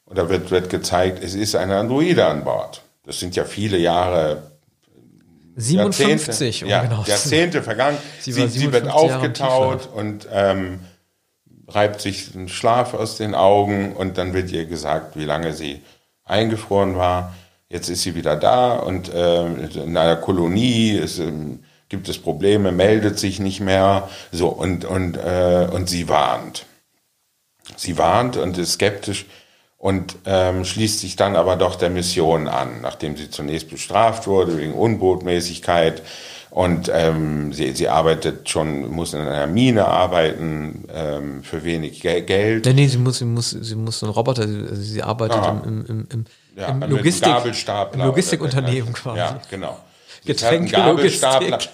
oder 0.06 0.30
wird, 0.30 0.52
wird 0.52 0.70
gezeigt, 0.70 1.24
es 1.24 1.34
ist 1.34 1.56
ein 1.56 1.72
Androide 1.72 2.28
an 2.28 2.44
Bord. 2.44 2.84
Das 3.04 3.20
sind 3.20 3.36
ja 3.36 3.46
viele 3.46 3.78
Jahre 3.78 4.52
57, 5.56 6.62
Jahrzehnte, 6.62 6.66
um 6.66 6.70
ja, 6.70 6.84
genau 6.84 7.04
Jahrzehnte 7.08 7.64
vergangen. 7.64 7.98
Sie, 8.20 8.32
sie, 8.32 8.48
sie 8.48 8.72
wird 8.72 8.90
aufgetaut 8.90 9.90
und 9.92 10.28
ähm, 10.32 10.82
reibt 11.68 12.02
sich 12.02 12.32
den 12.32 12.48
Schlaf 12.48 12.94
aus 12.94 13.18
den 13.18 13.34
Augen 13.34 13.94
und 13.94 14.18
dann 14.18 14.34
wird 14.34 14.52
ihr 14.52 14.66
gesagt, 14.66 15.16
wie 15.16 15.26
lange 15.26 15.54
sie 15.54 15.82
eingefroren 16.26 16.96
war. 16.96 17.34
Jetzt 17.70 17.90
ist 17.90 18.04
sie 18.04 18.16
wieder 18.16 18.36
da 18.38 18.76
und 18.76 19.14
äh, 19.14 19.46
in 19.46 19.98
einer 19.98 20.16
Kolonie 20.16 20.92
ist, 20.92 21.20
äh, 21.20 21.32
gibt 21.90 22.08
es 22.08 22.18
Probleme, 22.18 22.72
meldet 22.72 23.20
sich 23.20 23.40
nicht 23.40 23.60
mehr. 23.60 24.08
So 24.32 24.48
und 24.48 24.86
und 24.86 25.18
äh, 25.18 25.68
und 25.72 25.90
sie 25.90 26.08
warnt. 26.08 26.66
Sie 27.76 27.98
warnt 27.98 28.38
und 28.38 28.58
ist 28.58 28.74
skeptisch 28.74 29.26
und 29.78 30.16
ähm, 30.26 30.64
schließt 30.64 31.00
sich 31.00 31.18
dann 31.18 31.36
aber 31.36 31.58
doch 31.58 31.76
der 31.76 31.90
Mission 31.90 32.48
an, 32.48 32.82
nachdem 32.82 33.18
sie 33.18 33.30
zunächst 33.30 33.70
bestraft 33.70 34.28
wurde 34.28 34.58
wegen 34.58 34.74
Unbotmäßigkeit 34.74 36.02
und 36.50 36.90
ähm, 36.92 37.54
sie, 37.54 37.74
sie 37.74 37.90
arbeitet 37.90 38.50
schon, 38.50 38.90
muss 38.90 39.14
in 39.14 39.22
einer 39.22 39.46
Mine 39.46 39.86
arbeiten 39.88 40.86
ähm, 40.92 41.44
für 41.44 41.64
wenig 41.64 42.02
Geld. 42.02 42.66
Nee, 42.66 42.74
nee, 42.74 42.88
sie 42.88 42.98
muss, 42.98 43.20
sie 43.20 43.26
muss, 43.26 43.52
sie 43.52 43.76
muss 43.76 44.00
so 44.00 44.08
ein 44.08 44.12
Roboter, 44.12 44.48
sie, 44.48 44.62
also 44.62 44.82
sie 44.82 45.04
arbeitet 45.04 45.38
Aha. 45.38 45.62
im, 45.66 45.86
im, 45.86 46.08
im, 46.12 46.26
ja, 46.58 46.70
im 46.70 46.82
Logistik, 46.82 47.30
Logistikunternehmen 47.94 48.94
quasi. 48.94 49.20
Ja, 49.20 49.40
genau. 49.50 49.78
Getränke, 50.26 50.76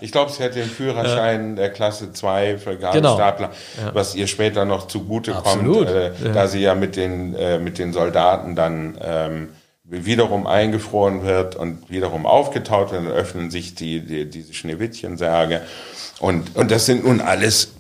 Ich 0.01 0.11
glaube, 0.11 0.31
sie 0.31 0.43
hat 0.43 0.55
den 0.55 0.69
Führerschein 0.69 1.55
der 1.55 1.71
Klasse 1.71 2.13
2 2.13 2.57
für 2.57 2.77
Gabelstapler, 2.77 3.47
genau. 3.47 3.87
ja. 3.87 3.95
was 3.95 4.13
ihr 4.13 4.27
später 4.27 4.65
noch 4.65 4.87
zugute 4.87 5.31
kommt, 5.31 5.87
äh, 5.87 6.07
ja. 6.07 6.33
da 6.33 6.47
sie 6.47 6.59
ja 6.59 6.75
mit 6.75 6.95
den, 6.95 7.33
äh, 7.35 7.57
mit 7.57 7.79
den 7.79 7.93
Soldaten 7.93 8.55
dann 8.55 8.97
ähm, 9.01 9.49
wiederum 9.83 10.45
eingefroren 10.45 11.23
wird 11.23 11.55
und 11.55 11.89
wiederum 11.89 12.25
aufgetaut 12.25 12.91
wird, 12.91 13.05
dann 13.05 13.11
öffnen 13.11 13.49
sich 13.49 13.75
die, 13.75 14.01
die, 14.01 14.29
diese 14.29 14.53
Schneewittchensärge. 14.53 15.61
Und, 16.19 16.55
und 16.55 16.69
das 16.69 16.85
sind 16.85 17.05
nun 17.05 17.21
alles, 17.21 17.71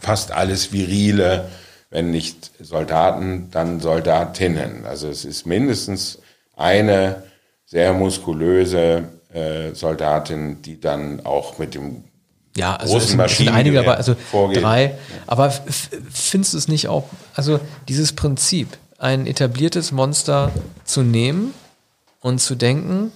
fast 0.00 0.32
alles 0.32 0.72
virile, 0.72 1.48
wenn 1.90 2.10
nicht 2.10 2.52
Soldaten, 2.60 3.48
dann 3.50 3.80
Soldatinnen. 3.80 4.86
Also 4.86 5.08
es 5.08 5.24
ist 5.24 5.46
mindestens 5.46 6.20
eine 6.56 7.22
sehr 7.64 7.92
muskulöse 7.92 9.04
äh, 9.32 9.74
Soldatin, 9.74 10.62
die 10.62 10.80
dann 10.80 11.24
auch 11.24 11.58
mit 11.58 11.74
dem 11.74 12.04
ja, 12.56 12.74
also 12.76 12.94
großen 12.94 13.20
es 13.20 13.36
sind 13.36 13.48
einige 13.50 13.76
dabei, 13.76 13.96
also 13.96 14.14
vorgeht. 14.14 14.62
drei. 14.62 14.96
Aber 15.26 15.50
findest 15.50 16.54
du 16.54 16.58
es 16.58 16.68
nicht 16.68 16.88
auch, 16.88 17.04
also 17.34 17.60
dieses 17.86 18.14
Prinzip, 18.14 18.78
ein 18.98 19.26
etabliertes 19.26 19.92
Monster 19.92 20.50
zu 20.84 21.02
nehmen 21.02 21.52
und 22.20 22.40
zu 22.40 22.54
denken, 22.54 23.12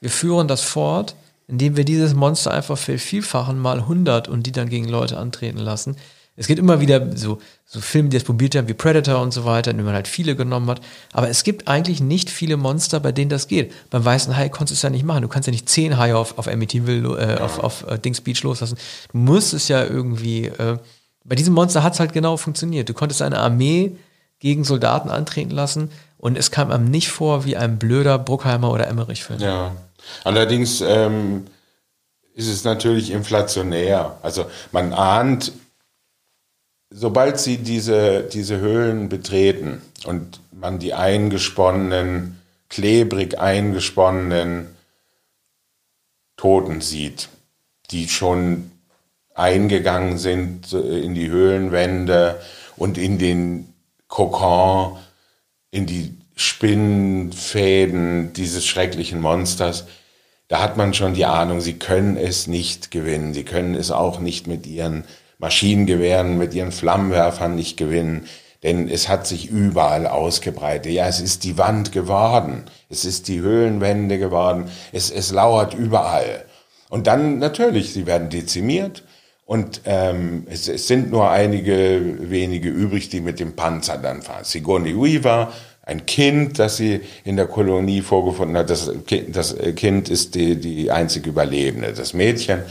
wir 0.00 0.10
führen 0.10 0.46
das 0.46 0.60
fort, 0.60 1.16
indem 1.48 1.76
wir 1.76 1.84
dieses 1.84 2.14
Monster 2.14 2.52
einfach 2.52 2.78
vervielfachen 2.78 3.58
mal 3.58 3.80
100 3.80 4.28
und 4.28 4.44
die 4.44 4.52
dann 4.52 4.68
gegen 4.68 4.88
Leute 4.88 5.18
antreten 5.18 5.58
lassen. 5.58 5.96
Es 6.36 6.48
gibt 6.48 6.58
immer 6.58 6.80
wieder 6.80 7.16
so, 7.16 7.38
so 7.64 7.80
Filme, 7.80 8.08
die 8.08 8.16
das 8.16 8.24
probiert 8.24 8.56
haben, 8.56 8.66
wie 8.66 8.74
Predator 8.74 9.20
und 9.20 9.32
so 9.32 9.44
weiter, 9.44 9.70
in 9.70 9.76
denen 9.76 9.86
man 9.86 9.94
halt 9.94 10.08
viele 10.08 10.34
genommen 10.34 10.68
hat. 10.68 10.80
Aber 11.12 11.28
es 11.28 11.44
gibt 11.44 11.68
eigentlich 11.68 12.00
nicht 12.00 12.28
viele 12.28 12.56
Monster, 12.56 12.98
bei 12.98 13.12
denen 13.12 13.28
das 13.28 13.46
geht. 13.46 13.72
Beim 13.90 14.04
weißen 14.04 14.36
Hai 14.36 14.48
konntest 14.48 14.72
du 14.72 14.74
es 14.74 14.82
ja 14.82 14.90
nicht 14.90 15.04
machen. 15.04 15.22
Du 15.22 15.28
kannst 15.28 15.46
ja 15.46 15.52
nicht 15.52 15.68
zehn 15.68 15.96
Haie 15.96 16.16
auf, 16.16 16.36
auf 16.38 16.48
Amityville, 16.48 17.08
äh, 17.18 17.40
auf, 17.40 17.60
auf 17.60 17.86
äh, 17.88 17.98
Dings 17.98 18.20
Beach 18.20 18.42
loslassen. 18.42 18.76
Du 19.12 19.18
musst 19.18 19.54
es 19.54 19.68
ja 19.68 19.84
irgendwie, 19.84 20.46
äh, 20.46 20.78
bei 21.24 21.36
diesem 21.36 21.54
Monster 21.54 21.84
hat 21.84 21.94
es 21.94 22.00
halt 22.00 22.12
genau 22.12 22.36
funktioniert. 22.36 22.88
Du 22.88 22.94
konntest 22.94 23.22
eine 23.22 23.38
Armee 23.38 23.96
gegen 24.40 24.64
Soldaten 24.64 25.10
antreten 25.10 25.52
lassen 25.52 25.90
und 26.18 26.36
es 26.36 26.50
kam 26.50 26.72
einem 26.72 26.90
nicht 26.90 27.08
vor 27.10 27.44
wie 27.44 27.56
ein 27.56 27.78
blöder 27.78 28.18
Bruckheimer 28.18 28.72
oder 28.72 28.88
Emmerich-Film. 28.88 29.40
Ja, 29.40 29.76
allerdings 30.24 30.80
ähm, 30.80 31.44
ist 32.34 32.48
es 32.48 32.64
natürlich 32.64 33.12
inflationär. 33.12 34.18
Also 34.22 34.46
man 34.72 34.92
ahnt 34.92 35.52
sobald 36.94 37.40
sie 37.40 37.58
diese, 37.58 38.22
diese 38.22 38.60
Höhlen 38.60 39.08
betreten 39.08 39.82
und 40.06 40.40
man 40.52 40.78
die 40.78 40.94
eingesponnenen, 40.94 42.40
klebrig 42.68 43.38
eingesponnenen 43.38 44.68
Toten 46.36 46.80
sieht, 46.80 47.28
die 47.90 48.08
schon 48.08 48.70
eingegangen 49.34 50.18
sind 50.18 50.72
in 50.72 51.14
die 51.14 51.28
Höhlenwände 51.28 52.40
und 52.76 52.96
in 52.96 53.18
den 53.18 53.74
Kokon, 54.06 54.96
in 55.72 55.86
die 55.86 56.14
Spinnenfäden 56.36 58.32
dieses 58.32 58.64
schrecklichen 58.66 59.20
Monsters, 59.20 59.86
da 60.46 60.62
hat 60.62 60.76
man 60.76 60.94
schon 60.94 61.14
die 61.14 61.24
Ahnung, 61.24 61.60
sie 61.60 61.78
können 61.78 62.16
es 62.16 62.46
nicht 62.46 62.90
gewinnen. 62.92 63.34
Sie 63.34 63.44
können 63.44 63.74
es 63.74 63.90
auch 63.90 64.20
nicht 64.20 64.46
mit 64.46 64.66
ihren 64.66 65.04
Maschinengewehren, 65.38 66.38
mit 66.38 66.54
ihren 66.54 66.72
Flammenwerfern 66.72 67.54
nicht 67.54 67.76
gewinnen. 67.76 68.26
Denn 68.62 68.88
es 68.88 69.08
hat 69.08 69.26
sich 69.26 69.50
überall 69.50 70.06
ausgebreitet. 70.06 70.92
Ja, 70.92 71.06
es 71.06 71.20
ist 71.20 71.44
die 71.44 71.58
Wand 71.58 71.92
geworden. 71.92 72.64
Es 72.88 73.04
ist 73.04 73.28
die 73.28 73.40
Höhlenwände 73.40 74.18
geworden. 74.18 74.70
Es, 74.90 75.10
es 75.10 75.32
lauert 75.32 75.74
überall. 75.74 76.46
Und 76.88 77.06
dann 77.06 77.38
natürlich, 77.38 77.92
sie 77.92 78.06
werden 78.06 78.30
dezimiert. 78.30 79.04
Und 79.44 79.82
ähm, 79.84 80.46
es, 80.48 80.68
es 80.68 80.86
sind 80.86 81.10
nur 81.10 81.30
einige 81.30 82.30
wenige 82.30 82.70
übrig, 82.70 83.10
die 83.10 83.20
mit 83.20 83.38
dem 83.38 83.54
Panzer 83.54 83.98
dann 83.98 84.22
fahren. 84.22 84.44
Sigourney 84.44 84.96
Weaver, 84.96 85.52
ein 85.82 86.06
Kind, 86.06 86.58
das 86.58 86.78
sie 86.78 87.02
in 87.24 87.36
der 87.36 87.46
Kolonie 87.46 88.00
vorgefunden 88.00 88.56
hat. 88.56 88.70
Das, 88.70 88.90
das 89.28 89.56
Kind 89.76 90.08
ist 90.08 90.34
die, 90.34 90.56
die 90.56 90.90
einzige 90.90 91.28
Überlebende, 91.28 91.92
das 91.92 92.14
Mädchen. 92.14 92.62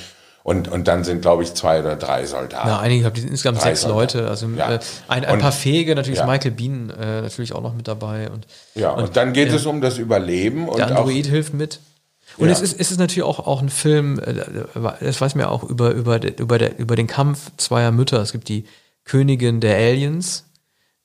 Und, 0.43 0.67
und 0.67 0.89
dann 0.89 1.05
sind, 1.05 1.21
glaube 1.21 1.43
ich, 1.43 1.53
zwei 1.53 1.79
oder 1.79 1.95
drei 1.95 2.25
Soldaten. 2.25 2.67
Ja, 2.67 2.79
einige, 2.79 3.09
ich 3.15 3.23
insgesamt 3.23 3.59
drei 3.59 3.69
sechs 3.69 3.81
Soldaten. 3.81 4.17
Leute. 4.17 4.29
Also 4.29 4.47
ja. 4.49 4.73
äh, 4.73 4.79
ein, 5.07 5.23
ein 5.23 5.39
paar 5.39 5.53
Fähige, 5.53 5.95
natürlich 5.95 6.19
ja. 6.19 6.25
Michael 6.25 6.51
Bean 6.51 6.89
äh, 6.89 7.21
natürlich 7.21 7.53
auch 7.53 7.61
noch 7.61 7.73
mit 7.73 7.87
dabei. 7.87 8.29
Und, 8.29 8.45
ja, 8.75 8.91
und, 8.91 9.05
und 9.05 9.15
dann 9.15 9.31
geht 9.31 9.49
ja. 9.49 9.55
es 9.55 9.65
um 9.65 9.79
das 9.79 9.97
Überleben. 9.97 10.67
Der 10.75 10.87
Android 10.87 11.27
hilft 11.27 11.53
mit. 11.53 11.79
Und 12.37 12.47
ja. 12.47 12.53
es, 12.53 12.61
ist, 12.61 12.77
es 12.77 12.91
ist 12.91 12.97
natürlich 12.97 13.23
auch, 13.23 13.39
auch 13.39 13.61
ein 13.61 13.69
Film, 13.69 14.19
äh, 14.19 14.33
das 14.99 15.21
weiß 15.21 15.35
man 15.35 15.45
ja 15.45 15.49
auch 15.49 15.63
über, 15.63 15.91
über, 15.91 16.21
über, 16.21 16.57
der, 16.57 16.77
über 16.77 16.97
den 16.97 17.07
Kampf 17.07 17.51
zweier 17.55 17.91
Mütter. 17.91 18.21
Es 18.21 18.33
gibt 18.33 18.49
die 18.49 18.65
Königin 19.05 19.61
der 19.61 19.77
Aliens, 19.77 20.49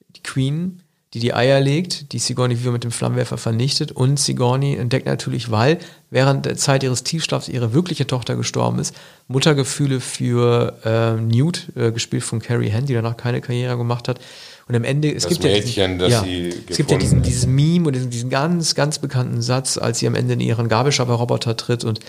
die 0.08 0.22
Queen, 0.22 0.82
die 1.14 1.20
die 1.20 1.32
Eier 1.32 1.60
legt, 1.60 2.12
die 2.12 2.18
Sigourney 2.18 2.60
Weaver 2.60 2.72
mit 2.72 2.84
dem 2.84 2.90
Flammenwerfer 2.90 3.38
vernichtet 3.38 3.92
und 3.92 4.20
Sigourney 4.20 4.76
entdeckt 4.76 5.06
natürlich, 5.06 5.50
weil 5.50 5.78
während 6.10 6.44
der 6.44 6.56
Zeit 6.56 6.82
ihres 6.82 7.02
Tiefschlafs 7.02 7.48
ihre 7.48 7.72
wirkliche 7.72 8.06
Tochter 8.06 8.36
gestorben 8.36 8.78
ist, 8.78 8.94
Muttergefühle 9.26 10.00
für 10.00 10.76
äh, 10.84 11.20
Newt, 11.20 11.68
äh, 11.76 11.92
gespielt 11.92 12.24
von 12.24 12.40
Carrie 12.40 12.70
Hand, 12.70 12.90
die 12.90 12.94
danach 12.94 13.16
keine 13.16 13.40
Karriere 13.40 13.78
gemacht 13.78 14.06
hat. 14.06 14.20
Und 14.68 14.76
am 14.76 14.84
Ende, 14.84 15.10
es 15.10 15.22
das 15.22 15.32
gibt 15.32 15.44
Mädchen, 15.44 15.98
ja, 15.98 16.20
diesen, 16.20 16.50
ja 16.50 16.56
es 16.68 16.76
gibt 16.76 16.90
ja 16.90 16.98
diesen, 16.98 17.22
diesen 17.22 17.54
Meme 17.54 17.86
und 17.86 17.94
diesen, 17.94 18.10
diesen, 18.10 18.28
ganz, 18.28 18.74
ganz 18.74 18.98
bekannten 18.98 19.40
Satz, 19.40 19.78
als 19.78 20.00
sie 20.00 20.06
am 20.06 20.14
Ende 20.14 20.34
in 20.34 20.40
ihren 20.40 20.68
Gabelstapler-Roboter 20.68 21.56
tritt 21.56 21.84
und 21.84 22.00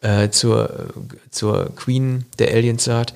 äh, 0.00 0.30
zur, 0.30 0.90
zur 1.30 1.74
Queen 1.74 2.24
der 2.38 2.54
Aliens 2.54 2.84
sagt, 2.84 3.14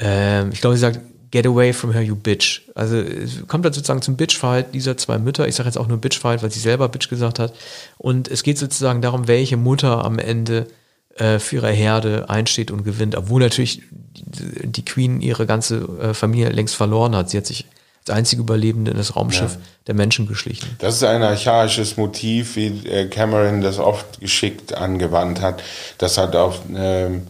äh, 0.00 0.48
ich 0.48 0.62
glaube, 0.62 0.76
sie 0.76 0.80
sagt, 0.80 1.00
Get 1.32 1.46
away 1.46 1.72
from 1.72 1.92
her, 1.92 2.02
you 2.02 2.14
bitch. 2.14 2.60
Also 2.74 2.96
es 2.98 3.46
kommt 3.48 3.64
dann 3.64 3.72
sozusagen 3.72 4.02
zum 4.02 4.16
Bitchfight 4.16 4.74
dieser 4.74 4.98
zwei 4.98 5.16
Mütter. 5.16 5.48
Ich 5.48 5.54
sage 5.54 5.66
jetzt 5.66 5.78
auch 5.78 5.88
nur 5.88 5.96
Bitchfight, 5.96 6.42
weil 6.42 6.50
sie 6.50 6.60
selber 6.60 6.88
Bitch 6.90 7.08
gesagt 7.08 7.38
hat. 7.38 7.54
Und 7.96 8.28
es 8.28 8.42
geht 8.42 8.58
sozusagen 8.58 9.00
darum, 9.00 9.28
welche 9.28 9.56
Mutter 9.56 10.04
am 10.04 10.18
Ende 10.18 10.66
äh, 11.16 11.38
für 11.38 11.56
ihre 11.56 11.70
Herde 11.70 12.28
einsteht 12.28 12.70
und 12.70 12.84
gewinnt. 12.84 13.16
Obwohl 13.16 13.40
natürlich 13.40 13.82
die, 14.14 14.84
Queen 14.84 15.22
ihre 15.22 15.46
ganze 15.46 15.88
äh, 16.00 16.14
Familie 16.14 16.50
längst 16.50 16.74
verloren 16.74 17.16
hat. 17.16 17.30
Sie 17.30 17.38
hat 17.38 17.46
sich 17.46 17.66
als 18.00 18.16
einzige 18.16 18.42
Überlebende 18.42 18.90
in 18.90 18.96
das 18.96 19.14
Raumschiff 19.16 19.54
ja. 19.54 19.60
der 19.86 19.94
Menschen 19.94 20.26
geschlichen. 20.26 20.76
Das 20.80 20.96
ist 20.96 21.04
ein 21.04 21.22
archaisches 21.22 21.96
Motiv, 21.96 22.56
wie 22.56 22.86
äh, 22.88 23.06
Cameron 23.06 23.60
das 23.60 23.78
oft 23.78 24.20
geschickt 24.20 24.74
angewandt 24.74 25.40
hat. 25.40 25.62
Das 25.98 26.18
hat 26.18 26.34
auf, 26.34 26.60
ähm, 26.74 27.26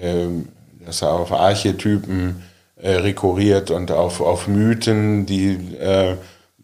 ähm, 0.00 0.48
das 0.84 1.02
er 1.02 1.12
auf 1.12 1.32
Archetypen 1.32 2.42
äh, 2.86 2.98
rekurriert 2.98 3.72
und 3.72 3.90
auf, 3.90 4.20
auf 4.20 4.46
Mythen, 4.46 5.26
die 5.26 5.74
äh, 5.76 6.14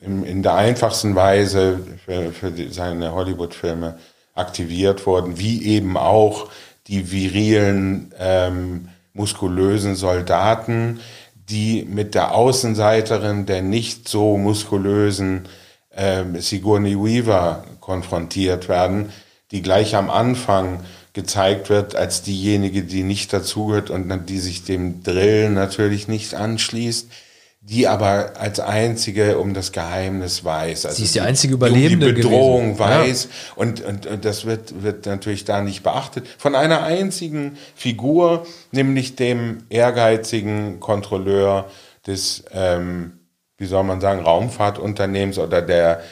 in, 0.00 0.22
in 0.22 0.44
der 0.44 0.54
einfachsten 0.54 1.16
Weise 1.16 1.80
für, 2.04 2.30
für 2.30 2.52
die, 2.52 2.68
seine 2.68 3.12
Hollywood-Filme 3.12 3.98
aktiviert 4.32 5.04
wurden, 5.04 5.40
wie 5.40 5.66
eben 5.66 5.96
auch 5.96 6.48
die 6.86 7.10
virilen, 7.10 8.14
ähm, 8.20 8.88
muskulösen 9.14 9.96
Soldaten, 9.96 11.00
die 11.34 11.84
mit 11.90 12.14
der 12.14 12.36
Außenseiterin 12.36 13.46
der 13.46 13.62
nicht 13.62 14.08
so 14.08 14.36
muskulösen 14.36 15.48
ähm, 15.92 16.40
Sigourney 16.40 16.96
Weaver 16.96 17.64
konfrontiert 17.80 18.68
werden, 18.68 19.12
die 19.50 19.60
gleich 19.60 19.96
am 19.96 20.08
Anfang 20.08 20.84
gezeigt 21.12 21.68
wird 21.68 21.94
als 21.94 22.22
diejenige, 22.22 22.82
die 22.82 23.02
nicht 23.02 23.32
dazugehört 23.32 23.90
und 23.90 24.26
die 24.26 24.38
sich 24.38 24.64
dem 24.64 25.02
Drill 25.02 25.50
natürlich 25.50 26.08
nicht 26.08 26.34
anschließt, 26.34 27.08
die 27.64 27.86
aber 27.86 28.32
als 28.38 28.58
einzige 28.58 29.38
um 29.38 29.54
das 29.54 29.70
Geheimnis 29.70 30.44
weiß. 30.44 30.86
Also 30.86 30.96
Sie 30.96 31.04
ist 31.04 31.14
die 31.14 31.20
einzige 31.20 31.54
Überlebende 31.54 32.08
um 32.08 32.14
die 32.14 32.22
Bedrohung 32.22 32.74
gewesen. 32.74 32.80
weiß 32.80 33.24
ja. 33.24 33.30
und, 33.56 33.80
und, 33.82 34.06
und 34.06 34.24
das 34.24 34.46
wird, 34.46 34.82
wird 34.82 35.06
natürlich 35.06 35.44
da 35.44 35.60
nicht 35.60 35.84
beachtet. 35.84 36.26
Von 36.38 36.56
einer 36.56 36.82
einzigen 36.82 37.56
Figur, 37.76 38.46
nämlich 38.72 39.14
dem 39.14 39.58
ehrgeizigen 39.68 40.80
Kontrolleur 40.80 41.70
des, 42.04 42.42
ähm, 42.52 43.20
wie 43.58 43.66
soll 43.66 43.84
man 43.84 44.00
sagen, 44.00 44.24
Raumfahrtunternehmens 44.24 45.38
oder 45.38 45.62
der 45.62 46.02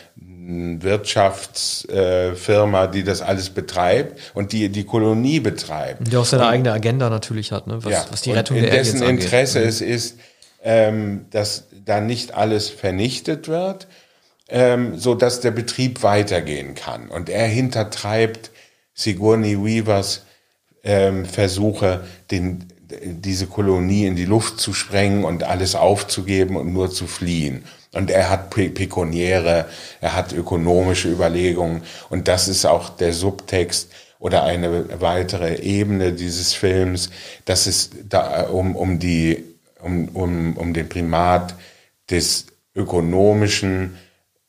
Wirtschaftsfirma, 0.82 2.86
die 2.86 3.04
das 3.04 3.22
alles 3.22 3.50
betreibt 3.50 4.18
und 4.34 4.52
die 4.52 4.68
die 4.68 4.84
Kolonie 4.84 5.40
betreibt. 5.40 6.10
Die 6.10 6.16
auch 6.16 6.24
seine 6.24 6.44
und, 6.44 6.50
eigene 6.50 6.72
Agenda 6.72 7.10
natürlich 7.10 7.52
hat, 7.52 7.66
ne? 7.66 7.84
was, 7.84 7.92
ja, 7.92 8.06
was 8.10 8.22
die 8.22 8.32
Rettung 8.32 8.56
und 8.56 8.64
in 8.64 8.70
der 8.70 8.78
dessen 8.78 9.02
Interesse 9.02 9.60
mhm. 9.60 9.68
es 9.68 9.80
ist, 9.80 10.18
ähm, 10.62 11.26
dass 11.30 11.64
da 11.84 12.00
nicht 12.00 12.34
alles 12.34 12.68
vernichtet 12.68 13.48
wird, 13.48 13.86
ähm, 14.48 14.98
so 14.98 15.14
dass 15.14 15.40
der 15.40 15.52
Betrieb 15.52 16.02
weitergehen 16.02 16.74
kann. 16.74 17.08
Und 17.08 17.28
er 17.28 17.46
hintertreibt 17.46 18.50
Sigourney 18.94 19.64
Weavers 19.64 20.22
ähm, 20.82 21.24
Versuche, 21.24 22.04
den, 22.30 22.66
diese 23.04 23.46
Kolonie 23.46 24.06
in 24.06 24.16
die 24.16 24.24
Luft 24.24 24.60
zu 24.60 24.72
sprengen 24.72 25.24
und 25.24 25.44
alles 25.44 25.74
aufzugeben 25.74 26.56
und 26.56 26.72
nur 26.72 26.90
zu 26.90 27.06
fliehen. 27.06 27.64
Und 27.92 28.10
er 28.10 28.30
hat 28.30 28.50
pekuniäre, 28.50 29.66
er 30.00 30.14
hat 30.14 30.32
ökonomische 30.32 31.08
Überlegungen. 31.08 31.82
Und 32.08 32.28
das 32.28 32.46
ist 32.46 32.64
auch 32.64 32.88
der 32.90 33.12
Subtext 33.12 33.90
oder 34.20 34.44
eine 34.44 35.00
weitere 35.00 35.56
Ebene 35.56 36.12
dieses 36.12 36.52
Films, 36.52 37.10
dass 37.46 37.66
es 37.66 37.90
da 38.08 38.42
um, 38.48 38.76
um 38.76 38.98
die, 38.98 39.44
um, 39.80 40.08
um, 40.08 40.56
um 40.56 40.72
den 40.72 40.88
Primat 40.88 41.54
des 42.10 42.46
ökonomischen 42.76 43.96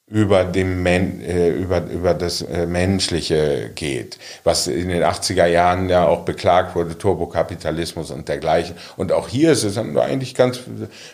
über 0.08 0.44
dem 0.44 0.84
Men 0.84 1.22
äh, 1.22 1.50
über 1.52 1.86
über 1.86 2.14
das 2.14 2.42
äh, 2.42 2.66
menschliche 2.66 3.72
geht, 3.74 4.20
was 4.44 4.68
in 4.68 4.90
den 4.90 5.04
80er 5.04 5.46
Jahren 5.46 5.88
ja 5.88 6.06
auch 6.06 6.26
beklagt 6.26 6.76
wurde, 6.76 6.98
Turbokapitalismus 6.98 8.12
und 8.12 8.28
dergleichen. 8.28 8.76
Und 8.98 9.14
auch 9.14 9.30
hier 9.30 9.54
ist 9.54 9.64
es 9.64 9.78
eigentlich 9.78 10.36
ganz 10.36 10.60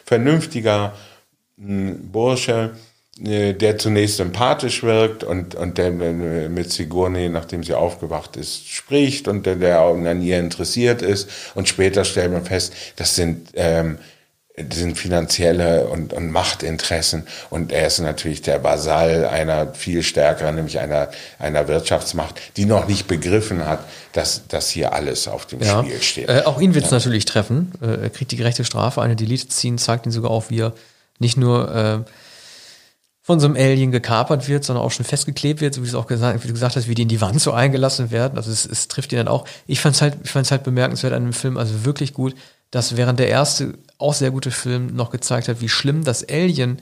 vernünftiger 0.04 0.94
ein 1.60 2.12
Bursche, 2.12 2.72
äh, 3.24 3.54
der 3.54 3.78
zunächst 3.78 4.18
sympathisch 4.18 4.84
wirkt 4.84 5.24
und, 5.24 5.56
und 5.56 5.78
der 5.78 5.92
mit 5.92 6.72
Sigourney, 6.72 7.30
nachdem 7.30 7.64
sie 7.64 7.74
aufgewacht 7.74 8.36
ist, 8.36 8.68
spricht 8.70 9.28
und 9.28 9.46
der, 9.46 9.56
der 9.56 9.80
an 9.80 10.22
ihr 10.22 10.40
interessiert 10.40 11.02
ist. 11.02 11.30
Und 11.56 11.68
später 11.68 12.06
stellt 12.06 12.32
man 12.32 12.46
fest, 12.46 12.74
das 12.98 13.16
sind, 13.16 13.50
ähm, 13.56 13.98
das 14.56 14.80
sind 14.80 14.98
finanzielle 14.98 15.88
und, 15.88 16.14
und 16.14 16.32
Machtinteressen. 16.32 17.28
Und 17.50 17.72
er 17.72 17.88
ist 17.88 18.00
natürlich 18.00 18.42
der 18.42 18.64
Vasall 18.64 19.26
einer 19.26 19.74
viel 19.74 20.04
stärkeren, 20.04 20.56
nämlich 20.56 20.80
einer, 20.80 21.10
einer 21.38 21.68
Wirtschaftsmacht, 21.68 22.40
die 22.58 22.66
noch 22.66 22.88
nicht 22.88 23.08
begriffen 23.08 23.66
hat, 23.66 23.80
dass, 24.14 24.48
dass 24.48 24.70
hier 24.70 24.94
alles 24.94 25.28
auf 25.28 25.46
dem 25.46 25.62
ja. 25.62 25.84
Spiel 25.84 26.02
steht. 26.02 26.30
Äh, 26.30 26.44
auch 26.46 26.60
ihn 26.60 26.76
wird 26.76 26.86
es 26.86 26.92
ja. 26.92 26.98
natürlich 26.98 27.26
treffen. 27.26 27.72
Äh, 27.82 28.04
er 28.04 28.10
kriegt 28.12 28.32
die 28.32 28.38
gerechte 28.38 28.64
Strafe. 28.64 29.02
Eine 29.02 29.16
Delete-Scene 29.16 29.78
zeigt 29.78 30.06
ihn 30.06 30.12
sogar 30.12 30.32
auch, 30.32 30.50
wie 30.50 30.62
er 30.62 30.74
nicht 31.19 31.38
nur 31.38 31.73
äh, 31.73 31.99
von 33.22 33.39
so 33.41 33.48
einem 33.48 33.57
Alien 33.57 33.91
gekapert 33.91 34.48
wird, 34.48 34.64
sondern 34.64 34.85
auch 34.85 34.91
schon 34.91 35.06
festgeklebt 35.06 35.60
wird, 35.60 35.73
so 35.73 35.81
wie 35.81 35.85
du 35.85 35.89
es 35.89 35.95
auch 35.95 36.07
gesagt, 36.07 36.44
wie 36.44 36.48
du 36.48 36.53
gesagt 36.53 36.77
hast, 36.77 36.88
wie 36.88 36.95
die 36.95 37.02
in 37.02 37.10
die 37.10 37.19
Wand 37.19 37.41
so 37.41 37.52
eingelassen 37.52 38.10
werden. 38.10 38.38
Also 38.38 38.52
es, 38.52 38.65
es 38.65 38.88
trifft 38.88 39.11
ihn 39.11 39.18
dann 39.18 39.27
auch. 39.27 39.45
Ich 39.65 39.81
fand 39.81 39.95
es 39.95 40.02
halt, 40.02 40.18
ich 40.23 40.31
fand's 40.31 40.52
halt 40.52 40.64
bemerkenswert 40.64 41.14
an 41.14 41.23
dem 41.23 41.34
Film, 41.34 41.57
also 41.57 41.84
wirklich 41.84 42.14
gut, 42.14 42.35
dass 42.72 42.95
während 42.95 43.19
der 43.19 43.27
erste 43.27 43.73
auch 43.98 44.14
sehr 44.14 44.31
gute 44.31 44.52
Film 44.52 44.95
noch 44.95 45.10
gezeigt 45.10 45.49
hat, 45.49 45.60
wie 45.60 45.69
schlimm 45.69 46.03
das 46.03 46.27
Alien 46.27 46.81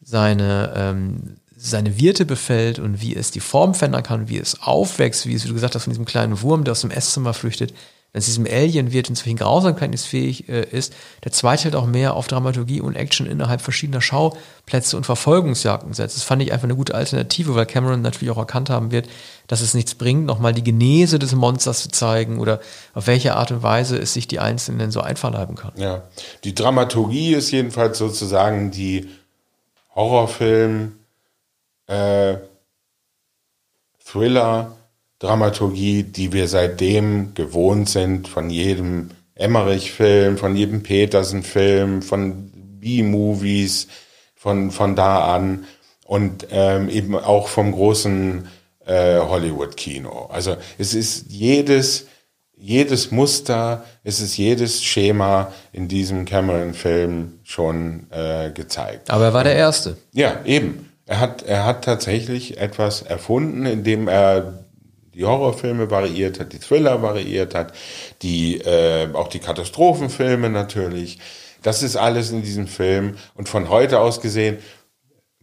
seine 0.00 0.72
ähm, 0.74 1.36
seine 1.64 1.96
Wirte 1.96 2.24
befällt 2.24 2.80
und 2.80 3.00
wie 3.00 3.14
es 3.14 3.30
die 3.30 3.40
Form 3.40 3.74
verändern 3.74 4.02
kann, 4.02 4.28
wie 4.28 4.38
es 4.38 4.62
aufwächst, 4.62 5.26
wie 5.26 5.34
es, 5.34 5.44
wie 5.44 5.48
du 5.48 5.54
gesagt 5.54 5.76
hast, 5.76 5.84
von 5.84 5.92
diesem 5.92 6.06
kleinen 6.06 6.42
Wurm, 6.42 6.64
der 6.64 6.72
aus 6.72 6.80
dem 6.80 6.90
Esszimmer 6.90 7.34
flüchtet, 7.34 7.72
wenn 8.12 8.18
es 8.18 8.26
diesem 8.26 8.46
Alien 8.46 8.92
wird 8.92 9.08
und 9.08 9.16
zu 9.16 9.24
welchen 9.24 9.38
Grausamkeiten 9.38 9.94
es 9.94 10.04
fähig 10.04 10.48
äh, 10.48 10.66
ist, 10.70 10.92
der 11.24 11.32
zweite 11.32 11.64
halt 11.64 11.76
auch 11.76 11.86
mehr 11.86 12.14
auf 12.14 12.26
Dramaturgie 12.26 12.82
und 12.82 12.94
Action 12.94 13.26
innerhalb 13.26 13.62
verschiedener 13.62 14.02
Schauplätze 14.02 14.98
und 14.98 15.06
Verfolgungsjagden 15.06 15.94
setzt. 15.94 16.16
Das 16.16 16.22
fand 16.22 16.42
ich 16.42 16.52
einfach 16.52 16.64
eine 16.64 16.76
gute 16.76 16.94
Alternative, 16.94 17.54
weil 17.54 17.64
Cameron 17.64 18.02
natürlich 18.02 18.30
auch 18.30 18.38
erkannt 18.38 18.68
haben 18.68 18.90
wird, 18.90 19.08
dass 19.46 19.62
es 19.62 19.72
nichts 19.72 19.94
bringt, 19.94 20.26
nochmal 20.26 20.52
die 20.52 20.62
Genese 20.62 21.18
des 21.18 21.34
Monsters 21.34 21.82
zu 21.82 21.88
zeigen 21.88 22.38
oder 22.38 22.60
auf 22.92 23.06
welche 23.06 23.34
Art 23.34 23.50
und 23.50 23.62
Weise 23.62 23.96
es 23.96 24.12
sich 24.12 24.28
die 24.28 24.40
Einzelnen 24.40 24.90
so 24.90 25.00
einverleiben 25.00 25.56
kann. 25.56 25.72
Ja, 25.76 26.02
die 26.44 26.54
Dramaturgie 26.54 27.34
ist 27.34 27.50
jedenfalls 27.50 27.96
sozusagen 27.96 28.70
die 28.70 29.08
Horrorfilm, 29.94 30.96
äh, 31.86 32.36
Thriller, 34.04 34.76
Dramaturgie, 35.22 36.02
die 36.02 36.32
wir 36.32 36.48
seitdem 36.48 37.34
gewohnt 37.34 37.88
sind 37.88 38.26
von 38.26 38.50
jedem 38.50 39.10
Emmerich-Film, 39.36 40.36
von 40.36 40.56
jedem 40.56 40.82
Petersen-Film, 40.82 42.02
von 42.02 42.50
B-Movies, 42.80 43.86
von, 44.34 44.72
von 44.72 44.96
da 44.96 45.32
an 45.32 45.64
und 46.04 46.48
ähm, 46.50 46.88
eben 46.88 47.14
auch 47.14 47.46
vom 47.46 47.70
großen 47.70 48.48
äh, 48.84 49.20
Hollywood-Kino. 49.20 50.28
Also 50.32 50.56
es 50.76 50.92
ist 50.92 51.26
jedes, 51.28 52.08
jedes 52.56 53.12
Muster, 53.12 53.84
es 54.02 54.20
ist 54.20 54.36
jedes 54.36 54.82
Schema 54.82 55.52
in 55.72 55.86
diesem 55.86 56.24
Cameron-Film 56.24 57.38
schon 57.44 58.08
äh, 58.10 58.50
gezeigt. 58.50 59.08
Aber 59.08 59.26
er 59.26 59.34
war 59.34 59.44
der 59.44 59.54
Erste. 59.54 59.98
Ja, 60.12 60.40
eben. 60.44 60.88
Er 61.06 61.20
hat, 61.20 61.42
er 61.44 61.64
hat 61.64 61.84
tatsächlich 61.84 62.58
etwas 62.58 63.02
erfunden, 63.02 63.66
indem 63.66 64.08
er 64.08 64.61
die 65.14 65.24
Horrorfilme 65.24 65.90
variiert 65.90 66.40
hat, 66.40 66.52
die 66.52 66.58
Thriller 66.58 67.02
variiert 67.02 67.54
hat, 67.54 67.72
die 68.22 68.58
äh, 68.58 69.08
auch 69.12 69.28
die 69.28 69.40
Katastrophenfilme 69.40 70.48
natürlich. 70.48 71.18
Das 71.62 71.82
ist 71.82 71.96
alles 71.96 72.30
in 72.30 72.42
diesem 72.42 72.66
Film. 72.66 73.16
Und 73.34 73.48
von 73.48 73.68
heute 73.68 74.00
aus 74.00 74.20
gesehen, 74.20 74.58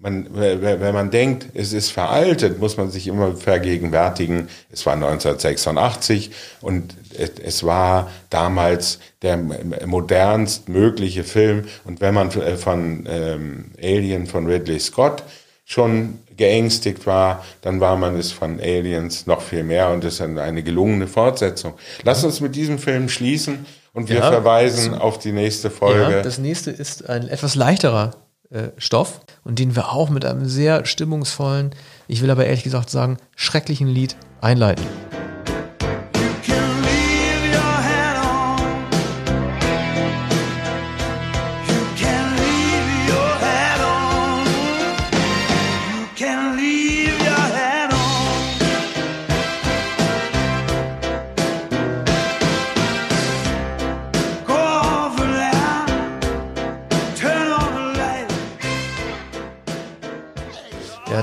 man, 0.01 0.27
wenn 0.33 0.93
man 0.93 1.11
denkt, 1.11 1.47
es 1.53 1.73
ist 1.73 1.91
veraltet, 1.91 2.59
muss 2.59 2.77
man 2.77 2.89
sich 2.89 3.07
immer 3.07 3.35
vergegenwärtigen, 3.35 4.47
es 4.71 4.85
war 4.85 4.93
1986 4.93 6.31
und 6.61 6.95
es 7.17 7.65
war 7.65 8.09
damals 8.29 8.99
der 9.21 9.37
modernst 9.85 10.69
mögliche 10.69 11.25
Film. 11.25 11.65
Und 11.83 11.99
wenn 11.99 12.13
man 12.13 12.31
von 12.31 13.05
ähm, 13.09 13.71
Alien 13.81 14.25
von 14.25 14.47
Ridley 14.47 14.79
Scott 14.79 15.23
schon 15.69 16.17
geängstigt 16.35 17.05
war, 17.05 17.45
dann 17.61 17.79
war 17.79 17.95
man 17.95 18.15
es 18.15 18.31
von 18.31 18.59
Aliens 18.59 19.27
noch 19.27 19.41
viel 19.41 19.63
mehr 19.63 19.91
und 19.91 20.03
es 20.03 20.15
ist 20.15 20.21
eine 20.21 20.63
gelungene 20.63 21.05
Fortsetzung. 21.05 21.75
Lass 22.03 22.23
uns 22.23 22.41
mit 22.41 22.55
diesem 22.55 22.79
Film 22.79 23.07
schließen 23.07 23.67
und 23.93 24.09
wir 24.09 24.17
ja, 24.17 24.31
verweisen 24.31 24.95
auf 24.95 25.19
die 25.19 25.31
nächste 25.31 25.69
Folge. 25.69 26.11
Ja, 26.11 26.21
das 26.23 26.39
nächste 26.39 26.71
ist 26.71 27.07
ein 27.07 27.27
etwas 27.27 27.53
leichterer 27.53 28.15
äh, 28.49 28.69
Stoff 28.77 29.21
und 29.43 29.59
den 29.59 29.75
wir 29.75 29.91
auch 29.91 30.09
mit 30.09 30.25
einem 30.25 30.45
sehr 30.45 30.85
stimmungsvollen, 30.85 31.75
ich 32.07 32.23
will 32.23 32.31
aber 32.31 32.45
ehrlich 32.45 32.63
gesagt 32.63 32.89
sagen, 32.89 33.17
schrecklichen 33.35 33.87
Lied 33.87 34.15
einleiten. 34.41 34.87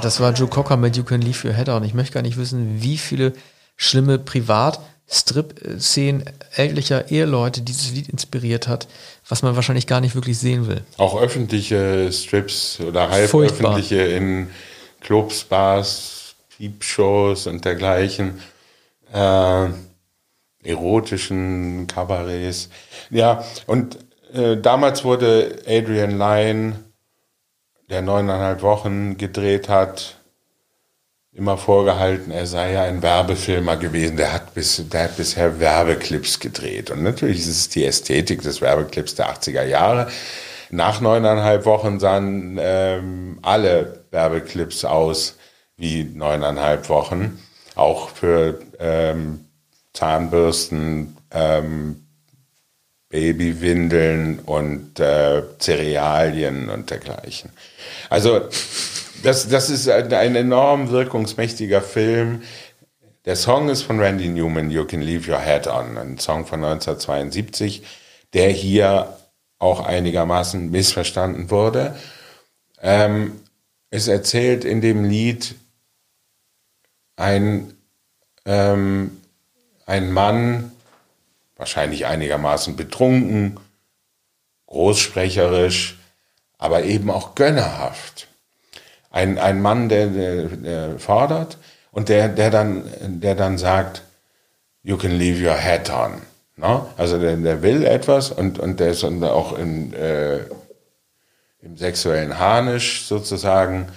Das 0.06 0.20
war 0.20 0.32
Joe 0.32 0.46
Cocker 0.46 0.76
mit 0.76 0.96
You 0.96 1.02
Can 1.02 1.20
Leave 1.20 1.48
Your 1.48 1.54
Head 1.54 1.68
On. 1.68 1.82
Ich 1.82 1.92
möchte 1.92 2.14
gar 2.14 2.22
nicht 2.22 2.36
wissen, 2.36 2.80
wie 2.80 2.96
viele 2.96 3.32
schlimme 3.76 4.20
Privat-Strip-Szenen 4.20 6.22
ältlicher 6.54 7.10
Eheleute 7.10 7.60
dieses 7.60 7.90
Lied 7.90 8.08
inspiriert 8.08 8.68
hat, 8.68 8.86
was 9.28 9.42
man 9.42 9.56
wahrscheinlich 9.56 9.88
gar 9.88 10.00
nicht 10.00 10.14
wirklich 10.14 10.38
sehen 10.38 10.68
will. 10.68 10.82
Auch 10.96 11.20
öffentliche 11.20 12.08
Strips 12.12 12.78
oder 12.78 13.10
halböffentliche 13.10 13.96
in 13.96 14.46
Clubs, 15.00 15.42
Bars, 15.42 16.36
Piepshows 16.56 17.48
und 17.48 17.64
dergleichen. 17.64 18.40
Äh, 19.12 19.66
erotischen 20.62 21.88
Kabarets. 21.88 22.68
Ja, 23.10 23.44
und 23.66 23.98
äh, 24.32 24.56
damals 24.56 25.02
wurde 25.02 25.64
Adrian 25.66 26.16
Lyne 26.16 26.85
der 27.88 28.02
neuneinhalb 28.02 28.62
Wochen 28.62 29.16
gedreht 29.16 29.68
hat, 29.68 30.16
immer 31.32 31.58
vorgehalten, 31.58 32.30
er 32.30 32.46
sei 32.46 32.72
ja 32.72 32.82
ein 32.84 33.02
Werbefilmer 33.02 33.76
gewesen. 33.76 34.16
Der 34.16 34.32
hat, 34.32 34.54
bis, 34.54 34.82
der 34.88 35.04
hat 35.04 35.16
bisher 35.16 35.60
Werbeclips 35.60 36.40
gedreht. 36.40 36.90
Und 36.90 37.02
natürlich 37.02 37.40
ist 37.40 37.48
es 37.48 37.68
die 37.68 37.84
Ästhetik 37.84 38.42
des 38.42 38.60
Werbeclips 38.60 39.14
der 39.14 39.30
80er 39.30 39.64
Jahre. 39.64 40.08
Nach 40.70 41.00
neuneinhalb 41.00 41.66
Wochen 41.66 42.00
sahen 42.00 42.58
ähm, 42.60 43.38
alle 43.42 44.04
Werbeclips 44.10 44.84
aus 44.84 45.36
wie 45.76 46.04
neuneinhalb 46.04 46.88
Wochen. 46.88 47.38
Auch 47.74 48.08
für 48.08 48.60
ähm, 48.80 49.44
Zahnbürsten, 49.92 51.18
ähm, 51.30 52.05
Babywindeln 53.08 54.40
und 54.40 54.98
äh, 54.98 55.42
Cerealien 55.60 56.68
und 56.68 56.90
dergleichen. 56.90 57.50
Also 58.10 58.40
das, 59.22 59.48
das 59.48 59.70
ist 59.70 59.88
ein, 59.88 60.12
ein 60.12 60.36
enorm 60.36 60.90
wirkungsmächtiger 60.90 61.82
Film. 61.82 62.42
Der 63.24 63.36
Song 63.36 63.68
ist 63.68 63.82
von 63.82 64.00
Randy 64.00 64.28
Newman, 64.28 64.70
You 64.70 64.84
Can 64.84 65.00
Leave 65.00 65.30
Your 65.30 65.40
Head 65.40 65.66
On, 65.66 65.98
ein 65.98 66.18
Song 66.18 66.46
von 66.46 66.64
1972, 66.64 67.82
der 68.34 68.50
hier 68.50 69.16
auch 69.58 69.80
einigermaßen 69.80 70.70
missverstanden 70.70 71.50
wurde. 71.50 71.96
Ähm, 72.80 73.40
es 73.90 74.08
erzählt 74.08 74.64
in 74.64 74.80
dem 74.80 75.04
Lied 75.04 75.54
ein, 77.16 77.74
ähm, 78.44 79.22
ein 79.86 80.12
Mann, 80.12 80.72
wahrscheinlich 81.56 82.06
einigermaßen 82.06 82.76
betrunken, 82.76 83.58
großsprecherisch, 84.66 85.98
aber 86.58 86.84
eben 86.84 87.10
auch 87.10 87.34
gönnerhaft. 87.34 88.28
Ein, 89.10 89.38
ein 89.38 89.60
Mann, 89.60 89.88
der, 89.88 90.08
der, 90.08 90.42
der 90.44 90.98
fordert 90.98 91.58
und 91.90 92.08
der, 92.08 92.28
der, 92.28 92.50
dann, 92.50 92.84
der 93.20 93.34
dann 93.34 93.58
sagt, 93.58 94.02
you 94.82 94.96
can 94.96 95.12
leave 95.12 95.42
your 95.42 95.56
hat 95.56 95.90
on. 95.90 96.22
No? 96.56 96.90
Also 96.96 97.18
der, 97.18 97.36
der 97.36 97.62
will 97.62 97.84
etwas 97.84 98.30
und, 98.30 98.58
und 98.58 98.80
der 98.80 98.90
ist 98.90 99.04
auch 99.04 99.58
in, 99.58 99.92
äh, 99.94 100.40
im 101.60 101.76
sexuellen 101.76 102.38
Harnisch 102.38 103.06
sozusagen 103.06 103.88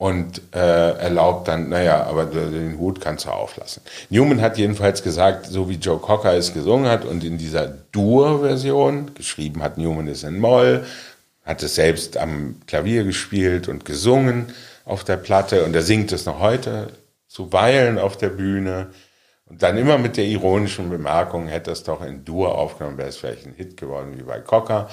und 0.00 0.40
äh, 0.54 0.92
erlaubt 0.98 1.46
dann, 1.46 1.68
naja, 1.68 2.04
aber 2.04 2.24
den 2.24 2.78
Hut 2.78 3.02
kannst 3.02 3.26
du 3.26 3.28
auflassen. 3.28 3.82
Newman 4.08 4.40
hat 4.40 4.56
jedenfalls 4.56 5.02
gesagt, 5.02 5.44
so 5.44 5.68
wie 5.68 5.74
Joe 5.74 5.98
Cocker 5.98 6.32
es 6.32 6.54
gesungen 6.54 6.90
hat 6.90 7.04
und 7.04 7.22
in 7.22 7.36
dieser 7.36 7.66
Dur-Version, 7.66 9.12
geschrieben 9.14 9.62
hat 9.62 9.76
Newman 9.76 10.08
es 10.08 10.22
in 10.24 10.38
Moll, 10.38 10.86
hat 11.44 11.62
es 11.62 11.74
selbst 11.74 12.16
am 12.16 12.54
Klavier 12.66 13.04
gespielt 13.04 13.68
und 13.68 13.84
gesungen 13.84 14.46
auf 14.86 15.04
der 15.04 15.18
Platte 15.18 15.66
und 15.66 15.76
er 15.76 15.82
singt 15.82 16.12
es 16.12 16.24
noch 16.24 16.40
heute 16.40 16.88
zuweilen 17.28 17.98
auf 17.98 18.16
der 18.16 18.30
Bühne 18.30 18.86
und 19.50 19.62
dann 19.62 19.76
immer 19.76 19.98
mit 19.98 20.16
der 20.16 20.24
ironischen 20.24 20.88
Bemerkung, 20.90 21.48
hätte 21.48 21.72
es 21.72 21.82
doch 21.82 22.02
in 22.02 22.24
Dur 22.24 22.56
aufgenommen, 22.56 22.98
wäre 22.98 23.08
es 23.08 23.16
vielleicht 23.16 23.46
ein 23.46 23.54
Hit 23.56 23.76
geworden 23.76 24.12
wie 24.16 24.22
bei 24.22 24.38
Cocker. 24.38 24.88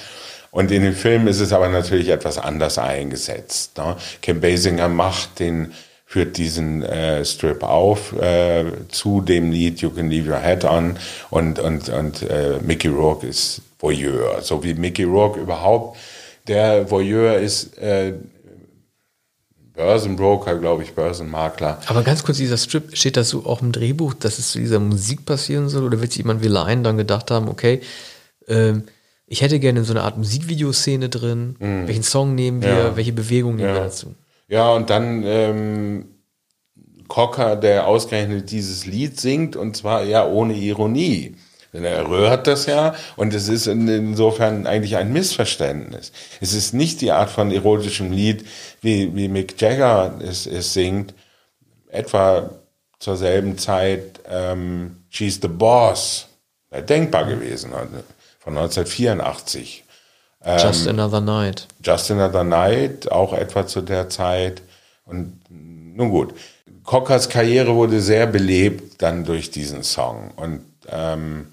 Und 0.49 0.71
in 0.71 0.81
dem 0.81 0.95
Film 0.95 1.27
ist 1.27 1.39
es 1.39 1.53
aber 1.53 1.69
natürlich 1.69 2.09
etwas 2.09 2.39
anders 2.39 2.79
eingesetzt. 2.79 3.77
Ne? 3.77 3.95
Kim 4.21 4.41
Basinger 4.41 4.87
macht 4.87 5.39
den, 5.39 5.73
führt 6.07 6.37
diesen 6.37 6.81
äh, 6.81 7.23
Strip 7.23 7.61
auf 7.61 8.19
äh, 8.19 8.65
zu 8.89 9.21
dem 9.21 9.51
Lied 9.51 9.79
You 9.81 9.91
Can 9.91 10.09
Leave 10.09 10.31
Your 10.31 10.39
Head 10.39 10.65
On 10.65 10.97
und, 11.29 11.59
und, 11.59 11.89
und 11.89 12.23
äh, 12.23 12.57
Mickey 12.61 12.87
Rourke 12.87 13.27
ist 13.27 13.61
Voyeur. 13.77 14.41
So 14.41 14.63
wie 14.63 14.73
Mickey 14.73 15.03
Rourke 15.03 15.39
überhaupt 15.39 15.97
der 16.47 16.89
Voyeur 16.89 17.37
ist 17.37 17.77
äh, 17.77 18.13
Börsenbroker, 19.77 20.57
glaube 20.57 20.83
ich, 20.83 20.93
Börsenmakler. 20.93 21.79
Aber 21.85 22.03
ganz 22.03 22.23
kurz, 22.23 22.37
dieser 22.37 22.57
Strip, 22.57 22.97
steht 22.97 23.15
das 23.15 23.29
so 23.29 23.45
auch 23.45 23.61
im 23.61 23.71
Drehbuch, 23.71 24.15
dass 24.15 24.39
es 24.39 24.51
zu 24.51 24.59
dieser 24.59 24.79
Musik 24.79 25.25
passieren 25.25 25.69
soll? 25.69 25.85
Oder 25.85 26.01
wird 26.01 26.11
sich 26.11 26.23
jemand 26.23 26.43
wie 26.43 26.47
Lion 26.47 26.83
dann 26.83 26.97
gedacht 26.97 27.31
haben, 27.31 27.47
okay, 27.47 27.81
ähm, 28.47 28.83
ich 29.27 29.41
hätte 29.41 29.59
gerne 29.59 29.83
so 29.83 29.93
eine 29.93 30.01
Art 30.01 30.17
Musikvideoszene 30.17 31.09
drin, 31.09 31.55
mhm. 31.59 31.87
welchen 31.87 32.03
Song 32.03 32.33
nehmen 32.33 32.61
wir, 32.61 32.69
ja. 32.69 32.95
welche 32.97 33.13
Bewegung 33.13 33.55
nehmen 33.55 33.69
ja. 33.69 33.75
wir 33.75 33.81
dazu? 33.81 34.15
Ja, 34.47 34.73
und 34.73 34.89
dann 34.89 35.23
ähm, 35.25 36.05
Cocker, 37.07 37.55
der 37.55 37.87
ausgerechnet 37.87 38.49
dieses 38.51 38.85
Lied 38.85 39.19
singt, 39.19 39.55
und 39.55 39.77
zwar 39.77 40.03
ja 40.03 40.25
ohne 40.25 40.53
Ironie. 40.53 41.35
Er 41.83 42.09
rührt 42.09 42.47
das 42.47 42.65
ja 42.65 42.95
und 43.15 43.33
es 43.33 43.47
ist 43.49 43.67
insofern 43.67 44.67
eigentlich 44.67 44.95
ein 44.97 45.11
Missverständnis. 45.11 46.11
Es 46.41 46.53
ist 46.53 46.73
nicht 46.73 47.01
die 47.01 47.11
Art 47.11 47.29
von 47.29 47.51
erotischem 47.51 48.11
Lied, 48.11 48.45
wie, 48.81 49.15
wie 49.15 49.27
Mick 49.27 49.61
Jagger 49.61 50.13
es, 50.21 50.47
es 50.47 50.73
singt, 50.73 51.13
etwa 51.89 52.49
zur 52.99 53.17
selben 53.17 53.57
Zeit 53.57 54.19
ähm, 54.29 54.97
She's 55.09 55.39
the 55.41 55.47
Boss, 55.47 56.27
denkbar 56.89 57.25
gewesen, 57.25 57.71
von 58.39 58.57
1984. 58.57 59.83
Just 60.45 60.87
ähm, 60.87 60.99
Another 60.99 61.21
Night. 61.21 61.67
Just 61.83 62.11
Another 62.11 62.43
Night, 62.43 63.11
auch 63.11 63.33
etwa 63.33 63.67
zu 63.67 63.81
der 63.81 64.09
Zeit. 64.09 64.61
Und 65.05 65.39
nun 65.49 66.09
gut, 66.09 66.33
Cockers 66.83 67.29
Karriere 67.29 67.75
wurde 67.75 67.99
sehr 67.99 68.27
belebt 68.27 69.01
dann 69.01 69.25
durch 69.25 69.51
diesen 69.51 69.83
Song. 69.83 70.31
Und 70.35 70.63
ähm, 70.89 71.47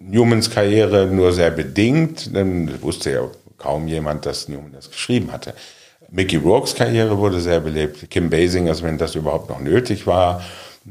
Newmans 0.00 0.50
Karriere 0.50 1.06
nur 1.06 1.32
sehr 1.32 1.50
bedingt, 1.50 2.34
denn 2.34 2.82
wusste 2.82 3.10
ja 3.10 3.20
kaum 3.58 3.86
jemand, 3.86 4.26
dass 4.26 4.48
Newman 4.48 4.72
das 4.72 4.90
geschrieben 4.90 5.30
hatte. 5.32 5.54
Mickey 6.10 6.36
Rourke's 6.36 6.74
Karriere 6.74 7.16
wurde 7.18 7.40
sehr 7.40 7.60
belebt. 7.60 8.10
Kim 8.10 8.30
Basinger, 8.30 8.70
also 8.70 8.82
wenn 8.82 8.98
das 8.98 9.14
überhaupt 9.14 9.48
noch 9.48 9.60
nötig 9.60 10.06
war, 10.06 10.42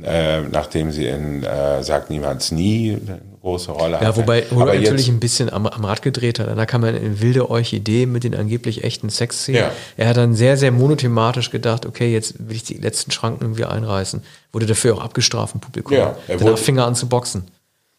äh, 0.02 0.42
nachdem 0.42 0.92
sie 0.92 1.08
in 1.08 1.44
äh, 1.44 1.84
Sagt 1.84 2.10
Niemals 2.10 2.52
Nie 2.52 2.98
eine 3.06 3.20
große 3.42 3.72
Rolle 3.72 3.96
hatte. 3.96 4.06
Ja, 4.06 4.16
wobei 4.16 4.46
Rourke 4.52 4.80
natürlich 4.80 5.10
ein 5.10 5.20
bisschen 5.20 5.52
am, 5.52 5.66
am 5.66 5.84
Rad 5.84 6.04
gedreht 6.04 6.40
hat. 6.40 6.56
Da 6.56 6.66
kam 6.66 6.84
er 6.84 6.96
in 6.96 7.20
wilde 7.20 7.50
Orchidee 7.50 8.06
mit 8.06 8.24
den 8.24 8.36
angeblich 8.36 8.84
echten 8.84 9.10
Sexszenen. 9.10 9.62
Ja. 9.62 9.72
Er 9.98 10.08
hat 10.08 10.18
dann 10.18 10.36
sehr, 10.36 10.56
sehr 10.56 10.72
monothematisch 10.72 11.50
gedacht, 11.50 11.86
okay, 11.86 12.14
jetzt 12.14 12.36
will 12.48 12.56
ich 12.56 12.64
die 12.64 12.76
letzten 12.76 13.12
Schranken 13.12 13.44
irgendwie 13.44 13.66
einreißen. 13.66 14.22
Wurde 14.54 14.68
dafür 14.68 14.96
auch 14.96 15.04
abgestraft 15.04 15.56
im 15.56 15.62
Publikum. 15.62 15.98
Ja, 15.98 16.16
er 16.28 16.38
Danach 16.38 16.58
fing 16.60 16.78
er 16.78 16.86
an 16.86 16.96
zu 16.96 17.10
boxen. 17.10 17.48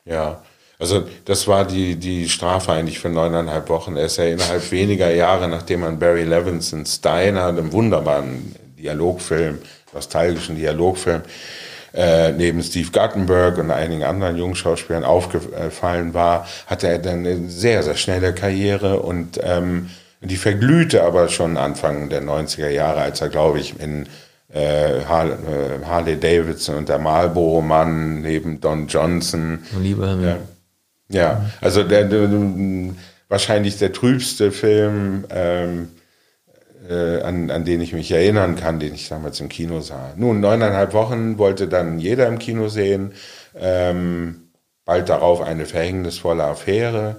Ja, 0.06 0.42
also 0.80 1.04
das 1.26 1.46
war 1.46 1.66
die, 1.66 1.96
die 1.96 2.28
Strafe 2.28 2.72
eigentlich 2.72 2.98
für 2.98 3.10
neuneinhalb 3.10 3.68
Wochen. 3.68 3.96
Er 3.96 4.06
ist 4.06 4.16
ja 4.16 4.24
innerhalb 4.24 4.70
weniger 4.72 5.12
Jahre, 5.12 5.46
nachdem 5.46 5.80
man 5.80 5.98
Barry 5.98 6.24
Levinson 6.24 6.86
Steiner, 6.86 7.46
einem 7.46 7.70
wunderbaren 7.70 8.54
Dialogfilm, 8.78 9.58
nostalgischen 9.92 10.56
Dialogfilm, 10.56 11.20
äh, 11.92 12.32
neben 12.32 12.62
Steve 12.62 12.88
Guttenberg 12.92 13.58
und 13.58 13.70
einigen 13.70 14.04
anderen 14.04 14.38
jungen 14.38 14.54
Schauspielern 14.54 15.04
aufgefallen 15.04 16.14
war, 16.14 16.46
hatte 16.66 16.88
er 16.88 16.98
dann 16.98 17.26
eine 17.26 17.50
sehr, 17.50 17.82
sehr 17.82 17.96
schnelle 17.96 18.32
Karriere 18.32 19.00
und 19.00 19.38
ähm, 19.42 19.90
die 20.22 20.36
verglühte 20.36 21.02
aber 21.02 21.28
schon 21.28 21.58
Anfang 21.58 22.08
der 22.08 22.22
90er 22.22 22.68
Jahre, 22.68 23.00
als 23.00 23.20
er, 23.20 23.28
glaube 23.28 23.60
ich, 23.60 23.78
in 23.80 24.06
äh, 24.54 24.98
äh, 24.98 25.04
Harley 25.04 26.18
Davidson 26.18 26.76
und 26.76 26.88
der 26.88 26.98
Marlboro-Mann 26.98 28.22
neben 28.22 28.60
Don 28.60 28.86
Johnson. 28.86 29.60
Liebe 29.78 30.18
ja, 30.22 30.38
ja, 31.10 31.44
also 31.60 31.82
der, 31.82 32.04
der, 32.04 32.28
wahrscheinlich 33.28 33.78
der 33.78 33.92
trübste 33.92 34.52
Film 34.52 35.24
ähm, 35.30 35.88
äh, 36.88 37.22
an, 37.22 37.50
an 37.50 37.64
den 37.64 37.80
ich 37.80 37.92
mich 37.92 38.10
erinnern 38.10 38.56
kann, 38.56 38.80
den 38.80 38.94
ich 38.94 39.08
damals 39.08 39.40
im 39.40 39.48
Kino 39.48 39.80
sah. 39.80 40.12
Nun, 40.16 40.40
neuneinhalb 40.40 40.92
Wochen 40.92 41.38
wollte 41.38 41.68
dann 41.68 41.98
jeder 41.98 42.26
im 42.26 42.38
Kino 42.38 42.68
sehen. 42.68 43.12
Ähm, 43.54 44.50
bald 44.84 45.08
darauf 45.08 45.40
eine 45.40 45.66
verhängnisvolle 45.66 46.44
Affäre, 46.44 47.16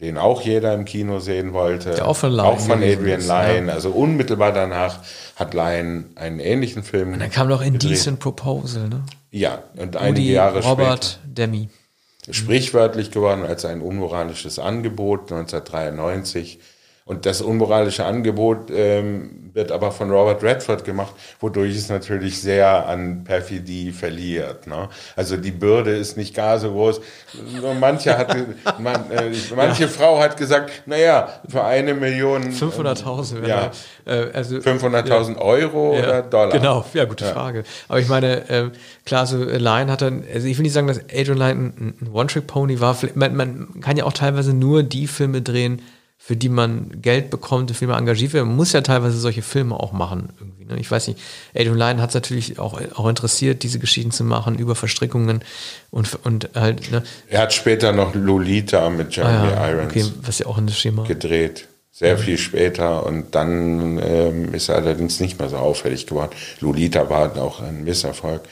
den 0.00 0.16
auch 0.16 0.42
jeder 0.42 0.72
im 0.74 0.84
Kino 0.84 1.18
sehen 1.18 1.52
wollte. 1.52 1.90
Der 1.90 2.08
auch 2.08 2.16
von, 2.16 2.32
Lyon 2.32 2.46
auch 2.46 2.60
von 2.60 2.82
Adrian 2.82 3.20
Lyne. 3.20 3.66
Ja. 3.68 3.74
Also 3.74 3.90
unmittelbar 3.90 4.52
danach 4.52 5.00
hat 5.36 5.52
Lyne 5.54 6.04
einen 6.14 6.40
ähnlichen 6.40 6.82
Film. 6.82 7.12
Und 7.12 7.20
dann 7.20 7.30
kam 7.30 7.48
noch 7.48 7.62
Indecent 7.62 8.20
Proposal, 8.20 8.88
ne? 8.88 9.02
Ja, 9.30 9.62
und 9.76 9.96
einige 9.96 10.32
Jahre 10.32 10.62
Robert 10.62 11.04
später. 11.04 11.46
Demi. 11.46 11.68
Sprichwörtlich 12.30 13.10
geworden 13.10 13.44
als 13.44 13.64
ein 13.64 13.80
unmoralisches 13.80 14.58
Angebot 14.58 15.32
1993 15.32 16.58
und 17.08 17.24
das 17.24 17.40
unmoralische 17.40 18.04
Angebot 18.04 18.70
ähm, 18.70 19.50
wird 19.54 19.72
aber 19.72 19.92
von 19.92 20.10
Robert 20.10 20.42
Redford 20.42 20.84
gemacht, 20.84 21.14
wodurch 21.40 21.74
es 21.74 21.88
natürlich 21.88 22.40
sehr 22.40 22.86
an 22.86 23.24
Perfidie 23.24 23.92
verliert. 23.92 24.66
Ne? 24.66 24.90
Also 25.16 25.38
die 25.38 25.50
Bürde 25.50 25.96
ist 25.96 26.18
nicht 26.18 26.34
gar 26.34 26.58
so 26.58 26.70
groß. 26.70 27.00
Manche, 27.80 28.16
hatte, 28.16 28.46
man, 28.78 29.10
äh, 29.10 29.30
manche 29.56 29.84
ja. 29.84 29.88
Frau 29.88 30.20
hat 30.20 30.36
gesagt, 30.36 30.82
naja, 30.84 31.40
für 31.48 31.64
eine 31.64 31.94
Million... 31.94 32.52
500.000. 32.52 33.46
Ja, 33.46 33.70
äh, 34.04 34.26
also, 34.34 34.56
500.000 34.56 35.30
ja. 35.32 35.40
Euro 35.40 35.94
ja, 35.94 36.02
oder 36.02 36.22
Dollar? 36.22 36.52
Genau, 36.52 36.84
ja, 36.92 37.06
gute 37.06 37.24
Frage. 37.24 37.64
Aber 37.88 38.00
ich 38.00 38.08
meine, 38.08 38.50
äh, 38.50 38.70
klar, 39.06 39.26
so 39.26 39.42
Lion 39.42 39.90
hat 39.90 40.02
dann, 40.02 40.24
also 40.32 40.46
ich 40.46 40.58
will 40.58 40.64
nicht 40.64 40.74
sagen, 40.74 40.88
dass 40.88 41.00
Adrian 41.10 41.40
ein, 41.40 41.94
ein 42.02 42.10
One-Trick-Pony 42.12 42.80
war. 42.80 42.98
Man, 43.14 43.34
man 43.34 43.80
kann 43.80 43.96
ja 43.96 44.04
auch 44.04 44.12
teilweise 44.12 44.52
nur 44.52 44.82
die 44.82 45.06
Filme 45.06 45.40
drehen, 45.40 45.80
für 46.20 46.36
die 46.36 46.48
man 46.48 47.00
Geld 47.00 47.30
bekommt, 47.30 47.70
für 47.70 47.78
die 47.78 47.86
man 47.86 48.00
engagiert 48.00 48.32
wird. 48.32 48.44
Man 48.44 48.56
muss 48.56 48.72
ja 48.72 48.80
teilweise 48.80 49.18
solche 49.18 49.40
Filme 49.40 49.78
auch 49.78 49.92
machen. 49.92 50.30
Irgendwie, 50.38 50.64
ne? 50.64 50.78
Ich 50.78 50.90
weiß 50.90 51.08
nicht, 51.08 51.20
Adrian 51.54 51.78
Lyne 51.78 52.02
hat 52.02 52.10
es 52.10 52.14
natürlich 52.14 52.58
auch, 52.58 52.78
auch 52.96 53.08
interessiert, 53.08 53.62
diese 53.62 53.78
Geschichten 53.78 54.10
zu 54.10 54.24
machen 54.24 54.58
über 54.58 54.74
Verstrickungen 54.74 55.42
und, 55.90 56.18
und 56.24 56.50
halt. 56.54 56.90
Ne? 56.90 57.04
Er 57.28 57.42
hat 57.42 57.54
später 57.54 57.92
noch 57.92 58.14
Lolita 58.14 58.90
mit 58.90 59.16
Jeremy 59.16 59.48
ah, 59.48 59.50
ja, 59.50 59.70
Irons 59.70 59.90
okay, 59.90 60.04
was 60.20 60.40
ja 60.40 60.46
auch 60.46 60.58
in 60.58 60.66
das 60.66 60.76
Schema 60.76 61.04
gedreht. 61.04 61.68
Sehr 61.92 62.10
ja. 62.10 62.16
viel 62.16 62.36
später 62.36 63.06
und 63.06 63.34
dann 63.34 63.98
ähm, 63.98 64.54
ist 64.54 64.68
er 64.68 64.76
allerdings 64.76 65.20
nicht 65.20 65.38
mehr 65.38 65.48
so 65.48 65.56
auffällig 65.56 66.06
geworden. 66.06 66.32
Lolita 66.60 67.08
war 67.08 67.36
auch 67.38 67.60
ein 67.60 67.84
Misserfolg. 67.84 68.42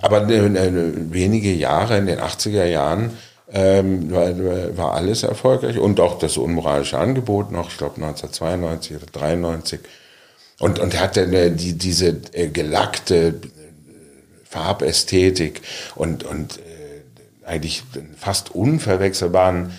Aber 0.00 0.28
äh, 0.28 0.44
äh 0.44 0.92
wenige 1.12 1.52
Jahre 1.52 1.98
in 1.98 2.06
den 2.06 2.18
80er 2.18 2.64
Jahren 2.64 3.12
ähm, 3.52 4.10
war, 4.10 4.76
war, 4.76 4.94
alles 4.94 5.22
erfolgreich 5.22 5.78
und 5.78 6.00
auch 6.00 6.18
das 6.18 6.36
unmoralische 6.36 6.98
Angebot 6.98 7.52
noch, 7.52 7.70
ich 7.70 7.78
glaube 7.78 7.96
1992 7.96 8.96
oder 8.96 9.06
93. 9.06 9.80
Und, 10.58 10.78
und 10.78 10.98
hatte 10.98 11.52
die, 11.52 11.74
diese 11.74 12.20
äh, 12.32 12.48
gelackte 12.48 13.28
äh, 13.28 13.32
Farbästhetik 14.44 15.60
und, 15.94 16.24
und 16.24 16.58
äh, 16.58 17.46
eigentlich 17.46 17.84
fast 18.16 18.54
unverwechselbaren 18.54 19.72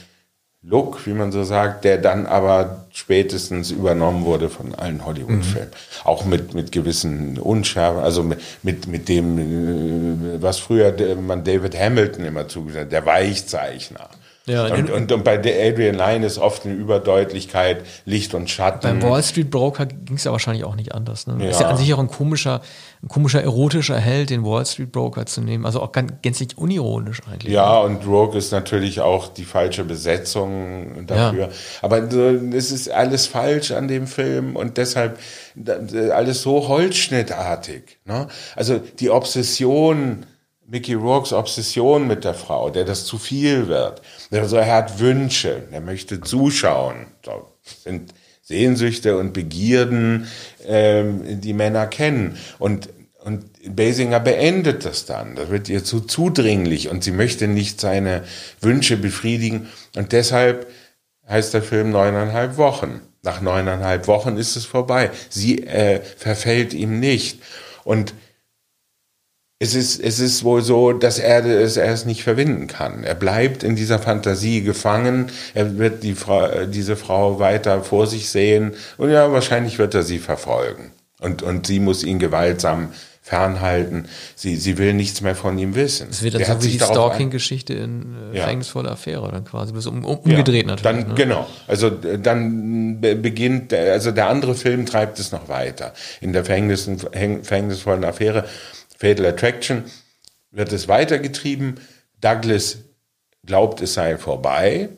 Look, 0.63 1.05
wie 1.05 1.13
man 1.13 1.31
so 1.31 1.43
sagt, 1.43 1.85
der 1.85 1.97
dann 1.97 2.25
aber 2.25 2.87
spätestens 2.91 3.71
übernommen 3.71 4.25
wurde 4.25 4.49
von 4.49 4.73
allen 4.75 5.05
Hollywood-Filmen. 5.05 5.69
Mhm. 5.69 6.03
Auch 6.03 6.25
mit, 6.25 6.55
mit 6.55 6.71
gewissen 6.71 7.37
Unschärfen, 7.37 8.01
also 8.01 8.23
mit, 8.23 8.41
mit, 8.63 8.87
mit 8.87 9.07
dem, 9.07 9.37
äh, 9.37 10.41
was 10.41 10.59
früher 10.59 10.93
man 11.15 11.43
David 11.43 11.77
Hamilton 11.79 12.25
immer 12.25 12.47
zugesagt 12.47 12.85
hat, 12.85 12.91
der 12.91 13.05
Weichzeichner. 13.05 14.09
Ja, 14.47 14.73
und, 14.73 14.89
und, 14.89 15.11
und, 15.11 15.23
bei 15.25 15.37
Adrian 15.37 15.95
Lyne 15.95 16.25
ist 16.25 16.37
oft 16.37 16.65
eine 16.65 16.73
Überdeutlichkeit, 16.73 17.83
Licht 18.05 18.33
und 18.33 18.49
Schatten. 18.49 18.79
Beim 18.81 19.03
Wall 19.03 19.21
Street 19.21 19.51
Broker 19.51 19.85
ging 19.85 20.15
es 20.15 20.23
ja 20.23 20.31
wahrscheinlich 20.31 20.63
auch 20.63 20.75
nicht 20.75 20.95
anders. 20.95 21.27
Ne? 21.27 21.43
Ja. 21.43 21.49
Ist 21.49 21.59
ja 21.59 21.67
an 21.67 21.75
sich 21.75 21.93
auch 21.93 21.99
ein 21.99 22.07
komischer, 22.07 22.61
ein 23.03 23.09
komischer 23.09 23.43
erotischer 23.43 23.97
Held, 23.97 24.29
den 24.29 24.45
Wall 24.45 24.65
Street 24.65 24.93
Broker 24.93 25.25
zu 25.25 25.41
nehmen. 25.41 25.65
Also 25.65 25.81
auch 25.81 25.91
ganz, 25.91 26.13
gänzlich 26.21 26.57
unironisch 26.57 27.21
eigentlich. 27.29 27.51
Ja, 27.51 27.77
und 27.79 28.07
Rogue 28.07 28.37
ist 28.37 28.53
natürlich 28.53 29.01
auch 29.01 29.27
die 29.27 29.43
falsche 29.43 29.83
Besetzung 29.83 31.05
dafür. 31.07 31.47
Ja. 31.47 31.49
Aber 31.81 31.97
es 31.97 32.71
ist 32.71 32.89
alles 32.89 33.27
falsch 33.27 33.71
an 33.71 33.89
dem 33.89 34.07
Film 34.07 34.55
und 34.55 34.77
deshalb 34.77 35.19
alles 36.11 36.41
so 36.41 36.69
holzschnittartig. 36.69 37.99
Ne? 38.05 38.27
Also 38.55 38.79
die 38.99 39.09
Obsession 39.09 40.25
Mickey 40.69 40.95
Rourke's 40.95 41.31
Obsession 41.31 42.07
mit 42.07 42.25
der 42.25 42.33
Frau, 42.33 42.69
der 42.69 42.83
das 42.83 43.05
zu 43.05 43.17
viel 43.17 43.69
wird. 43.69 44.01
Also 44.31 44.57
er 44.57 44.73
hat 44.73 44.99
Wünsche, 44.99 45.63
er 45.71 45.81
möchte 45.81 46.21
zuschauen. 46.21 47.07
So 47.25 47.47
sind 47.83 48.13
Sehnsüchte 48.41 49.17
und 49.17 49.33
Begierden, 49.33 50.27
ähm, 50.65 51.41
die 51.41 51.53
Männer 51.53 51.87
kennen. 51.87 52.37
Und, 52.59 52.89
und 53.23 53.45
Basinger 53.75 54.19
beendet 54.19 54.85
das 54.85 55.05
dann. 55.05 55.35
Das 55.35 55.49
wird 55.49 55.67
ihr 55.67 55.83
zu 55.83 56.01
zudringlich 56.01 56.89
und 56.89 57.03
sie 57.03 57.11
möchte 57.11 57.47
nicht 57.47 57.81
seine 57.81 58.23
Wünsche 58.61 58.95
befriedigen. 58.95 59.67
Und 59.95 60.13
deshalb 60.13 60.67
heißt 61.27 61.53
der 61.53 61.61
Film 61.61 61.91
neuneinhalb 61.91 62.57
Wochen. 62.57 63.01
Nach 63.21 63.41
neuneinhalb 63.41 64.07
Wochen 64.07 64.37
ist 64.37 64.55
es 64.55 64.65
vorbei. 64.65 65.11
Sie 65.29 65.67
äh, 65.67 66.01
verfällt 66.01 66.73
ihm 66.73 67.01
nicht. 67.01 67.41
Und 67.83 68.13
es 69.59 69.73
ist, 69.73 69.99
es 69.99 70.19
ist 70.19 70.43
wohl 70.43 70.61
so, 70.61 70.93
dass 70.93 71.17
er, 71.17 71.41
dass 71.41 71.77
er 71.77 71.91
es 71.91 72.05
nicht 72.05 72.23
verwinden 72.23 72.67
kann. 72.67 73.03
Er 73.03 73.15
bleibt 73.15 73.63
in 73.63 73.75
dieser 73.75 73.97
Fantasie 73.97 74.61
gefangen. 74.61 75.31
Er 75.55 75.79
wird 75.79 76.03
die 76.03 76.13
Frau, 76.13 76.65
diese 76.65 76.95
Frau 76.95 77.39
weiter 77.39 77.83
vor 77.83 78.05
sich 78.05 78.29
sehen 78.29 78.73
und 78.97 79.09
ja, 79.09 79.31
wahrscheinlich 79.31 79.79
wird 79.79 79.95
er 79.95 80.03
sie 80.03 80.19
verfolgen. 80.19 80.91
Und, 81.19 81.41
und 81.41 81.65
sie 81.65 81.79
muss 81.79 82.03
ihn 82.03 82.19
gewaltsam 82.19 82.89
fernhalten. 83.23 84.05
Sie, 84.35 84.55
sie 84.55 84.77
will 84.77 84.93
nichts 84.93 85.21
mehr 85.21 85.35
von 85.35 85.57
ihm 85.57 85.73
wissen. 85.73 86.07
Es 86.11 86.21
wird 86.21 86.35
dann 86.35 86.61
so 86.61 86.63
wie 86.63 86.71
die 86.71 86.79
Stalking-Geschichte 86.79 87.73
in 87.73 88.15
äh, 88.31 88.37
ja. 88.37 88.43
Verhängnisvolle 88.43 88.91
Affäre 88.91 89.29
dann 89.31 89.43
quasi. 89.43 89.73
Bis 89.73 89.87
um, 89.87 90.05
um, 90.05 90.17
umgedreht 90.19 90.67
ja, 90.67 90.75
natürlich. 90.75 91.03
Dann, 91.03 91.07
ne? 91.09 91.15
Genau. 91.15 91.47
Also 91.67 91.89
dann 91.89 93.01
beginnt, 93.01 93.73
also 93.73 94.11
der 94.11 94.29
andere 94.29 94.53
Film 94.53 94.85
treibt 94.85 95.19
es 95.19 95.31
noch 95.31 95.49
weiter. 95.49 95.93
In 96.21 96.31
der 96.31 96.45
Verhängnis, 96.45 96.89
Verhängnisvollen 97.41 98.05
Affäre 98.05 98.45
Fatal 98.97 99.25
Attraction 99.25 99.83
wird 100.51 100.71
es 100.73 100.87
weitergetrieben. 100.87 101.79
Douglas 102.19 102.79
glaubt, 103.45 103.81
es 103.81 103.93
sei 103.93 104.17
vorbei. 104.17 104.89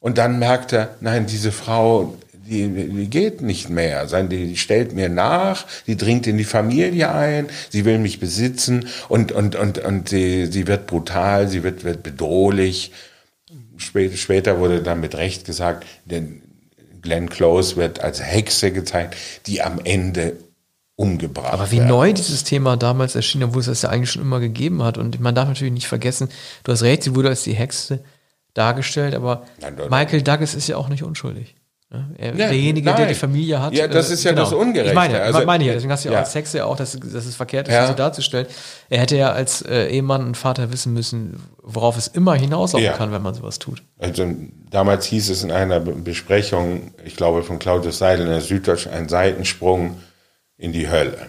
Und 0.00 0.18
dann 0.18 0.38
merkt 0.38 0.72
er, 0.72 0.96
nein, 1.00 1.26
diese 1.26 1.52
Frau, 1.52 2.16
die, 2.32 2.68
die 2.68 3.08
geht 3.08 3.40
nicht 3.40 3.70
mehr. 3.70 4.06
Die 4.06 4.56
stellt 4.56 4.94
mir 4.94 5.08
nach, 5.08 5.66
die 5.86 5.96
dringt 5.96 6.26
in 6.26 6.38
die 6.38 6.44
Familie 6.44 7.12
ein, 7.12 7.48
sie 7.70 7.84
will 7.84 7.98
mich 7.98 8.18
besitzen 8.18 8.88
und, 9.08 9.30
und, 9.30 9.54
und, 9.54 9.78
und 9.78 10.08
sie, 10.08 10.46
sie 10.46 10.66
wird 10.66 10.88
brutal, 10.88 11.48
sie 11.48 11.62
wird, 11.62 11.84
wird 11.84 12.02
bedrohlich. 12.02 12.92
Später 13.78 14.58
wurde 14.58 14.82
dann 14.82 15.00
mit 15.00 15.14
Recht 15.14 15.44
gesagt, 15.44 15.86
denn 16.04 16.42
Glenn 17.00 17.28
Close 17.28 17.76
wird 17.76 18.00
als 18.00 18.22
Hexe 18.22 18.72
gezeigt, 18.72 19.16
die 19.46 19.62
am 19.62 19.80
Ende 19.84 20.36
umgebracht. 21.02 21.52
Aber 21.52 21.70
wie 21.70 21.78
werden. 21.78 21.88
neu 21.88 22.12
dieses 22.12 22.44
Thema 22.44 22.76
damals 22.76 23.14
erschien, 23.14 23.42
obwohl 23.44 23.60
es 23.60 23.66
das 23.66 23.82
ja 23.82 23.88
eigentlich 23.90 24.10
schon 24.10 24.22
immer 24.22 24.40
gegeben 24.40 24.82
hat. 24.82 24.98
Und 24.98 25.20
man 25.20 25.34
darf 25.34 25.48
natürlich 25.48 25.72
nicht 25.74 25.86
vergessen, 25.88 26.28
du 26.64 26.72
hast 26.72 26.82
recht, 26.82 27.02
sie 27.02 27.14
wurde 27.14 27.28
als 27.28 27.42
die 27.42 27.52
Hexe 27.54 28.00
dargestellt, 28.54 29.14
aber 29.14 29.44
Nein, 29.60 29.76
Michael 29.90 30.22
Douglas 30.22 30.54
ist 30.54 30.68
ja 30.68 30.76
auch 30.76 30.88
nicht 30.88 31.02
unschuldig. 31.02 31.54
Ne? 31.90 32.14
Er, 32.18 32.26
Ja, 32.30 32.48
derjenige, 32.48 32.84
der 32.86 32.98
nein. 33.00 33.08
die 33.08 33.14
Familie 33.14 33.60
hat. 33.62 33.74
Ja, 33.74 33.86
das 33.86 34.10
äh, 34.10 34.14
ist 34.14 34.24
ja 34.24 34.32
das 34.32 34.52
Ungerechte. 34.52 34.90
Ich 34.90 34.94
meine, 34.94 35.20
Also- 35.20 35.44
meine 35.44 35.64
ja, 35.64 35.72
deswegen 35.74 35.92
hast 35.92 36.04
du 36.04 36.08
ja, 36.08 36.14
Ja. 36.14 36.20
als 36.20 36.32
Sex 36.32 36.52
ja 36.54 36.64
auch, 36.64 36.76
dass, 36.76 36.92
dass 36.98 37.26
es 37.26 37.34
verkehrt 37.36 37.68
ist, 37.68 37.74
Ja. 37.74 37.80
das 37.80 37.90
so 37.90 37.94
darzustellen. 37.96 38.46
Er 38.90 39.00
hätte 39.00 39.16
ja 39.16 39.32
als 39.32 39.62
äh, 39.62 39.88
Ehemann 39.88 40.24
und 40.26 40.36
Vater 40.36 40.72
wissen 40.72 40.92
müssen, 40.94 41.36
worauf 41.62 41.96
es 41.98 42.08
immer 42.08 42.34
hinauslaufen 42.34 42.84
Ja. 42.86 42.92
kann, 42.92 43.12
wenn 43.12 43.22
man 43.22 43.34
sowas 43.34 43.58
tut. 43.58 43.82
Also 43.98 44.26
damals 44.70 45.04
hieß 45.06 45.28
es 45.30 45.44
in 45.44 45.50
einer 45.50 45.80
Be- 45.80 45.92
Besprechung, 45.92 46.92
ich 47.04 47.16
glaube 47.16 47.42
von 47.42 47.58
Claudius 47.58 47.98
Seidel 47.98 48.26
in 48.26 48.32
der 48.32 48.40
Süddeutschen, 48.42 48.92
ein 48.92 49.08
Seitensprung 49.10 49.96
in 50.62 50.72
die 50.72 50.88
Hölle. 50.88 51.26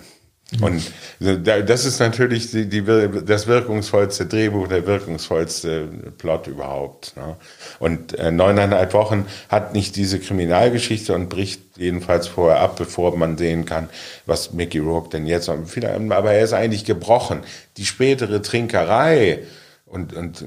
Und 0.62 0.92
da- 1.20 1.62
das 1.62 1.84
ist 1.86 2.00
natürlich 2.00 2.52
die, 2.52 2.70
die, 2.70 2.84
das 3.26 3.48
wirkungsvollste 3.48 4.28
Drehbuch, 4.28 4.68
der 4.68 4.86
wirkungsvollste 4.86 5.88
Plot 6.20 6.46
überhaupt. 6.46 7.18
Ne? 7.18 7.38
Und 7.80 8.14
äh, 8.20 8.30
neuneinhalb 8.30 8.94
Wochen 8.94 9.26
hat 9.50 9.74
nicht 9.74 9.96
diese 9.96 10.20
Kriminalgeschichte 10.20 11.16
und 11.16 11.30
bricht 11.30 11.62
jedenfalls 11.78 12.28
vorher 12.28 12.60
ab, 12.60 12.76
bevor 12.78 13.18
man 13.18 13.36
sehen 13.36 13.66
kann, 13.66 13.90
was 14.28 14.54
Mickey 14.54 14.78
Rourke 14.78 15.10
denn 15.10 15.26
jetzt. 15.26 15.50
Aber 15.50 16.32
er 16.34 16.44
ist 16.44 16.54
eigentlich 16.54 16.86
gebrochen. 16.86 17.40
Die 17.78 17.86
spätere 17.86 18.40
Trinkerei 18.44 19.40
und, 19.88 20.14
und 20.14 20.46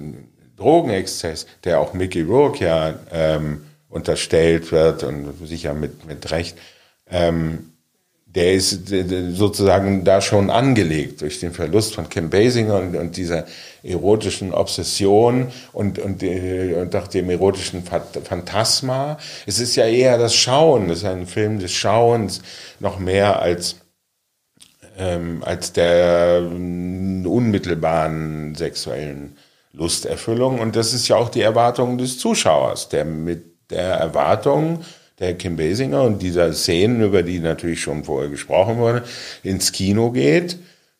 Drogenexzess, 0.56 1.46
der 1.64 1.80
auch 1.80 1.94
Mickey 1.94 2.22
Rourke 2.22 2.64
ja 2.64 2.94
ähm, 3.10 3.62
unterstellt 3.88 4.70
wird 4.70 5.02
und 5.02 5.34
sicher 5.44 5.74
mit, 5.74 6.06
mit 6.06 6.30
Recht, 6.30 6.56
ähm, 7.10 7.72
der 8.36 8.52
ist 8.52 8.90
sozusagen 9.32 10.04
da 10.04 10.20
schon 10.20 10.50
angelegt 10.50 11.22
durch 11.22 11.40
den 11.40 11.52
Verlust 11.52 11.94
von 11.94 12.10
Kim 12.10 12.28
Basinger 12.28 12.76
und, 12.76 12.94
und 12.94 13.16
dieser 13.16 13.46
erotischen 13.82 14.52
Obsession 14.52 15.48
und, 15.72 15.98
und, 15.98 16.22
äh, 16.22 16.74
und 16.74 16.94
auch 16.94 17.06
dem 17.06 17.30
erotischen 17.30 17.82
Phantasma. 17.82 19.16
Es 19.46 19.58
ist 19.58 19.74
ja 19.74 19.86
eher 19.86 20.18
das 20.18 20.34
Schauen, 20.34 20.90
es 20.90 20.98
ist 20.98 21.06
ein 21.06 21.26
Film 21.26 21.58
des 21.60 21.72
Schauens, 21.72 22.42
noch 22.78 22.98
mehr 22.98 23.40
als 23.40 23.76
ähm, 24.98 25.42
als 25.42 25.72
der 25.72 26.42
ähm, 26.42 27.26
unmittelbaren 27.26 28.54
sexuellen 28.54 29.38
Lusterfüllung. 29.72 30.58
Und 30.60 30.76
das 30.76 30.92
ist 30.92 31.08
ja 31.08 31.16
auch 31.16 31.30
die 31.30 31.42
Erwartung 31.42 31.96
des 31.96 32.18
Zuschauers, 32.18 32.90
der 32.90 33.06
mit 33.06 33.70
der 33.70 33.94
Erwartung 33.94 34.84
der 35.18 35.34
Kim 35.34 35.56
Basinger 35.56 36.02
und 36.02 36.20
dieser 36.22 36.52
Szenen, 36.52 37.01
über 37.02 37.22
die 37.22 37.38
natürlich 37.40 37.80
schon 37.80 38.05
vorher 38.05 38.28
gesprochen 38.30 38.76
wurde, 38.78 39.02
ins 39.43 39.72
Kino 39.72 40.10
geht. 40.10 40.59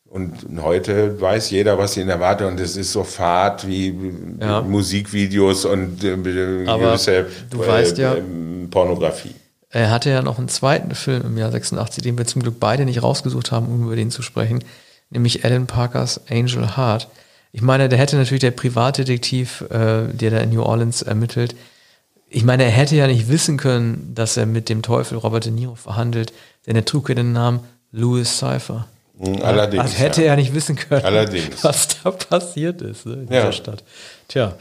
Und 0.09 0.33
heute 0.61 1.19
weiß 1.19 1.49
jeder, 1.51 1.77
was 1.77 1.97
ihn 1.97 2.07
erwartet. 2.09 2.47
Und 2.47 2.59
es 2.59 2.77
ist 2.77 2.93
so 2.93 3.03
fad 3.03 3.67
wie 3.67 3.93
Ja. 4.39 4.61
Musikvideos 4.61 5.65
und 5.65 6.03
äh, 6.03 6.15
gewisse 6.17 7.25
du 7.49 7.59
weißt 7.59 7.97
ja- 7.97 8.15
ähm, 8.15 8.69
Pornografie. 8.71 9.35
Er 9.69 9.91
hatte 9.91 10.09
ja 10.09 10.21
noch 10.21 10.37
einen 10.39 10.47
zweiten 10.47 10.95
Film 10.95 11.23
im 11.25 11.37
Jahr 11.37 11.51
86, 11.51 12.01
den 12.01 12.17
wir 12.17 12.25
zum 12.25 12.41
Glück 12.41 12.55
beide 12.59 12.85
nicht 12.85 13.03
rausgesucht 13.03 13.51
haben, 13.51 13.67
um 13.67 13.83
über 13.83 13.97
den 13.97 14.11
zu 14.11 14.21
sprechen, 14.21 14.63
nämlich 15.09 15.43
Alan 15.43 15.67
Parkers 15.67 16.21
Angel 16.29 16.77
Heart. 16.77 17.09
Ich 17.51 17.61
meine, 17.61 17.89
der 17.89 17.99
hätte 17.99 18.15
natürlich 18.15 18.41
der 18.41 18.51
Privatdetektiv, 18.51 19.61
äh, 19.69 20.07
der 20.13 20.31
da 20.31 20.37
in 20.39 20.51
New 20.51 20.61
Orleans 20.63 21.01
ermittelt, 21.01 21.53
ich 22.29 22.43
meine, 22.43 22.63
er 22.65 22.71
hätte 22.71 22.95
ja 22.95 23.07
nicht 23.07 23.29
wissen 23.29 23.57
können, 23.57 24.11
dass 24.15 24.37
er 24.37 24.45
mit 24.45 24.69
dem 24.69 24.81
Teufel 24.81 25.17
Robert 25.17 25.45
De 25.45 25.51
Niro 25.51 25.75
verhandelt, 25.75 26.33
denn 26.65 26.75
er 26.75 26.85
trug 26.85 27.09
ja 27.09 27.15
den 27.15 27.31
Namen 27.33 27.61
Louis 27.91 28.37
Cypher. 28.37 28.87
Mhm, 29.17 29.41
Allerdings. 29.41 29.83
Das 29.83 29.99
hätte 29.99 30.21
ja. 30.23 30.31
er 30.31 30.35
nicht 30.35 30.53
wissen 30.53 30.75
können, 30.75 31.03
Allerdings. 31.05 31.63
was 31.63 31.87
da 32.03 32.11
passiert 32.11 32.81
ist 32.81 33.05
ne, 33.05 33.13
in 33.13 33.21
Ja. 33.33 33.39
dieser 33.41 33.51
Stadt. 33.53 33.83
Tja, 34.27 34.53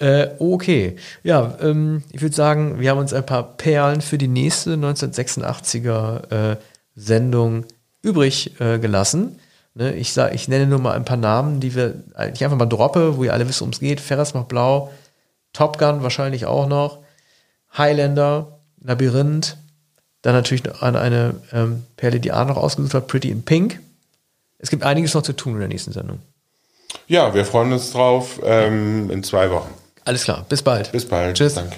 äh, 0.00 0.28
okay. 0.38 0.96
Ja, 1.22 1.56
ähm, 1.62 2.02
ich 2.12 2.20
würde 2.20 2.34
sagen, 2.34 2.80
wir 2.80 2.90
haben 2.90 2.98
uns 2.98 3.12
ein 3.14 3.24
paar 3.24 3.56
Perlen 3.56 4.00
für 4.00 4.18
die 4.18 4.28
nächste 4.28 4.74
1986er 4.74 6.52
äh, 6.52 6.56
Sendung 6.94 7.64
übrig 8.02 8.60
äh, 8.60 8.78
gelassen. 8.78 9.38
Ne, 9.74 9.94
ich, 9.94 10.12
sag, 10.12 10.34
ich 10.34 10.48
nenne 10.48 10.66
nur 10.66 10.80
mal 10.80 10.92
ein 10.94 11.04
paar 11.04 11.16
Namen, 11.16 11.60
die 11.60 11.74
wir, 11.74 11.90
die 11.90 12.32
ich 12.34 12.44
einfach 12.44 12.58
mal 12.58 12.66
droppe, 12.66 13.16
wo 13.16 13.24
ihr 13.24 13.32
alle 13.32 13.48
wisst, 13.48 13.60
worum 13.60 13.72
es 13.72 13.80
geht. 13.80 14.00
Ferris 14.00 14.34
macht 14.34 14.48
blau, 14.48 14.90
Top 15.54 15.78
Gun 15.78 16.02
wahrscheinlich 16.02 16.44
auch 16.44 16.66
noch, 16.66 16.98
Highlander, 17.76 18.58
Labyrinth, 18.82 19.56
dann 20.22 20.34
natürlich 20.34 20.64
noch 20.64 20.82
eine, 20.82 21.00
eine 21.00 21.34
ähm, 21.52 21.84
Perle, 21.96 22.20
die 22.20 22.32
A 22.32 22.44
noch 22.44 22.56
ausgesucht 22.56 22.94
hat, 22.94 23.08
Pretty 23.08 23.30
in 23.30 23.42
Pink. 23.42 23.80
Es 24.58 24.70
gibt 24.70 24.84
einiges 24.84 25.14
noch 25.14 25.22
zu 25.22 25.32
tun 25.32 25.54
in 25.54 25.58
der 25.60 25.68
nächsten 25.68 25.92
Sendung. 25.92 26.20
Ja, 27.08 27.34
wir 27.34 27.44
freuen 27.44 27.72
uns 27.72 27.90
drauf 27.92 28.40
ähm, 28.44 29.10
in 29.10 29.24
zwei 29.24 29.50
Wochen. 29.50 29.70
Alles 30.04 30.24
klar, 30.24 30.44
bis 30.48 30.62
bald. 30.62 30.92
Bis 30.92 31.06
bald. 31.06 31.36
Tschüss. 31.36 31.54
Danke. 31.54 31.76